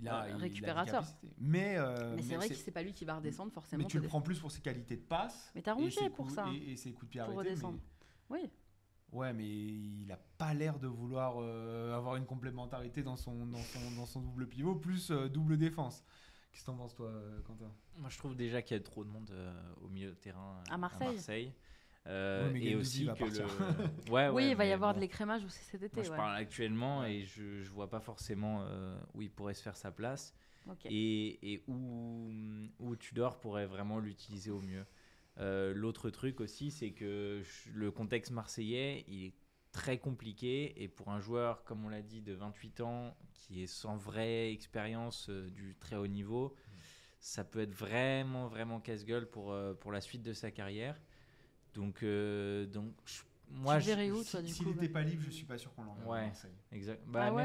il 0.00 0.08
a, 0.08 0.22
euh, 0.24 0.28
il 0.28 0.30
a 0.30 0.36
des 0.36 0.42
récupérateur. 0.42 1.04
Mais, 1.38 1.76
euh, 1.78 2.14
mais 2.16 2.22
c'est 2.22 2.36
vrai 2.36 2.48
que 2.48 2.54
c'est 2.54 2.70
pas 2.70 2.82
lui 2.82 2.92
qui 2.92 3.04
va 3.04 3.16
redescendre 3.16 3.52
forcément. 3.52 3.82
mais 3.84 3.88
tu 3.88 3.98
le 3.98 4.06
prends 4.06 4.20
plus 4.20 4.38
pour 4.38 4.50
ses 4.50 4.60
qualités 4.60 4.96
de 4.96 5.02
passe. 5.02 5.50
Mais 5.54 5.62
t'as 5.62 5.74
ses 5.90 6.08
pour 6.10 6.26
coups- 6.26 6.34
ça, 6.34 6.46
Et, 6.52 6.72
et 6.72 6.76
ses 6.76 6.92
coups 6.92 7.06
de 7.06 7.10
pied 7.10 7.20
pour 7.20 7.32
arrêtés. 7.34 7.50
redescendre. 7.50 7.78
mais- 8.30 8.36
Oui. 8.42 8.50
Ouais, 9.12 9.32
mais 9.32 9.46
il 9.46 10.10
a 10.12 10.16
pas 10.36 10.52
l'air 10.52 10.78
de 10.78 10.88
vouloir 10.88 11.36
euh, 11.38 11.96
avoir 11.96 12.16
une 12.16 12.26
complémentarité 12.26 13.02
dans 13.02 13.16
son, 13.16 13.46
dans 13.46 13.62
son, 13.62 13.90
dans 13.96 14.04
son 14.06 14.20
double 14.20 14.48
pivot, 14.48 14.74
plus 14.74 15.10
euh, 15.10 15.28
double 15.28 15.56
défense. 15.56 16.04
Qu'est-ce 16.50 16.62
que 16.62 16.66
t'en 16.66 16.76
penses, 16.76 16.94
toi, 16.94 17.06
euh, 17.08 17.40
Quentin? 17.42 17.70
Moi, 17.98 18.10
je 18.10 18.18
trouve 18.18 18.34
déjà 18.34 18.62
qu'il 18.62 18.76
y 18.76 18.80
a 18.80 18.82
trop 18.82 19.04
de 19.04 19.08
monde 19.10 19.30
euh, 19.30 19.72
au 19.80 19.88
milieu 19.88 20.10
de 20.10 20.14
terrain 20.16 20.58
euh, 20.68 20.74
À 20.74 20.76
Marseille. 20.76 21.54
Euh, 22.06 22.50
mais 22.52 22.62
et 22.64 22.74
aussi 22.76 23.04
va 23.04 23.14
que 23.14 23.18
partir. 23.20 23.46
le... 23.46 24.10
ouais, 24.12 24.28
oui, 24.28 24.50
il 24.50 24.56
va 24.56 24.64
y 24.64 24.72
avoir 24.72 24.92
bon. 24.92 24.98
de 24.98 25.02
l'écrémage 25.02 25.44
aussi 25.44 25.58
cet 25.64 25.82
été. 25.82 25.96
Moi, 25.96 26.04
je 26.04 26.10
ouais. 26.10 26.16
parle 26.16 26.36
actuellement 26.36 27.00
Ouais. 27.00 27.16
et 27.16 27.24
je, 27.24 27.60
je 27.62 27.70
vois 27.70 27.90
pas 27.90 28.00
forcément 28.00 28.62
euh, 28.62 28.96
où 29.14 29.22
il 29.22 29.30
pourrait 29.30 29.54
se 29.54 29.62
faire 29.62 29.76
sa 29.76 29.90
place 29.90 30.34
et, 30.84 31.52
et 31.52 31.62
où, 31.68 32.30
où 32.78 32.96
Tudor 32.96 33.40
pourrait 33.40 33.66
vraiment 33.66 33.98
l'utiliser 33.98 34.50
au 34.50 34.60
mieux. 34.60 34.84
Euh, 35.38 35.74
L'autre 35.74 36.10
truc 36.10 36.40
aussi, 36.40 36.70
c'est 36.70 36.92
que 36.92 37.42
je- 37.42 37.70
le 37.72 37.90
contexte 37.90 38.30
marseillais, 38.32 39.04
il 39.08 39.24
est 39.26 39.34
très 39.72 39.98
compliqué 39.98 40.80
et 40.82 40.88
pour 40.88 41.10
un 41.10 41.20
joueur, 41.20 41.64
comme 41.64 41.84
on 41.84 41.88
l'a 41.88 42.02
dit, 42.02 42.22
de 42.22 42.32
28 42.32 42.80
ans, 42.80 43.16
qui 43.34 43.62
est 43.62 43.66
sans 43.66 43.96
vraie 43.96 44.50
expérience 44.52 45.28
euh, 45.28 45.50
du 45.50 45.76
très 45.78 45.96
haut 45.96 46.06
niveau, 46.06 46.54
ça 47.18 47.44
peut 47.44 47.60
être 47.60 47.74
vraiment, 47.74 48.46
vraiment 48.48 48.80
casse-gueule 48.80 49.28
pour, 49.28 49.52
euh, 49.52 49.74
pour 49.74 49.92
la 49.92 50.00
suite 50.00 50.22
de 50.22 50.32
sa 50.32 50.50
carrière. 50.50 50.98
Donc, 51.76 52.02
euh, 52.02 52.66
donc 52.66 52.92
je- 53.04 53.22
moi, 53.50 53.78
je- 53.78 54.10
où, 54.10 54.24
toi, 54.24 54.42
du 54.42 54.48
S'il 54.52 54.66
n'était 54.66 54.88
pas 54.88 55.02
libre, 55.02 55.22
je 55.24 55.30
suis 55.30 55.44
pas 55.44 55.56
sûr 55.58 55.72
qu'on 55.74 55.84
l'enverrait 55.84 56.08
Ouais. 56.10 56.18
à 56.20 56.26
Marseille. 56.26 56.50
Exact. 56.72 57.02
Bah, 57.06 57.26
Ah 57.26 57.32
ouais, 57.34 57.44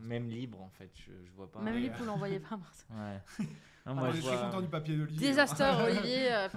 même, 0.00 0.24
Ouais, 0.26 0.30
libre, 0.34 0.60
en 0.60 0.70
fait, 0.70 0.90
je, 0.94 1.12
je 1.24 1.30
vois 1.32 1.50
pas. 1.50 1.60
Même 1.60 1.74
Ouais. 1.74 1.80
lui, 1.82 1.90
pour 1.90 2.04
l'envoyer 2.06 2.40
pas 2.40 2.54
à 2.54 2.58
Marseille. 2.58 2.86
Ouais. 2.90 3.20
Non, 3.86 3.92
Ah, 3.92 3.94
moi, 3.94 4.10
je 4.10 4.16
je 4.16 4.20
suis 4.22 4.30
vois, 4.30 4.42
content 4.42 4.60
du 4.60 4.68
papier 4.68 4.94
d'Olivier. 4.96 5.28
Désastre, 5.28 5.62
Olivier. 5.86 6.32
euh, 6.34 6.48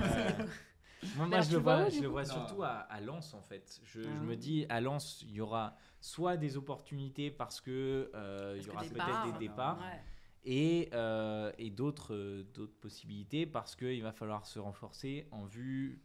moi, 1.15 1.25
moi, 1.25 1.25
Alors, 1.27 1.41
je 1.43 1.47
tu 1.49 1.53
le 1.55 1.59
vois 1.61 1.89
je 1.89 2.01
le 2.01 2.07
vois 2.07 2.25
surtout 2.25 2.63
à, 2.63 2.69
à 2.69 2.99
Lens, 3.01 3.33
en 3.33 3.41
fait. 3.41 3.79
Je, 3.85 4.01
je 4.01 4.09
Ah. 4.09 4.23
me 4.23 4.35
dis, 4.35 4.65
à 4.69 4.81
Lens, 4.81 5.21
il 5.21 5.31
y 5.31 5.39
aura 5.41 5.77
soit 6.01 6.35
des 6.37 6.57
opportunités 6.57 7.31
parce 7.31 7.61
que 7.61 8.11
euh, 8.13 8.57
il 8.59 8.65
y 8.65 8.69
aura 8.69 8.81
peut-être 8.83 9.31
des 9.31 9.47
départs 9.47 9.79
ouais. 9.79 10.01
et, 10.43 10.89
euh, 10.93 11.51
et 11.57 11.69
d'autres 11.69 12.13
euh, 12.13 12.43
d'autres 12.53 12.77
possibilités 12.81 13.45
parce 13.45 13.75
qu'il 13.77 14.03
va 14.03 14.11
falloir 14.11 14.45
se 14.45 14.59
renforcer 14.59 15.25
en 15.31 15.45
vue, 15.45 16.01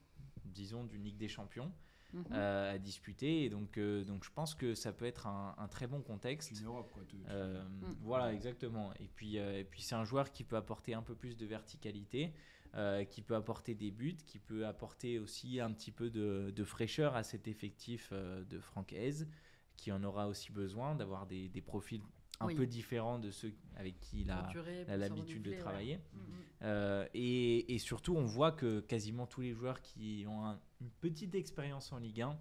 disons, 0.58 0.84
d'une 0.84 1.04
Ligue 1.04 1.16
des 1.18 1.28
Champions 1.28 1.70
Mhm. 2.14 2.24
euh, 2.32 2.74
à 2.74 2.78
disputer. 2.78 3.44
Et 3.44 3.50
donc, 3.50 3.76
euh, 3.76 4.02
donc, 4.04 4.24
je 4.24 4.30
pense 4.30 4.54
que 4.54 4.74
ça 4.74 4.92
peut 4.92 5.04
être 5.04 5.26
un, 5.26 5.54
un 5.58 5.68
très 5.68 5.86
bon 5.86 6.00
contexte. 6.00 6.48
C'est 6.54 6.60
une 6.62 6.66
Europe, 6.66 6.90
quoi. 6.92 7.02
tu- 7.06 7.16
tu- 7.18 7.22
Euh, 7.28 7.62
Mm. 7.68 7.94
Voilà, 8.02 8.32
exactement. 8.32 8.92
Et 8.98 9.08
puis, 9.14 9.38
euh, 9.38 9.60
et 9.60 9.64
puis 9.64 9.82
c'est 9.82 9.94
un 9.94 10.04
joueur 10.04 10.32
qui 10.32 10.42
peut 10.42 10.56
apporter 10.56 10.94
un 10.94 11.02
peu 11.02 11.14
plus 11.14 11.36
de 11.36 11.44
verticalité, 11.46 12.32
euh, 12.74 13.04
qui 13.04 13.20
peut 13.22 13.34
apporter 13.36 13.74
des 13.74 13.90
buts, 13.90 14.16
qui 14.26 14.38
peut 14.38 14.66
apporter 14.66 15.18
aussi 15.18 15.60
un 15.60 15.70
petit 15.72 15.92
peu 15.92 16.08
de, 16.10 16.50
de 16.54 16.64
fraîcheur 16.64 17.14
à 17.14 17.22
cet 17.22 17.46
effectif 17.46 18.08
euh, 18.12 18.42
de 18.44 18.58
Francaise, 18.58 19.28
qui 19.76 19.92
en 19.92 20.02
aura 20.02 20.28
aussi 20.28 20.50
besoin 20.50 20.94
d'avoir 20.94 21.26
des, 21.26 21.48
des 21.50 21.60
profils 21.62 22.02
un 22.40 22.46
Oui. 22.46 22.54
peu 22.54 22.66
différents 22.66 23.18
de 23.18 23.30
ceux 23.30 23.52
avec 23.76 23.98
qui 24.00 24.20
il 24.22 24.30
a, 24.30 24.48
l'habitude 24.96 25.42
de 25.42 25.50
ouais. 25.50 25.56
travailler. 25.58 25.96
Mhm. 25.96 26.20
Euh, 26.62 27.06
et, 27.14 27.74
et 27.74 27.78
surtout, 27.78 28.16
on 28.16 28.24
voit 28.24 28.52
que 28.52 28.80
quasiment 28.80 29.26
tous 29.26 29.40
les 29.40 29.52
joueurs 29.52 29.80
qui 29.80 30.24
ont 30.28 30.44
un- 30.44 30.60
une 30.80 30.90
petite 31.00 31.34
expérience 31.34 31.92
en 31.92 31.98
Ligue 31.98 32.22
1 32.22 32.38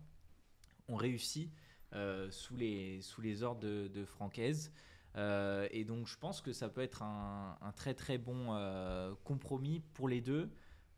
ont 0.90 0.96
réussi 0.96 1.52
euh, 1.94 2.30
sous, 2.32 2.56
les, 2.56 3.02
sous 3.02 3.22
les 3.22 3.44
ordres 3.44 3.62
de, 3.62 3.88
de 3.88 4.06
Francaise. 4.06 4.72
Euh, 5.16 5.68
et 5.72 5.84
donc, 5.84 6.06
je 6.08 6.18
pense 6.18 6.42
que 6.42 6.52
ça 6.54 6.70
peut 6.70 6.82
être 6.82 7.02
un, 7.02 7.58
un 7.62 7.72
très 7.72 7.94
très 7.96 8.18
bon 8.18 8.48
compromis 9.24 9.82
pour 9.94 10.08
les 10.10 10.22
deux. 10.22 10.50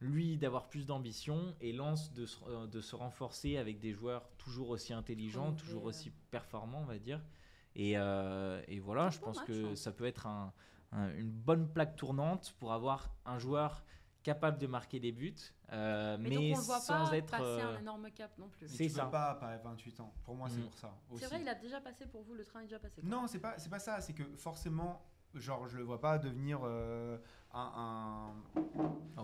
Lui 0.02 0.38
d'avoir 0.38 0.70
plus 0.70 0.86
d'ambition 0.86 1.54
et 1.60 1.74
Lance 1.74 2.14
de, 2.14 2.26
se- 2.26 2.68
de 2.68 2.82
se 2.82 2.96
renforcer 2.96 3.58
avec 3.58 3.80
des 3.80 3.92
joueurs 3.92 4.30
toujours 4.38 4.70
aussi 4.70 4.94
intelligents, 4.94 5.52
toujours 5.54 5.84
aussi 5.84 6.12
performants, 6.32 6.82
on 6.82 6.86
va 6.86 7.00
dire. 7.00 7.22
Et, 7.80 7.98
euh, 7.98 8.62
et 8.68 8.80
voilà, 8.80 9.10
je 9.10 9.20
bon 9.20 9.28
pense 9.28 9.38
match, 9.38 9.48
que 9.48 9.72
hein. 9.72 9.76
ça 9.76 9.92
peut 9.94 10.06
être 10.06 10.28
un, 10.28 10.52
un- 10.92 11.14
une 11.16 11.30
bonne 11.32 11.68
plaque 11.72 11.96
tournante 11.96 12.54
pour 12.60 12.74
avoir 12.74 13.10
un 13.26 13.40
joueur 13.40 13.84
capable 14.22 14.58
de 14.58 14.68
marquer 14.68 15.00
des 15.00 15.14
buts, 15.14 15.34
euh, 15.72 16.18
Mais, 16.20 16.28
mais, 16.30 16.36
donc 16.36 16.44
on 16.56 16.58
le 16.60 16.64
voit 16.66 16.80
sans 16.82 17.08
pas 17.10 17.16
être. 17.18 17.32
passer 17.32 17.44
euh, 17.46 17.78
un 17.78 17.80
énorme 17.80 18.12
cap 18.12 18.38
non 18.38 18.50
plus. 18.50 18.68
C'est 18.68 18.90
ça. 18.90 19.06
pas, 19.06 19.36
pas 19.36 19.48
à 19.48 19.58
28 19.60 20.02
ans. 20.02 20.14
Pour 20.26 20.36
moi, 20.36 20.50
c'est 20.50 20.60
Mm. 20.60 20.64
pour 20.64 20.74
ça. 20.78 20.94
C'est 21.16 21.26
vrai, 21.28 21.40
il 21.42 21.48
a 21.48 21.56
déjà 21.56 21.80
passé 21.80 22.06
pour 22.06 22.22
vous, 22.24 22.34
le 22.34 22.44
train 22.44 22.60
est 22.60 22.64
déjà 22.64 22.80
passé. 22.80 23.00
quoi. 23.02 23.10
Non, 23.10 23.28
c'est 23.28 23.40
pas, 23.40 23.58
c'est 23.58 23.70
pas 23.70 23.80
ça. 23.80 24.02
C'est 24.02 24.12
que 24.14 24.24
forcément, 24.36 25.02
genre, 25.36 25.68
je 25.68 25.78
le 25.78 25.84
vois 25.84 26.00
pas 26.02 26.18
devenir 26.18 26.60
euh, 26.64 27.18
un. 27.54 28.32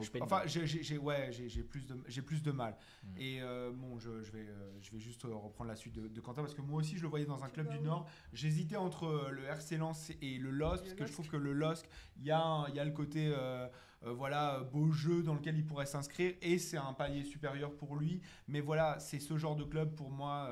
je- 0.01 0.09
enfin, 0.21 0.41
j'ai, 0.45 0.97
ouais, 0.97 1.29
j'ai, 1.31 1.63
plus 1.63 1.85
de, 1.85 1.95
j'ai 2.07 2.21
plus 2.21 2.41
de 2.43 2.51
mal. 2.51 2.75
Mm. 3.03 3.07
Et 3.17 3.41
euh, 3.41 3.71
bon, 3.73 3.97
je, 3.99 4.21
je 4.23 4.31
vais, 4.31 4.47
euh, 4.47 4.77
je 4.81 4.91
vais 4.91 4.99
juste 4.99 5.23
reprendre 5.23 5.69
la 5.69 5.75
suite 5.75 5.93
de, 5.95 6.07
de 6.07 6.21
Quentin 6.21 6.41
parce 6.41 6.53
que 6.53 6.61
moi 6.61 6.79
aussi, 6.79 6.97
je 6.97 7.03
le 7.03 7.07
voyais 7.09 7.25
dans 7.25 7.43
un 7.43 7.49
club 7.49 7.69
du. 7.69 7.79
Nord. 7.79 8.07
J'hésitais 8.33 8.75
entre 8.77 9.29
le 9.31 9.43
RC 9.45 9.77
Lens 9.77 10.11
et 10.21 10.37
le 10.37 10.49
LOSC 10.51 10.81
parce 10.83 10.93
que 10.93 11.05
je 11.05 11.11
trouve 11.13 11.27
que 11.27 11.37
le 11.37 11.53
LOSC, 11.53 11.87
il 12.17 12.25
y 12.25 12.31
a, 12.31 12.65
il 12.69 12.75
y 12.75 12.79
a 12.79 12.85
le 12.85 12.91
côté. 12.91 13.33
euh, 13.35 13.67
voilà, 14.07 14.59
beau 14.71 14.91
jeu 14.91 15.23
dans 15.23 15.33
lequel 15.33 15.57
il 15.57 15.65
pourrait 15.65 15.87
s'inscrire 15.87 16.35
et 16.39 16.59
c'est 16.59 16.77
un 16.77 16.93
palier 16.93 17.23
supérieur 17.23 17.75
pour 17.75 17.95
lui. 17.95 18.21
Mais 18.47 18.61
voilà, 18.61 18.99
c'est 18.99 19.19
ce 19.19 19.35
genre 19.35 19.55
de 19.55 19.63
club 19.63 19.95
pour 19.95 20.11
moi. 20.11 20.47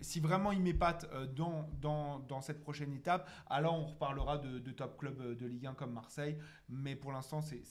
Si 0.00 0.20
vraiment 0.20 0.52
il 0.52 0.60
m'épate 0.60 1.08
euh, 1.12 1.26
dans, 1.26 1.68
dans, 1.80 2.18
dans 2.20 2.40
cette 2.40 2.60
prochaine 2.60 2.92
étape, 2.92 3.28
alors 3.46 3.74
on 3.74 3.86
reparlera 3.86 4.38
de, 4.38 4.58
de 4.58 4.70
top 4.72 4.98
club 4.98 5.20
euh, 5.20 5.34
de 5.34 5.46
Ligue 5.46 5.66
1 5.66 5.74
comme 5.74 5.92
Marseille. 5.92 6.38
Mais 6.68 6.96
pour 6.96 7.12
l'instant, 7.12 7.40
c'est 7.40 7.64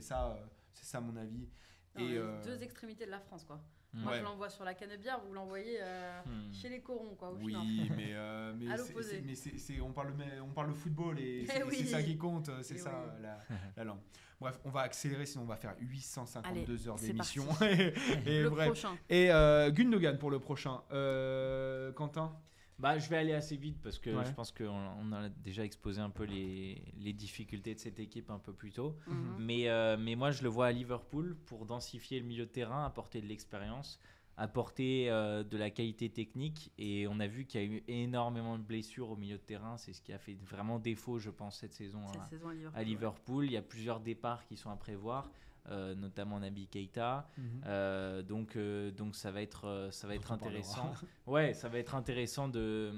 ça, 0.00 0.32
euh, 0.32 0.46
c'est 0.72 0.84
ça 0.84 1.00
mon 1.00 1.16
avis. 1.16 1.48
Non, 1.94 2.04
et, 2.04 2.08
les 2.08 2.40
Deux 2.44 2.62
extrémités 2.62 3.06
de 3.06 3.10
la 3.10 3.20
France, 3.20 3.44
quoi. 3.44 3.60
Moi, 3.96 4.12
Ouais. 4.12 4.18
je 4.18 4.24
l'envoie 4.24 4.50
sur 4.50 4.64
la 4.64 4.74
canebière, 4.74 5.20
vous 5.26 5.32
l'envoyez 5.32 5.78
euh, 5.80 6.20
Hmm. 6.26 6.52
chez 6.52 6.68
les 6.68 6.80
corons, 6.80 7.14
quoi. 7.14 7.30
Au 7.30 7.36
Oui, 7.36 7.54
final. 7.54 7.66
mais, 7.96 8.10
euh, 8.12 8.52
mais, 8.58 8.70
À 8.70 8.76
c'est- 8.76 8.88
l'opposé. 8.88 9.10
c'est- 9.16 9.22
mais 9.22 9.34
c'est- 9.34 9.58
c'est- 9.58 9.80
on, 9.80 9.92
parle, 9.92 10.12
mais 10.18 10.38
on 10.40 10.50
parle 10.50 10.68
de 10.68 10.74
football 10.74 11.18
et 11.18 11.40
Eh 11.42 11.46
c'est 11.46 11.62
oui. 11.62 11.76
c'est 11.78 11.86
ça 11.86 12.02
qui 12.02 12.16
compte, 12.18 12.48
euh, 12.50 12.62
c'est 12.62 12.74
Eh 12.74 12.78
ça 12.78 12.90
oui. 13.16 13.22
la, 13.22 13.38
la 13.76 13.84
langue. 13.84 14.00
Bref, 14.38 14.60
on 14.66 14.70
va 14.70 14.80
accélérer 14.82 15.24
sinon 15.24 15.44
on 15.44 15.46
va 15.46 15.56
faire 15.56 15.74
852 15.80 16.74
Allez, 16.74 16.88
heures 16.88 16.96
d'émission. 16.96 17.46
et, 17.62 17.94
et 18.26 18.42
le 18.42 18.50
bref. 18.50 18.66
prochain. 18.66 18.98
Et 19.08 19.30
euh, 19.32 19.70
Gundogan 19.70 20.18
pour 20.18 20.30
le 20.30 20.38
prochain. 20.40 20.82
Euh, 20.92 21.90
Quentin? 21.92 22.36
Bah, 22.78 22.98
je 22.98 23.08
vais 23.08 23.16
aller 23.16 23.32
assez 23.32 23.56
vite 23.56 23.80
parce 23.82 23.98
que 23.98 24.10
Ouais. 24.10 24.24
je 24.26 24.32
pense 24.32 24.52
qu'on 24.52 24.66
on 24.68 25.12
a 25.12 25.28
déjà 25.30 25.64
exposé 25.64 26.00
un 26.00 26.10
peu 26.10 26.24
les, 26.24 26.82
les 26.98 27.12
difficultés 27.14 27.74
de 27.74 27.78
cette 27.80 27.98
équipe 27.98 28.30
un 28.30 28.38
peu 28.38 28.52
plus 28.52 28.70
tôt. 28.72 28.96
Mhm. 29.06 29.36
Mais, 29.38 29.68
euh, 29.68 29.96
mais 29.98 30.14
moi, 30.14 30.30
je 30.30 30.42
le 30.42 30.48
vois 30.50 30.66
à 30.66 30.72
Liverpool 30.72 31.36
pour 31.46 31.64
densifier 31.64 32.20
le 32.20 32.26
milieu 32.26 32.44
de 32.44 32.50
terrain, 32.50 32.84
apporter 32.84 33.22
de 33.22 33.26
l'expérience, 33.26 33.98
apporter 34.36 35.08
euh, 35.10 35.42
de 35.42 35.56
la 35.56 35.70
qualité 35.70 36.10
technique. 36.10 36.70
Et 36.76 37.06
on 37.08 37.18
a 37.20 37.26
vu 37.26 37.46
qu'il 37.46 37.60
y 37.62 37.64
a 37.64 37.66
eu 37.66 37.82
énormément 37.88 38.58
de 38.58 38.62
blessures 38.62 39.10
au 39.10 39.16
milieu 39.16 39.38
de 39.38 39.42
terrain. 39.42 39.78
C'est 39.78 39.94
ce 39.94 40.02
qui 40.02 40.12
a 40.12 40.18
fait 40.18 40.34
vraiment 40.44 40.78
défaut, 40.78 41.18
je 41.18 41.30
pense, 41.30 41.58
cette 41.58 41.72
saison 41.72 42.06
Cette 42.12 42.20
à, 42.20 42.24
saison 42.26 42.48
à 42.48 42.52
Liverpool. 42.54 42.78
à 42.78 42.82
Liverpool. 42.84 43.44
Il 43.46 43.52
y 43.52 43.56
a 43.56 43.62
plusieurs 43.62 44.00
départs 44.00 44.44
qui 44.44 44.58
sont 44.58 44.68
à 44.70 44.76
prévoir. 44.76 45.30
Euh, 45.68 45.94
notamment 45.94 46.38
Nabi 46.40 46.68
Keita. 46.68 47.28
Euh, 47.64 48.22
donc, 48.22 48.56
euh, 48.56 48.90
donc 48.90 49.16
ça 49.16 49.30
va 49.30 49.42
être, 49.42 49.88
ça 49.90 50.06
va 50.06 50.14
être 50.14 50.32
intéressant. 50.32 50.92
Ouais, 51.26 51.54
ça 51.54 51.68
va 51.68 51.78
être 51.78 51.94
intéressant 51.94 52.48
de, 52.48 52.92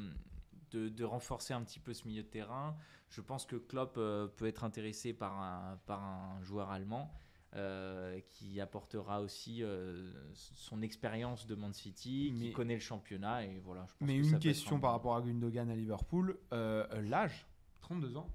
de, 0.70 0.88
de 0.88 1.04
renforcer 1.04 1.54
un 1.54 1.62
petit 1.62 1.80
peu 1.80 1.94
ce 1.94 2.06
milieu 2.06 2.22
de 2.22 2.28
terrain. 2.28 2.76
Je 3.10 3.20
pense 3.20 3.46
que 3.46 3.56
Klopp 3.56 3.94
peut 3.94 4.46
être 4.46 4.64
intéressé 4.64 5.12
par 5.14 5.40
un, 5.40 5.78
par 5.86 6.02
un 6.02 6.42
joueur 6.42 6.70
allemand 6.70 7.10
euh, 7.56 8.20
qui 8.28 8.60
apportera 8.60 9.22
aussi 9.22 9.62
euh, 9.62 10.12
son 10.34 10.82
expérience 10.82 11.46
de 11.46 11.54
Man 11.54 11.72
City, 11.72 12.30
Mais- 12.34 12.46
qui 12.48 12.52
connaît 12.52 12.74
le 12.74 12.80
championnat. 12.80 13.46
Et 13.46 13.58
voilà, 13.60 13.86
je 13.86 13.94
pense 13.94 14.06
Mais 14.06 14.20
que 14.20 14.26
une 14.26 14.38
question 14.38 14.78
par 14.78 14.92
rapport 14.92 15.16
à 15.16 15.22
Gundogan 15.22 15.70
à 15.70 15.74
Liverpool, 15.74 16.38
euh, 16.52 16.86
l'âge, 17.00 17.46
32 17.80 18.18
ans. 18.18 18.28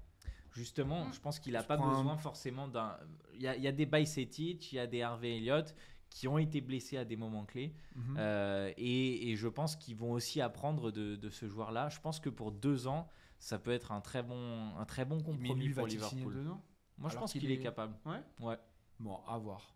Justement, 0.54 1.04
Mm. 1.06 1.12
je 1.12 1.20
pense 1.20 1.38
qu'il 1.38 1.52
n'a 1.52 1.62
pas 1.62 1.76
un- 1.76 1.88
besoin 1.90 2.16
forcément 2.16 2.68
d'un. 2.68 2.96
Il 3.34 3.42
y 3.42 3.48
a, 3.48 3.56
il 3.56 3.62
y 3.62 3.68
a 3.68 3.72
des 3.72 3.86
Bajcetic, 3.86 4.72
il 4.72 4.76
y 4.76 4.78
a 4.78 4.86
des 4.86 5.02
Harvey 5.02 5.36
Elliott 5.36 5.74
qui 6.10 6.28
ont 6.28 6.38
été 6.38 6.60
blessés 6.60 6.96
à 6.96 7.04
des 7.04 7.16
moments 7.16 7.44
clés. 7.44 7.74
Mhm. 7.96 8.16
Euh, 8.18 8.72
et, 8.76 9.30
et 9.32 9.36
je 9.36 9.48
pense 9.48 9.74
qu'ils 9.74 9.96
vont 9.96 10.12
aussi 10.12 10.40
apprendre 10.40 10.92
de, 10.92 11.16
de 11.16 11.28
ce 11.28 11.48
joueur-là. 11.48 11.88
Je 11.88 11.98
pense 12.00 12.20
que 12.20 12.28
pour 12.30 12.52
deux 12.52 12.86
ans, 12.86 13.08
ça 13.40 13.58
peut 13.58 13.72
être 13.72 13.90
un 13.90 14.00
très 14.00 14.22
bon, 14.22 14.70
un 14.78 14.84
très 14.84 15.04
bon 15.04 15.16
Mais 15.16 15.22
compromis 15.24 15.64
lui 15.66 15.74
pour 15.74 15.86
Liverpool. 15.88 16.32
deux 16.34 16.48
ans? 16.48 16.62
Moi, 16.98 17.10
je 17.10 17.16
pense 17.18 17.32
qu'il 17.32 17.50
est... 17.50 17.54
est- 17.54 17.58
capable. 17.58 17.96
Ouais 18.06 18.22
Ouais. 18.40 18.58
Bon, 19.00 19.18
à 19.26 19.36
voir. 19.38 19.74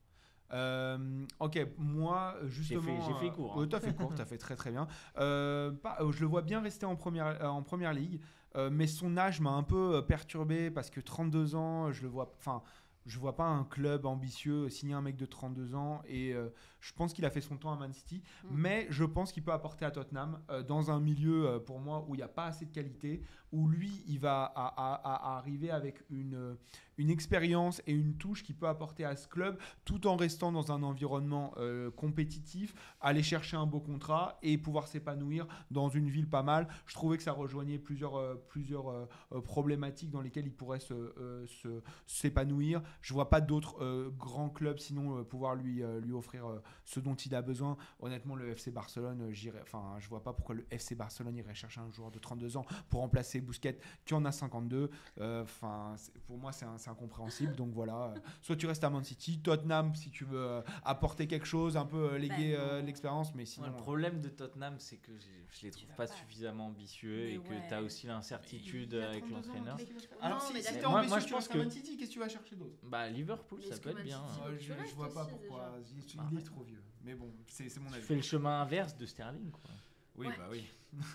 Euh, 0.53 1.26
ok, 1.41 1.66
moi 1.76 2.37
justement, 2.47 2.81
j'ai 3.07 3.14
fait 3.20 3.26
euh, 3.26 3.31
court, 3.35 3.53
hein. 3.55 3.61
ouais, 3.61 3.68
t'as 3.68 3.81
fait 3.81 3.95
court, 3.95 4.14
t'as 4.14 4.24
fait 4.24 4.39
très 4.39 4.57
très 4.57 4.70
bien. 4.70 4.87
Euh, 5.18 5.70
pas- 5.72 5.99
euh, 6.01 6.11
je 6.11 6.20
le 6.20 6.26
vois 6.26 6.41
bien 6.41 6.61
rester 6.62 6.87
en 6.87 6.97
première 6.97 7.26
euh, 7.43 7.49
en 7.49 7.62
première 7.62 7.93
ligue, 7.93 8.18
euh, 8.57 8.70
mais 8.70 8.86
son 8.86 9.16
âge 9.16 9.40
m'a 9.40 9.51
un 9.51 9.62
peu 9.62 9.96
euh, 9.96 10.03
perturbé 10.03 10.70
parce 10.70 10.90
que 10.90 11.01
32 11.01 11.55
ans, 11.55 11.92
je 11.92 12.03
le 12.03 12.09
vois, 12.09 12.32
enfin, 12.38 12.62
je 13.07 13.18
vois 13.18 13.36
pas 13.36 13.44
un 13.46 13.64
club 13.64 14.05
ambitieux 14.05 14.68
signer 14.68 14.92
un 14.94 15.01
mec 15.01 15.16
de 15.16 15.24
32 15.26 15.74
ans 15.74 16.03
et 16.07 16.34
euh, 16.34 16.49
je 16.80 16.92
pense 16.92 17.14
qu'il 17.14 17.24
a 17.24 17.30
fait 17.30 17.40
son 17.40 17.57
temps 17.57 17.72
à 17.72 17.76
Man 17.76 17.92
City, 17.92 18.22
Mm. 18.44 18.49
mais 18.51 18.86
je 18.90 19.05
pense 19.05 19.32
qu'il 19.32 19.42
peut 19.42 19.53
apporter 19.53 19.84
à 19.86 19.90
Tottenham 19.90 20.40
euh, 20.51 20.62
dans 20.62 20.90
un 20.90 21.01
milieu 21.01 21.62
pour 21.66 21.78
moi 21.80 22.05
où 22.07 22.14
il 22.14 22.18
n'y 22.18 22.22
a 22.24 22.28
pas 22.28 22.46
assez 22.46 22.66
de 22.66 22.72
qualité, 22.72 23.22
où 23.53 23.68
lui 23.68 24.03
il 24.07 24.18
va 24.18 24.44
à- 24.44 24.66
à- 24.66 24.94
à- 24.94 25.34
à 25.34 25.38
arriver 25.38 25.70
avec 25.70 26.03
une 26.11 26.57
une 26.99 27.11
expérience 27.11 27.80
et 27.86 27.92
une 27.92 28.16
touche 28.16 28.42
qu'il 28.42 28.55
peut 28.57 28.68
apporter 28.68 29.05
à 29.05 29.16
ce 29.16 29.26
club 29.28 29.59
tout 29.84 30.07
en 30.07 30.16
restant 30.16 30.53
dans 30.53 30.70
un 30.72 30.82
environnement 30.82 31.55
euh, 31.57 31.90
compétitif, 31.90 32.74
aller 33.01 33.22
chercher 33.22 33.57
un 33.57 33.66
beau 33.66 33.80
contrat 33.80 34.38
et 34.42 34.59
pouvoir 34.59 34.88
s'épanouir 34.88 35.46
dans 35.70 35.88
une 35.88 36.11
ville 36.11 36.28
pas 36.28 36.42
mal. 36.42 36.68
Je 36.86 36.94
trouvais 36.94 37.16
que 37.16 37.22
ça 37.22 37.32
rejoignait 37.32 37.78
plusieurs, 37.78 38.16
euh, 38.16 38.34
plusieurs 38.49 38.88
euh, 38.90 39.07
problématiques 39.42 40.11
dans 40.11 40.20
lesquelles 40.20 40.46
il 40.46 40.53
pourrait 40.53 40.80
se, 40.80 40.92
euh, 40.94 41.46
se- 41.46 41.80
s'épanouir. 42.07 42.82
Je 43.01 43.14
vois 43.14 43.30
pas 43.30 43.40
d'autres 43.40 44.09
grands 44.18 44.51
clubs 44.51 44.78
sinon 44.78 45.24
pouvoir 45.24 45.55
lui, 45.55 45.82
lui 46.03 46.12
offrir 46.12 46.44
ce 46.84 47.01
dont 47.01 47.14
il 47.14 47.34
a 47.34 47.42
besoin. 47.42 47.76
Honnêtement, 48.01 48.34
le 48.34 48.49
FC 48.51 48.70
Barcelone, 48.70 49.28
j'irais, 49.32 49.61
enfin, 49.62 49.94
je 50.01 50.09
vois 50.09 50.22
pas 50.22 50.32
pourquoi 50.32 50.55
le 50.57 50.66
FC 50.70 50.94
Barcelone 50.94 51.36
irait 51.36 51.55
chercher 51.55 51.80
un 51.80 51.90
joueur 51.92 52.11
de 52.11 52.18
32 52.18 52.57
ans 52.57 52.66
pour 52.90 53.01
remplacer 53.01 53.40
Bousquet 53.40 53.78
qui 54.05 54.14
en 54.14 54.24
a 54.24 54.32
52. 54.32 54.90
Euh, 55.20 55.42
Enfin, 55.42 55.94
pour 56.26 56.36
moi, 56.38 56.53
c'est 56.53 56.64
un- 56.64 56.78
c'est 56.89 56.93
incompréhensible. 56.93 57.55
Donc 57.55 57.70
voilà, 57.72 58.14
soit 58.43 58.57
tu 58.57 58.66
restes 58.66 58.84
à 58.84 58.91
Man 58.91 59.05
City, 59.05 59.39
Tottenham 59.41 59.95
si 59.95 60.11
tu 60.11 60.24
veux 60.24 60.39
euh, 60.41 60.62
apporter 60.84 61.26
quelque 61.26 61.47
chose, 61.47 61.76
un 61.76 61.84
peu 61.86 62.12
euh, 62.12 62.18
léguer 62.18 62.53
Ben 62.57 62.61
euh, 62.61 62.82
l'expérience, 62.82 63.34
mais 63.34 63.45
sinon. 63.45 63.66
Ouais, 63.66 63.72
le 63.72 63.78
problème 63.78 64.20
de 64.20 64.28
Tottenham, 64.28 64.76
c'est 64.78 64.97
que 64.97 65.12
je 65.18 65.26
les 65.66 65.70
Tu 65.70 65.84
trouve 65.84 65.97
pas 65.97 66.07
pas- 66.07 66.12
suffisamment 66.14 66.66
ambitieux 66.66 67.24
Mais 67.26 67.34
et 67.34 67.39
que 67.39 67.68
tu 67.68 67.74
as 67.74 67.82
aussi 67.82 68.07
l'incertitude 68.07 68.95
avec 68.95 69.20
32 69.26 69.34
ans, 69.34 69.36
l'entraîneur. 69.36 69.76
Alors, 70.20 70.43
si, 70.43 70.53
mais 70.53 70.62
si 70.62 70.74
d'accord. 70.74 70.80
t'es 70.80 70.89
Moi- 70.89 70.99
ambitieux, 71.01 71.09
moi, 71.11 71.18
je 71.20 71.24
tu 71.26 71.32
pense 71.32 71.39
restes 71.43 71.51
à 71.51 71.55
que- 71.55 71.59
Man 71.59 71.70
City, 71.70 71.97
qu'est-ce 71.97 72.09
que 72.09 72.12
tu 72.14 72.18
vas 72.20 72.28
chercher 72.28 72.57
d'autre? 72.57 72.76
Bah, 72.82 73.09
Liverpool, 73.09 73.61
Mais 73.62 73.74
ça 73.74 73.80
peut 73.80 73.91
être 73.91 74.03
bien. 74.03 74.18
Hein. 74.18 74.51
Tu 74.59 74.64
je, 74.64 74.95
vois 74.95 75.12
pas 75.12 75.24
pourquoi. 75.24 75.74
Il, 75.91 76.16
Bah, 76.16 76.24
est 76.32 76.34
ouais. 76.36 76.43
trop 76.43 76.62
vieux. 76.62 76.82
Mais 77.05 77.14
bon, 77.14 77.32
c'est 77.47 77.64
mon 77.78 77.89
Tu 77.91 77.97
avis. 77.97 78.03
fais 78.05 78.14
le 78.16 78.22
chemin 78.22 78.62
inverse 78.62 78.97
de 78.97 79.07
Sterling. 79.07 79.51
Quoi. 79.51 79.70
Oui, 80.16 80.26
Ouais. 80.26 80.34
bah 80.36 80.49
oui. 80.51 80.64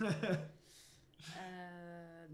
Euh, 1.38 1.83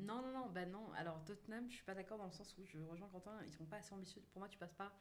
non, 0.00 0.22
non, 0.22 0.32
non, 0.32 0.48
bah 0.50 0.66
non. 0.66 0.92
Alors 0.92 1.22
Tottenham, 1.24 1.68
je 1.68 1.76
suis 1.76 1.84
pas 1.84 1.94
d'accord 1.94 2.18
dans 2.18 2.26
le 2.26 2.32
sens 2.32 2.56
où 2.58 2.64
je 2.64 2.78
rejoins 2.78 3.08
Quentin, 3.08 3.38
ils 3.44 3.52
sont 3.52 3.66
pas 3.66 3.76
assez 3.76 3.94
ambitieux. 3.94 4.22
Pour 4.32 4.40
moi, 4.40 4.48
tu 4.48 4.58
passes 4.58 4.74
pas, 4.74 4.92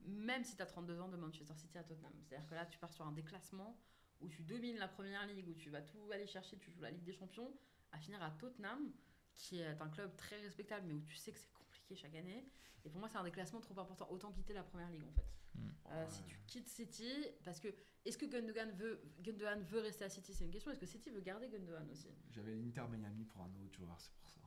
même 0.00 0.44
si 0.44 0.56
tu 0.56 0.62
as 0.62 0.66
32 0.66 1.00
ans, 1.00 1.08
de 1.08 1.16
Manchester 1.16 1.54
City 1.54 1.78
à 1.78 1.84
Tottenham. 1.84 2.12
C'est-à-dire 2.22 2.48
que 2.48 2.54
là, 2.54 2.66
tu 2.66 2.78
pars 2.78 2.92
sur 2.92 3.06
un 3.06 3.12
déclassement 3.12 3.78
où 4.20 4.28
tu 4.28 4.42
domines 4.42 4.76
la 4.76 4.88
première 4.88 5.26
ligue, 5.26 5.48
où 5.48 5.54
tu 5.54 5.70
vas 5.70 5.82
tout 5.82 6.10
aller 6.12 6.26
chercher, 6.26 6.58
tu 6.58 6.70
joues 6.70 6.80
la 6.80 6.90
Ligue 6.90 7.04
des 7.04 7.12
Champions, 7.12 7.52
à 7.92 7.98
finir 7.98 8.22
à 8.22 8.30
Tottenham, 8.32 8.92
qui 9.34 9.60
est 9.60 9.80
un 9.80 9.88
club 9.88 10.14
très 10.16 10.40
respectable, 10.40 10.86
mais 10.86 10.94
où 10.94 11.00
tu 11.02 11.16
sais 11.16 11.32
que 11.32 11.38
c'est 11.38 11.52
compliqué 11.52 11.94
chaque 11.94 12.14
année. 12.14 12.48
Et 12.84 12.90
pour 12.90 13.00
moi, 13.00 13.08
c'est 13.08 13.18
un 13.18 13.24
déclassement 13.24 13.60
trop 13.60 13.78
important. 13.78 14.08
Autant 14.10 14.32
quitter 14.32 14.52
la 14.52 14.62
première 14.64 14.90
ligue 14.90 15.04
en 15.04 15.12
fait. 15.12 15.26
Mm. 15.54 15.68
Euh, 15.90 16.06
Si 16.08 16.24
tu 16.24 16.38
quittes 16.46 16.68
City, 16.68 17.26
parce 17.44 17.60
que 17.60 17.68
est-ce 18.04 18.18
que 18.18 18.26
Gundogan 18.26 18.70
veut, 18.72 19.02
Gundogan 19.20 19.62
veut 19.62 19.80
rester 19.80 20.04
à 20.04 20.08
City? 20.08 20.32
C'est 20.32 20.44
une 20.44 20.50
question. 20.50 20.70
Est-ce 20.70 20.80
que 20.80 20.86
City 20.86 21.10
veut 21.10 21.20
garder 21.20 21.48
Gundogan 21.48 21.88
aussi? 21.90 22.08
J'avais 22.30 22.54
l'Inter 22.54 22.84
Miami 22.90 23.24
pour 23.24 23.42
un 23.42 23.54
autre 23.64 23.72
joueur, 23.72 24.00
c'est 24.00 24.12
pour 24.14 24.28
ça. 24.28 24.40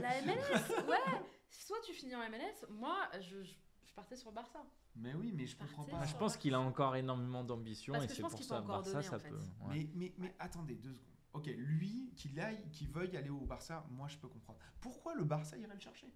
La 0.00 0.22
MLS, 0.22 0.86
ouais. 0.88 1.20
Soit 1.50 1.78
tu 1.84 1.92
finis 1.92 2.14
en 2.14 2.20
MLS, 2.30 2.66
moi 2.70 3.08
je, 3.20 3.42
je, 3.42 3.52
je 3.84 3.92
partais 3.94 4.16
sur 4.16 4.32
Barça. 4.32 4.64
Mais 4.96 5.14
oui, 5.14 5.32
mais 5.34 5.46
je 5.46 5.56
Partez 5.56 5.74
comprends 5.74 5.90
pas. 5.90 5.96
Moi, 5.98 6.06
je 6.06 6.14
pense 6.16 6.36
qu'il 6.36 6.54
a 6.54 6.60
encore 6.60 6.96
énormément 6.96 7.44
d'ambition 7.44 7.94
et 7.96 8.08
je 8.08 8.14
c'est 8.14 8.22
pour 8.22 8.42
ça 8.42 8.60
Barça, 8.60 8.90
donner, 8.92 9.02
ça 9.04 9.16
en 9.16 9.18
fait. 9.18 9.28
peut. 9.30 9.36
ouais. 9.36 9.68
Mais, 9.74 9.88
mais, 9.94 10.12
mais 10.18 10.34
attendez 10.38 10.74
deux 10.76 10.92
secondes. 10.92 11.06
Ok, 11.34 11.46
lui, 11.56 12.12
qu'il 12.14 12.38
aille, 12.40 12.68
qu'il 12.70 12.88
veuille 12.90 13.16
aller 13.16 13.30
au 13.30 13.40
Barça, 13.40 13.86
moi 13.90 14.06
je 14.08 14.18
peux 14.18 14.28
comprendre. 14.28 14.58
Pourquoi 14.80 15.14
le 15.14 15.24
Barça 15.24 15.56
irait 15.56 15.72
le 15.74 15.80
chercher? 15.80 16.12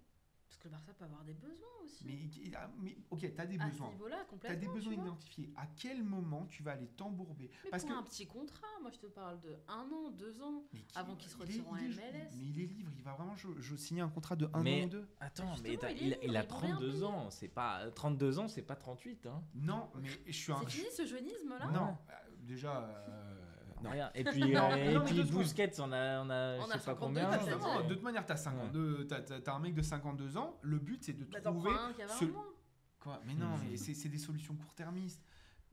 Parce 0.47 0.57
que 0.59 0.67
le 0.69 0.71
Barça 0.71 0.93
peut 0.93 1.03
avoir 1.05 1.23
des 1.25 1.33
besoins 1.33 1.67
aussi. 1.83 2.05
mais, 2.05 2.17
ah, 2.55 2.69
mais 2.79 2.97
ok, 3.11 3.33
t'as 3.35 3.45
des 3.45 3.59
à 3.59 3.65
ce 3.65 3.71
besoins. 3.71 3.89
niveau-là, 3.89 4.17
T'as 4.19 4.25
complètement. 4.25 4.59
des 4.59 4.67
besoins 4.67 4.93
tu 4.93 4.99
identifiés. 5.01 5.53
À 5.57 5.67
quel 5.75 6.03
moment 6.03 6.45
tu 6.49 6.63
vas 6.63 6.71
aller 6.71 6.87
t'embourber 6.87 7.51
Mais 7.65 7.69
Parce 7.69 7.83
pour 7.83 7.93
que 7.93 7.99
un 7.99 8.03
petit 8.03 8.25
contrat, 8.25 8.67
moi 8.81 8.89
je 8.91 8.97
te 8.99 9.07
parle 9.07 9.39
de 9.41 9.55
un 9.67 9.89
an, 9.91 10.09
deux 10.11 10.41
ans. 10.41 10.63
Qui- 10.71 10.85
Avant 10.95 11.15
qu'il 11.15 11.29
se 11.29 11.35
il 11.35 11.41
retire 11.41 11.63
est- 11.63 11.67
en 11.67 11.75
MLS. 11.75 12.29
Mais 12.37 12.45
il 12.45 12.59
est 12.61 12.65
libre, 12.65 12.91
il 12.95 13.03
va 13.03 13.13
vraiment 13.13 13.35
je, 13.35 13.47
je 13.59 13.75
signer 13.75 14.01
un 14.01 14.09
contrat 14.09 14.35
de 14.37 14.49
un 14.53 14.63
Mais- 14.63 14.83
an 14.83 14.85
ou 14.85 14.89
deux. 14.89 15.07
Attends, 15.19 15.45
Bah, 15.53 15.59
mais 15.63 15.77
t'as- 15.77 15.91
il 15.91 15.97
il, 16.01 16.07
il 16.07 16.13
a 16.37 16.43
ils 16.43 16.47
vont 16.49 16.57
rien 16.57 16.75
32 16.75 16.91
payer. 16.91 17.03
ans. 17.03 17.29
C'est 17.29 17.47
pas 17.49 17.91
32 17.91 18.39
ans, 18.39 18.47
c'est 18.47 18.61
pas 18.63 18.75
38. 18.77 19.27
Hein. 19.27 19.43
Non, 19.53 19.89
mais 19.95 20.07
je 20.25 20.31
suis 20.31 20.51
un. 20.53 20.59
C'est 20.61 20.69
fini 20.69 20.87
ce 20.95 21.05
jeunisme 21.05 21.49
là 21.59 21.67
Non, 21.71 21.97
euh, 22.09 22.13
déjà. 22.39 22.83
euh, 22.85 23.36
non. 23.83 23.89
Rien. 23.91 24.11
Et 24.15 24.23
puis, 24.23 24.39
Non, 24.51 24.71
euh, 24.71 24.75
et 24.75 24.93
non, 24.93 25.03
puis 25.05 25.21
on 25.79 25.91
a, 25.91 26.21
on 26.21 26.29
a, 26.29 26.57
On 26.57 26.65
je 26.65 26.71
a 26.71 26.73
pas 26.73 26.79
52, 26.79 26.95
combien. 26.95 27.31
Justement, 27.39 27.79
euh, 27.79 27.83
de 27.83 27.93
toute 27.93 28.03
manière, 28.03 28.25
t'as 28.25 28.35
52, 28.37 29.07
t'as, 29.07 29.21
t'as- 29.21 29.41
t'as 29.41 29.53
un 29.53 29.59
mec 29.59 29.73
de 29.73 29.81
52 29.81 30.37
ans. 30.37 30.57
Le 30.61 30.79
but, 30.79 31.03
c'est 31.03 31.13
de 31.13 31.25
Bah 31.25 31.41
trouver. 31.41 31.71
ce-. 32.19 32.25
Quoi 32.99 33.21
Mais 33.25 33.33
non, 33.35 33.57
mais 33.69 33.77
c'est, 33.77 34.09
des 34.09 34.17
solutions 34.17 34.55
court-termistes. 34.55 35.23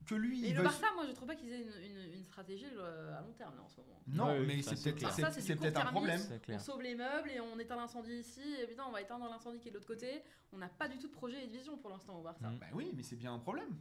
Que 0.06 0.14
lui, 0.14 0.44
Et 0.44 0.50
il 0.50 0.56
le 0.56 0.62
Barça, 0.62 0.86
moi 0.94 1.06
je 1.06 1.12
trouve 1.12 1.28
pas 1.28 1.34
qu'ils 1.34 1.50
aient 1.50 1.62
une, 1.62 1.96
une, 1.96 2.12
une 2.16 2.24
stratégie 2.24 2.66
euh, 2.76 3.16
à 3.16 3.22
long 3.22 3.32
terme 3.32 3.56
là 3.56 3.62
en 3.62 3.68
ce 3.68 3.80
moment. 3.80 3.98
Non, 4.06 4.26
Ouais, 4.38 4.44
mais 4.46 4.60
c'est 4.60 4.74
peut-être, 4.92 5.58
peut-être 5.60 5.80
un 5.80 5.86
problème. 5.86 6.20
On 6.50 6.58
sauve 6.58 6.82
les 6.82 6.94
meubles 6.94 7.30
et 7.30 7.40
on 7.40 7.58
éteint 7.58 7.76
l'incendie 7.76 8.12
ici, 8.12 8.42
et 8.62 8.66
putain 8.66 8.84
on 8.86 8.92
va 8.92 9.00
éteindre 9.00 9.26
l'incendie 9.30 9.58
qui 9.60 9.68
est 9.68 9.70
de 9.70 9.76
l'autre 9.76 9.86
côté. 9.86 10.22
On 10.52 10.58
n'a 10.58 10.68
pas 10.68 10.88
du 10.88 10.98
tout 10.98 11.06
de 11.08 11.12
projet 11.14 11.42
et 11.44 11.46
de 11.46 11.52
vision 11.52 11.78
pour 11.78 11.88
l'instant 11.88 12.18
au 12.18 12.22
Barça. 12.22 12.46
Mhm. 12.46 12.58
Bah 12.58 12.66
oui, 12.74 12.92
mais 12.94 13.02
c'est 13.02 13.16
bien 13.16 13.32
un 13.32 13.38
problème. 13.38 13.74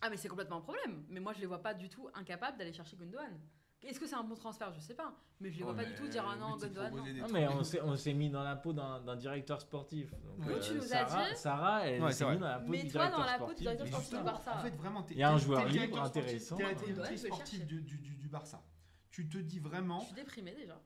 Ah 0.00 0.08
mais 0.08 0.16
c'est 0.16 0.28
complètement 0.28 0.56
un 0.56 0.62
problème. 0.62 1.04
Mais 1.10 1.20
moi 1.20 1.34
je 1.34 1.40
les 1.40 1.46
vois 1.46 1.60
pas 1.62 1.74
du 1.74 1.90
tout 1.90 2.08
incapables 2.14 2.56
d'aller 2.56 2.72
chercher 2.72 2.96
Gundogan. 2.96 3.38
Est-ce 3.86 4.00
que 4.00 4.06
c'est 4.06 4.16
un 4.16 4.24
bon 4.24 4.34
transfert? 4.34 4.72
Je 4.72 4.80
sais 4.80 4.94
pas. 4.94 5.12
Mais 5.40 5.50
je 5.50 5.58
les 5.58 5.62
vois 5.62 5.72
Oh, 5.72 5.76
pas 5.76 5.82
mais 5.82 5.88
du 5.88 5.94
tout 5.94 6.08
dire 6.08 6.24
ah 6.28 6.34
non 6.36 6.56
Gundogan. 6.56 6.92
non. 6.96 7.26
mais 7.32 7.46
on 7.48 7.62
s'est, 7.62 7.80
on 7.80 7.96
s'est 7.96 8.12
mis 8.12 8.28
dans 8.28 8.42
la 8.42 8.56
peau 8.56 8.72
d'un, 8.72 9.00
d'un 9.00 9.14
directeur 9.16 9.60
sportif. 9.60 10.10
Donc, 10.10 10.46
Oui, 10.48 10.54
tu 10.60 10.74
nous 10.74 10.82
as 10.82 10.86
Sarah, 10.86 11.30
dit. 11.30 11.36
Sarah, 11.36 11.86
elle 11.86 12.12
s'est 12.12 12.26
mise 12.28 12.40
dans 12.40 12.48
la 12.48 12.58
peau 12.58 12.70
Mais 12.70 12.82
du 12.82 12.90
toi, 12.90 13.06
directeur 13.08 13.20
dans 13.20 13.24
la 13.26 13.38
peau 13.38 13.44
du 13.46 13.50
sportif. 13.54 13.60
directeur 13.62 13.86
Mais 13.86 13.90
sportif 13.92 14.18
du 14.18 14.24
Barça. 14.24 14.54
en 14.56 14.62
fait, 14.62 14.70
vraiment, 14.76 15.02
t'es, 15.04 15.14
Il 15.14 15.20
y 15.20 15.22
a 15.22 15.30
un 15.30 15.38
joueur 15.38 15.64
libre, 15.66 15.96
sportif- 15.96 16.06
intéressant. 16.06 16.56
T'es 16.56 16.62
la 16.64 16.74
directrice 16.74 17.20
sportive 17.26 17.66
du 17.66 18.28
Barça. 18.28 18.62
Tu 19.18 19.26
te 19.26 19.38
dis 19.38 19.58
vraiment. 19.58 19.98
Je 19.98 20.06
suis 20.06 20.14
déprimée 20.14 20.54
déjà. 20.54 20.80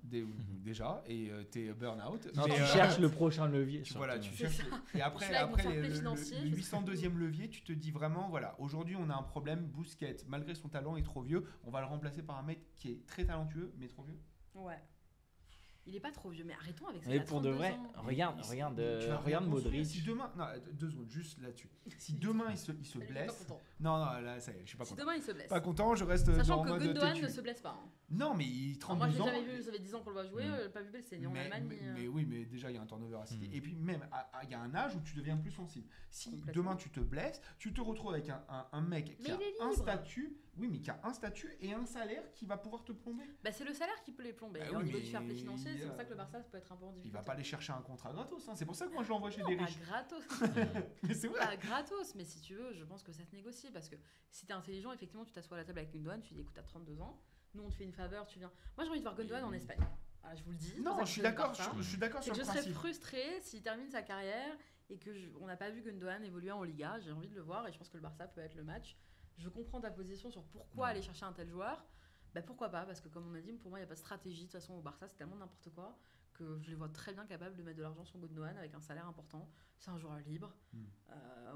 Déjà, 0.65 1.05
et 1.07 1.31
euh, 1.31 1.43
t'es 1.45 1.71
burn-out. 1.75 2.35
Non, 2.35 2.45
mais, 2.49 2.55
tu 2.55 2.63
euh, 2.63 2.67
cherches 2.67 2.99
le 2.99 3.11
prochain 3.11 3.47
levier. 3.47 3.83
tu- 3.83 3.93
voilà, 3.93 4.19
tu 4.19 4.35
cherches. 4.35 4.61
Et 4.95 5.03
après, 5.03 5.35
après 5.35 5.65
le, 5.65 5.83
le 5.83 6.57
802e 6.57 7.15
levier, 7.15 7.51
tu 7.51 7.61
te 7.63 7.73
dis 7.73 7.91
vraiment, 7.91 8.31
voilà, 8.31 8.57
aujourd'hui 8.59 8.97
on 8.97 9.11
a 9.11 9.15
un 9.15 9.23
problème. 9.23 9.67
Bousquet, 9.67 10.17
malgré 10.29 10.55
son 10.55 10.71
talent, 10.71 10.97
est 10.97 11.03
trop 11.03 11.21
vieux. 11.21 11.45
On 11.65 11.71
va 11.71 11.81
le 11.83 11.87
remplacer 11.87 12.23
par 12.23 12.39
un 12.39 12.43
mec 12.43 12.61
qui 12.75 12.93
est 12.93 13.07
très 13.07 13.27
talentueux, 13.27 13.71
mais 13.79 13.89
trop 13.89 14.03
vieux. 14.03 14.19
Ouais. 14.55 14.81
Il 15.85 15.97
est 15.97 16.01
pas 16.01 16.13
trop 16.13 16.31
vieux, 16.31 16.45
mais 16.45 16.53
arrêtons 16.55 16.87
avec 16.87 17.03
ça. 17.03 17.11
Mais 17.11 17.19
pour 17.21 17.41
de 17.41 17.49
32 17.51 17.51
vrai, 17.59 17.73
ans. 17.73 17.93
regarde, 18.07 18.41
Il- 18.45 18.51
regarde, 18.51 18.77
tu 18.77 18.81
vas 18.83 18.87
euh, 18.87 19.17
rien 19.19 19.19
regarde. 19.39 19.47
Modric. 19.49 19.85
Si 19.87 20.03
demain, 20.03 20.31
non, 20.37 20.45
deux 20.75 20.91
secondes, 20.91 21.11
juste 21.11 21.43
là-dessus. 21.43 21.69
Si 21.99 22.13
demain 22.15 22.47
il 22.51 22.57
se, 22.59 22.71
il 22.71 22.87
se 22.87 22.99
blesse, 22.99 23.47
non, 23.81 23.99
non, 23.99 24.21
là, 24.21 24.39
ça 24.39 24.53
y 24.53 24.57
est, 24.57 24.61
je 24.63 24.69
suis 24.69 24.79
pas 24.79 24.85
Si 24.85 24.91
content. 24.91 25.03
demain 25.03 25.15
il 25.17 25.23
se 25.23 25.33
blesse. 25.33 25.49
Pas 25.49 25.61
content, 25.61 25.95
je 25.97 26.05
reste 26.05 26.33
Sachant 26.37 26.59
dans 26.59 26.63
que 26.65 26.69
mode 26.69 26.83
Gundogan 26.85 27.21
ne 27.21 27.29
se 27.29 27.41
blesse 27.41 27.61
pas. 27.61 27.71
hein. 27.71 27.89
Non, 28.11 28.35
mais 28.35 28.45
il 28.45 28.69
Alors 28.75 28.79
32 28.81 28.99
moi 28.99 29.09
je 29.09 29.15
l'ai 29.17 29.21
ans. 29.23 29.27
jamais 29.27 29.43
vu, 29.57 29.63
ça 29.63 29.73
fait 29.73 29.79
10 29.81 29.95
ans 29.97 30.01
qu'on 30.03 30.11
le 30.11 30.15
voit 30.15 30.27
jouer, 30.27 30.45
Mm. 30.45 30.53
euh, 30.53 30.69
pas 30.69 30.83
vu 30.83 30.91
blessé 30.91 31.19
ni 31.19 31.27
en 31.27 31.31
mais, 31.33 31.41
Allemagne. 31.41 31.65
mais- 31.69 31.77
ni, 31.81 31.89
euh, 31.89 31.95
mais 31.97 32.09
oui, 32.09 32.27
mais 32.29 32.45
déjà 32.45 32.71
il 32.71 32.75
y 32.77 32.79
a 32.79 32.83
un 32.83 32.87
turnover 32.87 33.17
à 33.21 33.27
City. 33.27 33.49
Mm. 33.49 33.53
Et 33.55 33.61
puis 33.61 33.75
même, 33.75 34.07
il 34.45 34.51
y 34.51 34.55
a 34.55 34.61
un 34.61 34.75
âge 34.77 34.95
où 34.95 35.01
tu 35.01 35.17
deviens 35.17 35.37
plus 35.37 35.51
sensible. 35.51 35.89
Si 36.11 36.43
demain 36.55 36.77
tu 36.77 36.91
te 36.91 37.01
blesses, 37.01 37.41
tu 37.59 37.73
te 37.73 37.81
retrouves 37.81 38.13
avec 38.13 38.29
un, 38.29 38.41
un- 38.49 38.67
un 38.73 38.81
mec 38.83 39.17
qui 39.19 39.31
a 39.33 39.39
un 39.65 39.73
statut, 39.73 40.37
Oui, 40.59 40.69
mais 40.69 40.81
qui 40.81 40.91
a 40.91 41.01
un 41.03 41.15
statut 41.15 41.51
et 41.61 41.73
un 41.73 41.87
salaire 41.87 42.23
qui 42.35 42.45
va 42.45 42.59
pouvoir 42.59 42.85
te 42.85 42.93
plomber. 42.93 43.25
Bah, 43.43 43.53
c'est 43.53 43.65
le 43.65 43.73
salaire 43.73 43.99
qui 44.03 44.13
peut 44.13 44.23
les 44.23 44.35
plomber. 44.35 44.61
Bah 44.61 44.67
Et 44.67 44.75
au 44.75 44.79
oui, 44.79 44.85
niveau 44.85 44.99
mais 44.99 45.05
du 45.05 45.11
fair 45.11 45.25
play 45.25 45.35
financier, 45.35 45.71
c'est 45.79 45.87
pour 45.87 45.97
ça 45.97 46.05
que 46.05 46.11
le 46.11 46.17
Barça 46.17 46.41
peut 46.41 46.59
être 46.59 46.71
un 46.73 46.77
peu 46.77 46.85
en 46.85 46.91
Il 46.91 46.95
difficulté. 46.97 47.19
va 47.19 47.25
pas 47.25 47.33
aller 47.33 47.43
chercher 47.45 47.73
un 47.73 47.81
contrat 47.81 48.13
gratos. 48.13 48.47
hein. 48.49 48.53
C'est 48.55 48.67
pour 48.67 48.75
ça 48.77 48.87
que 48.87 48.93
moi 48.93 49.03
je 49.03 49.09
l'envoie 49.09 49.31
chez 49.31 49.41
Non, 49.41 49.49
des 49.49 49.57
pas 49.57 49.65
riches. 49.65 49.81
gratos. 49.81 50.23
Mais 51.05 51.15
c'est 51.15 51.29
vrai. 51.29 51.39
pas 51.39 51.57
gratos, 51.57 52.15
mais 52.15 52.25
si 52.25 52.41
tu 52.43 52.55
veux, 52.55 52.75
je 52.75 52.85
pense 52.85 53.03
que 53.03 53.13
ça 53.13 53.25
se 53.25 53.35
négocie 53.35 53.71
parce 53.71 53.89
que 53.89 53.97
si 54.31 54.45
t'es 54.45 54.53
intelligent, 54.53 54.93
effectivement, 54.93 55.25
tu 55.25 55.33
t'assois 55.33 55.57
à 55.57 55.61
la 55.61 55.65
table 55.65 55.79
avec 55.79 55.91
Gundogan, 55.93 56.21
tu 56.21 56.35
dis 56.35 56.41
écoute, 56.41 56.55
t'as 56.55 56.63
32 56.63 57.01
ans, 57.01 57.19
nous 57.55 57.63
on 57.63 57.71
te 57.71 57.75
fait 57.75 57.85
une 57.85 57.93
faveur, 57.93 58.27
tu 58.27 58.39
viens. 58.39 58.53
Moi 58.77 58.85
j'ai 58.85 58.91
envie 58.91 58.99
de 59.01 59.05
voir 59.05 59.15
Gundogan 59.17 59.45
en 59.45 59.53
Espagne. 59.55 59.81
Voilà, 60.21 60.37
je 60.37 60.45
vous 60.45 60.51
le 60.51 60.57
dis. 60.59 60.75
Non, 60.83 60.99
je 61.05 61.11
suis 61.11 61.23
d'accord. 61.23 61.55
Je, 61.55 61.63
je 61.83 61.89
suis 61.89 61.99
d'accord 61.99 62.23
sur 62.23 62.33
que 62.35 62.39
le 62.39 62.45
je 62.45 62.49
serais 62.51 62.63
frustrée 62.73 63.41
s'il 63.41 63.63
termine 63.63 63.91
sa 63.91 64.03
carrière 64.03 64.55
et 64.91 64.99
que 64.99 65.15
je- 65.15 65.31
on 65.41 65.47
n'a 65.47 65.57
pas 65.57 65.71
vu 65.71 65.81
Gundogan 65.83 66.23
évoluer 66.25 66.53
en 66.53 66.63
Liga. 66.63 67.01
J'ai 67.01 67.11
envie 67.13 67.29
de 67.29 67.35
le 67.35 67.41
voir 67.43 67.67
et 67.67 67.73
je 67.73 67.79
pense 67.79 67.89
que 67.89 67.97
le 67.97 68.03
Barça 68.03 68.29
peut 68.29 68.41
être 68.43 68.55
le 68.55 68.65
match. 68.65 68.97
Je 69.39 69.49
comprends 69.49 69.81
ta 69.81 69.91
position 69.91 70.31
sur 70.31 70.43
pourquoi 70.45 70.85
Ouais. 70.87 70.91
aller 70.91 71.03
chercher 71.03 71.25
un 71.25 71.33
tel 71.33 71.49
joueur. 71.49 71.85
Bah 72.35 72.43
pourquoi 72.43 72.69
pas 72.71 72.85
Parce 72.87 73.01
que 73.01 73.09
comme 73.09 73.29
on 73.31 73.35
a 73.35 73.41
dit, 73.41 73.53
pour 73.53 73.71
moi 73.71 73.79
il 73.79 73.83
n'y 73.83 73.87
a 73.87 73.89
pas 73.89 73.95
de 73.95 73.99
stratégie. 74.01 74.43
De 74.43 74.43
toute 74.47 74.53
façon 74.53 74.75
au 74.75 74.81
Barça 74.83 75.07
c'est 75.09 75.17
tellement 75.17 75.37
n'importe 75.37 75.69
quoi 75.75 75.99
que 76.35 76.59
je 76.61 76.71
les 76.71 76.77
vois 76.77 76.89
très 76.89 77.13
bien 77.13 77.27
capables 77.27 77.57
de 77.57 77.63
mettre 77.63 77.77
de 77.77 77.83
l'argent 77.83 78.05
sur 78.07 78.19
Gundogan 78.19 78.57
avec 78.57 78.73
un 78.75 78.81
salaire 78.81 79.07
important. 79.07 79.51
C'est 79.79 79.91
un 79.91 79.99
joueur 79.99 80.17
libre. 80.21 80.51
Hmm. 80.73 80.85
Euh, 81.11 81.55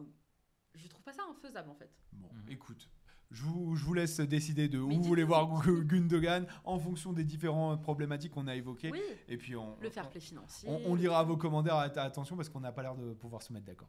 je 0.75 0.87
trouve 0.89 1.03
pas 1.03 1.15
ça 1.15 1.23
infaisable 1.31 1.71
en 1.71 1.75
fait. 1.75 1.91
Bon, 2.13 2.29
Mhm. 2.33 2.51
écoute. 2.51 2.91
Je 3.33 3.43
vous, 3.43 3.75
je 3.75 3.85
vous 3.85 3.93
laisse 3.95 4.21
décider 4.21 4.69
de 4.69 4.79
où 4.79 4.89
vous 4.91 5.03
voulez 5.03 5.25
voir 5.25 5.49
Gu- 5.63 5.85
Gundogan 5.85 6.47
en 6.65 6.79
fonction 6.79 7.13
des 7.13 7.25
différentes 7.25 7.83
problématiques 7.83 8.31
qu'on 8.33 8.47
a 8.47 8.55
évoquées. 8.55 8.91
Oui, 8.93 9.01
Et 9.29 9.37
puis 9.37 9.57
on, 9.57 9.77
le 9.81 9.89
on- 9.89 9.91
fair 9.91 10.09
play 10.09 10.21
financier. 10.21 10.69
On, 10.71 10.93
on 10.93 10.95
lira 10.95 11.23
vos 11.25 11.37
commentaires, 11.37 11.75
at- 11.75 12.01
attention 12.01 12.37
parce 12.37 12.49
qu'on 12.49 12.61
n'a 12.61 12.71
pas 12.71 12.83
l'air 12.83 12.95
de 12.95 13.15
pouvoir 13.15 13.43
se 13.43 13.53
mettre 13.53 13.67
d'accord. 13.67 13.89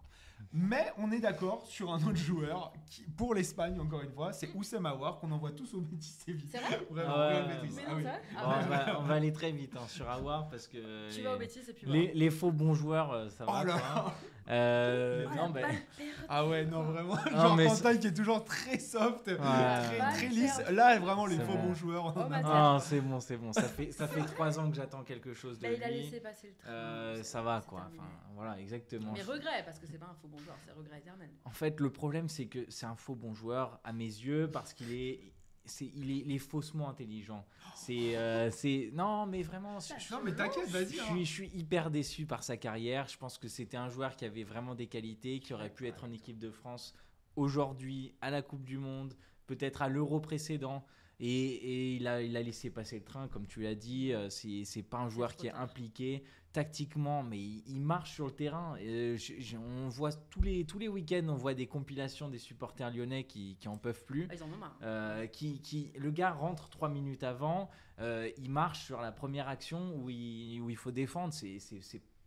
Mais 0.52 0.92
on 0.98 1.12
est 1.12 1.20
d'accord 1.20 1.66
sur 1.68 1.94
un 1.94 1.98
autre 2.04 2.16
joueur 2.18 2.74
qui, 2.88 3.04
pour 3.04 3.36
l'Espagne, 3.36 3.80
encore 3.80 4.02
une 4.02 4.12
fois, 4.12 4.34
c'est 4.34 4.50
Oussem 4.56 4.86
Aouar 4.88 5.20
qu'on 5.20 5.32
envoie 5.32 5.52
tous 5.52 5.72
au 5.76 5.82
Betis 5.82 6.10
Séville. 6.26 6.48
C'est 6.50 6.58
vrai 6.60 6.80
Vraiment, 6.90 7.14
Ah 7.16 7.42
Betis. 7.62 7.76
Ah 7.88 7.92
oui. 7.96 8.04
Ah 8.36 8.60
on, 8.66 8.70
va, 8.70 9.00
on 9.00 9.04
va 9.04 9.14
aller 9.16 9.32
très 9.32 9.52
vite 9.52 9.76
hein, 9.78 9.88
sur 9.88 10.10
Awar 10.10 10.50
parce 10.50 10.68
que 10.68 11.12
Tu 11.12 11.18
les, 11.18 11.24
vas 11.24 11.36
au 11.36 11.40
Betis 11.40 11.60
et 11.70 11.74
puis 11.74 11.86
les, 11.88 12.00
voilà. 12.06 12.14
les 12.16 12.30
faux 12.32 12.52
bons 12.52 12.74
joueurs, 12.74 13.12
euh, 13.12 13.30
ça 13.30 13.46
Oh 13.48 13.52
va. 13.52 13.64
là 13.64 13.74
quoi. 13.80 14.14
Euh, 14.50 15.26
Oh, 15.30 15.36
non, 15.36 15.50
ben, 15.50 15.62
perdue. 15.98 16.12
Ah 16.30 16.48
ouais, 16.48 16.66
non, 16.66 16.84
vraiment. 16.84 17.16
Non, 17.32 17.32
Genre 17.42 17.58
Quentin 17.58 17.98
qui 17.98 18.08
est 18.08 18.14
toujours 18.14 18.44
très 18.46 18.80
soft, 18.80 19.24
très, 19.24 19.34
Ouais. 19.34 19.98
très 20.14 20.28
lisse. 20.28 20.62
Là, 20.72 20.98
vraiment, 21.00 21.26
les 21.26 21.38
C'est 21.38 21.44
faux 21.44 21.54
bon. 21.54 21.64
bons 21.68 21.74
joueurs. 21.74 22.06
on 22.06 22.10
en 22.10 22.14
Oh, 22.16 22.20
a 22.22 22.30
ma 22.30 22.42
marre. 22.42 22.76
Ah, 22.76 22.80
c'est 22.82 23.02
bon, 23.02 23.20
c'est 23.20 23.38
bon. 23.38 23.52
Ça 23.54 23.64
fait, 23.64 23.92
ça 23.92 24.08
fait 24.08 24.22
trois 24.22 24.58
ans 24.60 24.70
que 24.70 24.76
j'attends 24.76 25.04
quelque 25.04 25.34
chose 25.34 25.58
de 25.60 25.64
Bah, 25.68 25.74
il 25.76 25.84
a 25.84 25.90
lui. 25.90 26.02
laissé 26.04 26.20
passer 26.20 26.48
le 26.48 26.54
train. 26.56 26.70
Euh, 26.72 27.24
ça 27.24 27.42
va 27.42 27.62
quoi. 27.68 27.80
terminé. 27.82 28.00
Enfin, 28.00 28.10
voilà, 28.36 28.60
exactement. 28.60 29.12
Mais 29.14 29.22
regret, 29.22 29.64
parce 29.66 29.80
que 29.80 29.88
c'est 29.88 29.98
pas 29.98 30.06
un 30.08 30.16
faux 30.22 30.28
bon 30.28 30.38
joueur, 30.38 30.56
c'est 30.66 30.72
regret 30.72 30.98
éternel. 31.00 31.30
En 31.46 31.50
fait, 31.52 31.80
le 31.80 31.90
problème, 31.90 32.30
c'est 32.30 32.46
que 32.46 32.66
c'est 32.70 32.86
un 32.86 32.96
faux 32.96 33.16
bon 33.16 33.34
joueur 33.34 33.80
à 33.84 33.92
mes 33.94 34.06
yeux 34.06 34.50
parce 34.52 34.74
qu'il 34.74 34.94
est, 34.94 35.20
c'est, 35.68 35.92
il 35.96 36.12
est, 36.12 36.18
il 36.26 36.32
est 36.32 36.38
faussement 36.40 36.90
intelligent. 36.90 37.46
C'est, 37.76 38.16
euh, 38.18 38.50
c'est, 38.52 38.90
non, 38.94 39.26
mais 39.26 39.42
vraiment, 39.44 39.80
je, 39.80 40.14
Non, 40.14 40.22
mais 40.24 40.34
t'inquiète, 40.34 40.68
vas-y. 40.70 40.88
suis, 40.94 41.00
hein. 41.00 41.18
je 41.20 41.24
suis 41.24 41.48
hyper 41.54 41.92
déçu 41.92 42.26
par 42.26 42.44
sa 42.44 42.58
carrière. 42.58 43.08
Je 43.08 43.18
pense 43.18 43.38
que 43.38 43.48
c'était 43.48 43.78
un 43.78 43.90
joueur 43.90 44.16
qui 44.16 44.26
avait 44.26 44.44
vraiment 44.44 44.76
des 44.76 44.88
qualités, 44.88 45.40
qui 45.40 45.54
aurait 45.54 45.70
pu 45.74 45.88
être 45.88 46.04
en 46.04 46.12
équipe 46.12 46.40
de 46.40 46.50
France 46.52 46.94
aujourd'hui, 47.36 48.14
à 48.22 48.30
la 48.32 48.42
Coupe 48.42 48.64
du 48.64 48.78
Monde, 48.78 49.14
peut-être 49.46 49.82
à 49.82 49.90
l'Euro 49.90 50.20
précédent. 50.20 50.86
Et, 51.20 51.28
et 51.30 51.96
il, 51.96 52.08
a, 52.08 52.22
il 52.22 52.38
a 52.38 52.44
laissé 52.44 52.70
passer 52.70 52.98
le 53.00 53.04
train, 53.04 53.28
comme 53.28 53.48
tu 53.48 53.62
l'as 53.62 53.74
dit. 53.76 54.12
euh, 54.14 54.30
C'est, 54.30 54.64
c'est 54.66 54.84
pas 54.84 54.98
un 55.00 55.10
joueur 55.10 55.36
qui 55.36 55.48
est 55.48 55.52
impliqué 55.52 56.24
tactiquement, 56.54 57.24
mais 57.24 57.38
il, 57.40 57.64
il 57.68 57.82
marche 57.82 58.14
sur 58.14 58.26
le 58.26 58.32
terrain. 58.32 58.76
Euh, 58.82 59.16
je- 59.18 59.34
je- 59.40 59.58
on 59.58 59.90
voit 59.90 60.12
tous 60.14 60.42
les, 60.42 60.66
tous 60.66 60.80
les 60.80 60.88
week-ends, 60.88 61.26
on 61.30 61.36
voit 61.36 61.54
des 61.54 61.68
compilations 61.68 62.30
des 62.30 62.40
supporters 62.40 62.90
lyonnais 62.92 63.26
qui, 63.26 63.56
qui 63.60 63.68
en 63.68 63.78
peuvent 63.78 64.06
plus. 64.06 64.28
Ah, 64.30 64.36
ils 64.36 64.44
en 64.44 64.48
ont 64.52 64.58
marre. 64.58 64.76
Euh, 64.82 65.28
qui, 65.28 65.60
qui, 65.62 65.92
le 65.98 66.12
gars 66.12 66.32
rentre 66.32 66.70
trois 66.70 66.90
minutes 66.90 67.24
avant, 67.24 67.70
euh, 68.00 68.30
il 68.38 68.50
marche 68.50 68.86
sur 68.86 69.02
la 69.02 69.12
première 69.12 69.48
action 69.48 69.96
où 69.98 70.10
il, 70.10 70.60
où 70.62 70.70
il 70.70 70.78
faut 70.78 70.92
défendre. 70.92 71.34
C'est, 71.34 71.60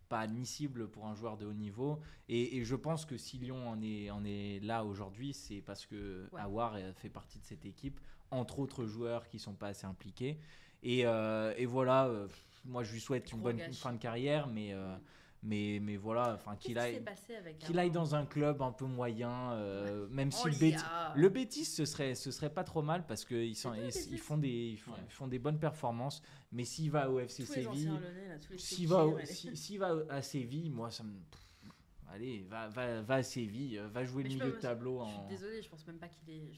pas 0.09 0.19
admissible 0.19 0.89
pour 0.89 1.05
un 1.07 1.15
joueur 1.15 1.37
de 1.37 1.45
haut 1.45 1.53
niveau. 1.53 1.97
Et, 2.27 2.57
et 2.57 2.65
je 2.65 2.75
pense 2.75 3.05
que 3.05 3.15
si 3.15 3.37
Lyon 3.37 3.69
en 3.69 3.81
est, 3.81 4.09
en 4.11 4.25
est 4.25 4.59
là 4.61 4.83
aujourd'hui, 4.83 5.33
c'est 5.33 5.61
parce 5.61 5.85
que 5.85 6.27
Ouais. 6.33 6.41
Euh, 6.75 6.93
fait 6.95 7.07
partie 7.09 7.39
de 7.39 7.45
cette 7.45 7.65
équipe, 7.65 7.97
entre 8.29 8.59
autres 8.59 8.85
joueurs 8.85 9.29
qui 9.29 9.39
sont 9.39 9.53
pas 9.53 9.67
assez 9.67 9.85
impliqués. 9.85 10.37
Et, 10.83 11.05
euh, 11.05 11.53
et 11.55 11.65
voilà, 11.65 12.09
moi 12.65 12.83
je 12.83 12.93
lui 12.93 12.99
souhaite 13.01 13.31
une 13.31 13.39
bonne 13.41 13.59
fin 13.73 13.93
de 13.93 13.97
carrière, 13.97 14.47
mais, 14.47 14.73
euh, 14.73 14.95
mais, 15.43 15.79
mais 15.81 15.97
voilà, 15.97 16.35
enfin 16.35 16.55
qu'il 16.55 16.77
aille, 16.77 17.03
qu'il 17.59 17.79
aille 17.79 17.89
dans 17.91 18.13
un 18.13 18.25
club 18.25 18.61
un 18.61 18.71
peu 18.71 18.85
moyen, 18.85 19.53
euh, 19.53 20.07
même 20.09 20.29
Oh, 20.33 20.49
si 20.49 20.65
le 20.65 20.71
gars. 20.71 21.13
le 21.15 21.29
Betis, 21.29 21.65
ce 21.65 21.85
serait, 21.85 22.13
ce 22.15 22.29
serait 22.31 22.53
pas 22.53 22.63
trop 22.63 22.81
mal 22.83 23.05
parce 23.07 23.25
qu'ils 23.25 23.45
ils, 23.51 24.11
ils 24.11 24.19
font 24.19 24.37
des, 24.37 24.49
ils 24.73 24.77
font, 24.77 24.91
Ouais. 24.91 24.97
ils 25.07 25.11
font 25.11 25.27
des 25.27 25.39
bonnes 25.39 25.59
performances. 25.59 26.21
Mais 26.51 26.63
s'il 26.65 26.91
va 26.91 27.09
au 27.09 27.19
FC 27.19 27.45
Tous 27.45 27.53
Séville, 27.53 27.91
s'il 28.57 28.87
va, 28.87 29.05
au- 29.07 29.19
si- 29.25 29.55
s'il 29.57 29.79
va 29.79 29.95
à 30.09 30.21
Séville, 30.21 30.69
moi 30.69 30.91
ça 30.91 31.03
me, 31.03 31.13
allez, 32.11 32.43
va, 32.43 32.67
va, 32.69 33.01
va 33.01 33.15
à 33.15 33.23
Séville, 33.23 33.79
euh, 33.79 33.87
va 33.87 34.03
jouer 34.03 34.23
Mais 34.23 34.29
le 34.29 34.35
milieu 34.35 34.51
de 34.51 34.57
tableau. 34.59 35.01
Je 35.05 35.09
suis 35.09 35.19
En... 35.19 35.27
désolée, 35.27 35.61
je 35.61 35.69
pense 35.69 35.87
même 35.87 35.97
pas 35.97 36.09
qu'il 36.09 36.29
est, 36.29 36.51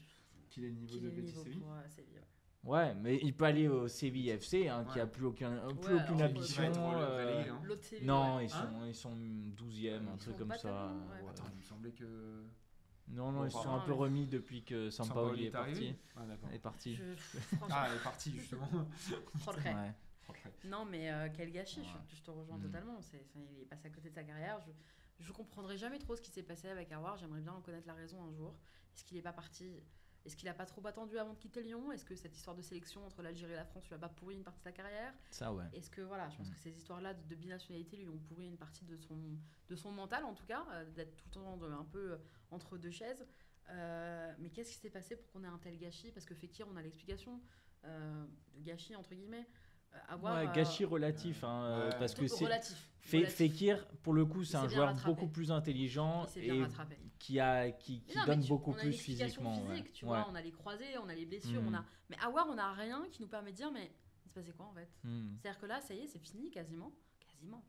Qu'il 0.50 0.64
le 0.64 0.70
niveau 0.70 0.98
qu'il 0.98 1.02
de 1.02 1.20
niveau 1.22 1.42
Séville. 1.44 1.58
pour 1.60 1.72
euh, 1.72 1.88
Séville. 1.88 2.14
ouais. 2.16 2.20
Ouais, 2.64 2.94
mais 2.94 3.18
il 3.22 3.34
peut 3.36 3.44
aller 3.44 3.68
au 3.68 3.88
Séville 3.88 4.30
FC, 4.30 4.68
hein, 4.68 4.86
qui 4.92 4.98
a 4.98 5.06
plus 5.06 5.26
aucun, 5.26 5.52
euh, 5.52 5.68
plus 5.74 5.94
Ouais, 5.94 6.02
aucune 6.02 6.22
ambition. 6.22 6.62
euh, 6.94 7.44
hein. 7.50 7.60
Non, 8.02 8.36
ouais. 8.36 8.44
ils 8.46 8.48
sont, 8.50 8.56
Hein 8.56 8.86
ils 8.86 8.94
sont 8.94 9.14
12e, 9.14 10.08
un 10.08 10.16
truc 10.16 10.32
sont 10.32 10.38
comme 10.38 10.50
ça. 10.52 10.56
tellement, 10.62 10.86
ouais. 11.10 11.22
ouais. 11.22 11.30
Attends, 11.30 11.44
il 11.52 11.56
me 11.58 11.62
semblait 11.62 11.92
que. 11.92 12.44
Non, 13.08 13.32
non, 13.32 13.40
Bon, 13.40 13.44
ils 13.44 13.50
sont 13.50 13.62
pardon. 13.64 13.82
un 13.82 13.86
peu 13.86 13.92
remis 13.92 14.26
depuis 14.26 14.64
que 14.64 14.88
Sampaoli 14.88 15.44
est 15.44 15.46
est 15.48 15.50
parti. 15.50 15.94
Ah, 16.16 16.24
d'accord. 16.24 16.48
Est 16.54 16.58
parti. 16.58 16.94
Je- 16.96 17.14
franchement, 17.56 17.66
Ah, 17.70 17.86
elle 17.90 17.96
est 17.98 18.02
partie 18.02 18.32
justement. 18.32 18.68
Ouais. 19.56 19.92
Non, 20.64 20.86
mais 20.86 21.12
euh, 21.12 21.28
quel 21.36 21.52
gâchis, 21.52 21.80
Ouais. 21.80 21.86
je, 22.08 22.16
je 22.16 22.22
te 22.22 22.30
rejoins 22.30 22.56
Mm. 22.56 22.62
totalement. 22.62 22.98
Il 23.36 23.60
est 23.60 23.66
passé 23.66 23.88
à 23.88 23.90
côté 23.90 24.08
de 24.08 24.14
sa 24.14 24.24
carrière. 24.24 24.58
Je, 24.60 24.70
je 25.26 25.32
comprendrai 25.32 25.76
jamais 25.76 25.98
trop 25.98 26.16
ce 26.16 26.22
qui 26.22 26.30
s'est 26.30 26.42
passé 26.42 26.68
avec 26.68 26.90
Aouar. 26.92 27.18
J'aimerais 27.18 27.42
bien 27.42 27.52
en 27.52 27.60
connaître 27.60 27.86
la 27.86 27.92
raison 27.92 28.24
un 28.24 28.32
jour. 28.32 28.54
Est-ce 28.96 29.04
qu'il 29.04 29.18
n'est 29.18 29.22
pas 29.22 29.34
parti 29.34 29.82
Est-ce 30.24 30.36
qu'il 30.36 30.48
a 30.48 30.54
pas 30.54 30.64
trop 30.64 30.84
attendu 30.86 31.18
avant 31.18 31.34
de 31.34 31.38
quitter 31.38 31.62
Lyon? 31.62 31.92
Est-ce 31.92 32.04
que 32.04 32.14
cette 32.14 32.34
histoire 32.34 32.56
de 32.56 32.62
sélection 32.62 33.04
entre 33.04 33.20
l'Algérie 33.22 33.52
et 33.52 33.56
la 33.56 33.64
France 33.66 33.86
lui 33.88 33.94
a 33.94 33.98
pas 33.98 34.08
pourri 34.08 34.34
une 34.34 34.42
partie 34.42 34.60
de 34.60 34.64
sa 34.64 34.72
carrière? 34.72 35.12
Ça, 35.30 35.52
ouais. 35.52 35.64
Est-ce 35.74 35.90
que 35.90 36.00
voilà, 36.00 36.28
je 36.30 36.36
pense 36.38 36.48
Mm. 36.48 36.52
que 36.54 36.58
ces 36.58 36.70
histoires-là 36.76 37.12
de, 37.14 37.22
de 37.28 37.34
binationalité 37.34 37.96
lui 37.98 38.08
ont 38.08 38.18
pourri 38.18 38.46
une 38.46 38.56
partie 38.56 38.84
de 38.86 38.96
son, 38.96 39.18
de 39.68 39.76
son 39.76 39.92
mental 39.92 40.24
en 40.24 40.32
tout 40.34 40.46
cas, 40.46 40.66
euh, 40.72 40.90
d'être 40.92 41.14
tout 41.16 41.26
le 41.26 41.30
temps 41.32 41.56
de- 41.58 41.66
un 41.70 41.84
peu 41.84 42.12
euh, 42.12 42.16
entre 42.50 42.78
deux 42.78 42.90
chaises. 42.90 43.26
Euh, 43.70 44.32
mais 44.38 44.50
qu'est-ce 44.50 44.72
qui 44.72 44.78
s'est 44.78 44.90
passé 44.90 45.16
pour 45.16 45.30
qu'on 45.30 45.44
ait 45.44 45.48
un 45.48 45.58
tel 45.58 45.78
gâchis? 45.78 46.10
Parce 46.12 46.24
que 46.26 46.34
Fekir, 46.34 46.66
on 46.68 46.76
a 46.76 46.82
l'explication 46.82 47.40
euh, 47.84 48.26
de 48.54 48.62
gâchis 48.62 48.96
entre 48.96 49.14
guillemets. 49.14 49.46
Euh, 49.94 49.98
avoir, 50.08 50.36
Ouais, 50.36 50.48
euh, 50.48 50.52
gâchis 50.52 50.84
relatif, 50.84 51.44
hein, 51.44 51.64
euh, 51.64 51.90
ouais. 51.90 51.96
parce 51.98 52.14
que 52.14 52.26
c'est 52.26 52.44
relatif. 52.44 52.76
Fe- 53.00 53.16
relatif. 53.18 53.34
Fekir, 53.36 53.86
pour 54.02 54.12
le 54.14 54.24
coup, 54.24 54.44
c'est 54.44 54.56
un 54.56 54.68
joueur 54.68 54.88
rattrapé. 54.88 55.06
beaucoup 55.10 55.28
plus 55.28 55.52
intelligent 55.52 56.26
et 56.36 56.62
qui 57.18 57.38
a 57.40 57.70
qui, 57.70 58.00
qui 58.02 58.16
non, 58.18 58.24
donne 58.26 58.40
tu- 58.42 58.48
beaucoup 58.48 58.70
on 58.72 58.74
a 58.78 58.82
une 58.82 58.90
plus 58.90 58.98
physiquement. 58.98 59.54
ouais. 59.66 59.70
physique, 59.76 59.92
tu 59.92 60.04
Ouais. 60.04 60.10
vois, 60.10 60.26
on 60.30 60.34
a 60.34 60.40
les 60.42 60.50
croisés, 60.52 60.98
on 61.02 61.08
a 61.08 61.14
les 61.14 61.26
blessures, 61.26 61.62
Mm. 61.62 61.68
on 61.68 61.74
a. 61.74 61.84
Mais 62.10 62.16
Awar, 62.22 62.46
on 62.50 62.58
a 62.58 62.72
rien 62.72 63.04
qui 63.12 63.22
nous 63.22 63.28
permet 63.28 63.52
de 63.52 63.56
dire, 63.56 63.70
mais 63.72 63.90
il 64.24 64.28
se 64.30 64.34
passait 64.34 64.52
quoi 64.52 64.66
en 64.66 64.72
fait? 64.72 64.88
Hmm. 65.04 65.36
C'est-à-dire 65.38 65.60
que 65.60 65.66
là, 65.66 65.80
ça 65.80 65.94
y 65.94 66.00
est, 66.00 66.06
c'est 66.06 66.18
fini 66.18 66.50
quasiment, 66.50 66.92
quasiment. 67.20 67.62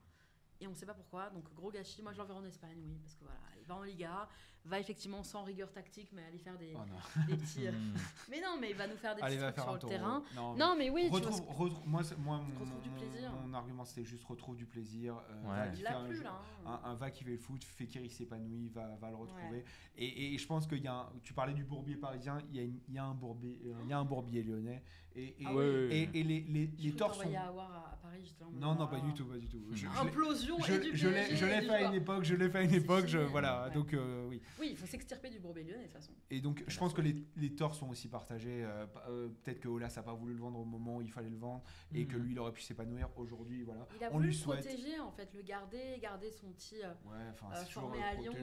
Et 0.62 0.68
on 0.68 0.72
ne 0.72 0.76
sait 0.76 0.86
pas 0.86 0.94
pourquoi, 0.94 1.30
donc 1.32 1.54
gros 1.54 1.70
gâchis. 1.70 2.02
Moi, 2.02 2.14
je 2.14 2.18
l'enverrai 2.18 2.40
en 2.40 2.46
Espagne, 2.46 2.78
oui, 2.86 2.98
parce 3.04 3.16
que 3.16 3.24
voilà, 3.26 3.40
il 3.60 3.66
va 3.68 3.76
en 3.76 3.84
Liga, 3.84 4.28
va 4.66 4.80
effectivement 4.80 5.24
sans 5.24 5.44
rigueur 5.44 5.72
tactique, 5.72 6.10
mais 6.14 6.24
aller 6.24 6.38
faire 6.40 6.58
des, 6.58 6.74
Oh 6.76 6.80
des 7.28 7.36
petits. 7.38 7.68
Hmm. 7.72 7.94
Mais 8.30 8.42
non, 8.42 8.58
mais 8.60 8.72
il 8.72 8.76
va 8.76 8.88
nous 8.88 8.98
faire 8.98 9.16
des 9.16 9.22
Allez, 9.22 9.36
petits 9.36 9.42
va 9.46 9.52
trucs 9.52 9.56
faire 9.56 9.64
sur 9.64 9.72
un 9.72 9.76
le 9.76 9.80
tour. 9.80 9.90
terrain. 9.90 10.24
Non, 10.36 10.56
Non, 10.56 10.76
mais 10.78 10.90
oui, 10.90 11.04
tu 11.04 11.10
vois 11.10 11.20
retrouve, 11.20 11.36
ce- 11.38 11.42
retrouve- 11.42 11.88
moi, 11.88 12.02
mon, 12.18 12.38
Retrouve 12.40 12.82
du 12.82 12.90
plaisir. 12.90 13.32
mon 13.34 13.54
argument 13.54 13.86
c'était 13.86 14.04
juste 14.06 14.24
retrouve 14.26 14.56
du 14.56 14.66
plaisir. 14.66 15.16
euh, 15.30 15.42
Ouais. 15.44 15.82
va 15.84 15.98
un 16.00 16.12
là. 16.24 16.42
hein. 16.66 16.80
Un, 16.84 16.90
un 16.92 16.96
va 16.96 17.12
qui 17.12 17.24
fait 17.24 17.32
le 17.32 17.38
foot, 17.38 17.64
Fekir 17.64 18.02
il 18.04 18.10
s'épanouit, 18.10 18.70
va, 18.70 18.96
va 18.96 19.10
le 19.10 19.16
retrouver. 19.16 19.64
Et, 19.98 20.34
et 20.34 20.38
je 20.38 20.48
pense 20.48 20.66
qu'il 20.68 20.82
y 20.84 20.88
a 20.88 20.94
un, 20.96 21.10
tu 21.24 21.34
parlais 21.34 21.54
du 21.54 21.64
bourbier 21.64 21.96
parisien, 21.96 22.40
il 22.50 22.56
y 22.56 22.60
a, 22.60 22.64
une- 22.64 22.80
il 22.88 22.94
y 22.94 22.98
a 22.98 23.06
un 23.06 23.14
bourbier, 23.14 23.60
euh, 23.66 23.74
il 23.84 23.90
y 23.90 23.94
a 23.94 24.00
un 24.00 24.06
bourbier 24.06 24.42
lyonnais. 24.44 24.82
Et, 25.18 25.28
et, 25.28 25.36
Ah 25.46 25.54
ouais. 25.56 25.66
et, 25.92 26.10
et 26.20 26.24
les, 26.24 26.42
les, 26.42 26.70
Je 26.78 26.84
les 26.84 26.92
peux 26.92 26.98
torts 26.98 27.14
sont. 27.14 27.20
t'envoyer 27.22 27.38
à 27.38 27.48
Awar 27.48 27.72
à, 27.72 27.94
à 27.94 27.96
Paris, 28.02 28.20
justement. 28.22 28.52
Non, 28.52 28.76
non, 28.76 28.88
pas 28.88 29.00
du 29.00 29.14
tout, 29.14 29.26
pas 29.26 29.38
du 29.38 29.48
tout. 29.48 29.62
Je, 29.72 29.78
je 29.78 29.86
l'ai- 29.86 29.98
Implosion 30.00 30.58
je, 30.60 30.74
et 30.74 30.80
du 30.80 30.96
je 30.98 31.08
l'ai 31.08 31.62
fait 31.62 31.70
à 31.74 31.82
une 31.84 31.94
époque, 31.94 32.24
je 32.26 32.36
l'ai 32.36 32.50
fait 32.50 32.58
à 32.58 32.62
une 32.64 32.74
époque, 32.74 33.08
je, 33.08 33.20
voilà. 33.20 33.68
Ouais. 33.68 33.74
Donc 33.74 33.94
euh, 33.94 34.28
oui. 34.28 34.42
Oui, 34.60 34.68
il 34.72 34.78
faut 34.78 34.86
s'extirper 34.86 35.30
du 35.30 35.40
Bourbet 35.40 35.64
lyonnais 35.64 35.78
de 35.80 35.84
toute 35.84 35.94
façon. 35.94 36.12
Et 36.30 36.42
donc, 36.42 36.64
je 36.68 36.78
pense 36.78 36.94
que 36.94 37.02
les, 37.02 37.16
les 37.38 37.56
torts 37.56 37.76
sont 37.76 37.90
aussi 37.90 38.10
partagés. 38.10 38.64
euh, 38.66 38.86
euh, 39.08 39.30
Peut-être 39.44 39.62
que 39.62 39.70
Olas 39.70 39.94
n'a 39.96 40.04
pas 40.04 40.14
voulu 40.14 40.34
le 40.34 40.40
vendre 40.40 40.60
au 40.60 40.66
moment 40.66 40.98
où 40.98 41.02
il 41.02 41.12
fallait 41.12 41.30
le 41.30 41.38
vendre 41.38 41.64
et 41.94 42.06
que 42.06 42.18
Mhm. 42.18 42.24
lui, 42.24 42.32
il 42.34 42.40
aurait 42.40 42.52
pu 42.54 42.62
s'épanouir. 42.62 43.10
Aujourd'hui, 43.16 43.64
voilà. 43.64 43.88
Il 43.98 44.04
a 44.04 44.10
On 44.10 44.16
voulu 44.16 44.28
lui 44.28 44.34
le 44.34 44.38
souhaite. 44.40 44.66
protéger, 44.66 45.00
en 45.00 45.12
fait, 45.12 45.34
le 45.34 45.42
garder, 45.44 45.98
garder 46.02 46.30
son 46.32 46.52
petit. 46.52 46.82
euh, 46.84 46.88
Ouais, 47.06 47.16
enfin, 47.32 47.48
Euh, 47.54 47.56
c'est 47.60 47.68
toujours 47.68 47.90
le 47.92 48.00
à 48.02 48.14
Lyon, 48.16 48.34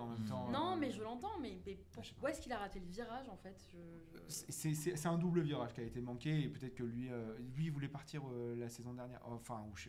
en 0.00 0.06
même 0.06 0.24
temps. 0.24 0.48
Non, 0.50 0.76
mais 0.76 0.90
je 0.90 1.02
l'entends, 1.02 1.38
mais, 1.42 1.58
pourquoi 1.92 2.30
est-ce 2.30 2.40
qu'il 2.40 2.52
a 2.52 2.58
raté 2.58 2.80
le 2.80 2.86
virage 2.86 3.28
en 3.28 3.36
fait 3.36 3.54
c'est 4.28 5.06
un 5.06 5.18
double 5.18 5.40
virage 5.42 5.72
qui 5.74 5.80
a 5.80 5.84
été 5.84 6.00
manqué 6.00 6.21
et 6.30 6.48
peut-être 6.48 6.74
que 6.74 6.82
lui, 6.84 7.10
euh, 7.10 7.36
lui 7.56 7.68
voulait 7.70 7.88
partir 7.88 8.22
euh, 8.30 8.54
la 8.56 8.68
saison 8.68 8.92
dernière. 8.94 9.20
Enfin, 9.24 9.62
ou 9.70 9.76
je- 9.76 9.88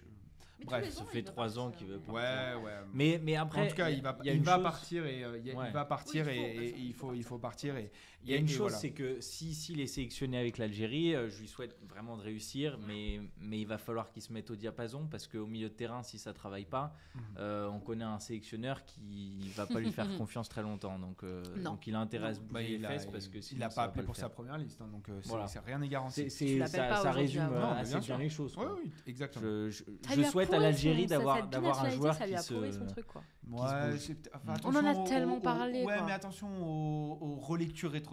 Mais 0.59 0.65
tous 0.65 0.69
Bref, 0.71 0.85
les 0.85 0.91
ça 0.91 1.01
ans, 1.03 1.05
fait 1.07 1.19
il 1.19 1.25
trois 1.25 1.59
ans 1.59 1.71
qu'il 1.71 1.87
veut 1.87 1.97
Ouais, 2.07 2.21
partir. 2.21 2.61
ouais. 2.63 2.71
Mais, 2.93 3.19
mais 3.23 3.35
après, 3.35 3.61
en 3.61 3.67
tout 3.67 3.75
cas, 3.75 3.89
il 3.89 4.01
va, 4.01 4.17
il 4.23 4.41
va 4.41 4.59
partir 4.59 5.05
et 5.05 5.23
euh, 5.23 5.37
il 5.39 5.45
y 5.47 5.51
a- 5.51 5.55
Ouais. 5.55 5.67
il 5.67 5.73
va 5.73 5.83
partir 5.85 6.25
Oui, 6.27 6.33
il 6.33 6.37
faut, 6.37 6.61
et, 6.61 6.65
et 6.67 6.79
il 6.79 6.93
faut 6.93 7.13
il 7.13 7.23
faut 7.23 7.39
partir 7.39 7.75
et 7.75 7.91
Il 8.25 8.31
y 8.31 8.33
a 8.33 8.37
une 8.37 8.45
et 8.45 8.47
chose, 8.47 8.59
voilà. 8.59 8.77
c'est 8.77 8.91
que 8.91 9.19
si 9.21 9.53
s'il 9.53 9.79
est 9.81 9.87
sélectionné 9.87 10.37
avec 10.37 10.57
l'Algérie, 10.57 11.13
euh, 11.15 11.29
je 11.29 11.39
lui 11.41 11.47
souhaite 11.47 11.75
vraiment 11.89 12.15
de 12.17 12.21
réussir, 12.21 12.77
mais, 12.87 13.19
mais 13.39 13.59
il 13.59 13.67
va 13.67 13.77
falloir 13.77 14.09
qu'il 14.11 14.21
se 14.21 14.31
mette 14.31 14.49
au 14.49 14.55
diapason 14.55 15.07
parce 15.11 15.27
qu'au 15.27 15.45
milieu 15.45 15.67
de 15.69 15.73
terrain, 15.73 16.03
si 16.03 16.17
ça 16.17 16.33
travaille 16.33 16.65
pas, 16.65 16.95
Mhm. 17.15 17.21
euh, 17.39 17.67
on 17.69 17.79
connaît 17.79 18.05
un 18.05 18.19
sélectionneur 18.19 18.83
qui 18.85 19.51
va 19.55 19.65
pas 19.65 19.79
lui 19.79 19.91
faire 19.91 20.07
confiance 20.17 20.47
très 20.49 20.61
longtemps. 20.61 20.97
Donc, 20.99 21.23
euh, 21.23 21.43
donc 21.63 21.85
il 21.87 21.95
a 21.95 21.99
intérêt 21.99 22.29
à 22.29 22.33
se 22.33 22.39
Bah, 22.39 22.45
bouger 22.61 22.73
il 22.75 22.79
les 22.81 22.85
a, 22.85 22.89
fesses 22.89 23.05
parce 23.07 23.27
que 23.27 23.37
il 23.37 23.43
sinon, 23.43 23.65
a 23.65 23.69
ça 23.69 23.75
pas 23.75 23.83
appelé 23.89 24.05
pour 24.05 24.15
sa 24.15 24.29
première 24.29 24.57
liste, 24.57 24.81
hein, 24.81 24.87
donc 24.91 25.09
euh, 25.09 25.19
Voilà. 25.25 25.47
c'est 25.47 25.59
rien 25.59 25.79
n'est 25.79 25.87
garanti. 25.89 26.29
Ça, 26.29 27.11
résume 27.11 27.43
Non, 27.43 27.71
assez 27.71 27.89
bien 27.91 27.99
bien 27.99 28.01
sûr. 28.01 28.17
les 28.17 28.29
choses. 28.29 28.55
Oui, 28.57 28.63
quoi. 28.65 28.75
oui, 28.83 28.91
exactement. 29.05 29.69
Je, 29.69 30.23
souhaite 30.31 30.53
à 30.53 30.59
l'Algérie 30.59 31.07
d'avoir, 31.07 31.47
d'avoir 31.47 31.83
un 31.83 31.89
joueur 31.89 32.17
qui 32.17 32.37
se. 32.37 32.53
On 33.51 34.75
en 34.75 34.85
a 34.85 34.95
tellement 35.07 35.39
parlé, 35.39 35.83
Ouais, 35.83 36.01
mais 36.05 36.11
attention 36.11 36.47
aux, 36.63 37.35
relectures 37.35 37.91
rétrospectives. 37.91 38.12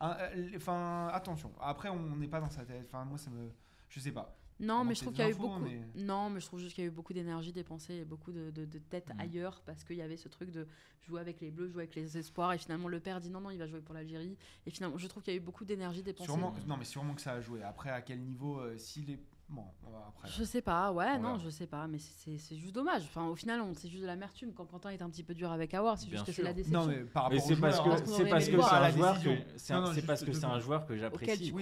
Hein, 0.00 0.16
euh, 0.20 0.50
Enfin, 0.56 1.08
attention. 1.12 1.52
Après, 1.60 1.88
on 1.88 2.16
n'est 2.16 2.28
pas 2.28 2.40
dans 2.40 2.50
sa 2.50 2.64
tête. 2.64 2.84
Enfin, 2.86 3.04
moi, 3.04 3.18
ça 3.18 3.30
me. 3.30 3.50
Je 3.88 4.00
sais 4.00 4.12
pas. 4.12 4.36
Non, 4.58 4.84
mais 4.84 4.94
je 4.94 5.00
trouve 5.02 5.12
qu'il 5.12 5.22
y 5.22 5.26
a 5.26 5.30
eu 5.30 5.34
beaucoup. 5.34 5.58
mais- 5.60 5.86
Non, 5.96 6.30
mais 6.30 6.40
je 6.40 6.46
trouve 6.46 6.60
juste 6.60 6.74
qu'il 6.74 6.82
y 6.82 6.86
a 6.86 6.88
eu 6.88 6.92
beaucoup 6.92 7.12
d'énergie 7.12 7.52
dépensée 7.52 7.94
et 7.96 8.04
beaucoup 8.06 8.32
de, 8.32 8.50
de, 8.50 8.64
de 8.64 8.78
tête 8.78 9.12
Mm. 9.14 9.20
ailleurs 9.20 9.60
parce 9.66 9.84
qu'il 9.84 9.96
y 9.96 10.02
avait 10.02 10.16
ce 10.16 10.28
truc 10.28 10.50
de 10.50 10.66
jouer 11.06 11.20
avec 11.20 11.40
les 11.42 11.50
bleus, 11.50 11.68
jouer 11.68 11.82
avec 11.82 11.94
les 11.94 12.16
espoirs 12.16 12.54
et 12.54 12.58
finalement 12.58 12.88
le 12.88 12.98
père 12.98 13.20
dit 13.20 13.28
non, 13.28 13.40
non, 13.40 13.50
il 13.50 13.58
va 13.58 13.66
jouer 13.66 13.82
pour 13.82 13.94
l'Algérie. 13.94 14.36
Et 14.64 14.70
finalement, 14.70 14.96
je 14.96 15.06
trouve 15.08 15.22
qu'il 15.22 15.34
y 15.34 15.36
a 15.36 15.38
eu 15.38 15.42
beaucoup 15.42 15.66
d'énergie 15.66 16.02
dépensée. 16.02 16.24
Sûrement, 16.30 16.54
non, 16.66 16.76
mais 16.78 16.84
sûrement 16.86 17.14
que 17.14 17.20
ça 17.20 17.32
a 17.32 17.40
joué. 17.42 17.62
Après, 17.62 17.90
à 17.90 18.00
quel 18.00 18.20
niveau 18.20 18.58
euh, 18.60 18.76
S'il 18.78 19.10
est. 19.10 19.20
Bon, 19.48 19.62
on 19.86 19.90
va 19.92 20.06
après. 20.08 20.28
Je 20.28 20.42
sais 20.42 20.60
pas, 20.60 20.90
ouais, 20.90 21.06
On 21.14 21.20
non, 21.20 21.28
verra. 21.34 21.38
je 21.44 21.50
sais 21.50 21.68
pas, 21.68 21.86
mais 21.86 21.98
c'est- 22.00 22.12
c'est 22.18 22.36
c'est 22.38 22.56
juste 22.56 22.74
dommage. 22.74 23.02
Enfin, 23.04 23.28
au 23.28 23.36
final, 23.36 23.62
c'est 23.74 23.88
juste 23.88 24.02
de 24.02 24.06
l'amertume. 24.06 24.52
Quand 24.52 24.64
Quentin 24.64 24.90
est 24.90 25.00
un 25.02 25.08
petit 25.08 25.22
peu 25.22 25.34
dur 25.34 25.52
avec 25.52 25.72
Awar, 25.72 25.96
c'est 25.96 26.08
juste 26.10 26.24
que 26.26 26.32
c'est 26.32 26.42
la 26.42 26.52
déception. 26.52 26.80
Non, 26.80 26.86
mais 26.88 27.04
par 27.04 27.24
rapport 27.24 27.40
c'est 27.40 27.54
au 27.54 27.60
parce 27.60 27.78
que 27.80 27.88
hein. 27.88 27.96
C'est 28.06 28.28
parce 28.28 28.48
que 28.48 28.60
c'est 28.60 28.74
un 28.74 28.80
la 28.80 28.90
joueur 28.90 29.22
que 29.22 29.28
c'est 29.56 29.74
Non, 29.74 29.80
non, 29.82 29.92
c'est 29.94 30.02
parce 30.04 30.24
que 30.24 30.32
c'est 30.32 30.44
un 30.44 30.58
joueur 30.58 30.84
que 30.84 30.96
j'apprécie. 30.96 31.54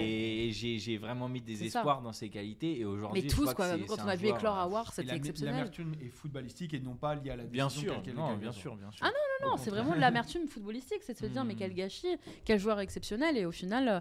Et 0.00 0.50
j'ai 0.52 0.96
vraiment 0.96 1.28
mis 1.28 1.42
des 1.42 1.56
C'est 1.56 1.68
ça. 1.68 1.80
espoirs 1.80 2.00
dans 2.00 2.14
ses 2.14 2.30
qualités 2.30 2.80
et 2.80 2.84
aujourd'hui 2.86 3.22
Mais 3.22 3.28
tous, 3.28 3.52
quoi. 3.52 3.72
c'est- 3.76 3.84
quand 3.84 3.96
c'est 3.96 4.02
on 4.02 4.08
a 4.08 4.16
vu 4.16 4.28
éclore 4.28 4.56
euh, 4.58 4.62
Awar, 4.62 4.86
Et 4.88 4.92
c'était 5.02 5.16
exceptionnel. 5.16 5.54
L'amertume 5.56 5.92
est 6.00 6.08
footballistique 6.08 6.72
et 6.72 6.80
non 6.80 6.94
pas 6.96 7.14
liée 7.14 7.30
à 7.30 7.36
la 7.36 7.44
Bien 7.44 7.66
décision 7.66 8.02
sûr, 8.02 8.14
non, 8.14 8.36
bien 8.38 8.52
sûr, 8.52 8.74
bien 8.76 8.90
sûr. 8.90 9.04
Ah 9.06 9.10
non, 9.42 9.52
Au 9.52 9.56
c'est 9.58 9.64
contraire. 9.66 9.74
vraiment 9.84 9.96
de 9.96 10.00
l'amertume 10.00 10.48
footballistique, 10.48 11.02
c'est 11.02 11.12
de 11.12 11.18
se 11.18 11.26
dire 11.26 11.44
mais 11.44 11.54
Mm. 11.54 11.58
quel 11.58 11.74
gâchis, 11.74 12.16
quel 12.46 12.58
joueur 12.58 12.80
exceptionnel 12.80 13.36
et 13.36 13.44
au 13.44 13.52
final 13.52 13.86
euh, 13.88 14.00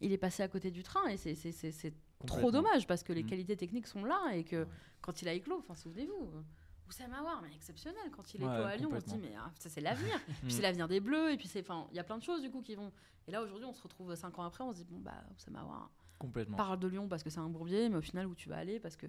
il 0.00 0.12
est 0.12 0.18
passé 0.18 0.42
à 0.44 0.48
côté 0.48 0.70
du 0.70 0.82
train 0.84 1.06
et 1.08 1.16
c'est- 1.16 1.34
c'est 1.34 1.52
c'est- 1.52 1.72
c'est 1.72 1.92
trop 2.26 2.50
dommage 2.50 2.86
parce 2.86 3.02
que 3.02 3.12
les 3.12 3.22
Mm. 3.22 3.26
qualités 3.26 3.56
techniques 3.56 3.86
sont 3.86 4.04
là 4.04 4.20
et 4.34 4.44
que 4.44 4.64
Ouais. 4.64 4.68
quand 5.00 5.22
il 5.22 5.28
a 5.28 5.32
éclos, 5.32 5.58
enfin 5.58 5.74
souvenez-vous, 5.74 6.30
euh, 6.34 6.42
Oussama 6.88 7.18
Aouar, 7.20 7.40
mais 7.42 7.54
exceptionnel 7.54 8.02
quand 8.10 8.34
il 8.34 8.42
est 8.42 8.46
Ouais, 8.46 8.50
à 8.52 8.76
Lyon, 8.76 8.90
on 8.92 8.98
se 9.00 9.06
dit 9.06 9.18
mais 9.18 9.32
ah, 9.38 9.50
ça 9.58 9.68
c'est 9.68 9.80
l'avenir, 9.80 10.16
Mm. 10.16 10.32
puis 10.42 10.52
c'est 10.52 10.62
l'avenir 10.62 10.88
des 10.88 11.00
Bleus 11.00 11.32
et 11.32 11.36
puis 11.36 11.46
c'est 11.48 11.60
enfin 11.60 11.86
il 11.90 11.96
y 11.96 12.00
a 12.00 12.04
plein 12.04 12.18
de 12.18 12.22
choses 12.22 12.42
du 12.42 12.50
coup 12.50 12.62
qui 12.62 12.74
vont 12.74 12.90
et 13.28 13.30
là 13.30 13.42
aujourd'hui 13.42 13.66
on 13.66 13.72
se 13.72 13.82
retrouve 13.82 14.14
cinq 14.16 14.38
ans 14.38 14.42
après 14.44 14.64
on 14.64 14.72
se 14.72 14.78
dit 14.78 14.84
bon 14.84 14.98
bah 15.00 15.14
Oussama 15.36 15.60
Aouar 15.60 15.90
Complètement. 16.18 16.56
parle 16.56 16.78
de 16.80 16.88
Lyon 16.88 17.08
parce 17.08 17.22
que 17.22 17.30
c'est 17.30 17.40
un 17.40 17.48
bourbier 17.48 17.88
mais 17.88 17.96
au 17.96 18.02
final 18.02 18.26
où 18.26 18.34
tu 18.34 18.48
vas 18.48 18.56
aller 18.58 18.78
parce 18.80 18.96
que 18.96 19.06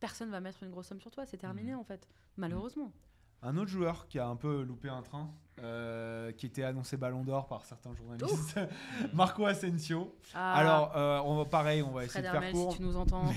personne 0.00 0.30
va 0.30 0.40
mettre 0.40 0.62
une 0.64 0.70
grosse 0.70 0.88
somme 0.88 1.00
sur 1.00 1.10
toi, 1.12 1.24
c'est 1.24 1.36
terminé 1.38 1.74
Mm. 1.74 1.78
en 1.78 1.84
fait 1.84 2.08
malheureusement. 2.36 2.92
Un 3.44 3.56
autre 3.56 3.70
joueur 3.70 4.06
qui 4.08 4.18
a 4.18 4.26
un 4.28 4.36
peu 4.36 4.62
loupé 4.62 4.88
un 4.88 5.02
train, 5.02 5.32
euh, 5.62 6.32
qui 6.32 6.46
était 6.46 6.64
annoncé 6.64 6.96
Ballon 6.96 7.22
d'Or 7.24 7.46
par 7.46 7.64
certains 7.64 7.94
journalistes, 7.94 8.58
Marco 9.12 9.44
Asensio. 9.46 10.14
Ah, 10.34 10.54
Alors, 10.54 10.92
euh, 10.96 11.20
on 11.24 11.36
va 11.36 11.44
pareil, 11.44 11.82
on 11.82 11.90
va 11.90 12.04
essayer 12.04 12.22
Fred 12.22 12.24
de 12.24 12.30
faire 12.30 12.34
Hermel, 12.42 12.52
court. 12.52 12.72
si 12.72 12.78
tu 12.78 12.84
nous 12.84 12.96
entends. 12.96 13.24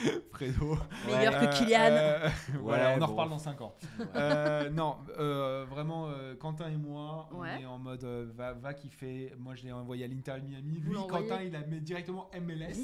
Fredo. 0.32 0.78
Meilleur 1.06 1.38
que 1.38 1.56
Kylian. 1.58 1.78
euh, 1.90 2.28
voilà, 2.60 2.84
Ouais, 2.88 2.94
on 2.98 3.02
en 3.02 3.06
bon. 3.06 3.12
reparle 3.12 3.30
dans 3.30 3.38
5 3.38 3.60
ans. 3.60 3.74
Euh, 4.16 4.70
non, 4.70 4.96
euh, 5.18 5.64
vraiment, 5.68 6.08
euh, 6.08 6.34
Quentin 6.34 6.68
et 6.70 6.76
moi, 6.76 7.28
on 7.32 7.44
est 7.44 7.66
en 7.66 7.78
mode 7.78 8.04
euh, 8.04 8.26
va, 8.34 8.52
va 8.54 8.74
kiffer. 8.74 9.32
Moi, 9.38 9.54
je 9.54 9.64
l'ai 9.64 9.72
envoyé 9.72 10.04
à 10.04 10.08
l'Inter 10.08 10.34
Miami. 10.42 10.80
Lui, 10.80 10.96
Quentin, 11.08 11.42
il 11.42 11.54
a 11.54 11.60
mis 11.60 11.80
directement 11.80 12.30
MLS. 12.40 12.74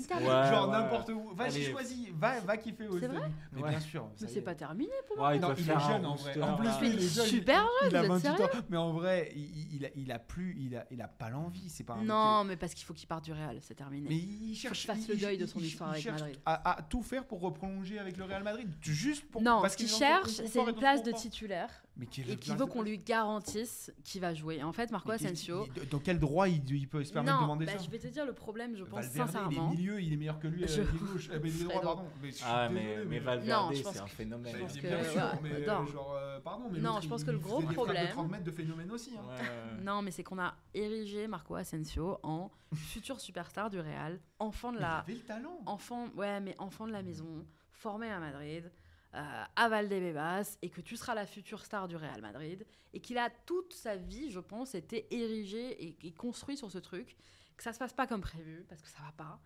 Genre 0.51 0.69
ouais. 0.69 0.73
n'importe 0.73 1.09
où. 1.11 1.33
Vas-y, 1.35 1.49
Allez. 1.49 1.65
choisis. 1.71 2.09
Va, 2.15 2.41
va 2.41 2.57
kiffer 2.57 2.89
aux 2.89 2.99
C'est 2.99 3.07
vrai 3.09 3.17
États-Unis. 3.17 3.35
Mais 3.53 3.63
Ouais. 3.63 3.71
bien 3.71 3.81
sûr. 3.81 4.07
Mais 4.21 4.29
c'est 4.29 4.39
est. 4.39 4.43
pas 4.43 4.55
terminé 4.55 4.93
pour 5.09 5.17
moi. 5.17 5.29
Ouais, 5.29 5.37
il 5.37 5.41
Non, 5.41 5.49
est 5.55 5.71
un 5.71 5.79
jeune 5.79 6.07
en 6.07 6.15
vrai. 6.15 6.41
En 6.43 6.57
plus, 6.57 6.69
il 6.83 6.95
est 6.99 7.01
super 7.27 7.67
il, 7.85 7.89
il 7.89 7.97
a 7.97 8.03
jeune, 8.03 8.11
vous 8.13 8.17
êtes 8.19 8.25
28 8.25 8.29
ans. 8.31 8.37
sérieux 8.49 8.63
Mais 8.71 8.77
en 8.77 8.93
vrai, 8.93 9.33
il, 9.35 9.77
il 9.77 9.87
a, 9.87 9.89
il 9.95 10.13
a 10.13 10.19
plus, 10.19 10.57
il 10.59 10.77
a, 10.77 10.87
il 10.91 11.01
a 11.01 11.09
pas 11.09 11.31
l'envie. 11.31 11.69
C'est 11.69 11.85
pas 11.85 11.95
un 11.95 12.05
Non, 12.05 12.45
mais 12.45 12.57
parce 12.57 12.75
qu'il 12.75 12.85
faut 12.85 12.95
qu'il 12.95 13.09
parte 13.09 13.25
du 13.25 13.33
Real, 13.33 13.59
c'est 13.61 13.75
terminé. 13.75 14.09
Mais 14.09 14.17
il 14.17 14.55
cherche. 14.55 14.87
fasse 14.87 15.09
le 15.09 15.17
deuil 15.17 15.39
de 15.39 15.47
son 15.47 15.61
histoire 15.61 15.91
avec 15.91 16.05
Madrid. 16.07 16.39
À, 16.45 16.79
à 16.79 16.83
tout 16.83 17.03
faire 17.03 17.27
pour 17.27 17.41
reprolonger 17.41 17.99
avec 17.99 18.17
le 18.17 18.25
Real 18.25 18.43
Madrid. 18.43 18.69
Juste 18.81 19.25
pour. 19.31 19.43
non, 19.43 19.61
parce 19.61 19.75
ce 19.75 19.79
qu'il 19.79 19.89
cherche, 19.89 20.31
c'est 20.31 20.61
une 20.61 20.75
place 20.75 21.03
de 21.03 21.13
titulaire 21.13 21.86
Mais 21.99 22.05
quelle 22.07 22.25
et 22.31 22.37
qu'il 22.37 22.53
place 22.53 22.59
veut 22.59 22.67
de- 22.67 22.71
qu'on 22.71 22.83
lui 22.83 22.99
garantisse 22.99 23.91
qu'il 24.05 24.21
va 24.21 24.35
jouer. 24.35 24.57
Et 24.57 24.63
en 24.63 24.73
fait, 24.73 24.91
Marco 24.91 25.09
Mais 25.09 25.15
Asensio. 25.15 25.67
Dans 25.91 25.99
quel 25.99 26.19
droit 26.19 26.47
il, 26.47 26.63
il 26.71 26.87
peut 26.89 27.03
se 27.03 27.11
permettre 27.13 27.35
de 27.37 27.41
Non, 27.41 27.47
demander 27.47 27.65
bah, 27.67 27.73
ça 27.73 27.85
je 27.85 27.89
vais 27.91 27.99
te 27.99 28.07
dire 28.09 28.27
le 28.27 28.35
problème, 28.35 28.77
je 28.77 28.85
pense 28.85 29.07
Valverde, 29.07 29.15
il 29.17 29.21
est 29.21 29.27
sincèrement. 29.33 29.71
milieu, 29.71 30.01
il 30.03 30.13
est 30.13 30.17
meilleur 30.17 30.39
que 30.39 30.47
lui 30.49 30.67
Je- 30.69 30.83
pied 30.83 30.99
gauche. 30.99 31.31
Eh 31.33 31.39
ben, 31.39 31.51
il 31.55 31.61
est 31.61 31.65
droit, 31.65 31.73
Fredo. 31.77 31.87
pardon. 31.95 32.09
Mais 32.23 32.31
je 32.31 32.35
suis 32.37 32.45
Ah, 32.47 32.69
désolé, 32.69 32.85
mais, 32.99 33.05
mais 33.07 33.19
Non, 33.21 33.25
Valverde, 33.25 33.75
je 33.75 33.83
pense 33.83 33.93
c'est 33.95 33.99
un 34.01 34.05
que- 34.05 34.11
phénomène. 34.11 34.55
je 34.57 34.61
Bah, 34.61 34.67
bien 34.89 34.99
que- 35.03 35.09
sûr, 35.11 35.21
ouais, 35.23 35.31
mais 35.43 35.67
non. 35.67 35.83
euh, 35.83 35.87
genre, 35.87 36.15
euh, 36.19 36.41
pardon, 36.41 36.65
mais 36.71 36.79
Non, 36.81 37.01
je 37.01 37.09
pense 37.09 37.25
que 37.25 37.31
le 37.31 37.39
gros 37.39 37.63
problème- 37.63 38.07
de 38.07 38.13
30 38.13 38.31
mètres 38.31 38.45
de 38.45 38.51
phénomène 38.51 38.91
aussi. 38.91 39.13
hein. 39.17 39.23
Ouais. 39.29 39.83
Non, 39.83 40.03
mais 40.03 40.11
c'est 40.11 40.23
qu'on 40.23 40.39
a 40.39 40.55
érigé 40.75 41.27
Marco 41.29 41.55
Asensio 41.55 42.19
en 42.23 42.51
futur 42.75 43.21
superstar 43.21 43.71
du 43.71 43.81
Real, 43.81 44.21
enfant 44.39 44.69
de 44.71 44.75
Mais 44.77 44.81
il 44.81 44.83
la, 44.83 44.99
avait 44.99 45.15
le 45.15 45.21
talent. 45.21 45.59
enfant, 45.65 46.09
ouais, 46.15 46.41
mais 46.41 46.55
enfant 46.59 46.87
de 46.87 46.93
la 46.93 47.03
maison, 47.03 47.47
formé 47.73 48.11
à 48.11 48.19
Madrid, 48.21 48.71
euh, 49.15 49.45
à 49.55 49.69
Valdebebas, 49.69 50.59
et 50.63 50.71
que 50.71 50.81
tu 50.81 50.97
seras 50.97 51.15
la 51.15 51.27
future 51.27 51.65
star 51.65 51.89
du 51.89 51.97
Real 51.97 52.21
Madrid, 52.21 52.67
et 52.93 53.01
qu'il 53.01 53.19
a 53.19 53.31
toute 53.47 53.73
sa 53.73 53.97
vie, 53.97 54.31
je 54.31 54.41
pense, 54.41 54.75
été 54.75 55.07
érigé 55.15 55.97
et, 56.07 56.13
construit 56.13 56.57
sur 56.57 56.71
ce 56.71 56.79
truc, 56.79 57.17
que 57.57 57.63
ça 57.63 57.73
se 57.73 57.79
passe 57.79 57.93
pas 57.93 58.07
comme 58.07 58.21
prévu, 58.21 58.65
parce 58.69 58.83
que 58.83 58.89
ça 58.89 58.99
va 59.03 59.13
pas, 59.13 59.41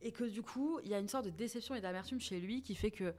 et 0.00 0.12
que 0.12 0.24
du 0.24 0.42
coup, 0.42 0.78
il 0.84 0.90
y 0.90 0.94
a 0.94 0.98
une 0.98 1.08
sorte 1.08 1.24
de 1.24 1.30
déception 1.30 1.74
et 1.74 1.80
d'amertume 1.80 2.20
chez 2.20 2.38
lui 2.38 2.62
qui 2.62 2.74
fait 2.74 2.90
que 2.90 3.14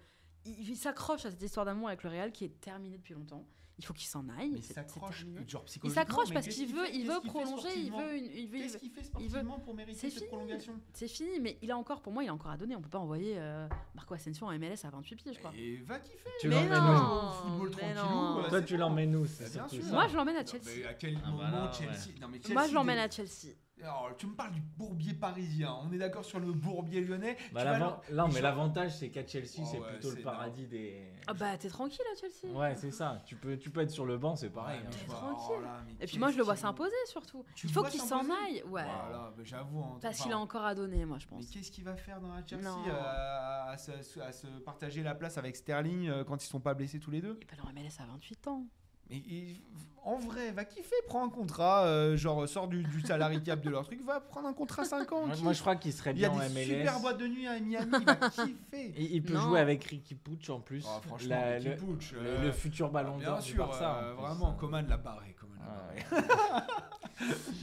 il, 0.45 0.69
il 0.69 0.77
s'accroche 0.77 1.25
à 1.25 1.31
cette 1.31 1.41
histoire 1.41 1.65
d'amour 1.65 1.87
avec 1.89 2.03
le 2.03 2.09
Real 2.09 2.31
qui 2.31 2.45
est 2.45 2.61
terminée 2.61 2.97
depuis 2.97 3.13
longtemps. 3.13 3.45
Il 3.79 3.85
faut 3.85 3.93
qu'il 3.93 4.07
s'en 4.07 4.27
aille. 4.29 4.49
Mais 4.53 4.57
il 4.57 4.63
s'accroche. 4.63 5.25
genre 5.47 5.63
Il 5.83 5.91
s'accroche 5.91 6.33
parce 6.33 6.47
qu'il 6.47 6.73
veut, 6.73 6.85
fait 6.85 6.95
il 6.95 7.05
veut 7.07 7.19
prolonger, 7.23 7.67
il 7.75 7.87
sportivement 7.87 7.97
veut 7.99 8.17
une, 8.17 8.25
il 8.25 8.47
veut, 8.49 8.57
Qu'est-ce 8.57 8.77
qu'il 8.79 8.89
fait 8.89 9.01
il 9.01 9.03
veut- 9.03 9.05
sportivement 9.37 9.59
pour 9.59 9.75
mériter 9.75 9.99
C'est 9.99 10.09
cette 10.09 10.17
fini. 10.17 10.27
prolongation 10.29 10.73
c'est 10.93 11.07
fini, 11.07 11.39
mais 11.39 11.59
il 11.61 11.69
a 11.69 11.77
encore, 11.77 12.01
pour 12.01 12.11
moi, 12.11 12.23
il 12.23 12.29
a 12.29 12.33
encore 12.33 12.49
à 12.49 12.57
donner. 12.57 12.75
On 12.75 12.81
peut 12.81 12.89
pas 12.89 12.97
envoyer 12.97 13.35
euh, 13.37 13.67
Marco 13.93 14.15
Asensio 14.15 14.47
en 14.47 14.51
MLS 14.57 14.83
à 14.83 14.89
28 14.89 15.15
pieds, 15.17 15.33
je 15.33 15.37
crois. 15.39 15.51
Et 15.55 15.77
va 15.85 15.99
kiffer. 15.99 16.17
Tu 16.41 16.47
Mais 16.47 16.55
l'emmènes 16.55 16.71
non, 16.73 17.29
où 17.29 17.59
Football 17.59 17.93
non. 17.95 18.39
euh, 18.45 18.49
Toi, 18.49 18.61
tu 18.63 18.77
l'emmènes 18.77 19.15
où 19.15 19.25
Bah. 19.25 19.67
Moi, 19.91 20.07
je 20.07 20.15
l'emmène 20.15 20.35
à 20.37 20.41
Non, 20.43 20.47
Chelsea. 20.47 20.63
mais 20.79 20.85
à 20.85 20.93
quel 20.95 21.17
Ah, 21.23 21.29
moment 21.29 21.37
voilà, 21.49 21.71
Chelsea 21.71 22.19
Non, 22.19 22.27
mais 22.29 22.39
Moi, 22.39 22.47
Chelsea, 22.47 22.67
je 22.69 22.73
l'emmène 22.73 22.97
à 22.97 23.09
Chelsea. 23.11 23.53
Alors, 23.83 24.09
tu 24.17 24.25
me 24.25 24.33
parles 24.33 24.51
du 24.53 24.61
bourbier 24.61 25.13
parisien. 25.13 25.75
On 25.83 25.91
est 25.91 25.97
d'accord 25.99 26.25
sur 26.25 26.39
le 26.39 26.51
bourbier 26.51 27.01
lyonnais. 27.01 27.37
Bah, 27.53 27.61
Tu 27.61 27.65
vas 27.67 27.77
l'avant- 27.79 28.01
Non, 28.11 28.27
mais 28.33 28.41
l'avantage, 28.41 28.97
c'est 28.97 29.09
qu'à 29.09 29.25
Chelsea, 29.25 29.59
Oh, 29.59 29.67
c'est 29.71 29.79
ouais, 29.79 29.87
plutôt 29.91 30.11
le 30.11 30.21
paradis 30.23 30.65
des. 30.65 31.11
Ah 31.27 31.33
bah, 31.33 31.55
t'es 31.57 31.69
tranquille 31.69 32.01
à 32.11 32.19
Chelsea. 32.19 32.53
Ouais, 32.55 32.75
c'est 32.75 32.91
ça. 32.91 33.21
Tu 33.25 33.35
peux, 33.35 33.57
tu 33.57 33.69
peux 33.69 33.81
être 33.81 33.91
sur 33.91 34.05
le 34.05 34.17
banc, 34.17 34.35
c'est 34.35 34.49
pareil. 34.49 34.79
Ouais, 34.79 34.85
hein. 34.85 34.89
mais 34.91 34.97
T'es 34.97 35.05
tranquille. 35.05 35.55
oh 35.59 35.61
là, 35.61 35.81
mais 35.85 35.93
Et 36.03 36.07
puis 36.07 36.17
moi, 36.17 36.31
je 36.31 36.37
le 36.37 36.43
vois 36.43 36.55
s'imposer 36.55 36.95
surtout. 37.05 37.45
Tu 37.55 37.67
Il 37.67 37.73
faut 37.73 37.83
qu'il 37.83 38.01
s'en 38.01 38.21
aille. 38.21 38.63
Ouais. 38.63 38.83
Voilà, 38.83 39.33
mais 39.37 39.45
j'avoue. 39.45 39.79
hein, 39.83 39.99
Parce 40.01 40.19
qu'il 40.21 40.31
a 40.31 40.39
encore 40.39 40.65
à 40.65 40.73
donner, 40.73 41.05
moi, 41.05 41.19
je 41.19 41.25
Mais 41.29 41.37
pense. 41.37 41.47
qu'est-ce 41.49 41.69
qu'il 41.71 41.83
va 41.83 41.95
faire 41.95 42.19
dans 42.19 42.33
la 42.33 42.45
Chelsea 42.45 42.67
euh, 42.87 43.71
à, 43.71 43.77
se, 43.77 44.19
à 44.19 44.31
se 44.31 44.47
partager 44.65 45.03
la 45.03 45.13
place 45.13 45.37
avec 45.37 45.55
Sterling 45.55 46.07
euh, 46.09 46.23
quand 46.23 46.43
ils 46.43 46.47
sont 46.47 46.59
pas 46.59 46.73
blessés 46.73 46.99
tous 46.99 47.11
les 47.11 47.21
deux? 47.21 47.37
Il 47.41 47.45
peut 47.45 47.55
en 47.63 47.71
MLS 47.73 47.99
à 47.99 48.05
28 48.07 48.47
ans. 48.47 48.65
Mais 49.09 49.17
il- 49.27 49.61
en 50.03 50.19
vrai, 50.19 50.51
va 50.51 50.63
kiffer, 50.63 50.95
prends 51.07 51.25
un 51.25 51.29
contrat, 51.29 51.83
euh, 51.85 52.15
genre 52.15 52.47
sors 52.47 52.69
du, 52.69 52.81
du 52.81 53.01
salary 53.01 53.43
cap 53.43 53.59
de 53.59 53.69
leur 53.69 53.83
truc, 53.83 54.01
va 54.05 54.21
prendre 54.21 54.47
un 54.47 54.53
contrat 54.53 54.85
5 54.85 55.11
ans. 55.11 55.27
Moi, 55.43 55.51
je 55.51 55.59
crois 55.59 55.75
qu'il 55.75 55.91
serait 55.91 56.11
il 56.11 56.19
y 56.19 56.25
a 56.25 56.29
bien 56.29 56.37
en 56.39 56.41
des 56.47 56.53
MLS. 56.53 56.63
super 56.79 56.99
boîtes 57.01 57.17
de 57.17 57.27
nuit 57.27 57.45
à 57.45 57.59
Miami, 57.59 57.91
il 57.99 58.05
va 58.05 58.15
kiffer. 58.15 58.47
Et 58.95 59.15
il 59.15 59.21
peut 59.21 59.33
Non. 59.33 59.41
jouer 59.41 59.59
avec 59.59 59.83
Ricky 59.83 60.15
Pucci 60.15 60.49
en 60.51 60.61
plus. 60.61 60.85
Oh, 60.87 61.01
franchement, 61.05 61.27
La- 61.29 61.55
Ricky 61.55 61.67
le, 61.69 61.75
Pucci, 61.75 62.13
le- 62.13 62.19
euh, 62.25 62.41
le 62.45 62.51
futur 62.53 62.89
ballon 62.89 63.17
Bien 63.17 63.31
d'or 63.31 63.39
du 63.39 63.49
sûr, 63.51 63.67
Barça. 63.67 63.97
euh, 64.01 64.13
en 64.15 64.21
vraiment, 64.21 64.53
Coman 64.53 64.87
l'a 64.87 64.95
barré. 64.97 65.35
Coman 65.37 65.57
barré. 65.59 66.21
ouais. 66.21 66.27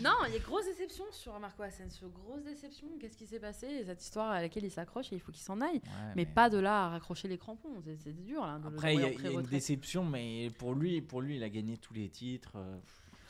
Non, 0.03 0.11
il 0.27 0.35
y 0.35 0.37
a 0.37 0.41
grosse 0.41 0.65
déception 0.67 1.05
sur 1.13 1.39
Marco 1.39 1.63
Asensio. 1.63 2.09
Grosse 2.09 2.43
déception. 2.43 2.87
Qu'est-ce 3.01 3.17
qui 3.17 3.27
s'est 3.27 3.39
passé? 3.39 3.67
Et 3.67 3.85
Cette 3.85 4.03
histoire 4.03 4.31
à 4.31 4.41
laquelle 4.41 4.65
il 4.65 4.71
s'accroche 4.71 5.13
et 5.13 5.17
il 5.17 5.21
faut 5.21 5.33
qu'il 5.33 5.43
s'en 5.43 5.61
aille. 5.61 5.77
Ouais, 5.77 6.13
Mais 6.17 6.27
pas 6.27 6.51
de 6.51 6.59
là 6.59 6.87
à 6.87 6.89
raccrocher 6.91 7.29
les 7.29 7.39
crampons. 7.39 7.81
C'est- 7.85 8.13
dur, 8.13 8.45
là. 8.45 8.59
de 8.59 8.69
le 8.69 8.75
Après, 8.75 8.95
il 8.95 9.01
y, 9.01 9.05
a- 9.05 9.11
y 9.31 9.35
une 9.35 9.43
déception, 9.43 10.05
mais 10.05 10.51
pour 10.59 10.75
lui, 10.75 11.01
pour 11.01 11.21
lui, 11.23 11.37
il 11.37 11.43
a 11.43 11.49
gagné 11.49 11.77
tous 11.79 11.95
les 11.95 12.09
titres. 12.09 12.53
euh, 12.57 12.79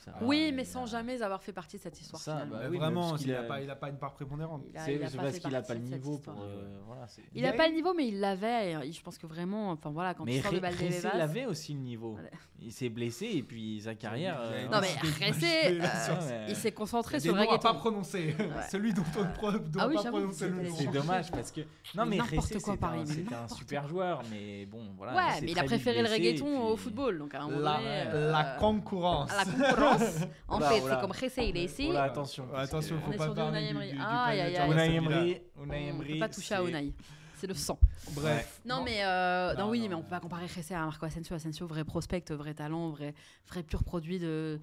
Ça, 0.05 0.11
Oui, 0.21 0.49
euh, 0.51 0.55
mais 0.55 0.61
il 0.61 0.65
sans 0.67 0.83
a- 0.83 0.85
jamais 0.85 1.21
avoir 1.23 1.41
fait 1.41 1.51
partie 1.51 1.77
de 1.77 1.81
cette 1.81 1.99
histoire. 1.99 2.21
Ça, 2.21 2.33
finalement. 2.33 2.57
bah 2.57 2.63
oui, 2.69 2.77
vraiment, 2.77 3.17
il 3.17 3.27
n'a 3.31 3.39
a- 3.39 3.43
pas, 3.43 3.61
il 3.61 3.69
a 3.71 3.75
pas 3.75 3.89
une 3.89 3.97
part 3.97 4.13
prépondérante. 4.13 4.61
Il 4.71 4.77
a- 4.77 4.85
C'est 4.85 4.93
il 4.93 4.99
pas 4.99 5.09
parce 5.23 5.39
qu'il 5.39 5.55
a 5.55 5.61
partie 5.61 5.67
pas 5.67 5.73
le 5.73 5.79
niveau 5.97 6.19
pour. 6.19 6.41
euh, 6.41 6.77
voilà, 6.85 7.07
Il 7.33 7.45
a 7.45 7.53
pas 7.53 7.67
le 7.67 7.73
niveau, 7.73 7.93
mais 7.95 8.07
il 8.09 8.19
l'avait. 8.19 8.73
et 8.87 8.91
Je 8.91 9.01
pense 9.01 9.17
que 9.17 9.25
vraiment, 9.25 9.71
enfin 9.71 9.89
voilà, 9.89 10.13
quand 10.13 10.23
mais 10.25 10.35
tu 10.37 10.41
sors 10.41 10.51
de 10.53 10.59
Valdebebas. 10.59 11.17
l'avait 11.17 11.45
aussi 11.47 11.73
le 11.73 11.79
niveau. 11.79 12.17
Il 12.61 12.71
s'est 12.71 12.89
blessé 12.89 13.25
et 13.33 13.41
puis 13.43 13.81
sa 13.81 13.95
carrière. 13.95 14.39
Il 14.51 14.65
euh, 14.65 14.69
Non 14.69 14.79
mais 14.79 15.27
Ressé, 15.27 15.45
euh. 15.65 15.79
Ouais. 15.81 16.45
il 16.49 16.55
s'est 16.55 16.71
concentré 16.71 17.19
sur 17.19 17.33
le 17.35 17.43
pas 17.43 17.51
reggaeton. 17.51 17.73
prononcer. 17.75 18.35
Ouais. 18.37 18.45
Celui 18.71 18.93
dont 18.93 19.03
on 19.17 19.21
ne 19.51 19.59
Ah 19.79 19.87
oui, 19.87 19.95
pas 19.95 20.03
prononcer 20.03 20.47
le 20.49 20.55
c'était- 20.57 20.69
nom. 20.69 20.75
C'est 20.77 20.87
dommage 20.91 21.31
parce 21.31 21.51
que 21.51 21.61
non 21.95 22.05
Mais 22.05 22.19
Ressé 22.19 22.77
Paris, 22.77 23.03
un, 23.31 23.47
super 23.53 23.87
joueur 23.87 24.21
mais 24.31 24.65
bon 24.65 24.81
voilà. 24.97 25.15
ouais, 25.15 25.41
mais 25.41 25.51
il 25.51 25.59
a 25.59 25.63
préféré 25.63 26.01
le 26.01 26.09
reggaeton 26.09 26.67
au 26.67 26.77
football, 26.77 27.17
donc 27.17 27.33
à 27.33 27.41
un 27.41 27.47
moment 27.47 27.59
La, 27.59 27.77
donné, 27.77 28.03
euh, 28.13 28.31
la 28.31 28.43
concurrence. 28.59 29.29
la 29.35 29.45
concurrence. 29.45 29.94
En 30.47 30.57
Oula, 30.57 30.69
fait, 30.69 30.81
c'est 30.81 31.01
comme 31.01 31.11
Ressé, 31.11 31.43
il 31.45 31.57
est 31.57 31.65
ici. 31.65 31.95
Attention. 31.95 32.47
Attention, 32.53 32.99
faut 32.99 33.09
On 33.09 33.11
est 33.11 33.17
pas 33.17 33.29
parler 33.29 33.69
Unai 33.71 33.91
du. 33.91 33.97
Unai 34.73 34.95
Emery. 34.95 35.41
On 35.57 35.67
peut 35.67 36.19
pas 36.19 36.29
toucher 36.29 36.55
à 36.55 36.63
Unai. 36.63 36.93
C'est 37.37 37.47
le 37.47 37.53
sang. 37.53 37.79
Bref. 38.11 38.61
Non, 38.65 38.83
mais 38.83 39.03
euh, 39.03 39.53
Non, 39.55 39.65
non, 39.65 39.69
oui, 39.71 39.81
non, 39.81 39.89
mais 39.89 39.95
on 39.95 40.01
peut 40.03 40.09
pas 40.09 40.19
comparer 40.21 40.45
Ressé 40.45 40.73
à 40.73 40.85
Marco 40.85 41.05
Asensio. 41.05 41.35
Asensio, 41.35 41.67
vrai 41.67 41.83
prospect, 41.83 42.23
vrai 42.31 42.53
talent, 42.53 42.89
vrai, 42.89 43.13
vrai 43.49 43.63
pur 43.63 43.83
produit 43.83 44.19
de. 44.19 44.59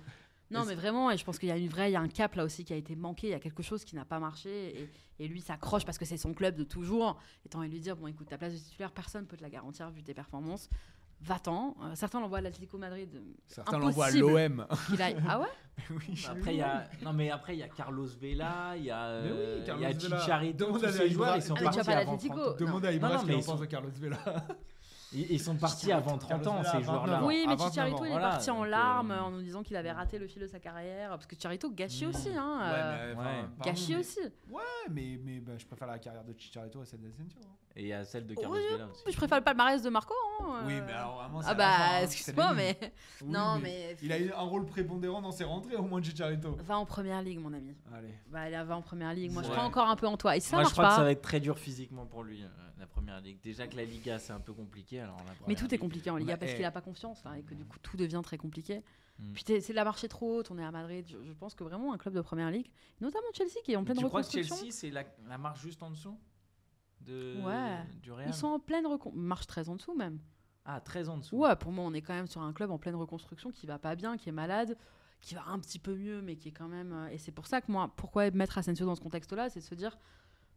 Non, 0.51 0.65
Mais 0.67 0.75
vraiment, 0.75 1.11
et 1.11 1.17
je 1.17 1.25
pense 1.25 1.39
qu'il 1.39 1.49
y 1.49 1.53
a 1.53 1.57
une 1.57 1.69
vraie, 1.69 1.91
il 1.91 1.95
y 1.95 1.97
a 1.97 2.01
un 2.01 2.09
cap 2.09 2.35
là 2.35 2.45
aussi 2.45 2.63
qui 2.63 2.75
a 2.75 2.77
été 2.77 2.95
manqué. 2.95 3.29
Il 3.29 3.31
y 3.31 3.35
a 3.35 3.41
quelque 3.41 3.63
chose 3.63 3.85
qui 3.85 3.97
n'a 3.97 4.05
pas 4.05 4.19
marché, 4.19 4.83
et, 4.83 4.91
et 5.25 5.29
lui 5.29 5.41
s'accroche 5.41 5.87
parce 5.87 5.97
que 5.97 6.05
c'est 6.05 6.19
son 6.19 6.35
club 6.35 6.57
de 6.57 6.65
toujours. 6.65 7.19
Et 7.47 7.49
tant 7.49 7.63
lui 7.63 7.81
dire 7.81 7.97
bon, 7.97 8.07
écoute, 8.07 8.29
ta 8.29 8.37
place 8.37 8.53
de 8.53 8.59
titulaire, 8.59 8.93
personne 8.93 9.27
peut 9.27 9.37
te 9.37 9.43
la 9.43 9.49
garantir 9.49 9.89
vu 9.91 10.03
tes 10.03 10.13
performances. 10.13 10.69
Va-t'en. 11.25 11.77
Euh, 11.83 11.93
certains 11.95 12.21
l'envoient 12.21 12.39
à 12.39 12.41
l'Atlético 12.41 12.79
Madrid. 12.79 13.09
Certains 13.47 13.79
l'envoient 13.79 14.07
à 14.07 14.09
Impossible. 14.09 14.27
l'OM. 14.33 14.67
qu'il 14.89 15.03
aille. 15.03 15.17
Ah 15.29 15.41
ouais 15.41 15.47
oui, 15.91 16.23
Après 16.29 16.55
il 16.55 16.59
y 16.59 16.63
a 16.63 16.85
non 17.03 17.13
mais 17.15 17.31
après 17.31 17.55
il 17.57 17.61
y 17.61 17.63
a 17.63 17.69
Carlos 17.69 18.07
Vela, 18.21 18.75
il 18.77 18.85
y 18.85 18.91
a 18.91 19.21
oui, 19.23 19.29
euh, 19.31 19.65
il 19.77 19.81
y 19.81 19.87
a. 19.87 19.93
Chicharito, 19.99 20.67
Demande 20.67 20.85
à 20.85 20.91
joueurs 20.91 21.07
Ibra- 21.09 21.37
ils 21.37 21.43
sont 21.43 21.55
partis 21.55 21.79
vas 21.79 21.85
pas 21.85 21.93
à 21.93 21.99
avant 22.01 22.13
l'Atlético. 22.13 22.35
30 22.35 22.61
Non. 22.61 22.67
Demande 22.67 22.85
à 22.85 22.93
Ibra 22.93 23.09
Non, 23.09 23.15
non, 23.15 23.21
ce 23.23 23.27
mais 23.27 23.35
qu'il 23.37 23.45
pense 23.45 23.61
de 23.61 23.65
Carlos 23.67 23.91
Vela. 23.99 24.19
Ils, 25.15 25.31
ils 25.33 25.41
sont 25.41 25.57
partis 25.57 25.93
avant 25.93 26.17
30 26.19 26.47
ans 26.47 26.63
ces 26.65 26.83
joueurs-là. 26.83 27.15
29 27.21 27.27
Oui, 27.27 27.43
à 27.45 27.51
mais 27.51 27.57
29 27.57 27.69
Chicharito, 27.71 28.05
il 28.05 28.13
est 28.13 28.21
parti 28.21 28.51
en 28.51 28.65
euh, 28.65 28.67
larmes 28.67 29.11
en 29.11 29.31
nous 29.31 29.43
disant 29.43 29.63
qu'il 29.63 29.77
avait 29.77 29.93
raté 29.93 30.19
le 30.19 30.27
fil 30.27 30.41
de 30.43 30.47
sa 30.47 30.59
carrière. 30.59 31.11
Parce 31.11 31.27
que 31.27 31.35
Chicharito 31.35 31.71
gâchis 31.71 32.07
Mm. 32.07 32.09
aussi. 32.09 32.29
Hein, 32.37 32.61
euh, 32.63 33.15
mais- 33.65 33.97
aussi. 33.97 34.21
Ouais, 34.51 34.63
mais, 34.91 35.19
mais 35.23 35.41
bah, 35.41 35.53
je 35.59 35.67
préfère 35.67 35.89
la 35.89 35.99
carrière 35.99 36.25
de 36.25 36.35
Chicharito 36.39 36.81
à 36.81 36.85
celle 36.85 37.01
d'Asensio. 37.01 37.41
Et 37.75 37.95
a 37.95 38.05
celle 38.05 38.27
de 38.27 38.35
Carlos 38.35 38.55
Vela 38.71 38.87
aussi. 38.89 39.03
Je 39.11 39.17
préfère 39.17 39.39
le 39.39 39.45
palmarès 39.45 39.83
de 39.83 39.89
Marco. 39.89 40.15
hein, 40.43 40.63
Oui, 40.67 40.75
euh. 40.75 40.83
mais 40.87 40.93
alors 40.93 41.17
vraiment, 41.17 41.41
c'est 41.41 41.49
Ah 41.49 41.51
à 41.51 41.55
bah, 41.55 41.69
hein, 41.79 42.01
excuse-moi, 42.03 42.53
mais. 42.55 42.79
Non, 43.25 43.59
mais. 43.63 43.97
Il 44.03 44.13
a 44.13 44.19
eu 44.19 44.31
un 44.33 44.43
rôle 44.43 44.67
prépondérant 44.67 45.23
dans 45.23 45.31
ses 45.33 45.45
rentrées, 45.45 45.77
au 45.77 45.83
moins 45.83 46.01
de 46.01 46.05
Chicharito. 46.05 46.57
Va 46.65 46.79
en 46.79 46.85
première 46.85 47.23
ligue, 47.23 47.39
mon 47.39 47.53
ami. 47.53 47.75
Allez. 47.95 48.15
Bah, 48.31 48.49
il 48.51 48.55
va 48.67 48.77
en 48.77 48.83
première 48.83 49.15
ligue. 49.15 49.33
Moi, 49.33 49.43
je 49.43 49.49
crois 49.51 49.65
encore 49.65 49.89
un 49.89 49.97
peu 49.97 50.07
en 50.07 50.17
toi. 50.17 50.37
Et 50.37 50.41
ça 50.41 50.57
Moi 50.57 50.65
je 50.65 50.71
crois 50.71 50.89
que 50.89 50.95
ça 50.95 51.03
va 51.05 51.11
être 51.13 51.23
très 51.23 51.41
dur 51.41 51.59
physiquement 51.59 52.05
pour 52.07 52.25
lui 52.25 52.45
la 52.79 52.87
première 52.89 53.21
ligue. 53.21 53.39
Déjà 53.43 53.69
que 53.69 53.77
la 53.77 53.85
Liga 53.85 54.19
c'est 54.19 54.33
un 54.33 54.41
peu 54.41 54.53
compliqué 54.53 55.01
alors 55.03 55.19
Mais 55.47 55.55
tout 55.55 55.73
est 55.75 55.79
compliqué 55.79 56.11
en 56.11 56.17
Liga 56.17 56.35
Bah, 56.35 56.39
parce 56.41 56.53
eh. 56.53 56.57
qu'il 56.57 56.65
a 56.65 56.71
pas 56.71 56.81
confiance 56.81 57.23
et 57.39 57.43
que 57.43 57.55
du 57.55 57.65
coup 57.65 57.79
tout 57.81 57.97
devient 57.97 58.21
très 58.23 58.39
compliqué. 58.39 58.83
Mm. 59.19 59.33
Puis 59.33 59.45
c'est 59.61 59.73
la 59.73 59.85
marché 59.85 60.09
trop 60.09 60.39
haute, 60.39 60.51
on 60.51 60.59
est 60.59 60.65
à 60.65 60.71
Madrid. 60.71 61.05
Je, 61.09 61.23
je 61.23 61.33
pense 61.33 61.55
que 61.55 61.65
vraiment 61.65 61.93
un 61.93 61.99
club 61.99 62.15
de 62.15 62.21
première 62.21 62.51
ligue, 62.51 62.71
notamment 63.01 63.27
Chelsea 63.35 63.61
qui 63.65 63.73
est 63.73 63.77
en 63.77 63.85
pleine 63.85 63.99
Tu 63.99 64.05
crois 64.07 64.23
que 64.23 64.27
reconstruction. 64.27 64.57
Chelsea 64.57 64.73
c'est 64.73 64.91
la, 64.91 65.05
la 65.29 65.39
marche 65.39 65.61
juste 65.61 65.83
en 65.83 65.91
dessous 65.91 66.19
de 67.01 67.41
Ouais. 67.45 67.79
du 68.03 68.13
Real 68.13 68.29
Ils 68.29 68.35
sont 68.35 68.47
en 68.49 68.59
pleine 68.61 68.87
reconstruction. 68.87 69.21
Marche 69.23 69.47
très 69.47 69.69
en 69.69 69.77
dessous 69.77 69.95
même. 69.95 70.19
Ah 70.65 70.81
13 70.81 71.09
en 71.09 71.19
dessous. 71.19 71.37
Ouais, 71.37 71.57
pour 71.57 71.73
moi, 71.73 71.85
on 71.85 71.93
est 71.93 72.03
quand 72.03 72.15
même 72.15 72.29
sur 72.29 72.41
un 72.41 72.53
club 72.53 72.71
en 72.71 72.79
pleine 72.79 72.95
reconstruction 72.95 73.51
qui 73.51 73.67
va 73.67 73.81
pas 73.81 73.97
bien, 73.97 74.17
qui 74.17 74.29
est 74.29 74.33
malade, 74.33 74.77
qui 75.21 75.35
va 75.35 75.43
un 75.49 75.59
petit 75.59 75.81
peu 75.81 75.93
mieux, 75.97 76.23
mais 76.23 76.37
qui 76.37 76.49
est 76.51 76.53
quand 76.53 76.69
même. 76.69 76.93
euh, 76.93 77.09
Et 77.09 77.19
c'est 77.19 77.33
pour 77.33 77.49
ça 77.49 77.61
que 77.61 77.71
moi, 77.73 77.93
pourquoi 77.97 78.31
mettre 78.31 78.59
Asensio 78.59 78.87
dans 78.87 78.95
ce 78.95 79.01
contexte-là, 79.01 79.51
c'est 79.51 79.59
de 79.59 79.65
se 79.65 79.75
dire, 79.75 79.99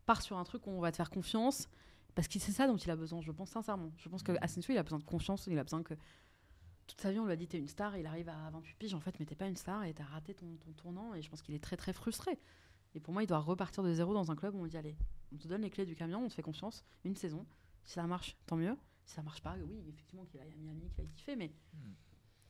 pars 0.05 0.21
sur 0.21 0.37
un 0.37 0.43
truc 0.43 0.67
où 0.67 0.69
on 0.69 0.79
va 0.79 0.91
te 0.91 0.97
faire 0.97 1.09
confiance, 1.09 1.67
parce 2.15 2.27
que 2.27 2.39
c'est 2.39 2.51
ça 2.51 2.65
dont 2.67 2.77
il 2.77 2.89
a 2.89 2.95
besoin. 2.95 3.21
Je 3.21 3.31
pense 3.31 3.49
sincèrement. 3.51 3.91
Je 3.97 4.09
pense 4.09 4.23
que. 4.23 4.31
Asensio, 4.41 4.73
il 4.73 4.77
a 4.77 4.83
besoin 4.83 4.99
de 4.99 5.03
confiance, 5.03 5.45
il 5.47 5.57
a 5.59 5.63
besoin 5.63 5.83
que 5.83 5.93
toute 6.87 7.01
sa 7.01 7.11
vie, 7.11 7.19
on 7.19 7.25
lui 7.25 7.33
a 7.33 7.35
dit 7.35 7.47
t'es 7.47 7.57
une 7.59 7.67
star, 7.67 7.95
et 7.95 7.99
il 8.01 8.05
arrive 8.05 8.29
à 8.29 8.49
28 8.51 8.75
piges, 8.77 8.93
en 8.93 8.99
fait, 8.99 9.19
mais 9.19 9.25
t'es 9.25 9.35
pas 9.35 9.47
une 9.47 9.55
star 9.55 9.83
et 9.83 9.93
t'as 9.93 10.03
raté 10.05 10.33
ton, 10.33 10.55
ton 10.57 10.71
tournant, 10.73 11.13
et 11.13 11.21
je 11.21 11.29
pense 11.29 11.41
qu'il 11.41 11.53
est 11.55 11.63
très 11.63 11.77
très 11.77 11.93
frustré. 11.93 12.37
Et 12.93 12.99
pour 12.99 13.13
moi, 13.13 13.23
il 13.23 13.27
doit 13.27 13.39
repartir 13.39 13.83
de 13.83 13.93
zéro 13.93 14.13
dans 14.13 14.31
un 14.31 14.35
club 14.35 14.55
où 14.55 14.59
on 14.59 14.67
dit 14.67 14.77
allez, 14.77 14.95
on 15.33 15.37
te 15.37 15.47
donne 15.47 15.61
les 15.61 15.69
clés 15.69 15.85
du 15.85 15.95
camion, 15.95 16.23
on 16.23 16.27
te 16.29 16.33
fait 16.33 16.41
confiance, 16.43 16.85
une 17.03 17.15
saison. 17.15 17.45
Si 17.83 17.93
ça 17.93 18.07
marche, 18.07 18.37
tant 18.45 18.55
mieux. 18.55 18.75
Si 19.03 19.13
ça 19.15 19.21
marche 19.21 19.41
pas, 19.41 19.55
oui, 19.67 19.77
effectivement, 19.89 20.25
qu'il 20.25 20.39
aille 20.39 20.51
à 20.51 20.55
Miami, 20.55 20.89
qu'il 20.89 21.01
aille 21.01 21.09
kiffer, 21.11 21.35
mais, 21.35 21.51
Hmm. 21.73 21.91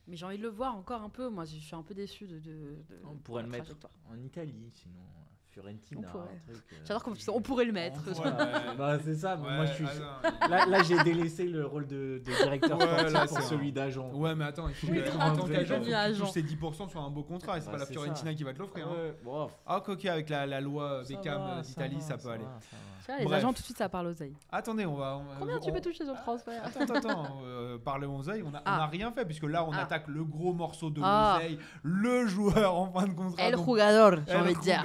mais 0.06 0.16
j'ai 0.16 0.24
envie 0.24 0.38
de 0.38 0.42
le 0.42 0.48
voir 0.48 0.76
encore 0.76 1.02
un 1.02 1.10
peu. 1.10 1.28
Moi, 1.28 1.44
je 1.46 1.56
suis 1.56 1.74
un 1.74 1.82
peu 1.82 1.94
déçu 1.94 2.26
de. 2.26 2.38
de- 2.38 2.84
de- 2.88 3.00
On 3.04 3.16
pourrait 3.16 3.42
le 3.42 3.48
mettre 3.48 3.74
en 4.08 4.16
Italie 4.18 4.70
sinon 4.72 5.00
euh, 5.00 5.22
Fiorentina. 5.56 6.00
On 6.08 6.10
pourrait. 6.10 6.24
un 6.48 6.52
truc, 6.52 6.64
euh, 6.72 6.76
J'adore 6.86 7.02
comment 7.02 7.16
tu 7.16 7.22
dis 7.22 7.30
on 7.30 7.40
pourrait 7.40 7.64
le 7.64 7.72
mettre. 7.72 8.00
Ouais, 8.06 8.30
bah 8.76 8.98
c'est 9.02 9.14
ça. 9.14 9.36
mais 9.36 9.56
moi 9.56 9.64
je 9.66 9.72
suis. 9.72 9.84
attends, 9.86 10.48
Là, 10.50 10.66
là, 10.66 10.82
j'ai 10.82 11.02
délaissé 11.02 11.44
le 11.44 11.64
rôle 11.66 11.86
de, 11.86 12.20
de 12.24 12.42
directeur 12.42 12.78
Ouais, 12.78 12.84
sportif 12.86 13.12
là, 13.12 13.26
pour 13.26 13.36
c'est 13.38 13.42
celui 13.44 13.72
d'agent. 13.72 14.10
Ouais, 14.12 14.34
mais 14.34 14.44
attends, 14.44 14.68
il 14.68 14.74
faut 14.74 14.86
Oui, 14.88 15.02
que, 15.02 15.10
en 15.16 15.34
tant 15.36 15.46
qu'agent, 15.46 15.80
tu 15.80 15.94
agent. 15.94 16.24
touches 16.24 16.32
ses 16.32 16.42
10% 16.42 16.88
sur 16.90 17.00
un 17.00 17.10
beau 17.10 17.22
contrat 17.22 17.56
et 17.56 17.60
c'est 17.60 17.66
Bah, 17.66 17.72
pas 17.72 17.78
la 17.78 17.86
c'est 17.86 17.92
Fiorentina 17.94 18.30
ça. 18.30 18.34
qui 18.36 18.44
va 18.44 18.52
te 18.52 18.58
l'offrir. 18.58 18.86
hein. 18.88 19.46
Ah, 19.66 19.82
ok, 19.86 20.04
avec 20.04 20.28
la, 20.28 20.46
la 20.46 20.60
loi 20.60 21.02
Beckham 21.08 21.40
euh, 21.40 21.62
d'Italie, 21.62 22.00
ça, 22.00 22.18
peut 22.18 22.28
aller. 22.28 22.44
va, 22.44 22.50
ça 22.60 22.76
va. 22.76 22.82
Tu 23.06 23.12
vois, 23.12 23.18
les 23.20 23.24
Bref. 23.24 23.38
agents, 23.38 23.52
tout 23.52 23.60
de 23.60 23.64
suite, 23.64 23.78
ça 23.78 23.88
parle 23.88 24.08
aux 24.08 24.20
oeils. 24.22 24.34
Attendez, 24.50 24.84
on 24.84 24.96
va. 24.96 25.20
Combien 25.38 25.58
tu 25.60 25.72
peux 25.72 25.80
toucher 25.80 26.04
sur 26.04 26.12
le 26.12 26.18
transfert 26.20 26.60
Attends, 26.64 26.80
attends, 26.82 26.94
attends. 27.10 27.36
euh, 27.44 27.78
parler 27.78 28.06
aux 28.06 28.28
oeils, 28.28 28.42
on 28.42 28.52
a, 28.52 28.58
on 28.58 28.62
Ah. 28.64 28.82
a 28.82 28.86
rien 28.86 29.12
fait 29.12 29.24
puisque 29.24 29.44
là 29.44 29.64
on 29.64 29.70
Ah. 29.72 29.82
attaque 29.82 30.08
le 30.08 30.24
gros 30.24 30.52
morceau 30.52 30.90
de 30.90 31.00
Ah. 31.04 31.38
l'oseille, 31.38 31.58
le 31.84 32.26
joueur 32.26 32.74
en 32.74 32.90
fin 32.90 33.06
de 33.06 33.12
contrat. 33.12 33.44
El 33.44 33.56
jugador, 33.56 34.14
j'ai 34.26 34.34
envie 34.36 34.54
de 34.54 34.60
dire. 34.60 34.82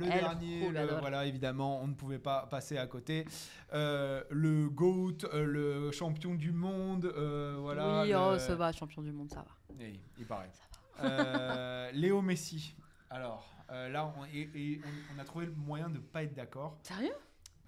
Le 0.00 0.06
El 0.12 0.20
dernier, 0.20 0.60
le- 0.60 0.66
Jugador. 0.68 1.00
voilà 1.00 1.26
évidemment, 1.26 1.80
on 1.82 1.86
ne 1.88 1.94
pouvait 1.94 2.18
pas 2.18 2.46
passer 2.46 2.78
à 2.78 2.86
côté. 2.86 3.26
Euh, 3.72 4.22
le 4.30 4.68
GOAT, 4.68 5.24
euh, 5.32 5.44
le 5.44 5.90
champion 5.92 6.34
du 6.34 6.52
monde, 6.52 7.04
euh, 7.06 7.56
voilà. 7.60 8.02
oui, 8.02 8.08
le- 8.10 8.16
oh, 8.16 8.38
ça 8.38 8.54
va, 8.54 8.72
champion 8.72 9.02
du 9.02 9.12
monde, 9.12 9.30
ça 9.30 9.42
va. 9.42 9.84
Il 10.18 10.26
paraît. 10.26 10.50
Léo 11.94 12.20
Messi. 12.22 12.74
Alors 13.10 13.52
là, 13.70 14.12
on, 14.18 14.24
et- 14.26 14.50
et 14.54 14.80
on- 14.84 15.16
on 15.16 15.18
a 15.20 15.24
trouvé 15.24 15.46
le 15.46 15.52
moyen 15.52 15.88
de 15.88 15.98
pas 15.98 16.22
être 16.22 16.34
d'accord. 16.34 16.78
Sérieux? 16.82 17.12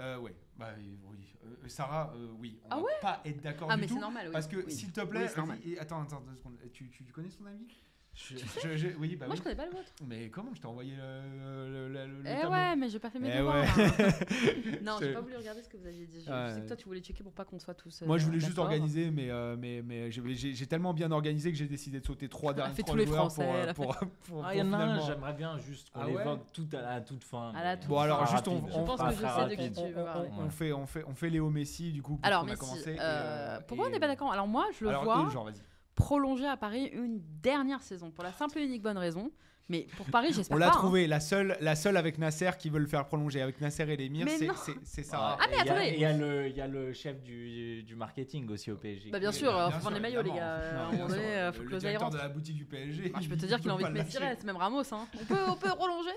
Euh, 0.01 0.19
ouais, 0.19 0.35
bah 0.57 0.71
oui. 0.79 1.35
Euh, 1.45 1.69
Sarah, 1.69 2.13
euh, 2.17 2.29
oui, 2.39 2.59
on 2.65 2.69
Ah 2.71 2.77
va 2.77 2.83
ouais? 2.83 2.93
pas 3.03 3.21
être 3.25 3.41
d'accord 3.43 3.69
Ah, 3.71 3.75
du 3.77 3.83
mais 3.83 3.87
tout. 3.87 3.95
c'est 3.95 4.01
normal, 4.01 4.27
oui. 4.27 4.33
Parce 4.33 4.49
que, 4.49 4.57
Oui. 4.57 4.73
s'il 4.73 4.91
te 4.91 5.01
plaît, 5.03 5.29
Oui, 5.65 5.77
attends, 5.79 6.03
attends, 6.03 6.21
deux 6.23 6.35
secondes. 6.37 6.57
Tu, 6.73 6.89
tu 6.91 7.05
connais 7.13 7.31
son 7.31 7.45
avis? 7.47 7.67
Je- 8.15 8.37
Je- 8.37 8.77
je- 8.77 8.89
Oui, 8.99 9.17
bah 9.17 9.25
Moi, 9.27 9.33
oui. 9.35 9.39
je 9.39 9.43
connais 9.43 9.57
pas 9.57 9.65
le 9.65 9.71
vôtre. 9.71 9.91
Mais 10.07 10.29
comment 10.29 10.53
je 10.55 10.61
t'ai 10.61 10.67
envoyé 10.67 10.93
le, 10.97 11.71
le, 11.73 11.89
le- 11.89 12.07
le 12.07 12.21
Eh 12.27 12.41
tableau 12.43 12.51
ouais, 12.51 12.77
mais 12.77 12.89
j'ai 12.91 12.99
pas 12.99 13.09
fait 13.09 13.19
mes 13.19 13.31
Eh 13.35 13.39
devoirs. 13.39 13.57
ouais. 13.57 13.65
hein. 13.65 14.79
non, 14.83 14.97
j'ai 15.01 15.15
pas 15.15 15.21
voulu 15.23 15.37
regarder 15.37 15.63
ce 15.63 15.69
que 15.71 15.79
vous 15.79 15.87
aviez 15.87 16.07
dit. 16.07 16.23
Je, 16.27 16.31
Ouais. 16.31 16.53
sais 16.55 16.61
que 16.61 16.67
toi, 16.67 16.77
tu 16.77 16.85
voulais 16.85 17.01
checker 17.01 17.23
pour 17.25 17.33
pas 17.33 17.47
qu'on 17.47 17.59
soit 17.59 17.73
tous. 17.73 18.03
euh, 18.03 18.07
Moi, 18.07 18.19
je 18.19 18.27
voulais 18.27 18.39
juste 18.39 18.59
organiser, 18.59 19.11
mais, 19.11 19.31
euh, 19.31 19.57
mais, 19.59 19.81
mais 19.83 20.11
j'ai- 20.11 20.67
tellement 20.67 20.93
bien 20.93 21.11
organisé 21.11 21.51
que 21.53 21.57
j'ai 21.57 21.67
décidé 21.67 22.01
de 22.01 22.07
sauter 22.07 22.29
trois 22.29 22.53
Elle 22.53 22.59
a 22.61 22.63
derniers 22.65 22.75
fait 22.75 22.83
trois 22.83 22.95
tous 22.95 22.99
les 23.01 23.07
Français, 23.07 23.45
pour, 23.45 23.55
euh, 23.55 23.97
pour, 23.97 23.97
pour- 24.27 24.45
Ah, 24.45 24.55
il 24.55 24.59
y 24.59 24.63
en 24.63 24.67
pour 24.67 24.75
a 24.75 24.79
un, 24.79 24.81
finalement- 24.89 25.07
j'aimerais 25.07 25.33
bien 25.33 25.59
juste 25.59 25.91
qu'on 25.91 26.01
Ah 26.01 26.07
ouais 26.07 26.19
l'évoque 26.19 26.53
tout 26.53 26.69
à 26.75 26.83
la 26.83 27.01
toute 27.01 27.25
fin. 27.25 27.53
À 27.57 27.65
la 27.65 27.75
mais 27.77 27.81
toute 27.81 27.89
Bon, 27.89 27.99
alors, 27.99 28.27
juste, 28.27 28.47
on- 28.49 28.63
on- 28.63 28.67
Je 28.69 28.87
pense 28.87 29.01
que 29.01 29.11
je 29.11 29.17
sais 29.17 29.49
de 29.49 29.55
qui 29.55 29.73
tu 29.73 29.81
on, 29.81 29.89
veux 29.89 30.05
parler. 30.05 30.29
on- 30.39 30.43
on 30.45 30.51
fait, 30.51 30.73
on, 30.73 30.87
fait, 30.87 31.05
on 31.09 31.15
fait 31.15 31.31
Léo 31.31 31.49
Messi, 31.49 31.93
du 31.93 32.03
coup, 32.03 32.21
Alors, 32.23 32.45
euh, 32.47 32.55
euh, 33.01 33.59
pourquoi 33.67 33.87
on 33.87 33.91
n'est 33.91 33.99
pas 34.01 34.07
d'accord? 34.07 34.31
Alors, 34.33 34.47
moi, 34.47 34.67
je 34.79 34.85
le 34.85 34.91
Alors, 34.91 35.05
vois 35.05 35.27
euh, 35.27 35.31
genre, 35.31 35.45
vas-y. 35.47 35.55
Prolonger 35.95 36.47
à 36.47 36.57
Paris 36.57 36.87
une 36.87 37.21
dernière 37.43 37.83
saison 37.83 38.11
pour 38.11 38.25
la 38.25 38.33
simple 38.33 38.59
et 38.59 38.65
unique 38.65 38.83
bonne 38.83 38.99
raison. 38.99 39.31
Mais 39.69 39.87
pour 39.97 40.07
Paris, 40.07 40.29
j'espère 40.35 40.57
On 40.57 40.61
pas. 40.61 40.67
l'a 40.67 40.73
hein. 40.73 40.77
trouvé, 40.77 41.07
la 41.07 41.21
seule, 41.21 41.57
la 41.61 41.75
seule 41.77 41.97
avec 41.97 42.19
Nasser 42.19 42.51
qui 42.59 42.69
veut 42.69 42.79
le 42.81 42.87
faire 42.87 43.07
prolonger. 43.07 43.41
Avec 43.43 43.61
Nasser 43.61 43.85
et 43.85 43.97
l'émir, 43.97 44.25
Mais 44.27 44.37
c'est- 44.39 44.47
non. 44.47 44.55
c'est 44.57 44.75
c'est 44.83 45.03
Sarah. 45.03 45.39
Ah, 45.41 45.47
mais 45.51 45.57
Et 45.57 45.59
il 45.61 45.67
y 45.67 45.69
a- 45.69 45.73
attendez. 45.73 45.93
Il 45.95 46.01
y, 46.01 46.05
a 46.05 46.13
le- 46.17 46.49
il 46.49 46.57
y 46.57 46.61
a 46.61 46.67
le 46.67 46.93
chef 46.93 47.23
du, 47.23 47.83
du 47.85 47.95
marketing 47.97 48.51
aussi 48.51 48.71
au 48.71 48.77
PSG. 48.77 49.11
Bah, 49.11 49.19
bien 49.21 49.33
sûr, 49.33 49.53
bah, 49.53 49.69
euh, 49.69 49.71
faut 49.71 49.79
vendre 49.85 49.95
les 49.97 50.01
maillots, 50.03 50.23
les 50.23 50.31
gars. 50.31 50.59
Non, 50.75 50.81
À 50.81 50.83
un 50.87 50.93
moment 50.93 51.07
donné, 51.09 51.23
euh, 51.23 51.53
faut 51.53 51.63
le 51.63 51.69
l'oseille 51.71 51.81
directeur 51.81 52.03
rentre. 52.09 52.17
de 52.19 52.23
la 52.23 52.29
boutique 52.29 52.57
du 52.57 52.65
PSG. 52.65 53.13
Ah, 53.15 53.21
je 53.21 53.29
peux 53.29 53.37
te 53.37 53.47
dire 53.47 53.61
qu'il 53.61 53.71
a 53.71 53.75
envie 53.75 53.85
pas 53.85 53.91
de 53.91 53.95
Messi 53.95 54.19
reste, 54.19 54.45
même 54.45 54.57
Ramos. 54.57 54.83
Hein. 54.93 55.07
On, 55.21 55.25
peut, 55.25 55.37
on 55.49 55.55
peut 55.57 55.69
prolonger 55.71 56.11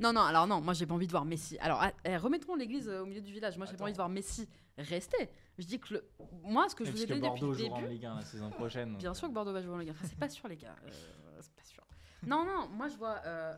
Non, 0.00 0.12
non, 0.12 0.22
alors 0.22 0.46
non, 0.46 0.60
moi 0.60 0.74
j'ai 0.74 0.86
pas 0.86 0.94
envie 0.94 1.06
de 1.06 1.12
voir 1.12 1.24
Messi. 1.24 1.58
Alors, 1.60 1.78
ah, 1.82 1.92
eh, 2.04 2.16
remettons 2.16 2.54
l'église 2.56 2.88
euh, 2.88 3.02
au 3.02 3.06
milieu 3.06 3.20
du 3.20 3.32
village. 3.32 3.56
Moi 3.56 3.66
j'ai 3.70 3.76
pas 3.76 3.84
envie 3.84 3.92
de 3.92 3.96
voir 3.98 4.08
Messi 4.08 4.48
rester. 4.78 5.28
Je 5.58 5.64
dis 5.66 5.78
que 5.80 5.94
le... 5.94 6.04
moi, 6.44 6.68
ce 6.68 6.74
que 6.74 6.84
je 6.84 6.90
vous 6.90 7.02
ai 7.02 7.06
Parce 7.06 7.18
que 7.20 7.24
dit 7.24 7.28
depuis 7.30 7.40
Bordeaux 7.40 7.52
le 7.52 7.58
jouera 7.58 7.76
en 7.78 7.80
début. 7.80 7.92
Ligue 7.94 8.04
1 8.06 8.14
la 8.16 8.20
saison 8.22 8.50
prochaine. 8.50 8.96
Bien 8.96 9.10
euh, 9.12 9.14
sûr 9.14 9.28
que 9.28 9.32
Bordeaux 9.32 9.52
va 9.52 9.62
jouer 9.62 9.74
en 9.74 9.78
Ligue 9.78 9.88
1. 9.88 9.92
Enfin, 9.92 10.04
c'est 10.06 10.18
pas 10.18 10.28
sûr, 10.28 10.48
les 10.48 10.56
gars. 10.56 10.76
Euh, 10.84 10.90
pas. 10.90 11.25
Non, 12.26 12.44
non, 12.44 12.68
moi 12.68 12.88
je 12.88 12.96
vois. 12.96 13.20
euh, 13.24 13.54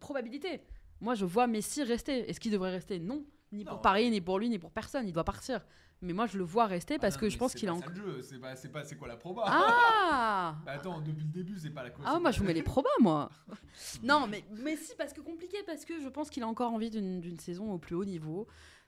probabilité. 0.00 0.62
Moi 1.00 1.14
je 1.14 1.24
vois 1.24 1.46
Messi 1.46 1.82
rester. 1.82 2.28
Est-ce 2.30 2.40
qu'il 2.40 2.52
devrait 2.52 2.70
rester? 2.70 2.98
Non. 2.98 3.24
Ni 3.52 3.64
pour. 3.64 3.80
Paris, 3.80 4.10
ni 4.10 4.20
pour 4.20 4.38
lui, 4.38 4.48
ni 4.48 4.58
pour 4.58 4.70
personne. 4.72 5.06
Il 5.08 5.12
doit 5.12 5.24
partir. 5.24 5.64
Mais 6.00 6.12
moi 6.12 6.26
je 6.26 6.38
le 6.38 6.44
vois 6.44 6.66
rester 6.66 6.98
parce 6.98 7.14
Ah 7.14 7.16
non, 7.16 7.20
que 7.20 7.24
mais 7.26 7.30
je 7.30 7.38
pense 7.38 7.54
qu'il 7.54 7.68
a 7.68 7.74
encore. 7.74 7.90
c'est 8.22 8.38
pas, 8.38 8.54
c'est 8.54 8.68
pas, 8.68 8.84
c'est 8.84 8.96
quoi 8.96 9.08
la 9.08 9.16
proba? 9.16 9.42
Ah 9.46 10.56
Bah 10.64 10.72
attends, 10.72 11.00
depuis 11.00 11.24
le 11.24 11.30
début, 11.32 11.58
c'est 11.58 11.70
pas 11.70 11.82
la 11.82 11.90
cause. 11.90 12.04
Ah, 12.06 12.20
moi 12.20 12.30
je 12.30 12.38
vous 12.38 12.44
mets 12.44 12.52
les 12.52 12.62
probas, 12.62 12.88
moi. 13.00 13.30
non, 14.04 14.26
mais 14.28 14.44
Messi, 14.52 14.92
parce 14.96 15.12
que 15.12 15.20
compliqué, 15.20 15.56
parce 15.66 15.84
que 15.84 16.00
je 16.00 16.08
pense 16.08 16.30
qu'il 16.30 16.42
a 16.44 16.46
encore 16.46 16.72
envie 16.72 16.90
d'une 16.90 17.38
saison 17.40 17.72
au 17.72 17.78
plus 17.78 17.96
haut 17.96 18.04
niveau, 18.04 18.46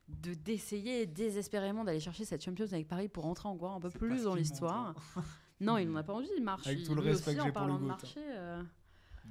de 0.09 0.35
d'essayer 0.35 1.07
désespérément 1.07 1.83
d'aller 1.85 2.01
chercher 2.01 2.25
cette 2.25 2.45
Champions 2.45 2.67
avec 2.71 2.87
Paris 2.87 3.09
pour 3.09 3.25
rentrer 3.25 3.49
encore 3.49 3.73
un 3.75 3.81
peu 3.81 3.91
plus 3.91 4.23
dans 4.25 4.35
l'histoire. 4.37 4.95
montre, 5.17 5.29
Non, 5.61 5.79
il 5.79 5.89
n'en 5.91 5.97
a 5.97 6.03
pas 6.05 6.13
envie, 6.15 6.29
il 6.37 6.45
marche. 6.45 6.67
Avec 6.67 6.85
tout 6.85 6.95
le 6.95 7.01
respect 7.03 7.35
que 7.35 7.43
j'ai 7.43 7.51
pour 7.53 7.63
le 7.67 7.73
de 7.75 7.79
GOAT. 7.79 7.87
marché. 7.87 8.21
euh, 8.25 8.63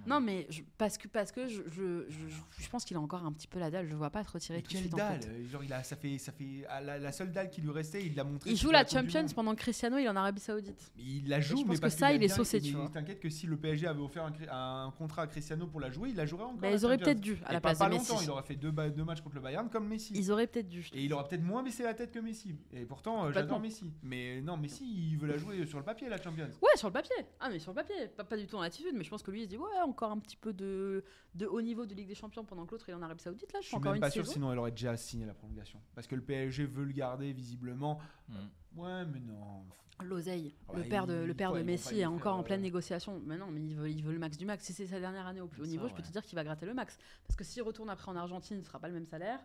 Non, 0.07 0.19
mais 0.21 0.47
je- 0.49 0.61
parce 0.77 0.97
que, 0.97 1.07
parce 1.07 1.31
que 1.31 1.47
je, 1.47 1.61
je, 1.69 2.05
je, 2.09 2.17
je 2.63 2.69
pense 2.69 2.85
qu'il 2.85 2.95
a 2.97 2.99
encore 2.99 3.25
un 3.25 3.31
petit 3.31 3.47
peu 3.47 3.59
la 3.59 3.69
dalle. 3.69 3.87
Je 3.89 3.95
vois 3.95 4.09
pas 4.09 4.23
te 4.23 4.31
retirer 4.31 4.57
Mais 4.59 4.61
tout 4.61 4.67
de 4.69 4.73
quelle 4.73 4.81
suite. 4.81 4.93
en 4.93 4.97
dalle 4.97 5.21
fait. 5.21 5.29
euh, 5.29 5.47
Genre, 5.49 5.63
il 5.63 5.73
a, 5.73 5.83
ça 5.83 5.95
fait, 5.95 6.17
ça 6.17 6.31
fait 6.31 6.65
ah, 6.69 6.81
la, 6.81 6.97
la 6.99 7.11
seule 7.11 7.31
dalle 7.31 7.49
qui 7.49 7.61
lui 7.61 7.71
restait, 7.71 8.05
il 8.05 8.15
l'a 8.15 8.23
montré. 8.23 8.49
Il 8.49 8.57
joue 8.57 8.71
la 8.71 8.85
Champions 8.85 9.25
pendant 9.35 9.53
que 9.55 9.59
Cristiano 9.59 9.97
il 9.97 10.05
est 10.05 10.09
en 10.09 10.15
Arabie 10.15 10.39
Saoudite. 10.41 10.91
Mais 10.97 11.03
Il 11.03 11.29
la 11.29 11.39
joue, 11.41 11.57
je 11.57 11.61
pense 11.63 11.69
mais 11.69 11.75
que 11.75 11.81
parce 11.81 11.95
ça, 11.95 12.07
qu'il 12.07 12.17
il 12.17 12.23
est 12.23 12.27
saucé, 12.29 12.59
mais 12.61 12.67
tu 12.67 12.73
vois. 12.75 12.89
T'inquiète 12.89 13.19
que 13.19 13.29
si 13.29 13.45
le 13.47 13.57
PSG 13.57 13.87
avait 13.87 14.01
offert 14.01 14.31
un, 14.51 14.91
contrat 14.97 15.23
à 15.23 15.27
Cristiano 15.27 15.67
pour 15.67 15.79
la 15.79 15.89
jouer, 15.91 16.09
il 16.09 16.15
la 16.15 16.25
jouerait 16.25 16.43
encore. 16.45 16.57
Bah, 16.59 16.71
ils 16.71 16.85
auraient 16.85 16.97
peut-être 16.97 17.19
dû 17.19 17.37
à 17.45 17.53
la 17.53 17.61
place 17.61 17.77
pas 17.77 17.85
de 17.89 17.91
longtemps, 17.95 18.13
Messi. 18.15 18.25
il 18.25 18.29
aurait 18.31 18.43
fait 18.43 18.55
deux, 18.55 18.71
matchs 19.03 19.21
contre 19.21 19.35
le 19.35 19.41
Bayern 19.41 19.69
comme 19.69 19.87
Messi. 19.87 20.13
Ils 20.15 20.31
auraient 20.31 20.47
peut-être 20.47 20.69
dû. 20.69 20.87
Et 20.93 21.03
il 21.03 21.13
aura 21.13 21.27
peut-être 21.27 21.43
moins 21.43 21.63
baissé 21.63 21.83
la 21.83 21.93
tête 21.93 22.11
que 22.11 22.19
Messi. 22.19 22.55
Et 22.73 22.85
pourtant, 22.85 23.25
euh, 23.25 23.31
j'adore 23.31 23.59
Messi. 23.59 23.91
Mais 24.03 24.41
non, 24.41 24.57
Messi, 24.57 24.85
il 25.11 25.17
veut 25.17 25.27
la 25.27 25.37
jouer 25.37 25.65
sur 25.65 25.77
le 25.77 25.83
papier, 25.85 26.09
la 26.09 26.21
Champions. 26.21 26.49
Ouais, 26.61 26.77
sur 26.77 26.87
le 26.87 26.93
papier. 26.93 27.15
Ah, 27.39 27.49
mais 27.49 27.59
sur 27.59 27.71
le 27.71 27.75
papier. 27.75 28.07
Pas, 28.15 28.23
pas 28.23 28.37
du 28.37 28.47
tout 28.47 28.55
en 28.57 28.61
attitude, 28.61 28.93
mais 28.95 29.03
je 29.03 29.09
pense 29.09 29.23
que 29.23 29.31
lui, 29.31 29.41
il 29.41 29.43
se 29.43 29.49
dit, 29.49 29.57
ouais, 29.57 29.67
encore 29.89 30.11
un 30.11 30.19
petit 30.19 30.37
peu 30.37 30.53
de, 30.53 31.03
de 31.35 31.45
haut 31.45 31.61
niveau 31.61 31.85
de 31.85 31.93
Ligue 31.93 32.07
des 32.07 32.15
Champions 32.15 32.43
pendant 32.45 32.65
que 32.65 32.71
l'autre, 32.71 32.87
il 32.87 32.91
est 32.91 32.95
en 32.95 33.01
Arabie 33.01 33.21
Saoudite. 33.21 33.51
Là, 33.53 33.59
je 33.61 33.67
suis 33.67 33.75
encore 33.75 33.91
même 33.91 33.97
une 33.97 34.01
pas 34.01 34.11
sûr, 34.11 34.25
sinon 34.25 34.51
elle 34.51 34.59
aurait 34.59 34.71
déjà 34.71 34.95
signé 34.97 35.25
la 35.25 35.33
prolongation. 35.33 35.79
Parce 35.95 36.07
que 36.07 36.15
le 36.15 36.21
PSG 36.21 36.65
veut 36.65 36.85
le 36.85 36.93
garder 36.93 37.33
visiblement. 37.33 37.99
Mm. 38.27 38.33
Ouais, 38.77 39.05
mais 39.05 39.19
non. 39.19 39.65
L'oseille. 40.03 40.55
Ah 40.69 40.73
le 40.77 40.83
bah, 40.83 40.89
père 40.89 41.07
de, 41.07 41.21
il- 41.21 41.27
le 41.27 41.33
père 41.33 41.49
quoi, 41.49 41.59
de 41.59 41.63
Messi 41.63 41.99
est 41.99 42.05
encore 42.05 42.37
en 42.37 42.43
pleine 42.43 42.61
euh, 42.61 42.63
négociation. 42.63 43.21
Mais 43.25 43.37
non, 43.37 43.47
mais 43.51 43.59
il 43.61 43.75
veut, 43.75 43.89
il 43.89 44.01
veut 44.03 44.13
le 44.13 44.19
max 44.19 44.37
du 44.37 44.45
max. 44.45 44.63
Si 44.63 44.71
c'est 44.73 44.87
sa 44.87 44.99
dernière 44.99 45.27
année 45.27 45.41
au 45.41 45.47
plus 45.47 45.61
haut 45.61 45.65
Ça, 45.65 45.71
niveau, 45.71 45.87
je 45.87 45.93
peux 45.93 46.01
ouais. 46.01 46.07
te 46.07 46.11
dire 46.11 46.23
qu'il 46.23 46.35
va 46.35 46.43
gratter 46.43 46.65
le 46.65 46.73
max. 46.73 46.97
Parce 47.27 47.35
que 47.35 47.43
s'il 47.43 47.63
retourne 47.63 47.89
après 47.89 48.09
en 48.09 48.15
Argentine, 48.15 48.61
ce 48.61 48.67
sera 48.67 48.79
pas 48.79 48.87
le 48.87 48.93
même 48.93 49.05
salaire. 49.05 49.39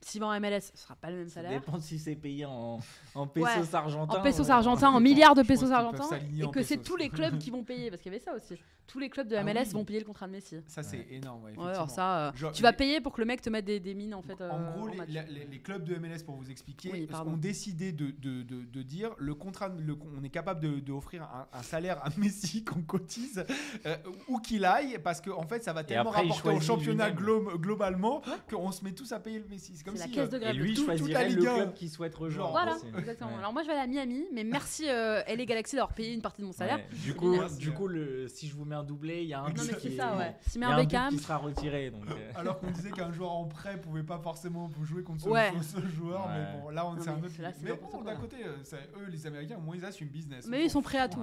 S'il 0.00 0.20
va 0.20 0.28
en 0.28 0.40
MLS, 0.40 0.60
ce 0.74 0.78
sera 0.82 0.94
pas 0.94 1.10
le 1.10 1.16
même 1.18 1.28
Ça 1.28 1.42
salaire. 1.42 1.58
dépend 1.60 1.80
si 1.80 1.98
c'est 1.98 2.14
payé 2.14 2.44
en, 2.44 2.78
en 3.14 3.26
pesos 3.26 3.44
Ouais, 3.46 3.74
argentins. 3.74 4.18
En 4.18 4.22
pesos 4.22 4.48
euh, 4.48 4.52
argentins, 4.52 4.90
en 4.90 5.00
milliards 5.00 5.34
de 5.34 5.42
pesos 5.42 5.70
argentins. 5.72 6.08
Et 6.38 6.48
que 6.50 6.62
c'est 6.62 6.78
tous 6.78 6.96
les 6.96 7.08
clubs 7.08 7.36
qui 7.38 7.50
vont 7.50 7.64
payer. 7.64 7.90
Parce 7.90 8.00
qu'il 8.02 8.12
y 8.12 8.14
avait 8.14 8.24
ça 8.24 8.32
aussi. 8.34 8.60
Tous 8.86 8.98
les 9.00 9.10
clubs 9.10 9.28
de 9.28 9.36
Ah 9.36 9.42
MLS 9.44 9.64
oui. 9.66 9.72
vont 9.74 9.84
payer 9.84 9.98
le 9.98 10.06
contrat 10.06 10.26
de 10.26 10.32
Messi. 10.32 10.56
Ça, 10.66 10.82
c'est 10.82 10.96
Ouais. 10.98 11.06
énorme. 11.10 11.44
Ouais, 11.44 11.50
Ouais, 11.50 11.56
alors 11.58 11.68
effectivement. 11.72 11.94
ça, 11.94 12.28
euh, 12.28 12.32
Genre, 12.36 12.52
tu 12.52 12.62
vas 12.62 12.70
les- 12.70 12.76
payer 12.78 13.00
pour 13.02 13.12
que 13.12 13.20
le 13.20 13.26
mec 13.26 13.42
te 13.42 13.50
mette 13.50 13.66
des, 13.66 13.80
des 13.80 13.92
mines 13.94 14.14
en 14.14 14.22
fait. 14.22 14.40
en 14.40 14.44
euh, 14.44 14.70
gros, 14.72 14.84
en 14.84 14.86
les, 14.86 14.96
match. 14.96 15.08
les- 15.10 15.44
les 15.44 15.58
clubs 15.60 15.84
de 15.84 15.94
MLS, 15.96 16.22
pour 16.24 16.36
vous 16.36 16.50
expliquer, 16.50 16.90
Oui, 16.92 17.08
ont 17.26 17.36
décidé 17.36 17.92
de, 17.92 18.12
de, 18.12 18.42
de, 18.42 18.62
de 18.64 18.82
dire 18.82 19.10
le 19.18 19.34
contrat, 19.34 19.68
le, 19.68 19.94
on 20.18 20.24
est 20.24 20.30
capable 20.30 20.60
de, 20.60 20.80
de 20.80 20.92
offrir 20.92 21.22
un, 21.24 21.46
un 21.52 21.62
salaire 21.62 22.00
à 22.02 22.08
Messi 22.16 22.64
qu'on 22.64 22.80
cotise 22.80 23.44
euh, 23.84 23.96
où 24.26 24.38
qu'il 24.38 24.64
aille, 24.64 24.98
parce 25.04 25.20
que 25.20 25.28
en 25.30 25.46
fait, 25.46 25.62
ça 25.64 25.74
va 25.74 25.84
tellement 25.84 26.08
rapporter 26.10 26.48
au 26.48 26.60
championnat 26.60 27.10
globalement 27.10 28.22
qu'on 28.48 28.72
se 28.72 28.82
met 28.84 28.92
tous 28.92 29.12
à 29.12 29.20
payer 29.20 29.38
le 29.40 29.48
Messi. 29.48 29.74
C'est 29.88 29.92
comme 29.92 29.98
la 30.00 30.04
si 30.06 30.10
caisse 30.12 30.28
euh, 30.28 30.30
de 30.30 30.36
Et 30.36 30.40
grève. 30.40 30.56
lui 30.56 30.74
tout- 30.74 30.84
choisirait 30.84 31.28
le 31.30 31.40
club 31.40 31.74
qu'il 31.74 31.90
souhaite 31.90 32.14
rejoindre. 32.14 32.50
Voilà, 32.50 32.76
exactement. 32.98 33.30
Ouais. 33.30 33.38
Alors 33.38 33.52
moi 33.52 33.62
je 33.62 33.68
vais 33.68 33.74
à 33.74 33.78
la 33.78 33.86
Miami, 33.86 34.24
mais 34.32 34.44
merci 34.44 34.88
euh, 34.88 35.22
LA 35.28 35.44
Galaxy 35.44 35.76
d'avoir 35.76 35.94
payé 35.94 36.12
une 36.14 36.22
partie 36.22 36.40
de 36.42 36.46
mon 36.46 36.52
salaire. 36.52 36.76
Ouais. 36.76 36.86
Du 37.04 37.14
coup, 37.14 37.36
du 37.58 37.72
coup 37.72 37.88
le, 37.88 38.28
si 38.28 38.48
je 38.48 38.54
vous 38.54 38.64
mets 38.64 38.74
un 38.76 38.84
doublé, 38.84 39.22
il 39.22 39.28
y 39.28 39.34
a 39.34 39.40
un 39.40 39.48
Non 39.48 39.62
mais 39.66 39.76
qui 39.76 39.96
ça, 39.96 40.16
ouais. 40.16 40.34
Il 40.44 40.48
y 40.48 40.50
Simer 40.52 40.66
a 40.66 40.68
un 40.70 40.76
but 40.80 40.82
Beckham, 40.86 41.08
qui 41.10 41.18
sera 41.18 41.36
retiré. 41.36 41.90
Donc, 41.90 42.04
euh, 42.10 42.30
Alors 42.36 42.58
qu'on 42.60 42.70
disait 42.70 42.90
qu'un 42.90 43.12
joueur 43.12 43.32
en 43.32 43.44
prêt 43.44 43.80
pouvait 43.80 44.02
pas 44.02 44.18
forcément 44.18 44.70
jouer 44.82 45.02
contre 45.02 45.22
ce, 45.24 45.28
Ouais. 45.28 45.52
ce- 45.62 45.80
ce 45.80 45.86
joueur, 45.86 46.26
Ouais. 46.26 46.32
mais 46.54 46.60
bon, 46.62 46.70
là, 46.70 46.86
on 46.86 47.00
c'est 47.00 47.08
un 47.10 47.16
mais 47.16 47.26
autre. 47.26 47.34
mais 47.62 47.72
bon, 47.92 48.02
d'un 48.02 48.16
côté, 48.16 48.36
euh, 48.44 48.76
eux, 49.00 49.06
les 49.10 49.26
Américains, 49.26 49.56
au 49.56 49.60
moins, 49.60 49.76
ils 49.76 49.84
assument 49.84 50.10
business. 50.10 50.46
mais 50.48 50.64
ils 50.64 50.70
sont 50.70 50.82
prêts 50.82 50.98
à 50.98 51.08
tout. 51.08 51.20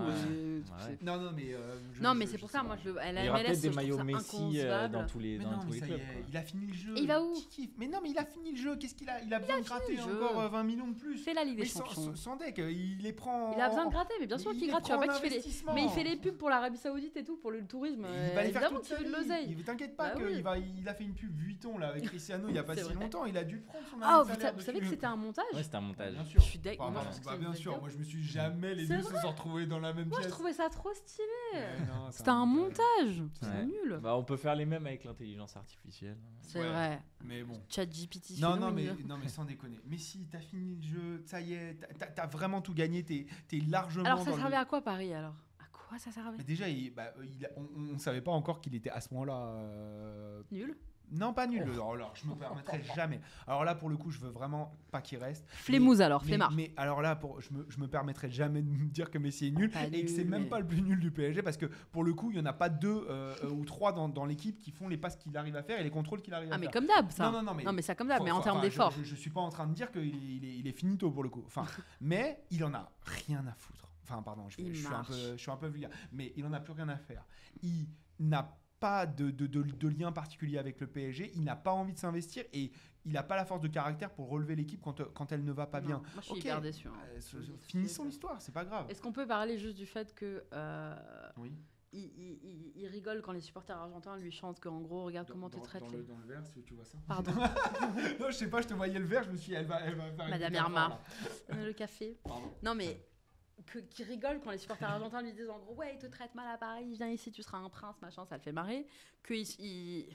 Non, 1.01 1.17
non, 1.17 1.31
mais. 1.35 1.55
Non 2.01 2.13
mais 2.13 2.25
c'est 2.25 2.37
pour 2.37 2.49
ça, 2.49 2.63
moi 2.63 2.75
je, 2.83 2.89
la 2.89 3.11
MLS, 3.31 3.61
des 3.61 3.69
maillots 3.69 4.03
Messi 4.03 4.37
dans 4.91 5.05
tous 5.05 5.19
les, 5.19 5.37
dans 5.39 5.59
tous 5.59 5.71
les 5.73 5.79
clubs. 5.81 5.99
il 6.29 6.37
a 6.37 6.41
fini 6.41 6.67
le 6.67 6.73
jeu. 6.73 6.97
Et 6.97 7.01
il 7.01 7.07
va 7.07 7.21
où 7.21 7.33
Mais 7.77 7.87
non, 7.87 7.99
mais 8.03 8.09
il 8.11 8.17
a 8.17 8.25
fini 8.25 8.54
le 8.55 8.61
jeu. 8.61 8.75
Qu'est-ce 8.77 8.95
qu'il 8.95 9.09
a 9.09 9.21
Il 9.21 9.33
a 9.33 9.39
besoin 9.39 9.59
de 9.59 9.63
gratter 9.65 9.99
encore 10.01 10.39
euh, 10.39 10.47
20 10.49 10.63
millions 10.63 10.87
de 10.87 10.95
plus. 10.95 11.17
Fais 11.17 11.33
la 11.33 11.43
Ligue 11.43 11.57
des 11.57 11.65
sans, 11.65 11.79
Champions. 11.85 12.03
sans- 12.03 12.15
sans 12.15 12.35
deck, 12.37 12.57
il 12.57 12.97
les 13.01 13.13
prend. 13.13 13.53
Il 13.55 13.61
a 13.61 13.69
besoin 13.69 13.85
de 13.85 13.91
gratter, 13.91 14.13
mais 14.19 14.27
bien 14.27 14.37
sûr 14.37 14.51
il 14.53 14.59
qu'il 14.59 14.69
gratte. 14.69 14.83
Tu 14.83 14.89
vois 14.91 14.97
prend 14.97 15.07
pas 15.07 15.17
en 15.17 15.19
qu'il 15.21 15.29
fait 15.29 15.37
les... 15.37 15.73
Mais 15.73 15.83
il 15.83 15.89
fait 15.89 16.03
les 16.03 16.15
pubs 16.17 16.37
pour 16.37 16.49
l'Arabie 16.49 16.77
Saoudite 16.77 17.15
et 17.17 17.23
tout, 17.23 17.37
pour 17.37 17.51
le 17.51 17.65
tourisme. 17.65 18.05
Il 18.05 18.05
euh, 18.05 18.33
va 18.35 18.43
les 18.43 18.51
faire 18.51 18.61
évidemment 18.63 18.79
toute 18.81 18.89
de 18.99 19.03
vie. 19.03 19.11
l'oseille. 19.11 19.55
Il 19.57 19.63
t'inquiète 19.63 19.95
pas 19.95 20.09
Bah 20.09 20.15
qu'il 20.15 20.25
oui. 20.25 20.41
va, 20.41 20.57
il 20.57 20.87
a 20.89 20.93
fait 20.93 21.03
une 21.03 21.13
pub 21.13 21.35
Vuitton 21.35 21.77
là 21.77 21.89
avec 21.89 22.03
Cristiano 22.09 22.47
il 22.49 22.55
y 22.55 22.57
a 22.57 22.63
pas 22.63 22.75
si 22.75 22.81
vrai. 22.83 22.93
longtemps. 22.95 23.25
Il 23.25 23.37
a 23.37 23.43
dû 23.43 23.59
prendre 23.59 23.85
son 23.87 23.97
Ah, 24.01 24.23
vous, 24.23 24.61
savez 24.61 24.79
que 24.79 24.87
c'était 24.87 25.05
un 25.05 25.15
montage 25.15 25.45
Ouais, 25.53 25.63
c'était 25.63 25.75
un 25.75 25.81
montage. 25.81 26.13
Bien 26.13 26.25
sûr. 26.25 26.39
Je 26.39 26.45
suis 26.45 26.59
bah, 26.59 26.71
bah, 26.79 27.01
c'est 27.11 27.39
bien 27.39 27.53
sûr, 27.53 27.79
moi 27.79 27.89
je 27.89 27.97
me 27.97 28.03
suis 28.03 28.23
jamais 28.23 28.73
les 28.75 28.87
deux 28.87 29.01
se 29.01 29.15
sont 29.17 29.29
retrouvés 29.29 29.65
dans 29.65 29.79
la 29.79 29.93
même 29.93 30.07
Moi 30.07 30.17
je 30.19 30.23
pièce. 30.23 30.31
trouvais 30.33 30.53
ça 30.53 30.69
trop 30.69 30.93
stylé. 30.93 31.25
C'était 32.11 32.29
un 32.29 32.45
montage. 32.45 33.23
C'est 33.41 33.65
nul. 33.65 33.99
Bah, 34.01 34.15
on 34.15 34.23
peut 34.23 34.37
faire 34.37 34.55
les 34.55 34.65
mêmes 34.65 34.85
avec 34.85 35.03
l'intelligence 35.03 35.55
artificielle. 35.55 36.17
C'est 36.41 36.59
vrai. 36.59 37.01
Mais 37.23 37.43
bon. 37.43 37.59
Chat 37.69 37.85
GPT. 37.85 38.39
Non, 38.49 38.57
non, 38.57 38.71
mais, 38.71 38.85
non, 39.07 39.17
mais 39.17 39.27
sans 39.27 39.45
déconner. 39.45 39.79
Mais 39.85 39.97
si, 39.97 40.27
t'as 40.31 40.39
fini 40.39 40.75
le 40.75 40.81
jeu, 40.83 41.23
ça 41.25 41.41
y 41.41 41.53
est, 41.53 41.77
t'as- 42.15 42.25
vraiment 42.27 42.61
tout 42.61 42.73
gagné, 42.73 43.03
t'es 43.03 43.25
es 43.51 43.59
largement 43.61 44.05
Alors 44.05 44.19
ça 44.19 44.25
dans 44.31 44.35
le- 44.35 44.41
servait 44.41 44.55
à 44.57 44.65
quoi 44.65 44.81
Paris 44.81 45.13
alors? 45.13 45.35
À 45.59 45.65
quoi 45.71 45.97
ça 45.97 46.11
servait? 46.11 46.37
Mais 46.37 46.43
déjà, 46.43 46.67
il, 46.69 46.91
bah, 46.93 47.13
il 47.23 47.47
on, 47.57 47.93
on 47.93 47.97
savait 47.97 48.21
pas 48.21 48.31
encore 48.31 48.61
qu'il 48.61 48.75
était 48.75 48.89
à 48.89 49.01
ce 49.01 49.13
moment-là. 49.13 49.39
euh, 49.59 50.41
Nul. 50.51 50.75
Non, 51.11 51.33
pas 51.33 51.47
nul. 51.47 51.61
Alors, 51.63 51.95
là, 51.95 52.11
je 52.15 52.27
me 52.27 52.35
permettrai 52.35 52.83
jamais. 52.95 53.21
Alors 53.47 53.63
là, 53.63 53.75
pour 53.75 53.89
le 53.89 53.97
coup, 53.97 54.11
je 54.11 54.19
veux 54.19 54.29
vraiment 54.29 54.73
pas 54.91 55.01
qu'il 55.01 55.17
reste. 55.17 55.45
Flemouze 55.49 56.01
alors, 56.01 56.21
Mais, 56.23 56.27
flemmard. 56.29 56.51
mais 56.51 56.73
alors 56.77 57.01
là, 57.01 57.15
pour, 57.15 57.39
je, 57.41 57.53
me, 57.53 57.65
je 57.69 57.79
me 57.79 57.87
permettrai 57.87 58.29
jamais 58.29 58.61
de 58.61 58.69
me 58.69 58.85
dire 58.89 59.09
que 59.11 59.17
Messi 59.17 59.47
est 59.47 59.51
nul 59.51 59.69
Pas 59.69 59.83
et 59.85 60.03
que 60.03 60.09
c'est 60.09 60.23
nul, 60.23 60.29
même 60.29 60.43
mais- 60.43 60.49
pas 60.49 60.59
le 60.59 60.67
plus 60.67 60.81
nul 60.81 60.99
du 60.99 61.11
PSG 61.11 61.41
parce 61.41 61.57
que 61.57 61.67
pour 61.91 62.03
le 62.03 62.13
coup, 62.13 62.31
il 62.31 62.37
y 62.37 62.39
en 62.39 62.45
a 62.45 62.53
pas 62.53 62.69
deux 62.69 63.05
euh, 63.09 63.35
ou 63.49 63.63
trois 63.65 63.91
dans, 63.93 64.09
dans 64.09 64.25
l'équipe 64.25 64.59
qui 64.61 64.71
font 64.71 64.87
les 64.87 64.97
passes 64.97 65.15
qu'il 65.15 65.35
arrive 65.37 65.55
à 65.55 65.63
faire 65.63 65.79
et 65.79 65.83
les 65.83 65.91
contrôles 65.91 66.21
qu'il 66.21 66.33
arrive 66.33 66.49
Ah 66.51 66.55
à 66.55 66.57
mais 66.57 66.65
faire. 66.65 66.73
comme 66.73 66.87
d'hab 66.87 67.09
ça. 67.11 67.25
Non, 67.25 67.31
non, 67.33 67.43
non, 67.43 67.53
mais 67.53 67.63
Non 67.63 67.73
mais 67.73 67.81
ça 67.81 67.95
comme 67.95 68.07
d'hab, 68.07 68.23
mais 68.23 68.31
en 68.31 68.41
termes 68.41 68.61
d'effort. 68.61 68.91
Je, 68.91 69.03
je, 69.03 69.09
je 69.09 69.15
suis 69.15 69.29
pas 69.29 69.41
en 69.41 69.49
train 69.49 69.67
de 69.67 69.73
dire 69.73 69.91
qu'il 69.91 70.01
est, 70.01 70.07
il 70.35 70.45
est, 70.45 70.57
il 70.57 70.67
est 70.67 70.71
finito 70.77 71.11
pour 71.11 71.23
le 71.23 71.29
coup. 71.29 71.43
Enfin, 71.45 71.65
mais 72.01 72.43
il 72.51 72.63
en 72.63 72.73
a 72.73 72.91
rien 73.05 73.45
à 73.47 73.53
foutre. 73.53 73.91
Enfin, 74.03 74.21
pardon, 74.21 74.47
je, 74.49 74.55
suis, 74.61 74.85
un 74.87 75.03
peu, 75.03 75.13
je 75.35 75.41
suis 75.41 75.49
un 75.51 75.57
peu 75.57 75.67
vulgaire. 75.67 75.89
Mais 76.11 76.31
il 76.35 76.45
en 76.45 76.53
a 76.53 76.59
plus 76.59 76.73
rien 76.73 76.89
à 76.89 76.97
faire. 76.97 77.25
Il 77.63 77.87
n'a 78.19 78.43
pas 78.43 78.57
de, 79.05 79.31
de, 79.31 79.47
de- 79.47 79.61
de 79.63 79.87
lien 79.87 80.11
particulier 80.11 80.57
avec 80.57 80.79
le 80.79 80.87
PSG. 80.87 81.31
Il 81.35 81.43
n'a 81.43 81.55
pas 81.55 81.71
envie 81.71 81.93
de 81.93 81.97
s'investir 81.99 82.43
et 82.53 82.71
il 83.05 83.11
n'a 83.13 83.23
pas 83.23 83.35
la 83.35 83.45
force 83.45 83.61
de 83.61 83.67
caractère 83.67 84.09
pour 84.11 84.29
relever 84.29 84.55
l'équipe 84.55 84.81
quand, 84.81 85.01
quand 85.13 85.31
elle 85.31 85.43
ne 85.43 85.51
va 85.51 85.67
pas 85.67 85.81
Non, 85.81 85.87
bien. 85.87 85.97
Moi 85.97 86.21
je 86.21 86.25
suis 86.29 86.39
hyper 86.39 86.61
déçu. 86.61 86.87
hein. 86.87 86.93
Euh, 87.15 87.41
finissons 87.61 88.05
l'histoire, 88.05 88.41
c'est 88.41 88.51
pas 88.53 88.65
grave. 88.65 88.85
Est-ce 88.89 89.01
qu'on 89.01 89.11
peut 89.11 89.27
parler 89.27 89.57
juste 89.57 89.77
du 89.77 89.85
fait 89.85 90.13
que 90.15 90.43
euh, 90.53 90.95
Oui. 91.37 91.51
il, 91.93 91.99
il- 92.17 92.39
il- 92.43 92.71
il 92.75 92.87
rigole 92.87 93.21
quand 93.21 93.31
les 93.31 93.41
supporters 93.41 93.77
argentins 93.77 94.17
lui 94.17 94.31
chantent 94.31 94.59
qu'en 94.59 94.81
gros 94.81 95.03
regarde 95.05 95.29
comment 95.29 95.49
te 95.49 95.59
traitent 95.59 95.83
dans, 95.83 95.89
les. 95.91 95.97
le, 95.97 96.03
dans 96.03 96.17
le 96.17 96.25
verre, 96.25 96.45
si 96.45 96.61
tu 96.63 96.73
vois 96.73 96.85
ça. 96.85 96.97
Pardon. 97.07 97.31
non, 98.19 98.27
je 98.29 98.35
sais 98.35 98.49
pas, 98.49 98.61
je 98.61 98.67
te 98.67 98.73
voyais 98.73 98.99
le 98.99 99.05
verre, 99.05 99.23
je 99.23 99.31
me 99.31 99.37
suis 99.37 99.49
dit, 99.51 99.55
elle 99.55 99.65
va, 99.67 99.81
elle 99.81 99.95
va 99.95 100.11
faire 100.11 100.25
une 100.25 100.31
Madame. 100.31 100.97
Euh, 101.51 101.65
le 101.67 101.73
café. 101.73 102.17
Pardon. 102.23 102.51
Non 102.63 102.73
mais 102.75 102.99
que, 103.67 103.79
qui 103.79 104.03
rigole 104.03 104.39
quand 104.41 104.51
les 104.51 104.57
supporters 104.57 104.89
argentins 104.89 105.21
lui 105.21 105.33
disent 105.33 105.49
en 105.49 105.59
gros 105.59 105.75
ouais 105.75 105.93
il 105.93 105.99
te 105.99 106.07
traite 106.07 106.33
mal 106.35 106.47
à 106.47 106.57
Paris, 106.57 106.93
viens 106.93 107.09
ici 107.09 107.31
tu 107.31 107.41
seras 107.43 107.57
un 107.59 107.69
prince 107.69 108.01
machin, 108.01 108.25
ça 108.25 108.35
le 108.37 108.41
fait 108.43 108.51
marrer. 108.51 108.85
Que 109.23 109.33
il, 109.33 109.47
il- 109.59 110.07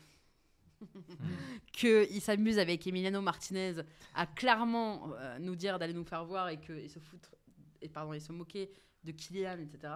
que 1.73 2.11
il 2.11 2.21
s'amuse 2.21 2.59
avec 2.59 2.87
Emiliano 2.87 3.21
Martinez 3.21 3.75
à 4.15 4.27
clairement 4.27 5.13
euh, 5.15 5.39
nous 5.39 5.57
dire 5.57 5.79
d'aller 5.79 5.93
nous 5.95 6.05
faire 6.05 6.25
voir 6.25 6.49
et 6.49 6.59
que 6.59 6.87
se 6.89 6.99
foutre 6.99 7.35
et 7.83 7.89
pardon 7.89 8.13
et 8.13 8.21
se 8.21 8.33
moquer 8.33 8.71
de 9.05 9.13
Kylian 9.13 9.59
etc. 9.59 9.93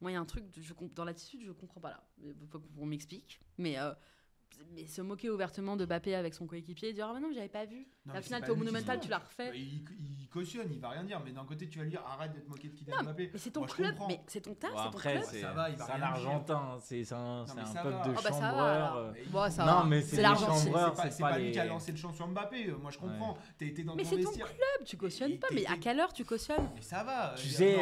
Moi 0.00 0.10
il 0.10 0.14
y 0.14 0.16
a 0.16 0.20
un 0.20 0.24
truc 0.26 0.44
je, 0.56 0.72
comp- 0.72 0.94
dans 0.94 1.04
l'attitude 1.04 1.42
je 1.44 1.52
comprends 1.52 1.80
pas 1.80 1.90
là. 1.90 2.04
Il 2.22 2.34
faut 2.48 2.58
qu'on 2.60 2.86
m'explique. 2.86 3.40
Mais 3.58 3.78
euh, 3.78 3.92
mais 4.74 4.86
se 4.86 5.02
moquer 5.02 5.30
ouvertement 5.30 5.76
de 5.76 5.84
Bappé 5.84 6.14
avec 6.14 6.34
son 6.34 6.46
coéquipier 6.46 6.88
et 6.90 6.92
dire 6.92 7.06
ah 7.10 7.14
bah 7.14 7.20
non 7.20 7.30
j'avais 7.34 7.48
pas 7.48 7.64
vu. 7.64 7.86
Non, 8.06 8.12
Au 8.12 8.16
mais 8.16 8.22
final 8.22 8.40
c'est 8.40 8.46
t'es 8.46 8.52
au 8.52 8.56
Monumental 8.56 9.00
tu 9.00 9.08
l'as 9.08 9.18
refait. 9.18 9.50
Bah, 9.50 9.56
il, 9.56 9.82
il 10.20 10.28
cautionne, 10.28 10.68
il 10.72 10.80
va 10.80 10.90
rien 10.90 11.04
dire, 11.04 11.20
mais 11.24 11.32
d'un 11.32 11.44
côté 11.44 11.68
tu 11.68 11.78
vas 11.78 11.84
lui 11.84 11.90
dire 11.90 12.02
arrête 12.06 12.32
d'être 12.32 12.48
moqué 12.48 12.68
de 12.68 12.74
Kylian 12.74 13.02
Mbappé. 13.02 13.30
Mais 13.32 13.38
c'est 13.38 13.50
ton 13.50 13.60
Moi, 13.60 13.68
club, 13.68 13.94
mais 14.08 14.20
c'est 14.26 14.40
ton 14.40 14.54
taf, 14.54 14.70
Bon, 14.70 14.76
c'est 14.78 14.82
ton 14.84 14.88
après, 14.90 15.12
club. 15.12 15.24
c'est 15.30 15.40
Ça 15.40 15.52
va, 15.52 15.70
il 15.70 15.76
va 15.76 15.86
c'est 15.86 15.92
un. 15.92 16.02
Argentin, 16.02 16.78
c'est 16.80 17.12
un, 17.12 17.44
c'est 17.46 17.54
mais 17.54 17.60
un 17.62 17.82
peuple 17.82 17.88
va. 17.96 18.04
de 18.04 18.14
Ah 18.16 18.30
bah 18.30 18.94
euh, 18.96 19.12
Bon, 19.30 19.46
il- 19.46 19.52
ça 19.52 19.64
Non, 19.64 19.84
mais 19.84 20.00
c'est 20.02 20.22
chambreurs, 20.22 20.94
C'est 21.10 21.20
pas, 21.20 21.38
lui 21.38 21.52
qui 21.52 21.58
a 21.58 21.64
lancé 21.66 21.92
le 21.92 21.98
chant 21.98 22.12
sur 22.12 22.26
Mbappé, 22.28 22.68
euh, 22.70 22.76
moi 22.76 22.90
je 22.90 22.98
comprends. 22.98 23.36
T'as 23.58 23.66
été 23.66 23.82
dans 23.84 23.94
Mais 23.94 24.04
c'est 24.04 24.20
ton 24.20 24.30
club, 24.32 24.46
tu 24.84 24.96
cautionnes 24.96 25.38
pas. 25.38 25.48
t'es- 25.48 25.54
Mais 25.56 25.66
à 25.66 25.72
t'es- 25.74 25.78
quelle 25.80 26.00
heure 26.00 26.12
tu 26.12 26.24
cautionnes 26.24 26.68
Mais 26.74 26.82
ça 26.82 27.02
va. 27.04 27.34
Tu 27.36 27.48
sais, 27.48 27.76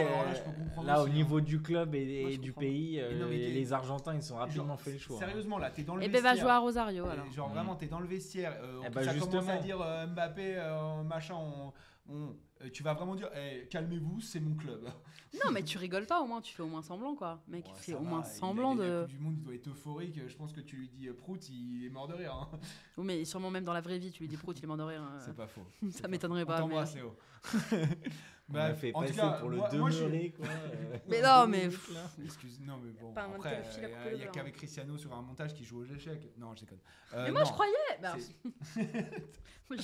non, 0.76 0.82
là, 0.82 1.02
au 1.02 1.06
hein. 1.06 1.10
niveau 1.10 1.40
du 1.40 1.60
club 1.60 1.94
et, 1.94 2.38
du 2.38 2.52
pays, 2.52 2.96
non, 2.98 3.26
euh, 3.26 3.28
t'es- 3.30 3.36
les 3.50 3.72
Argentins, 3.72 4.14
ils 4.14 4.32
ont 4.32 4.36
rapidement 4.36 4.76
fait 4.76 4.92
le 4.92 4.98
choix. 4.98 5.16
hein. 5.16 5.20
Sérieusement, 5.20 5.58
là, 5.58 5.70
t'es 5.70 5.82
dans 5.82 5.96
le 5.96 6.02
Rosario 6.68 7.06
alors. 7.06 7.26
Et 7.26 7.32
genre 7.32 7.48
Mm. 7.48 7.52
vraiment, 7.52 7.76
t'es 7.76 7.86
dans 7.86 8.00
le 8.00 8.06
vestiaire. 8.06 8.56
euh, 8.62 8.80
Eh 8.86 8.90
bah, 8.90 9.02
ça 9.04 9.14
commence 9.14 9.48
à 9.48 9.56
dire 9.58 9.80
euh, 9.80 10.06
Mbappé, 10.06 10.54
euh, 10.56 11.02
machin, 11.02 11.34
on- 11.36 11.72
on- 12.10 12.36
euh, 12.62 12.70
tu 12.72 12.82
vas 12.82 12.94
vraiment 12.94 13.14
dire 13.14 13.28
eh, 13.34 13.66
calmez-vous, 13.68 14.20
c'est 14.20 14.40
mon 14.40 14.54
club. 14.54 14.84
Non, 15.44 15.50
mais 15.52 15.62
tu 15.62 15.76
rigoles 15.76 16.06
pas 16.06 16.22
au 16.22 16.26
moins, 16.26 16.40
tu 16.40 16.54
fais 16.54 16.62
au 16.62 16.68
moins 16.68 16.80
semblant 16.80 17.14
quoi. 17.14 17.42
Mec, 17.48 17.66
Ouais, 17.66 17.72
fais 17.76 17.92
au 17.94 17.98
va, 17.98 18.08
moins 18.08 18.20
il 18.24 18.26
a 18.26 18.30
semblant 18.30 18.74
La 18.74 18.84
de. 18.84 19.00
Coupe 19.02 19.10
du 19.10 19.18
Monde, 19.18 19.34
il 19.36 19.42
doit 19.42 19.54
être 19.54 19.68
euphorique. 19.68 20.18
Je 20.26 20.34
pense 20.36 20.52
que 20.54 20.60
tu 20.60 20.76
lui 20.76 20.88
dis 20.88 21.06
Prout, 21.10 21.48
il 21.50 21.84
est 21.84 21.90
mort 21.90 22.08
de 22.08 22.14
rire. 22.14 22.32
hein. 22.34 22.58
Oui, 22.96 23.04
mais 23.04 23.24
sûrement 23.26 23.50
même 23.50 23.62
dans 23.64 23.74
la 23.74 23.82
vraie 23.82 23.98
vie, 23.98 24.10
tu 24.10 24.22
lui 24.22 24.28
dis 24.28 24.38
pro, 24.38 24.52
il 24.54 24.64
est 24.64 24.66
mort 24.66 24.78
de 24.78 24.82
rire. 24.84 25.02
hein. 25.02 25.18
C'est 25.24 25.36
pas 25.36 25.46
faux. 25.46 25.60
Ça 25.90 26.08
m'étonnerait 26.08 26.44
On 26.44 26.46
pas. 26.46 26.66
mais- 26.66 26.74
On 28.50 28.52
Bah, 28.54 28.68
m'a 28.68 28.74
fait 28.74 28.92
en 28.94 29.00
tout 29.02 29.06
passer 29.08 29.18
cas, 29.20 29.28
pour 29.32 29.50
le 29.50 29.56
moi- 29.58 29.68
moi, 29.74 29.90
je- 29.90 29.98
demeuré, 30.04 30.34
quoi. 30.36 30.46
euh. 30.46 30.96
Mais 31.08 31.20
non, 31.22 31.46
mais-. 31.46 31.68
Excuse, 32.24 32.60
non 32.66 32.78
mais 32.82 32.92
bon, 32.98 33.12
après, 33.14 33.56
à 33.56 33.60
il 34.10 34.16
n'y 34.16 34.22
a 34.22 34.24
beurre, 34.24 34.32
qu'avec 34.32 34.54
hein. 34.54 34.56
Cristiano 34.56 34.96
sur 34.96 35.12
un 35.14 35.20
montage 35.20 35.52
qui 35.52 35.64
joue 35.64 35.80
aux 35.80 35.84
échecs. 35.84 36.30
Non, 36.38 36.54
je 36.54 36.60
déconne. 36.60 36.78
Euh, 37.12 37.24
Mais 37.26 37.30
moi, 37.32 37.40
non, 37.40 37.46
je 37.48 37.52
croyais. 37.52 37.72
Bah. 38.00 38.14
Oh, 39.70 39.74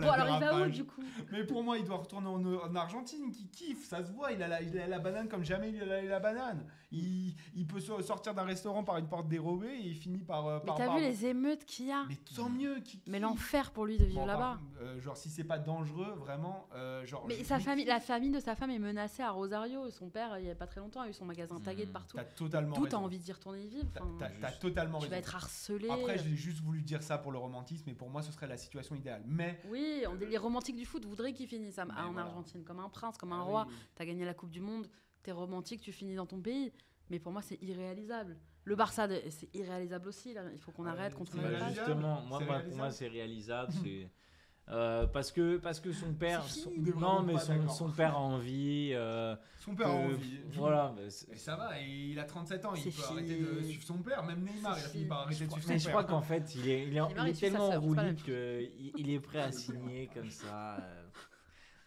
bon, 0.00 0.10
alors 0.10 0.34
il 0.36 0.40
va 0.44 0.66
où 0.66 0.68
du 0.68 0.84
coup 0.84 1.02
Mais 1.30 1.44
pour 1.44 1.62
moi, 1.62 1.78
il 1.78 1.84
doit 1.84 1.98
retourner 1.98 2.26
en, 2.26 2.44
en 2.44 2.74
Argentine, 2.74 3.30
qui 3.30 3.46
kiffe, 3.48 3.86
ça 3.86 4.04
se 4.04 4.10
voit, 4.10 4.32
il 4.32 4.42
a, 4.42 4.48
la, 4.48 4.60
il 4.62 4.76
a 4.76 4.88
la 4.88 4.98
banane 4.98 5.28
comme 5.28 5.44
jamais 5.44 5.70
il 5.70 5.80
a 5.80 5.86
la, 5.86 6.02
la 6.02 6.18
banane. 6.18 6.66
Il, 6.90 7.36
il 7.54 7.64
peut 7.66 7.78
so- 7.78 8.02
sortir 8.02 8.34
d'un 8.34 8.42
restaurant 8.42 8.82
par 8.82 8.96
une 8.96 9.06
porte 9.06 9.28
dérobée 9.28 9.68
et 9.76 9.86
il 9.90 9.94
finit 9.94 10.24
par... 10.24 10.46
euh, 10.46 10.58
Mais 10.64 10.72
t'as 10.76 10.86
par- 10.86 10.96
vu 10.96 11.02
les 11.04 11.26
émeutes 11.26 11.64
qu'il 11.66 11.86
y 11.86 11.92
a 11.92 12.04
Mais 12.08 12.16
tant 12.34 12.48
mieux 12.48 12.80
qui 12.80 13.00
Mais 13.06 13.20
l'enfer 13.20 13.70
pour 13.70 13.86
lui 13.86 13.96
de 13.96 14.04
vivre 14.06 14.22
Bon, 14.22 14.26
là-bas. 14.26 14.58
Euh, 14.80 15.00
genre, 15.00 15.16
si 15.16 15.28
c'est 15.28 15.44
pas 15.44 15.58
dangereux, 15.58 16.12
vraiment, 16.18 16.68
euh, 16.74 17.04
genre... 17.06 17.24
Mais 17.26 17.36
je- 17.38 17.44
sa 17.44 17.58
famille, 17.58 17.84
la 17.84 18.00
famille 18.00 18.30
de 18.30 18.40
sa 18.40 18.54
femme 18.54 18.70
est 18.70 18.78
menacée 18.78 19.22
à 19.22 19.30
Rosario. 19.30 19.90
Son 19.90 20.08
père, 20.08 20.38
il 20.38 20.46
y 20.46 20.50
a 20.50 20.54
pas 20.54 20.66
très 20.66 20.80
longtemps, 20.80 21.00
a 21.00 21.08
eu 21.08 21.12
son 21.12 21.24
magasin 21.24 21.58
tagué 21.60 21.86
de 21.86 21.90
partout. 21.90 22.16
T'as 22.16 22.24
totalement 22.24 22.74
Tout 22.76 22.82
a 22.82 22.84
raison. 22.84 22.98
envie 23.04 23.18
d'y 23.18 23.32
retourner 23.32 23.66
vivre. 23.66 23.86
T'as- 23.92 24.02
Enfin, 24.02 24.14
T'as 24.18 24.28
t'as 24.40 24.48
Juste. 24.48 24.60
totalement 24.62 24.98
tu 24.98 25.04
raison. 25.04 25.10
vas 25.12 25.18
être 25.18 25.34
harcelé. 25.34 25.88
Après, 25.90 26.18
j'ai 26.18 26.34
juste 26.36 26.60
voulu 26.62 26.82
dire 26.82 27.02
ça 27.02 27.18
pour 27.18 27.32
le 27.32 27.38
romantisme, 27.38 27.84
mais 27.86 27.94
pour 27.94 28.08
moi, 28.10 28.22
ce 28.22 28.32
serait 28.32 28.46
la 28.46 28.56
situation 28.56 28.94
idéale. 28.94 29.22
Mais... 29.26 29.60
Oui, 29.68 30.04
on- 30.08 30.14
les 30.14 30.38
romantiques 30.38 30.76
du 30.76 30.84
foot 30.86 31.04
voudraient 31.04 31.32
qu'il 31.32 31.48
finisse 31.48 31.78
à- 31.78 31.84
Mais 31.84 31.92
en 31.94 32.12
voilà. 32.12 32.28
Argentine 32.28 32.62
comme 32.64 32.80
un 32.80 32.88
prince, 32.88 33.18
comme 33.18 33.32
un 33.32 33.40
Ah 33.40 33.44
roi. 33.44 33.66
oui. 33.68 33.74
T'as 33.94 34.04
gagné 34.04 34.24
la 34.24 34.34
Coupe 34.34 34.50
du 34.50 34.60
Monde, 34.60 34.88
t'es 35.22 35.32
romantique, 35.32 35.80
tu 35.80 35.92
finis 35.92 36.14
dans 36.14 36.26
ton 36.26 36.40
pays. 36.40 36.72
Mais 37.10 37.18
pour 37.18 37.32
moi, 37.32 37.42
c'est 37.42 37.60
irréalisable. 37.62 38.36
Le 38.64 38.76
Barça, 38.76 39.08
c'est 39.30 39.48
irréalisable 39.54 40.08
aussi. 40.08 40.34
Là. 40.34 40.42
Il 40.52 40.58
faut 40.58 40.72
qu'on 40.72 40.84
Ah, 40.84 40.90
arrête, 40.90 41.14
qu'on 41.14 41.24
tourne 41.24 41.40
Bah, 41.42 41.68
justement, 41.70 42.20
moi, 42.20 42.20
C'est 42.20 42.26
moi, 42.28 42.38
pour 42.38 42.46
moi, 42.46 42.56
réalisable. 42.58 42.92
c'est 42.92 43.08
réalisable. 43.08 43.72
c'est 43.82 44.10
euh, 44.70 45.06
parce 45.06 45.32
que 45.32 45.56
parce 45.56 45.80
que 45.80 45.92
son 45.92 46.12
père, 46.12 46.42
son- 46.44 46.70
non, 46.98 47.22
mais 47.22 47.38
son, 47.38 47.68
son 47.68 47.90
père 47.90 48.14
a 48.14 48.20
envie. 48.20 48.90
euh, 48.94 49.34
Son 49.58 49.74
père 49.74 49.88
a 49.88 49.90
que- 49.90 50.12
envie. 50.14 50.40
Voilà. 50.52 50.94
mais 50.96 51.08
ça 51.36 51.56
va, 51.56 51.78
il 51.80 52.18
a 52.18 52.24
37 52.24 52.64
ans, 52.64 52.74
il 52.74 52.84
peut 52.84 52.90
fini. 52.90 53.04
arrêter 53.18 53.38
de 53.40 53.62
suivre 53.62 53.82
son 53.84 53.98
père. 53.98 54.22
Même 54.24 54.40
Neymar, 54.42 54.78
il 54.78 54.84
a 54.84 54.88
fini 54.88 55.04
par 55.06 55.18
arrêter 55.22 55.44
de 55.46 55.50
Je 55.50 55.54
suivre 55.54 55.68
Mais 55.68 55.78
son 55.78 55.78
je 55.78 55.84
père. 55.84 55.92
crois 55.94 56.04
qu'en 56.04 56.22
fait, 56.22 56.54
il 56.54 56.68
est, 56.68 56.82
il 56.86 56.96
est, 56.96 57.00
il 57.18 57.28
est 57.28 57.40
tellement 57.40 57.80
même 57.80 58.16
qu'il 58.16 58.92
il 58.96 59.10
est 59.10 59.20
prêt 59.20 59.40
à 59.40 59.52
signer 59.52 60.08
comme 60.12 60.30
ça. 60.30 60.76
euh, 60.76 61.02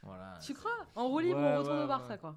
voilà. 0.03 0.33
Tu 0.43 0.53
crois? 0.53 0.71
En 0.95 1.07
roue 1.07 1.19
libre, 1.19 1.39
Ouais, 1.39 1.53
on 1.55 1.59
retourne 1.59 1.77
ouais, 1.77 1.83
au 1.83 1.87
Barça, 1.87 2.13
ouais. 2.13 2.17
quoi. 2.17 2.35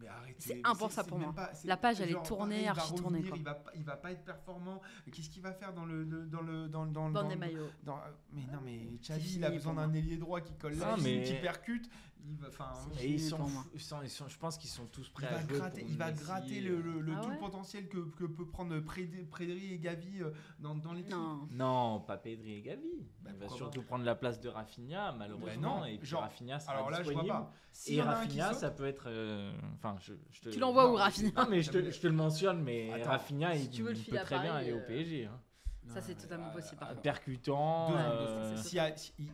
Mais 0.00 0.08
arrêtez. 0.08 0.34
C'est 0.38 0.60
impensable 0.64 0.92
c'est 1.04 1.08
pour 1.08 1.18
moi. 1.18 1.32
pas- 1.34 1.50
La 1.64 1.76
page, 1.76 2.00
elle 2.00 2.10
est 2.10 2.22
tournée, 2.22 2.66
archi 2.68 2.94
tournée. 2.94 3.22
Il 3.34 3.42
va, 3.42 3.54
pas- 3.54 3.72
il 3.74 3.84
va 3.84 3.96
pas 3.96 4.12
être 4.12 4.24
performant. 4.24 4.80
Qu'est-ce 5.12 5.28
qu'il 5.28 5.42
va 5.42 5.52
faire 5.52 5.72
dans 5.74 5.84
le, 5.84 6.04
dans 6.04 6.40
le 6.40 6.68
dans 6.68 6.84
le- 6.84 6.90
dans 6.92 7.06
le- 7.06 7.12
Dans 7.12 7.22
dans 7.22 7.28
des 7.28 7.34
le- 7.34 7.40
maillots. 7.40 7.70
dans- 7.82 7.98
mais 8.32 8.42
non, 8.52 8.60
mais 8.64 8.78
Xavi, 9.02 9.36
il 9.36 9.44
a 9.44 9.50
besoin 9.50 9.74
d'un 9.74 9.92
ailier 9.92 10.16
droit 10.16 10.40
qui 10.40 10.54
colle 10.54 10.74
Ah, 10.82 10.96
mais- 11.02 11.22
qui 11.24 11.34
percute. 11.34 11.88
Il 12.28 12.36
va, 12.36 12.48
C'est 12.96 13.04
Et 13.04 13.10
ils 13.12 13.20
sont, 13.20 13.46
ils 13.74 13.80
sont, 13.80 14.02
ils 14.02 14.10
sont- 14.10 14.28
je 14.28 14.38
pense 14.38 14.56
qu'ils 14.58 14.70
sont 14.70 14.86
tous 14.86 15.06
il 15.06 15.12
prêts 15.12 15.26
va 15.28 15.36
à 15.36 15.40
jouer 15.40 15.58
gratter, 15.58 15.80
pour 15.82 15.90
il 15.90 15.96
va 15.96 16.12
gratter 16.12 16.58
euh. 16.60 16.76
le, 16.76 16.80
le- 16.80 17.00
le- 17.00 17.12
Ah 17.16 17.20
tout 17.22 17.28
le 17.28 17.34
ouais 17.34 17.40
potentiel 17.40 17.88
que, 17.88 17.98
que 18.16 18.24
peut 18.24 18.46
prendre 18.46 18.78
Prédri 18.80 19.74
et 19.74 19.78
Gavi 19.78 20.22
euh, 20.22 20.30
dans, 20.58 20.74
dans 20.74 20.92
l'équipe. 20.92 21.10
Non. 21.14 21.48
Non, 21.50 22.00
pas 22.00 22.16
Pedri 22.18 22.54
et 22.54 22.62
Gavi. 22.62 23.06
Bah, 23.20 23.30
il 23.32 23.38
va 23.38 23.48
surtout 23.48 23.82
prendre 23.82 24.04
la 24.04 24.14
place 24.14 24.40
de 24.40 24.48
Rafinha, 24.48 25.12
malheureusement. 25.12 25.80
non, 25.80 25.84
et 25.84 25.98
puis 25.98 26.08
genre, 26.08 26.22
Rafinha 26.22 26.60
sera 26.60 26.72
Alors 26.74 26.90
là, 26.90 26.98
je 26.98 27.02
vois 27.04 27.12
disponible. 27.22 27.34
pas. 27.34 27.52
S'il 27.72 27.98
Et 27.98 28.02
Rafinha, 28.02 28.54
ça 28.54 28.70
peut 28.70 28.86
être. 28.86 29.04
euh, 29.06 29.52
Enfin, 29.74 29.96
je, 30.00 30.14
je 30.32 30.40
te. 30.42 30.48
Tu 30.50 30.58
l'envoies 30.58 30.90
où, 30.90 30.94
Rafinha 30.96 31.30
Non, 31.36 31.48
mais 31.48 31.62
je 31.62 31.70
te, 31.70 31.78
je 31.90 32.00
te 32.00 32.06
le 32.06 32.12
mentionne, 32.12 32.62
mais 32.62 32.92
Attends, 32.92 33.10
Rafinha, 33.10 33.56
si 33.56 33.64
il, 33.64 33.70
tu 33.70 33.82
veux 33.82 33.92
le 33.92 33.96
il 33.98 34.04
peut 34.04 34.18
très 34.18 34.38
bien 34.40 34.54
aller 34.54 34.72
au 34.72 34.78
euh, 34.78 34.86
PSG. 34.86 35.26
hein. 35.26 35.40
Ça, 35.88 36.00
c'est 36.02 36.14
totalement 36.14 36.48
euh, 36.48 36.52
possible, 36.52 36.78
par 36.78 36.90
Ah. 36.90 36.94
Percutant. 36.94 37.90
Deux 37.90 37.96
euh, 37.96 38.56
si- 38.56 38.78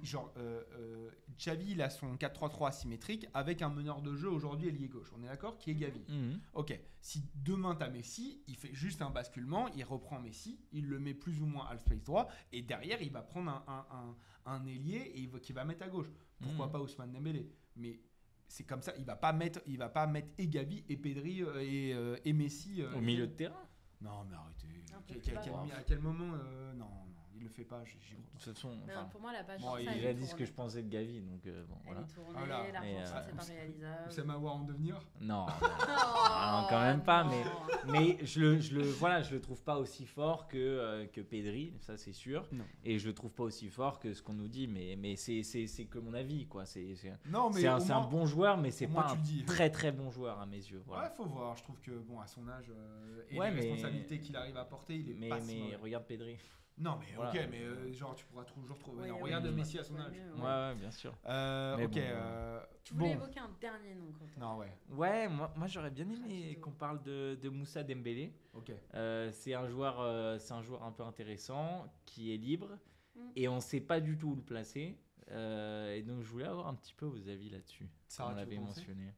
genre, 0.02 0.32
euh, 0.36 0.62
euh, 0.78 1.10
Xavi, 1.36 1.73
il 1.73 1.82
a 1.82 1.90
son 1.90 2.16
4-3-3 2.16 2.68
asymétrique 2.68 3.27
avec 3.35 3.62
un 3.62 3.68
meneur 3.68 4.01
de 4.01 4.14
jeu 4.14 4.31
aujourd'hui 4.31 4.68
ailier 4.68 4.89
gauche. 4.89 5.12
On 5.18 5.23
est 5.23 5.27
d'accord 5.27 5.59
Qui 5.59 5.73
est 5.73 5.74
Gavi. 5.74 6.01
mhm. 6.09 6.40
Ok. 6.55 6.78
Si 7.01 7.23
demain 7.35 7.74
t'as 7.74 7.90
Messi, 7.90 8.43
il 8.47 8.56
fait 8.56 8.73
juste 8.73 9.02
un 9.02 9.10
basculement, 9.10 9.68
il 9.77 9.85
reprend 9.85 10.20
Messi, 10.20 10.59
il 10.73 10.86
le 10.89 10.98
met 10.98 11.14
plus 11.14 11.40
ou 11.43 11.47
moins 11.47 11.66
à 11.68 11.77
space 11.78 12.02
droit, 12.05 12.28
et 12.52 12.62
derrière 12.62 13.02
il 13.02 13.10
va 13.12 13.23
prendre 13.23 13.51
un, 13.51 13.64
un, 13.68 13.86
un, 13.97 14.16
un 14.55 14.66
ailier 14.66 14.98
et 15.14 15.20
il 15.20 15.28
va, 15.28 15.39
qui 15.40 15.52
va 15.52 15.64
mettre 15.64 15.82
à 15.85 15.89
gauche. 15.89 16.10
Pourquoi 16.40 16.66
Mhm. 16.66 16.73
pas 16.73 16.81
Ousmane 16.81 17.12
Dembélé 17.12 17.51
Mais 17.77 18.01
c'est 18.48 18.64
comme 18.64 18.82
ça, 18.82 18.93
il 18.98 19.05
va 19.05 19.16
pas 19.16 19.32
mettre, 19.32 19.60
il 19.66 19.78
va 19.78 19.89
pas 19.89 20.06
mettre 20.06 20.28
et 20.39 20.47
Gavi 20.48 20.85
et 20.89 20.97
Pedri 20.97 21.43
euh, 21.43 21.60
et, 21.60 21.93
euh, 21.93 22.16
et 22.24 22.32
Messi 22.32 22.81
euh, 22.82 22.94
Au 22.94 23.01
milieu 23.01 23.27
de 23.27 23.32
terrain. 23.35 23.66
Non 24.01 24.24
mais 24.24 24.36
arrêtez. 24.36 24.85
Quel- 25.06 25.20
quel- 25.23 25.39
à 25.73 25.82
quel 25.82 25.98
moment 26.01 26.35
euh, 26.35 26.73
non, 26.74 26.90
il 27.37 27.43
le 27.45 27.49
fait 27.49 27.65
pas. 27.65 27.83
j'y- 27.85 27.93
crois 27.97 28.17
De 28.39 28.43
toute 28.45 28.55
façon, 28.55 28.71
Mais 28.87 28.93
enfin, 28.93 29.03
non, 29.03 29.09
pour 29.09 29.21
moi, 29.21 29.33
la 29.33 29.45
page, 29.45 29.61
Bon, 29.61 29.75
ça, 29.75 29.81
il 29.81 29.89
elle 29.89 29.95
déjà 29.95 30.11
est 30.11 30.15
dit 30.15 30.27
ce 30.27 30.35
que 30.35 30.45
je 30.45 30.53
pensais 30.53 30.83
de 30.83 30.89
Gavi, 30.89 31.21
donc 31.21 31.47
euh, 31.47 31.65
bon, 31.69 31.77
Elle 31.87 31.93
voilà. 31.93 32.01
est 32.01 32.13
tournée, 32.15 32.31
Voilà. 32.39 32.63
Mais, 32.63 32.73
l'argent, 32.73 32.89
euh, 33.01 33.05
ça, 33.07 33.23
c'est 33.27 33.37
pas 33.37 33.43
réalisable. 33.45 34.09
Oussama 34.09 34.35
Aouar 34.35 34.55
en 34.57 34.65
devenir? 34.65 35.01
Non. 35.21 35.47
Ah, 35.89 36.61
non, 36.63 36.69
quand 36.69 36.81
même 36.83 37.03
pas, 37.03 37.25
non. 37.25 37.43
Mais 37.87 38.19
je 38.25 38.41
le, 38.41 38.61
je 38.61 38.75
le, 38.75 38.83
voilà, 38.83 39.23
je 39.23 39.35
le 39.35 39.41
trouve 39.41 39.63
pas 39.63 39.79
aussi 39.79 40.05
fort 40.07 40.49
que, 40.49 40.57
euh, 40.59 41.07
que 41.07 41.21
Pedri, 41.21 41.73
ça 41.81 41.97
c'est 41.97 42.13
sûr. 42.13 42.47
Non. 42.53 42.65
Et 42.85 42.99
je 42.99 43.07
le 43.09 43.15
trouve 43.15 43.33
pas 43.33 43.45
aussi 43.45 43.69
fort 43.69 43.99
que 44.01 44.13
ce 44.13 44.23
qu'on 44.23 44.35
nous 44.35 44.49
dit, 44.49 44.67
mais, 44.67 44.97
mais 44.99 45.17
c'est, 45.17 45.43
c'est, 45.43 45.67
c'est 45.67 45.85
que 45.87 45.99
mon 45.99 46.13
avis, 46.15 46.47
quoi. 46.47 46.67
C'est, 46.67 46.95
c'est, 46.97 47.13
Non 47.27 47.51
mais 47.51 47.61
c'est 47.61 47.69
un, 47.69 47.79
un 47.91 48.07
bon 48.07 48.27
joueur, 48.27 48.57
mais 48.59 48.71
c'est 48.71 48.87
pas 48.87 49.09
un 49.13 49.17
dis. 49.17 49.45
très 49.45 49.71
très 49.71 49.93
bon 49.93 50.11
joueur 50.11 50.39
à 50.41 50.47
mes 50.47 50.57
yeux. 50.57 50.83
Voilà. 50.87 51.05
Ouais, 51.05 51.11
faut 51.17 51.25
voir. 51.25 51.57
Je 51.57 51.63
trouve 51.63 51.81
que 51.81 51.93
bon, 51.93 52.21
à 52.21 52.27
son 52.27 52.47
âge 52.49 52.67
euh, 52.71 53.23
et 53.31 53.39
Ouais, 53.39 53.51
les 53.51 53.55
mais- 53.57 53.61
responsabilités 53.63 54.21
qu'il 54.21 54.37
arrive 54.37 54.57
à 54.57 54.65
porter, 54.65 54.97
il 54.97 55.11
est 55.11 55.15
mais 55.15 55.29
pas 55.29 55.41
si 55.41 55.57
mais 55.71 55.77
regarde 55.77 56.05
Pedri. 56.07 56.37
Non, 56.78 56.98
mais 57.01 57.07
Voilà. 57.16 57.31
ok, 57.31 57.48
mais 57.51 57.62
euh, 57.62 57.90
genre 57.93 58.15
tu 58.15 58.24
pourras 58.27 58.44
toujours 58.44 58.78
trouver. 58.78 59.03
Ouais, 59.03 59.09
non, 59.09 59.15
ouais, 59.16 59.23
regarde 59.23 59.47
ouais. 59.47 59.53
Messi 59.53 59.78
à 59.78 59.82
son 59.85 59.97
âge. 59.98 60.12
Ouais, 60.12 60.43
ouais. 60.43 60.44
ouais, 60.44 60.74
bien 60.74 60.90
sûr. 60.90 61.15
Euh, 61.27 61.77
ok. 61.85 61.90
bon, 61.90 62.01
euh, 62.01 62.61
Tu 62.85 62.93
voulais 62.94 63.07
bon. 63.07 63.23
évoquer 63.23 63.40
un 63.40 63.51
dernier 63.61 63.94
nom, 63.94 64.12
Quentin. 64.12 64.40
Non, 64.40 64.57
ouais. 64.59 64.73
Ouais, 64.90 65.28
moi, 65.28 65.51
moi 65.57 65.66
j'aurais 65.69 65.90
bien 65.90 66.09
aimé 66.11 66.59
qu'on 66.61 66.73
parle 66.73 67.03
de, 67.03 67.39
de 67.40 67.48
Moussa 67.48 67.82
Dembélé. 67.82 68.32
Ok. 68.53 68.73
Euh, 68.94 69.31
c'est 69.32 69.55
un 69.55 69.66
joueur, 69.69 70.01
euh, 70.01 70.39
c'est 70.39 70.53
un 70.53 70.61
joueur 70.62 70.82
un 70.82 70.93
peu 70.93 71.03
intéressant 71.03 71.86
qui 72.05 72.32
est 72.35 72.36
libre 72.36 72.69
Mm. 73.15 73.31
et 73.35 73.48
on 73.48 73.61
sait 73.61 73.81
pas 73.81 73.98
du 73.98 74.19
tout 74.19 74.28
où 74.28 74.35
le 74.36 74.43
placer. 74.43 74.94
Euh, 75.31 75.94
et 75.94 76.03
donc 76.03 76.20
je 76.20 76.28
voulais 76.28 76.44
avoir 76.44 76.69
un 76.69 76.74
petit 76.74 76.93
peu 76.93 77.07
vos 77.07 77.28
avis 77.31 77.48
là-dessus. 77.48 77.89
Comme 78.15 78.27
on 78.32 78.35
l'avait 78.35 78.59
mentionné. 78.59 79.15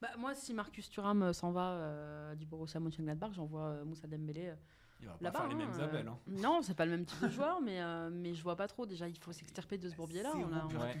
Bah, 0.00 0.08
moi, 0.16 0.34
si 0.36 0.54
Marcus 0.54 0.88
Thuram 0.88 1.32
s'en 1.32 1.50
va 1.50 1.72
euh, 1.72 2.34
du 2.36 2.46
Borussia 2.46 2.78
Mönchengladbach, 2.78 3.32
j'envoie 3.32 3.64
euh, 3.64 3.84
Moussa 3.84 4.06
Dembélé 4.06 4.46
euh, 4.50 4.54
Il 5.02 5.24
va 5.24 5.30
pas 5.30 5.38
faire 5.40 5.48
les 5.48 5.54
mêmes 5.54 5.70
hein, 5.72 5.78
appels. 5.84 6.06
euh, 6.06 6.10
Hein. 6.10 6.18
Non, 6.42 6.60
c'est 6.62 6.74
pas 6.74 6.84
le 6.84 6.90
même 6.92 7.04
type 7.04 7.22
de 7.22 7.28
joueur, 7.28 7.60
mais, 7.60 7.80
euh, 7.80 8.10
mais 8.12 8.34
je 8.34 8.42
vois 8.42 8.56
pas 8.56 8.68
trop. 8.68 8.86
Déjà, 8.86 9.08
il 9.08 9.16
faut 9.18 9.32
s'extirper 9.32 9.78
de 9.78 9.88
ce 9.88 9.96
bourbier-là. 9.96 10.30
C'est 10.32 10.38
On 10.44 10.52
a, 10.52 10.66
Ouais. 10.66 10.94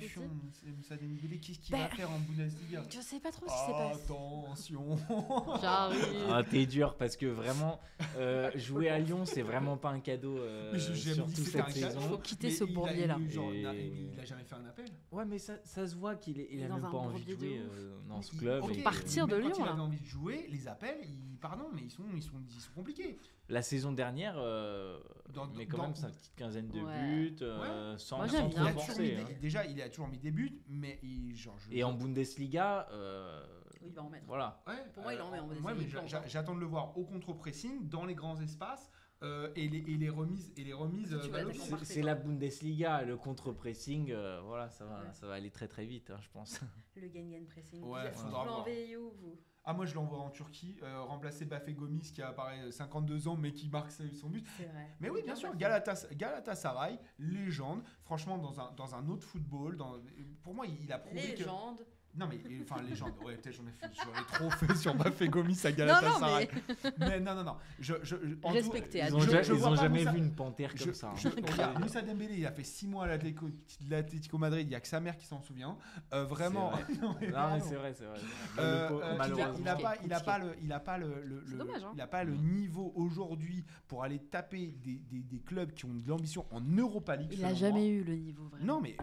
Moussa 0.76 0.96
Dembélé. 0.96 1.38
Qu'est-ce 1.38 1.58
qu'il 1.60 1.72
Ben, 1.72 1.82
va 1.82 1.88
faire 1.88 2.10
en 2.10 2.18
Bundesliga? 2.20 2.82
Je 2.90 3.00
sais 3.00 3.20
pas 3.20 3.30
trop 3.30 3.46
ce 3.46 3.52
qui 3.52 3.66
s'est 3.66 3.72
passé. 3.72 4.02
Attention. 4.04 4.98
J'arrive. 5.60 6.28
Ah, 6.30 6.42
t'es 6.48 6.66
dur 6.66 6.96
parce 6.96 7.16
que 7.16 7.26
vraiment, 7.26 7.80
euh, 8.16 8.50
jouer 8.56 8.88
à 8.90 8.98
Lyon, 8.98 9.24
c'est 9.24 9.42
vraiment 9.42 9.76
pas 9.76 9.90
un 9.90 10.00
cadeau 10.00 10.36
euh, 10.38 10.78
surtout 10.78 11.30
cette 11.42 11.60
un 11.60 11.70
saison. 11.70 12.00
Faut 12.00 12.18
quitter 12.18 12.48
Mais 12.48 12.52
ce 12.54 12.64
il 12.64 12.70
a- 12.70 12.74
bourbier-là. 12.74 13.16
il- 13.18 13.30
il 13.60 13.66
a- 13.66 13.74
Et- 13.74 14.10
Il 14.14 14.20
a 14.20 14.24
jamais 14.24 14.44
fait 14.44 14.54
un 14.54 14.66
appel. 14.66 14.86
Ouais, 15.12 15.24
mais 15.24 15.38
ça, 15.38 15.54
ça 15.64 15.86
se 15.86 15.94
voit 15.96 16.14
qu'il 16.16 16.40
est, 16.40 16.48
il 16.50 16.56
Il 16.56 16.60
est 16.60 16.64
a 16.64 16.68
dans 16.68 16.74
même 16.78 16.90
pas 16.90 16.96
envie 16.98 17.24
de 17.24 17.34
jouer 17.34 17.58
euh, 17.60 17.98
dans 18.08 18.20
ce 18.22 18.32
Il- 18.34 18.38
club. 18.40 18.64
et- 18.72 18.82
Partir 18.82 19.26
de 19.26 19.36
Lyon, 19.36 19.50
Quand 19.52 19.58
il 19.58 19.64
là. 19.66 19.72
avait 19.72 19.80
envie 19.80 20.00
de 20.00 20.04
jouer, 20.06 20.46
les 20.50 20.68
appels, 20.68 20.98
pardon, 21.40 21.68
mais 21.72 21.82
ils 21.82 21.90
sont, 21.90 22.04
ils 22.14 22.22
sont, 22.22 22.36
ils 22.48 22.60
sont 22.60 22.72
compliqués. 22.72 23.18
La 23.48 23.62
saison 23.62 23.92
dernière, 23.92 24.34
euh, 24.38 25.00
Dans- 25.34 25.48
mais 25.56 25.66
quand 25.66 25.78
dans- 25.78 25.82
même 25.84 25.94
sa 25.96 26.08
petite 26.08 26.34
quinzaine 26.36 26.68
de 26.68 26.80
Ouais. 26.80 27.00
buts, 27.30 27.36
euh, 27.42 27.96
sans, 27.98 28.18
Moi, 28.18 28.28
sans. 28.28 28.48
Il 28.50 28.58
a 28.58 29.20
hein. 29.20 29.24
des- 29.26 29.34
déjà, 29.34 29.64
il 29.66 29.80
a 29.82 29.88
toujours 29.88 30.08
mis 30.08 30.18
des 30.18 30.30
buts, 30.30 30.62
mais 30.68 30.98
il, 31.02 31.34
genre, 31.36 31.58
je- 31.58 31.72
Et 31.72 31.82
en 31.82 31.92
Bundesliga, 31.92 32.86
euh, 32.92 33.44
Il 33.82 33.92
va 33.92 34.02
en 34.02 34.10
mettre. 34.10 34.26
voilà. 34.26 34.62
Ouais, 34.68 34.74
Pour 34.94 35.02
moi, 35.02 35.14
il 35.14 35.20
en 35.20 35.30
met 35.30 35.40
en 35.40 35.48
ouais, 35.48 35.56
Bundesliga, 35.74 36.22
j'attends 36.26 36.54
de 36.54 36.60
le 36.60 36.66
voir 36.66 36.96
au 36.96 37.04
contre-pressing, 37.04 37.88
dans 37.88 38.04
les 38.04 38.14
grands 38.14 38.40
espaces, 38.40 38.90
euh, 39.22 39.50
et, 39.56 39.68
les, 39.68 39.78
et 39.78 39.96
les 39.98 40.08
remises, 40.10 40.52
et 40.56 40.64
les 40.64 40.72
remises 40.72 41.12
euh, 41.12 41.20
C'est 41.52 41.84
c'est 41.84 42.02
la 42.02 42.14
Bundesliga, 42.14 43.02
le 43.02 43.16
contre-pressing, 43.16 44.12
euh, 44.12 44.40
voilà, 44.42 44.70
ça 44.70 44.84
va, 44.86 45.00
Ouais. 45.00 45.12
ça 45.12 45.26
va 45.26 45.34
aller 45.34 45.50
très 45.50 45.66
très 45.68 45.84
vite, 45.86 46.10
hein, 46.10 46.18
je 46.22 46.28
pense. 46.30 46.60
Le 46.96 47.08
gain-gain 47.08 47.44
pressing. 47.48 47.82
Ouais, 47.82 48.10
vous 48.12 48.28
voir. 48.30 48.46
l'envoyez 48.46 48.96
où, 48.96 49.10
vous 49.10 49.38
Ah, 49.70 49.72
moi 49.72 49.86
je 49.86 49.94
l'envoie 49.94 50.18
en 50.18 50.30
Turquie, 50.30 50.76
euh, 50.82 51.02
remplacer 51.02 51.44
Bafé 51.44 51.72
Gomis 51.74 52.10
qui 52.12 52.22
apparaît 52.22 52.72
52 52.72 53.28
ans 53.28 53.36
mais 53.36 53.52
qui 53.52 53.68
marque 53.68 53.92
son 53.92 54.28
but. 54.28 54.44
Vrai. 54.58 54.96
Mais 54.98 55.10
oui, 55.10 55.22
bien 55.22 55.36
sûr. 55.36 55.54
Galatas, 55.54 56.08
Galatasaray, 56.12 56.98
légende, 57.20 57.84
franchement 58.02 58.36
dans 58.36 58.60
un, 58.60 58.72
dans 58.72 58.96
un 58.96 59.08
autre 59.08 59.24
football, 59.24 59.76
dans, 59.76 60.00
pour 60.42 60.54
moi 60.54 60.66
il, 60.66 60.82
il 60.82 60.92
a 60.92 60.98
prouvé 60.98 61.36
que... 61.36 61.44
Non 62.16 62.26
mais, 62.28 62.40
enfin 62.62 62.82
légende, 62.82 63.12
ouais 63.24 63.36
peut-être 63.36 63.54
j'en 63.56 63.62
ai, 63.62 63.70
fait- 63.70 63.94
j'en 63.94 64.20
ai 64.20 64.24
trop 64.26 64.50
fait 64.50 64.74
sur 64.74 64.94
Bafé 64.96 65.28
Gomis 65.28 65.58
à 65.64 65.70
Non, 65.70 65.76
non, 65.78 65.84
Galatasaray. 65.86 66.48
mais 66.82 66.92
mais... 66.98 67.20
non, 67.20 67.34
non, 67.36 67.44
non, 67.44 67.56
je... 67.78 67.94
je, 68.02 68.16
tout- 68.16 68.48
Respectez, 68.48 68.98
Ils 68.98 69.20
Je- 69.20 69.52
ils 69.54 69.64
ont 69.64 69.76
jamais 69.76 70.00
Moussa- 70.00 70.12
vu 70.12 70.18
une 70.18 70.32
panthère 70.34 70.72
Je, 70.74 70.84
comme 70.86 70.94
ça. 70.94 71.08
hein. 71.10 71.14
je- 71.16 71.28
regarde, 71.28 71.78
Moussa 71.80 72.02
Dembélé, 72.02 72.34
il 72.36 72.46
a 72.46 72.50
fait 72.50 72.64
6 72.64 72.88
mois 72.88 73.04
à 73.04 73.16
l'Atlético 73.88 74.38
Madrid, 74.38 74.66
il 74.66 74.70
n'y 74.70 74.74
a 74.74 74.80
que 74.80 74.88
sa 74.88 74.98
mère 75.00 75.16
qui 75.16 75.26
s'en 75.26 75.40
souvient. 75.40 75.76
Euh, 76.12 76.24
vraiment. 76.24 76.72
C'est 76.88 76.94
Non, 77.00 77.16
mais 77.20 77.28
Non, 77.28 77.54
mais 77.54 77.60
c'est 77.60 77.76
vrai, 77.76 77.94
c'est 77.96 78.04
vrai. 78.04 78.18
Euh, 78.58 78.90
euh, 78.90 78.98
il 79.00 79.02
a- 79.02 79.14
malheureusement. 79.16 79.58
il 79.60 79.68
a 79.68 79.76
pas, 79.76 79.80
il 80.04 80.12
a 80.12 80.20
Compliqué. 80.20 80.24
pas 80.24 80.38
le, 80.38 80.54
il 80.62 80.72
a 80.72 80.80
pas 80.80 80.98
le, 80.98 81.22
le- 81.24 81.42
C'est 81.46 81.52
le- 81.52 81.58
dommage, 81.58 81.84
hein. 81.84 81.92
il 81.94 82.00
a 82.00 82.06
pas 82.06 82.24
le 82.24 82.34
niveau 82.36 82.92
aujourd'hui 82.96 83.64
pour 83.88 84.02
aller 84.02 84.18
taper 84.18 84.74
des, 84.82 85.00
des, 85.10 85.22
des 85.22 85.40
clubs 85.40 85.72
qui 85.72 85.84
ont 85.84 85.94
de 85.94 86.08
l'ambition 86.08 86.44
en 86.50 86.60
Europa 86.60 87.16
League. 87.16 87.30
il 87.32 87.44
a 87.44 87.48
selon 87.48 87.58
jamais 87.60 87.88
eu 87.88 88.02
le 88.04 88.14
niveau, 88.16 88.44
vraiment. 88.48 88.66
Non 88.66 88.80
mais 88.80 88.96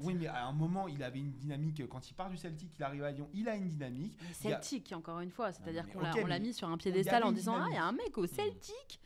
oui 0.00 0.16
mais 0.18 0.26
à 0.26 0.46
un 0.46 0.52
moment 0.52 0.88
il 0.88 1.02
avait 1.02 1.18
une 1.20 1.32
dynamique 1.32 1.86
quand 1.88 2.08
il 2.10 2.14
part 2.14 2.30
du 2.30 2.36
CL 2.36 2.53
Celtic, 2.54 2.70
il 2.78 2.82
arrive 2.82 3.04
à 3.04 3.10
Lyon, 3.10 3.28
il 3.34 3.48
a 3.48 3.54
une 3.56 3.68
dynamique. 3.68 4.16
A- 4.20 4.34
Celtic, 4.34 4.92
encore 4.92 5.20
une 5.20 5.30
fois, 5.30 5.52
c'est-à-dire 5.52 5.86
qu'on 5.90 6.00
l'a 6.26 6.38
mis 6.38 6.52
sur 6.54 6.68
un 6.68 6.76
piédestal 6.76 7.22
en 7.24 7.32
disant 7.32 7.56
Ah, 7.58 7.66
il 7.70 7.74
y 7.74 7.78
a 7.78 7.84
un 7.84 7.92
mec 7.92 8.16
au 8.18 8.26
Celtic 8.26 9.00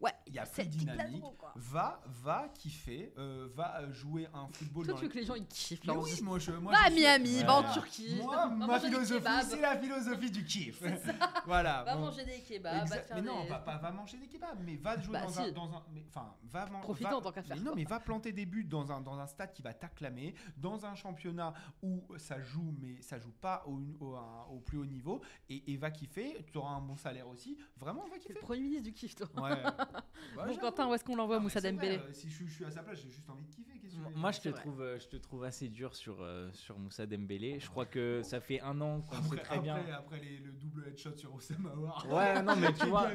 Ouais, 0.00 0.12
Il 0.26 0.34
y 0.34 0.38
a 0.38 0.46
plus 0.46 0.64
de 0.64 0.68
dynamique. 0.70 1.24
Va, 1.56 2.00
va 2.06 2.48
kiffer, 2.54 3.12
euh, 3.18 3.48
va 3.54 3.80
euh, 3.80 3.92
jouer 3.92 4.28
un 4.32 4.46
football 4.52 4.84
Toi, 4.84 4.94
dans 4.94 4.98
tu 5.00 5.06
veux 5.06 5.10
que 5.12 5.18
les 5.18 5.24
gens 5.26 5.34
ils 5.34 5.46
kiffent 5.46 5.84
là, 5.84 5.94
oui, 5.98 6.14
dit, 6.14 6.22
moi 6.22 6.38
je. 6.38 6.52
Moi, 6.52 6.70
Va 6.72 6.78
à 6.84 6.90
suis- 6.90 7.00
Miami, 7.00 7.42
va 7.42 7.54
en. 7.56 7.72
Turquie. 7.72 8.14
Moi, 8.22 8.36
va 8.36 8.46
ma 8.46 8.66
manger 8.66 8.86
philosophie, 8.88 9.26
c'est 9.48 9.60
la 9.60 9.76
philosophie 9.78 10.30
du 10.30 10.44
kiff. 10.44 10.80
voilà. 11.46 11.82
Va 11.82 11.96
bon. 11.96 12.02
manger 12.06 12.24
des 12.24 12.40
kebabs, 12.40 12.86
va 12.88 12.96
te 12.98 13.06
faire 13.06 13.16
mais 13.16 13.22
non, 13.22 13.42
des- 13.42 13.48
va, 13.48 13.58
pas 13.58 13.76
va 13.78 13.90
manger 13.90 14.18
des 14.18 14.28
kebabs, 14.28 14.58
mais 14.64 14.76
va 14.76 14.98
jouer 15.00 15.12
Bah, 15.14 15.22
dans, 15.26 15.40
un, 15.40 15.50
dans 15.50 15.72
un. 15.76 15.82
Enfin, 16.08 16.34
va 16.44 16.66
man- 16.66 16.80
Profitons 16.82 17.10
va- 17.10 17.16
en 17.16 17.20
tant 17.20 17.32
qu'à 17.32 17.42
faire, 17.42 17.56
mais 17.56 17.62
non, 17.62 17.72
mais 17.74 17.84
va 17.84 17.98
planter 17.98 18.32
des 18.32 18.46
buts 18.46 18.64
dans 18.64 18.92
un, 18.92 19.00
dans 19.00 19.18
un 19.18 19.26
stade 19.26 19.52
qui 19.52 19.62
va 19.62 19.74
t'acclamer, 19.74 20.34
dans 20.56 20.86
un 20.86 20.94
championnat 20.94 21.54
où 21.82 22.04
ça 22.18 22.40
joue, 22.40 22.72
mais 22.80 23.00
ça 23.02 23.18
joue 23.18 23.32
pas 23.40 23.64
au, 23.66 23.80
au, 24.00 24.60
plus 24.60 24.78
haut 24.78 24.86
niveau, 24.86 25.20
et, 25.48 25.72
et 25.72 25.76
va 25.76 25.90
kiffer. 25.90 26.44
Tu 26.52 26.58
auras 26.58 26.72
un 26.74 26.80
bon 26.80 26.96
salaire 26.96 27.26
aussi. 27.28 27.58
Vraiment, 27.76 28.06
va 28.08 28.18
kiffer. 28.18 28.34
le 28.34 28.40
premier 28.40 28.60
ministre 28.60 28.84
du 28.84 28.92
kiff, 28.92 29.14
toi. 29.16 29.26
Ouais. 29.42 29.50
Ouais, 30.36 30.46
Bon. 30.46 30.56
Quentin, 30.58 30.88
où 30.88 30.94
est-ce 30.94 31.04
qu'on 31.04 31.16
l'envoie, 31.16 31.38
mais 31.38 31.44
Moussa 31.44 31.60
Dembélé 31.60 31.96
euh, 31.98 32.12
Si 32.12 32.28
je, 32.30 32.44
je 32.44 32.52
suis 32.52 32.64
à 32.64 32.70
sa 32.70 32.82
place, 32.82 32.98
j'ai 33.02 33.10
juste 33.10 33.28
envie 33.28 33.44
de 33.44 33.50
kiffer. 33.50 33.72
Moi, 34.14 34.30
je 34.30 34.40
te, 34.40 34.48
vrai. 34.50 34.60
trouve, 34.60 34.80
euh, 34.82 34.98
je 35.00 35.06
te 35.08 35.16
trouve 35.16 35.44
assez 35.44 35.68
dur 35.68 35.94
sur, 35.96 36.22
euh, 36.22 36.50
sur 36.52 36.78
Moussa 36.78 37.06
Dembélé. 37.06 37.58
Je 37.58 37.68
crois 37.68 37.86
que 37.86 38.22
ça 38.22 38.40
fait 38.40 38.60
un 38.60 38.80
an 38.80 39.00
qu'on 39.00 39.16
sait 39.16 39.22
Après, 39.34 39.38
très 39.42 39.58
bien. 39.60 39.74
après, 39.76 39.92
après 39.92 40.20
les- 40.20 40.38
le 40.38 40.52
double 40.52 40.86
headshot 40.86 41.16
sur 41.16 41.34
Oussama 41.34 41.70
Aouar. 41.70 42.06
Ouais, 42.08 42.40
non, 42.42 42.54
mais 42.56 42.72
tu 42.74 42.86
vois. 42.86 43.08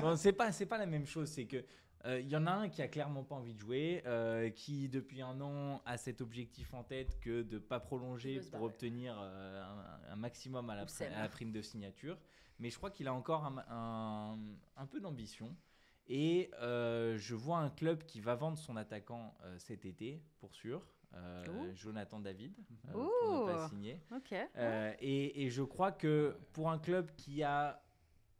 Bon, 0.00 0.16
c'est 0.16 0.32
pas, 0.32 0.52
c'est 0.52 0.66
pas 0.66 0.78
la 0.78 0.86
même 0.86 1.04
chose. 1.06 1.28
C'est 1.28 1.44
que 1.46 1.62
il 2.06 2.28
y 2.30 2.36
en 2.36 2.46
a 2.46 2.52
un 2.52 2.68
qui 2.70 2.80
a 2.80 2.88
clairement 2.88 3.24
pas 3.24 3.34
envie 3.34 3.52
de 3.52 3.58
jouer, 3.58 4.02
euh, 4.06 4.48
qui 4.48 4.88
depuis 4.88 5.20
un 5.20 5.38
an 5.42 5.82
a 5.84 5.98
cet 5.98 6.22
objectif 6.22 6.72
en 6.72 6.82
tête 6.82 7.20
que 7.20 7.42
de 7.42 7.58
pas 7.58 7.78
prolonger 7.78 8.40
pour 8.40 8.52
barrer. 8.52 8.64
obtenir 8.64 9.18
euh, 9.20 9.62
un, 10.08 10.12
un 10.12 10.16
maximum 10.16 10.70
à 10.70 10.76
la, 10.76 10.82
à 10.82 11.22
la 11.22 11.28
prime 11.28 11.52
de 11.52 11.60
signature. 11.60 12.16
Mais 12.58 12.70
je 12.70 12.76
crois 12.78 12.90
qu'il 12.90 13.06
a 13.06 13.12
encore 13.12 13.44
un, 13.44 13.58
un- 13.68 14.38
un 14.78 14.86
peu 14.86 14.98
d'ambition. 15.00 15.54
Et 16.12 16.50
euh, 16.60 17.16
je 17.18 17.36
vois 17.36 17.58
un 17.58 17.70
club 17.70 18.02
qui 18.04 18.20
va 18.20 18.34
vendre 18.34 18.58
son 18.58 18.76
attaquant 18.76 19.32
euh, 19.44 19.56
cet 19.58 19.84
été, 19.84 20.20
pour 20.40 20.52
sûr. 20.54 20.84
euh. 21.14 21.72
Jonathan 21.74 22.18
David, 22.18 22.52
euh, 22.88 22.92
pour 22.92 23.46
ne 23.46 23.52
pas 23.52 23.68
signer. 23.68 24.00
Euh, 24.56 24.92
et, 25.00 25.44
et 25.44 25.50
je 25.50 25.62
crois 25.62 25.92
que 25.92 26.36
pour 26.52 26.68
un 26.70 26.78
club 26.80 27.10
qui 27.16 27.42
a 27.44 27.80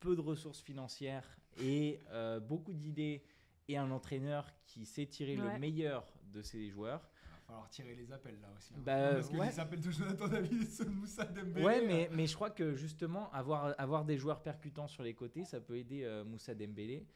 peu 0.00 0.16
de 0.16 0.20
ressources 0.20 0.60
financières 0.60 1.36
et 1.62 2.00
euh, 2.10 2.40
beaucoup 2.40 2.72
d'idées 2.74 3.22
et 3.68 3.76
un 3.76 3.90
entraîneur 3.92 4.50
qui 4.66 4.84
sait 4.84 5.06
tirer 5.06 5.38
Ouais. 5.38 5.52
le 5.52 5.58
meilleur 5.60 6.12
de 6.32 6.42
ses 6.42 6.68
joueurs. 6.70 7.08
Il 7.24 7.30
va 7.30 7.38
falloir 7.46 7.70
tirer 7.70 7.94
les 7.94 8.10
appels 8.12 8.40
là 8.40 8.48
aussi. 8.56 8.72
hein. 8.74 8.82
Bah, 8.84 9.14
Parce 9.14 9.28
que 9.28 9.36
ouais. 9.36 9.46
les 9.48 9.60
appels 9.60 9.80
de 9.80 9.90
Jonathan 9.90 10.26
David 10.28 10.62
et 10.62 10.66
ceux 10.66 10.84
de 10.86 10.90
Moussa 10.90 11.24
Dembélé. 11.24 11.64
Ouais, 11.64 11.86
mais, 11.86 12.08
mais 12.12 12.26
je 12.26 12.34
crois 12.34 12.50
que 12.50 12.74
justement 12.74 13.30
avoir, 13.32 13.74
avoir 13.78 14.04
des 14.04 14.16
joueurs 14.16 14.42
percutants 14.42 14.88
sur 14.88 15.02
les 15.04 15.14
côtés, 15.14 15.44
ça 15.44 15.60
peut 15.60 15.76
aider 15.76 16.02
euh, 16.04 16.24
Moussa 16.24 16.54
Dembélé. 16.54 17.06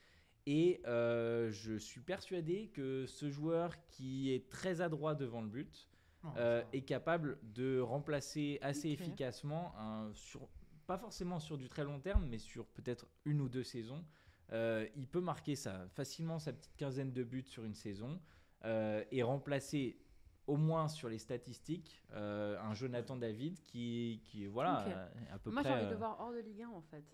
Et 0.46 0.82
euh, 0.86 1.50
je 1.50 1.74
suis 1.76 2.00
persuadé 2.00 2.68
que 2.74 3.06
ce 3.06 3.30
joueur 3.30 3.72
qui 3.86 4.30
est 4.32 4.48
très 4.50 4.80
adroit 4.82 5.14
devant 5.14 5.40
le 5.40 5.48
but, 5.48 5.88
non, 6.22 6.32
euh, 6.36 6.62
est 6.72 6.82
capable 6.82 7.38
de 7.42 7.80
remplacer 7.80 8.58
assez 8.62 8.90
efficacement, 8.90 9.74
un- 9.78 10.10
sur, 10.12 10.48
pas 10.86 10.98
forcément 10.98 11.38
sur 11.40 11.56
du 11.56 11.68
très 11.68 11.84
long 11.84 11.98
terme, 12.00 12.26
mais 12.28 12.38
sur 12.38 12.66
peut-être 12.66 13.06
une 13.24 13.40
ou 13.40 13.48
deux 13.48 13.62
saisons. 13.64 14.04
Euh, 14.52 14.86
il 14.96 15.08
peut 15.08 15.20
marquer 15.22 15.56
ça 15.56 15.86
facilement 15.94 16.38
sa 16.38 16.52
petite 16.52 16.76
quinzaine 16.76 17.12
de 17.12 17.24
buts 17.24 17.44
sur 17.46 17.64
une 17.64 17.74
saison 17.74 18.20
euh, 18.66 19.02
et 19.10 19.22
remplacer 19.22 19.98
au 20.46 20.56
moins 20.58 20.88
sur 20.88 21.08
les 21.08 21.16
statistiques 21.18 22.02
euh, 22.12 22.58
un 22.60 22.74
Jonathan 22.74 23.16
David 23.16 23.58
qui, 23.62 24.20
qui 24.24 24.44
voilà 24.44 25.10
à 25.32 25.38
peu 25.38 25.50
Moi, 25.50 25.62
j'ai 25.62 25.70
près. 25.70 25.78
envie 25.78 25.84
de 25.84 25.88
euh, 25.88 25.92
le 25.92 25.96
voir 25.96 26.20
hors 26.20 26.32
de 26.32 26.38
Ligue 26.40 26.62
1, 26.62 26.68
en 26.68 26.82
fait. 26.82 27.04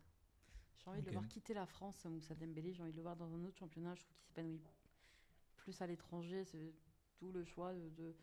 J'ai 0.82 0.90
envie 0.90 1.00
de 1.02 1.06
le 1.06 1.12
voir 1.12 1.28
quitter 1.28 1.54
la 1.54 1.66
France, 1.66 2.04
Moussa 2.06 2.34
Dembélé. 2.34 2.72
J'ai 2.72 2.82
envie 2.82 2.92
de 2.92 2.96
le 2.96 3.02
voir 3.02 3.16
dans 3.16 3.32
un 3.34 3.44
autre 3.44 3.58
championnat. 3.58 3.94
Je 3.94 4.02
trouve 4.02 4.14
qu'il 4.16 4.26
s'épanouit 4.26 4.60
plus 5.56 5.80
à 5.82 5.86
l'étranger. 5.86 6.44
C'est 6.44 6.74
tout 7.18 7.30
le 7.32 7.44
choix 7.44 7.74
de, 7.74 7.88
de, 7.90 8.16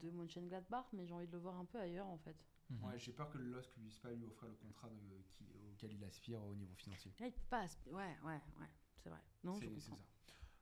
de 0.00 0.10
Mönchengladbach, 0.10 0.86
mais 0.92 1.06
j'ai 1.06 1.14
envie 1.14 1.26
de 1.28 1.32
le 1.32 1.38
voir 1.38 1.56
un 1.56 1.64
peu 1.64 1.78
ailleurs, 1.78 2.06
en 2.08 2.18
fait. 2.18 2.36
mhm. 2.70 2.84
Ouais, 2.84 2.98
j'ai 2.98 3.12
peur 3.12 3.30
que 3.30 3.38
le 3.38 3.44
LOSC 3.50 3.70
puisse 3.74 3.98
pas 4.00 4.12
lui 4.12 4.24
offrir 4.26 4.48
le 4.48 4.56
contrat 4.56 4.88
de- 4.90 5.22
qui- 5.30 5.46
auquel 5.72 5.92
il 5.92 6.04
aspire 6.04 6.42
au 6.44 6.54
niveau 6.54 6.74
financier. 6.74 7.12
Là, 7.20 7.26
il 7.28 7.32
peut 7.32 7.40
pas. 7.48 7.64
asp- 7.64 7.86
Ouais, 7.86 8.16
ouais, 8.24 8.40
ouais. 8.60 8.68
C'est 8.98 9.10
vrai. 9.10 9.20
Non, 9.44 9.54
je 9.60 9.68
comprends. 9.68 9.96
ça. 9.96 10.02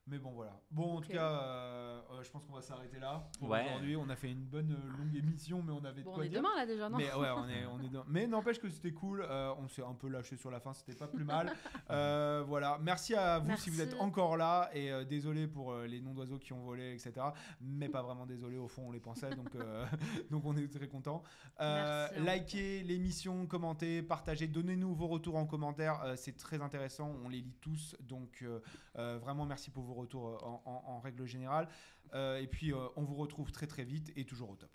Mais 0.09 0.19
bon, 0.19 0.31
voilà. 0.31 0.53
Bon, 0.71 0.99
en 0.99 1.01
tout 1.01 1.11
cas, 1.11 1.31
euh, 1.33 2.01
euh, 2.13 2.23
je 2.23 2.31
pense 2.31 2.45
qu'on 2.45 2.53
va 2.53 2.63
s'arrêter 2.63 3.01
là 3.01 3.29
pour 3.41 3.49
Ouais. 3.51 3.65
aujourd'hui. 3.67 3.97
On 3.97 4.09
a 4.09 4.15
fait 4.15 4.31
une 4.31 4.45
bonne 4.45 4.71
euh, 4.71 4.99
longue 4.99 5.17
émission, 5.17 5.63
mais 5.65 5.73
on 5.73 5.85
avait 5.85 6.03
de 6.05 6.09
on 6.09 6.23
est 6.23 6.29
dire. 6.29 6.39
demain, 6.41 6.55
là, 6.57 6.65
déjà, 6.65 6.89
non 6.89 6.97
Mais 6.97 7.13
ouais, 7.13 7.29
on 7.37 7.49
est, 7.49 7.67
on 7.67 7.81
est 7.81 7.89
dans- 7.89 8.05
Mais 8.07 8.29
n'empêche 8.29 8.61
que 8.61 8.69
c'était 8.71 8.93
cool. 8.93 9.23
euh, 9.29 9.53
on 9.59 9.67
s'est 9.67 9.83
un 9.83 9.95
peu 9.95 10.07
lâché 10.09 10.37
sur 10.37 10.53
la 10.53 10.61
fin, 10.61 10.73
c'était 10.75 10.95
pas 10.97 11.09
plus 11.09 11.25
mal. 11.25 11.53
Euh, 11.91 12.43
voilà. 12.47 12.79
Merci 12.83 13.15
à 13.15 13.39
vous 13.39 13.57
si 13.57 13.71
vous 13.71 13.81
êtes 13.81 13.95
encore 14.01 14.37
là 14.37 14.71
et 14.75 14.91
euh, 14.91 15.05
désolé 15.05 15.47
pour 15.47 15.73
euh, 15.73 15.87
les 15.87 16.01
noms 16.01 16.15
d'oiseaux 16.15 16.39
qui 16.39 16.53
ont 16.53 16.63
volé, 16.65 16.93
etc. 16.95 17.13
Mais 17.61 17.89
pas 17.89 18.03
vraiment 18.03 18.27
désolé. 18.27 18.57
Au 18.59 18.67
fond, 18.67 18.87
on 18.89 18.91
les 18.93 18.99
pensait, 19.01 19.31
donc 19.31 19.55
euh, 19.55 19.87
donc 20.31 20.45
on 20.45 20.57
est 20.57 20.67
très 20.67 20.89
content. 20.89 21.23
Merci, 21.61 22.15
hein. 22.19 22.25
likez 22.35 22.83
l'émission, 22.83 23.47
commentez, 23.47 24.03
partagez, 24.03 24.49
donnez-nous 24.49 24.95
vos 24.95 25.07
retours 25.07 25.37
en 25.37 25.47
commentaire. 25.47 26.03
euh, 26.05 26.17
c'est 26.17 26.37
très 26.37 26.61
intéressant. 26.61 27.13
On 27.25 27.29
les 27.29 27.41
lit 27.41 27.55
tous, 27.61 27.95
donc 28.01 28.41
euh, 28.43 28.59
euh, 28.99 29.19
vraiment 29.21 29.47
merci 29.47 29.71
pour 29.71 29.85
vos 29.85 29.95
retours 29.97 30.29
euh, 30.29 30.39
en, 30.43 30.63
en- 30.65 30.83
en 30.93 31.01
règle 31.01 31.27
générale. 31.27 31.69
Euh, 32.15 32.39
et 32.41 32.47
puis 32.47 32.73
euh, 32.73 32.89
on 32.97 33.03
vous 33.03 33.17
retrouve 33.17 33.51
très 33.53 33.67
très 33.67 33.85
vite 33.85 34.13
et 34.17 34.25
toujours 34.25 34.51
au 34.51 34.57
top. 34.57 34.71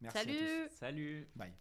Merci. 0.00 0.18
à 0.18 0.22
tous. 0.68 0.76
Salut 0.76 1.28
Bye. 1.36 1.52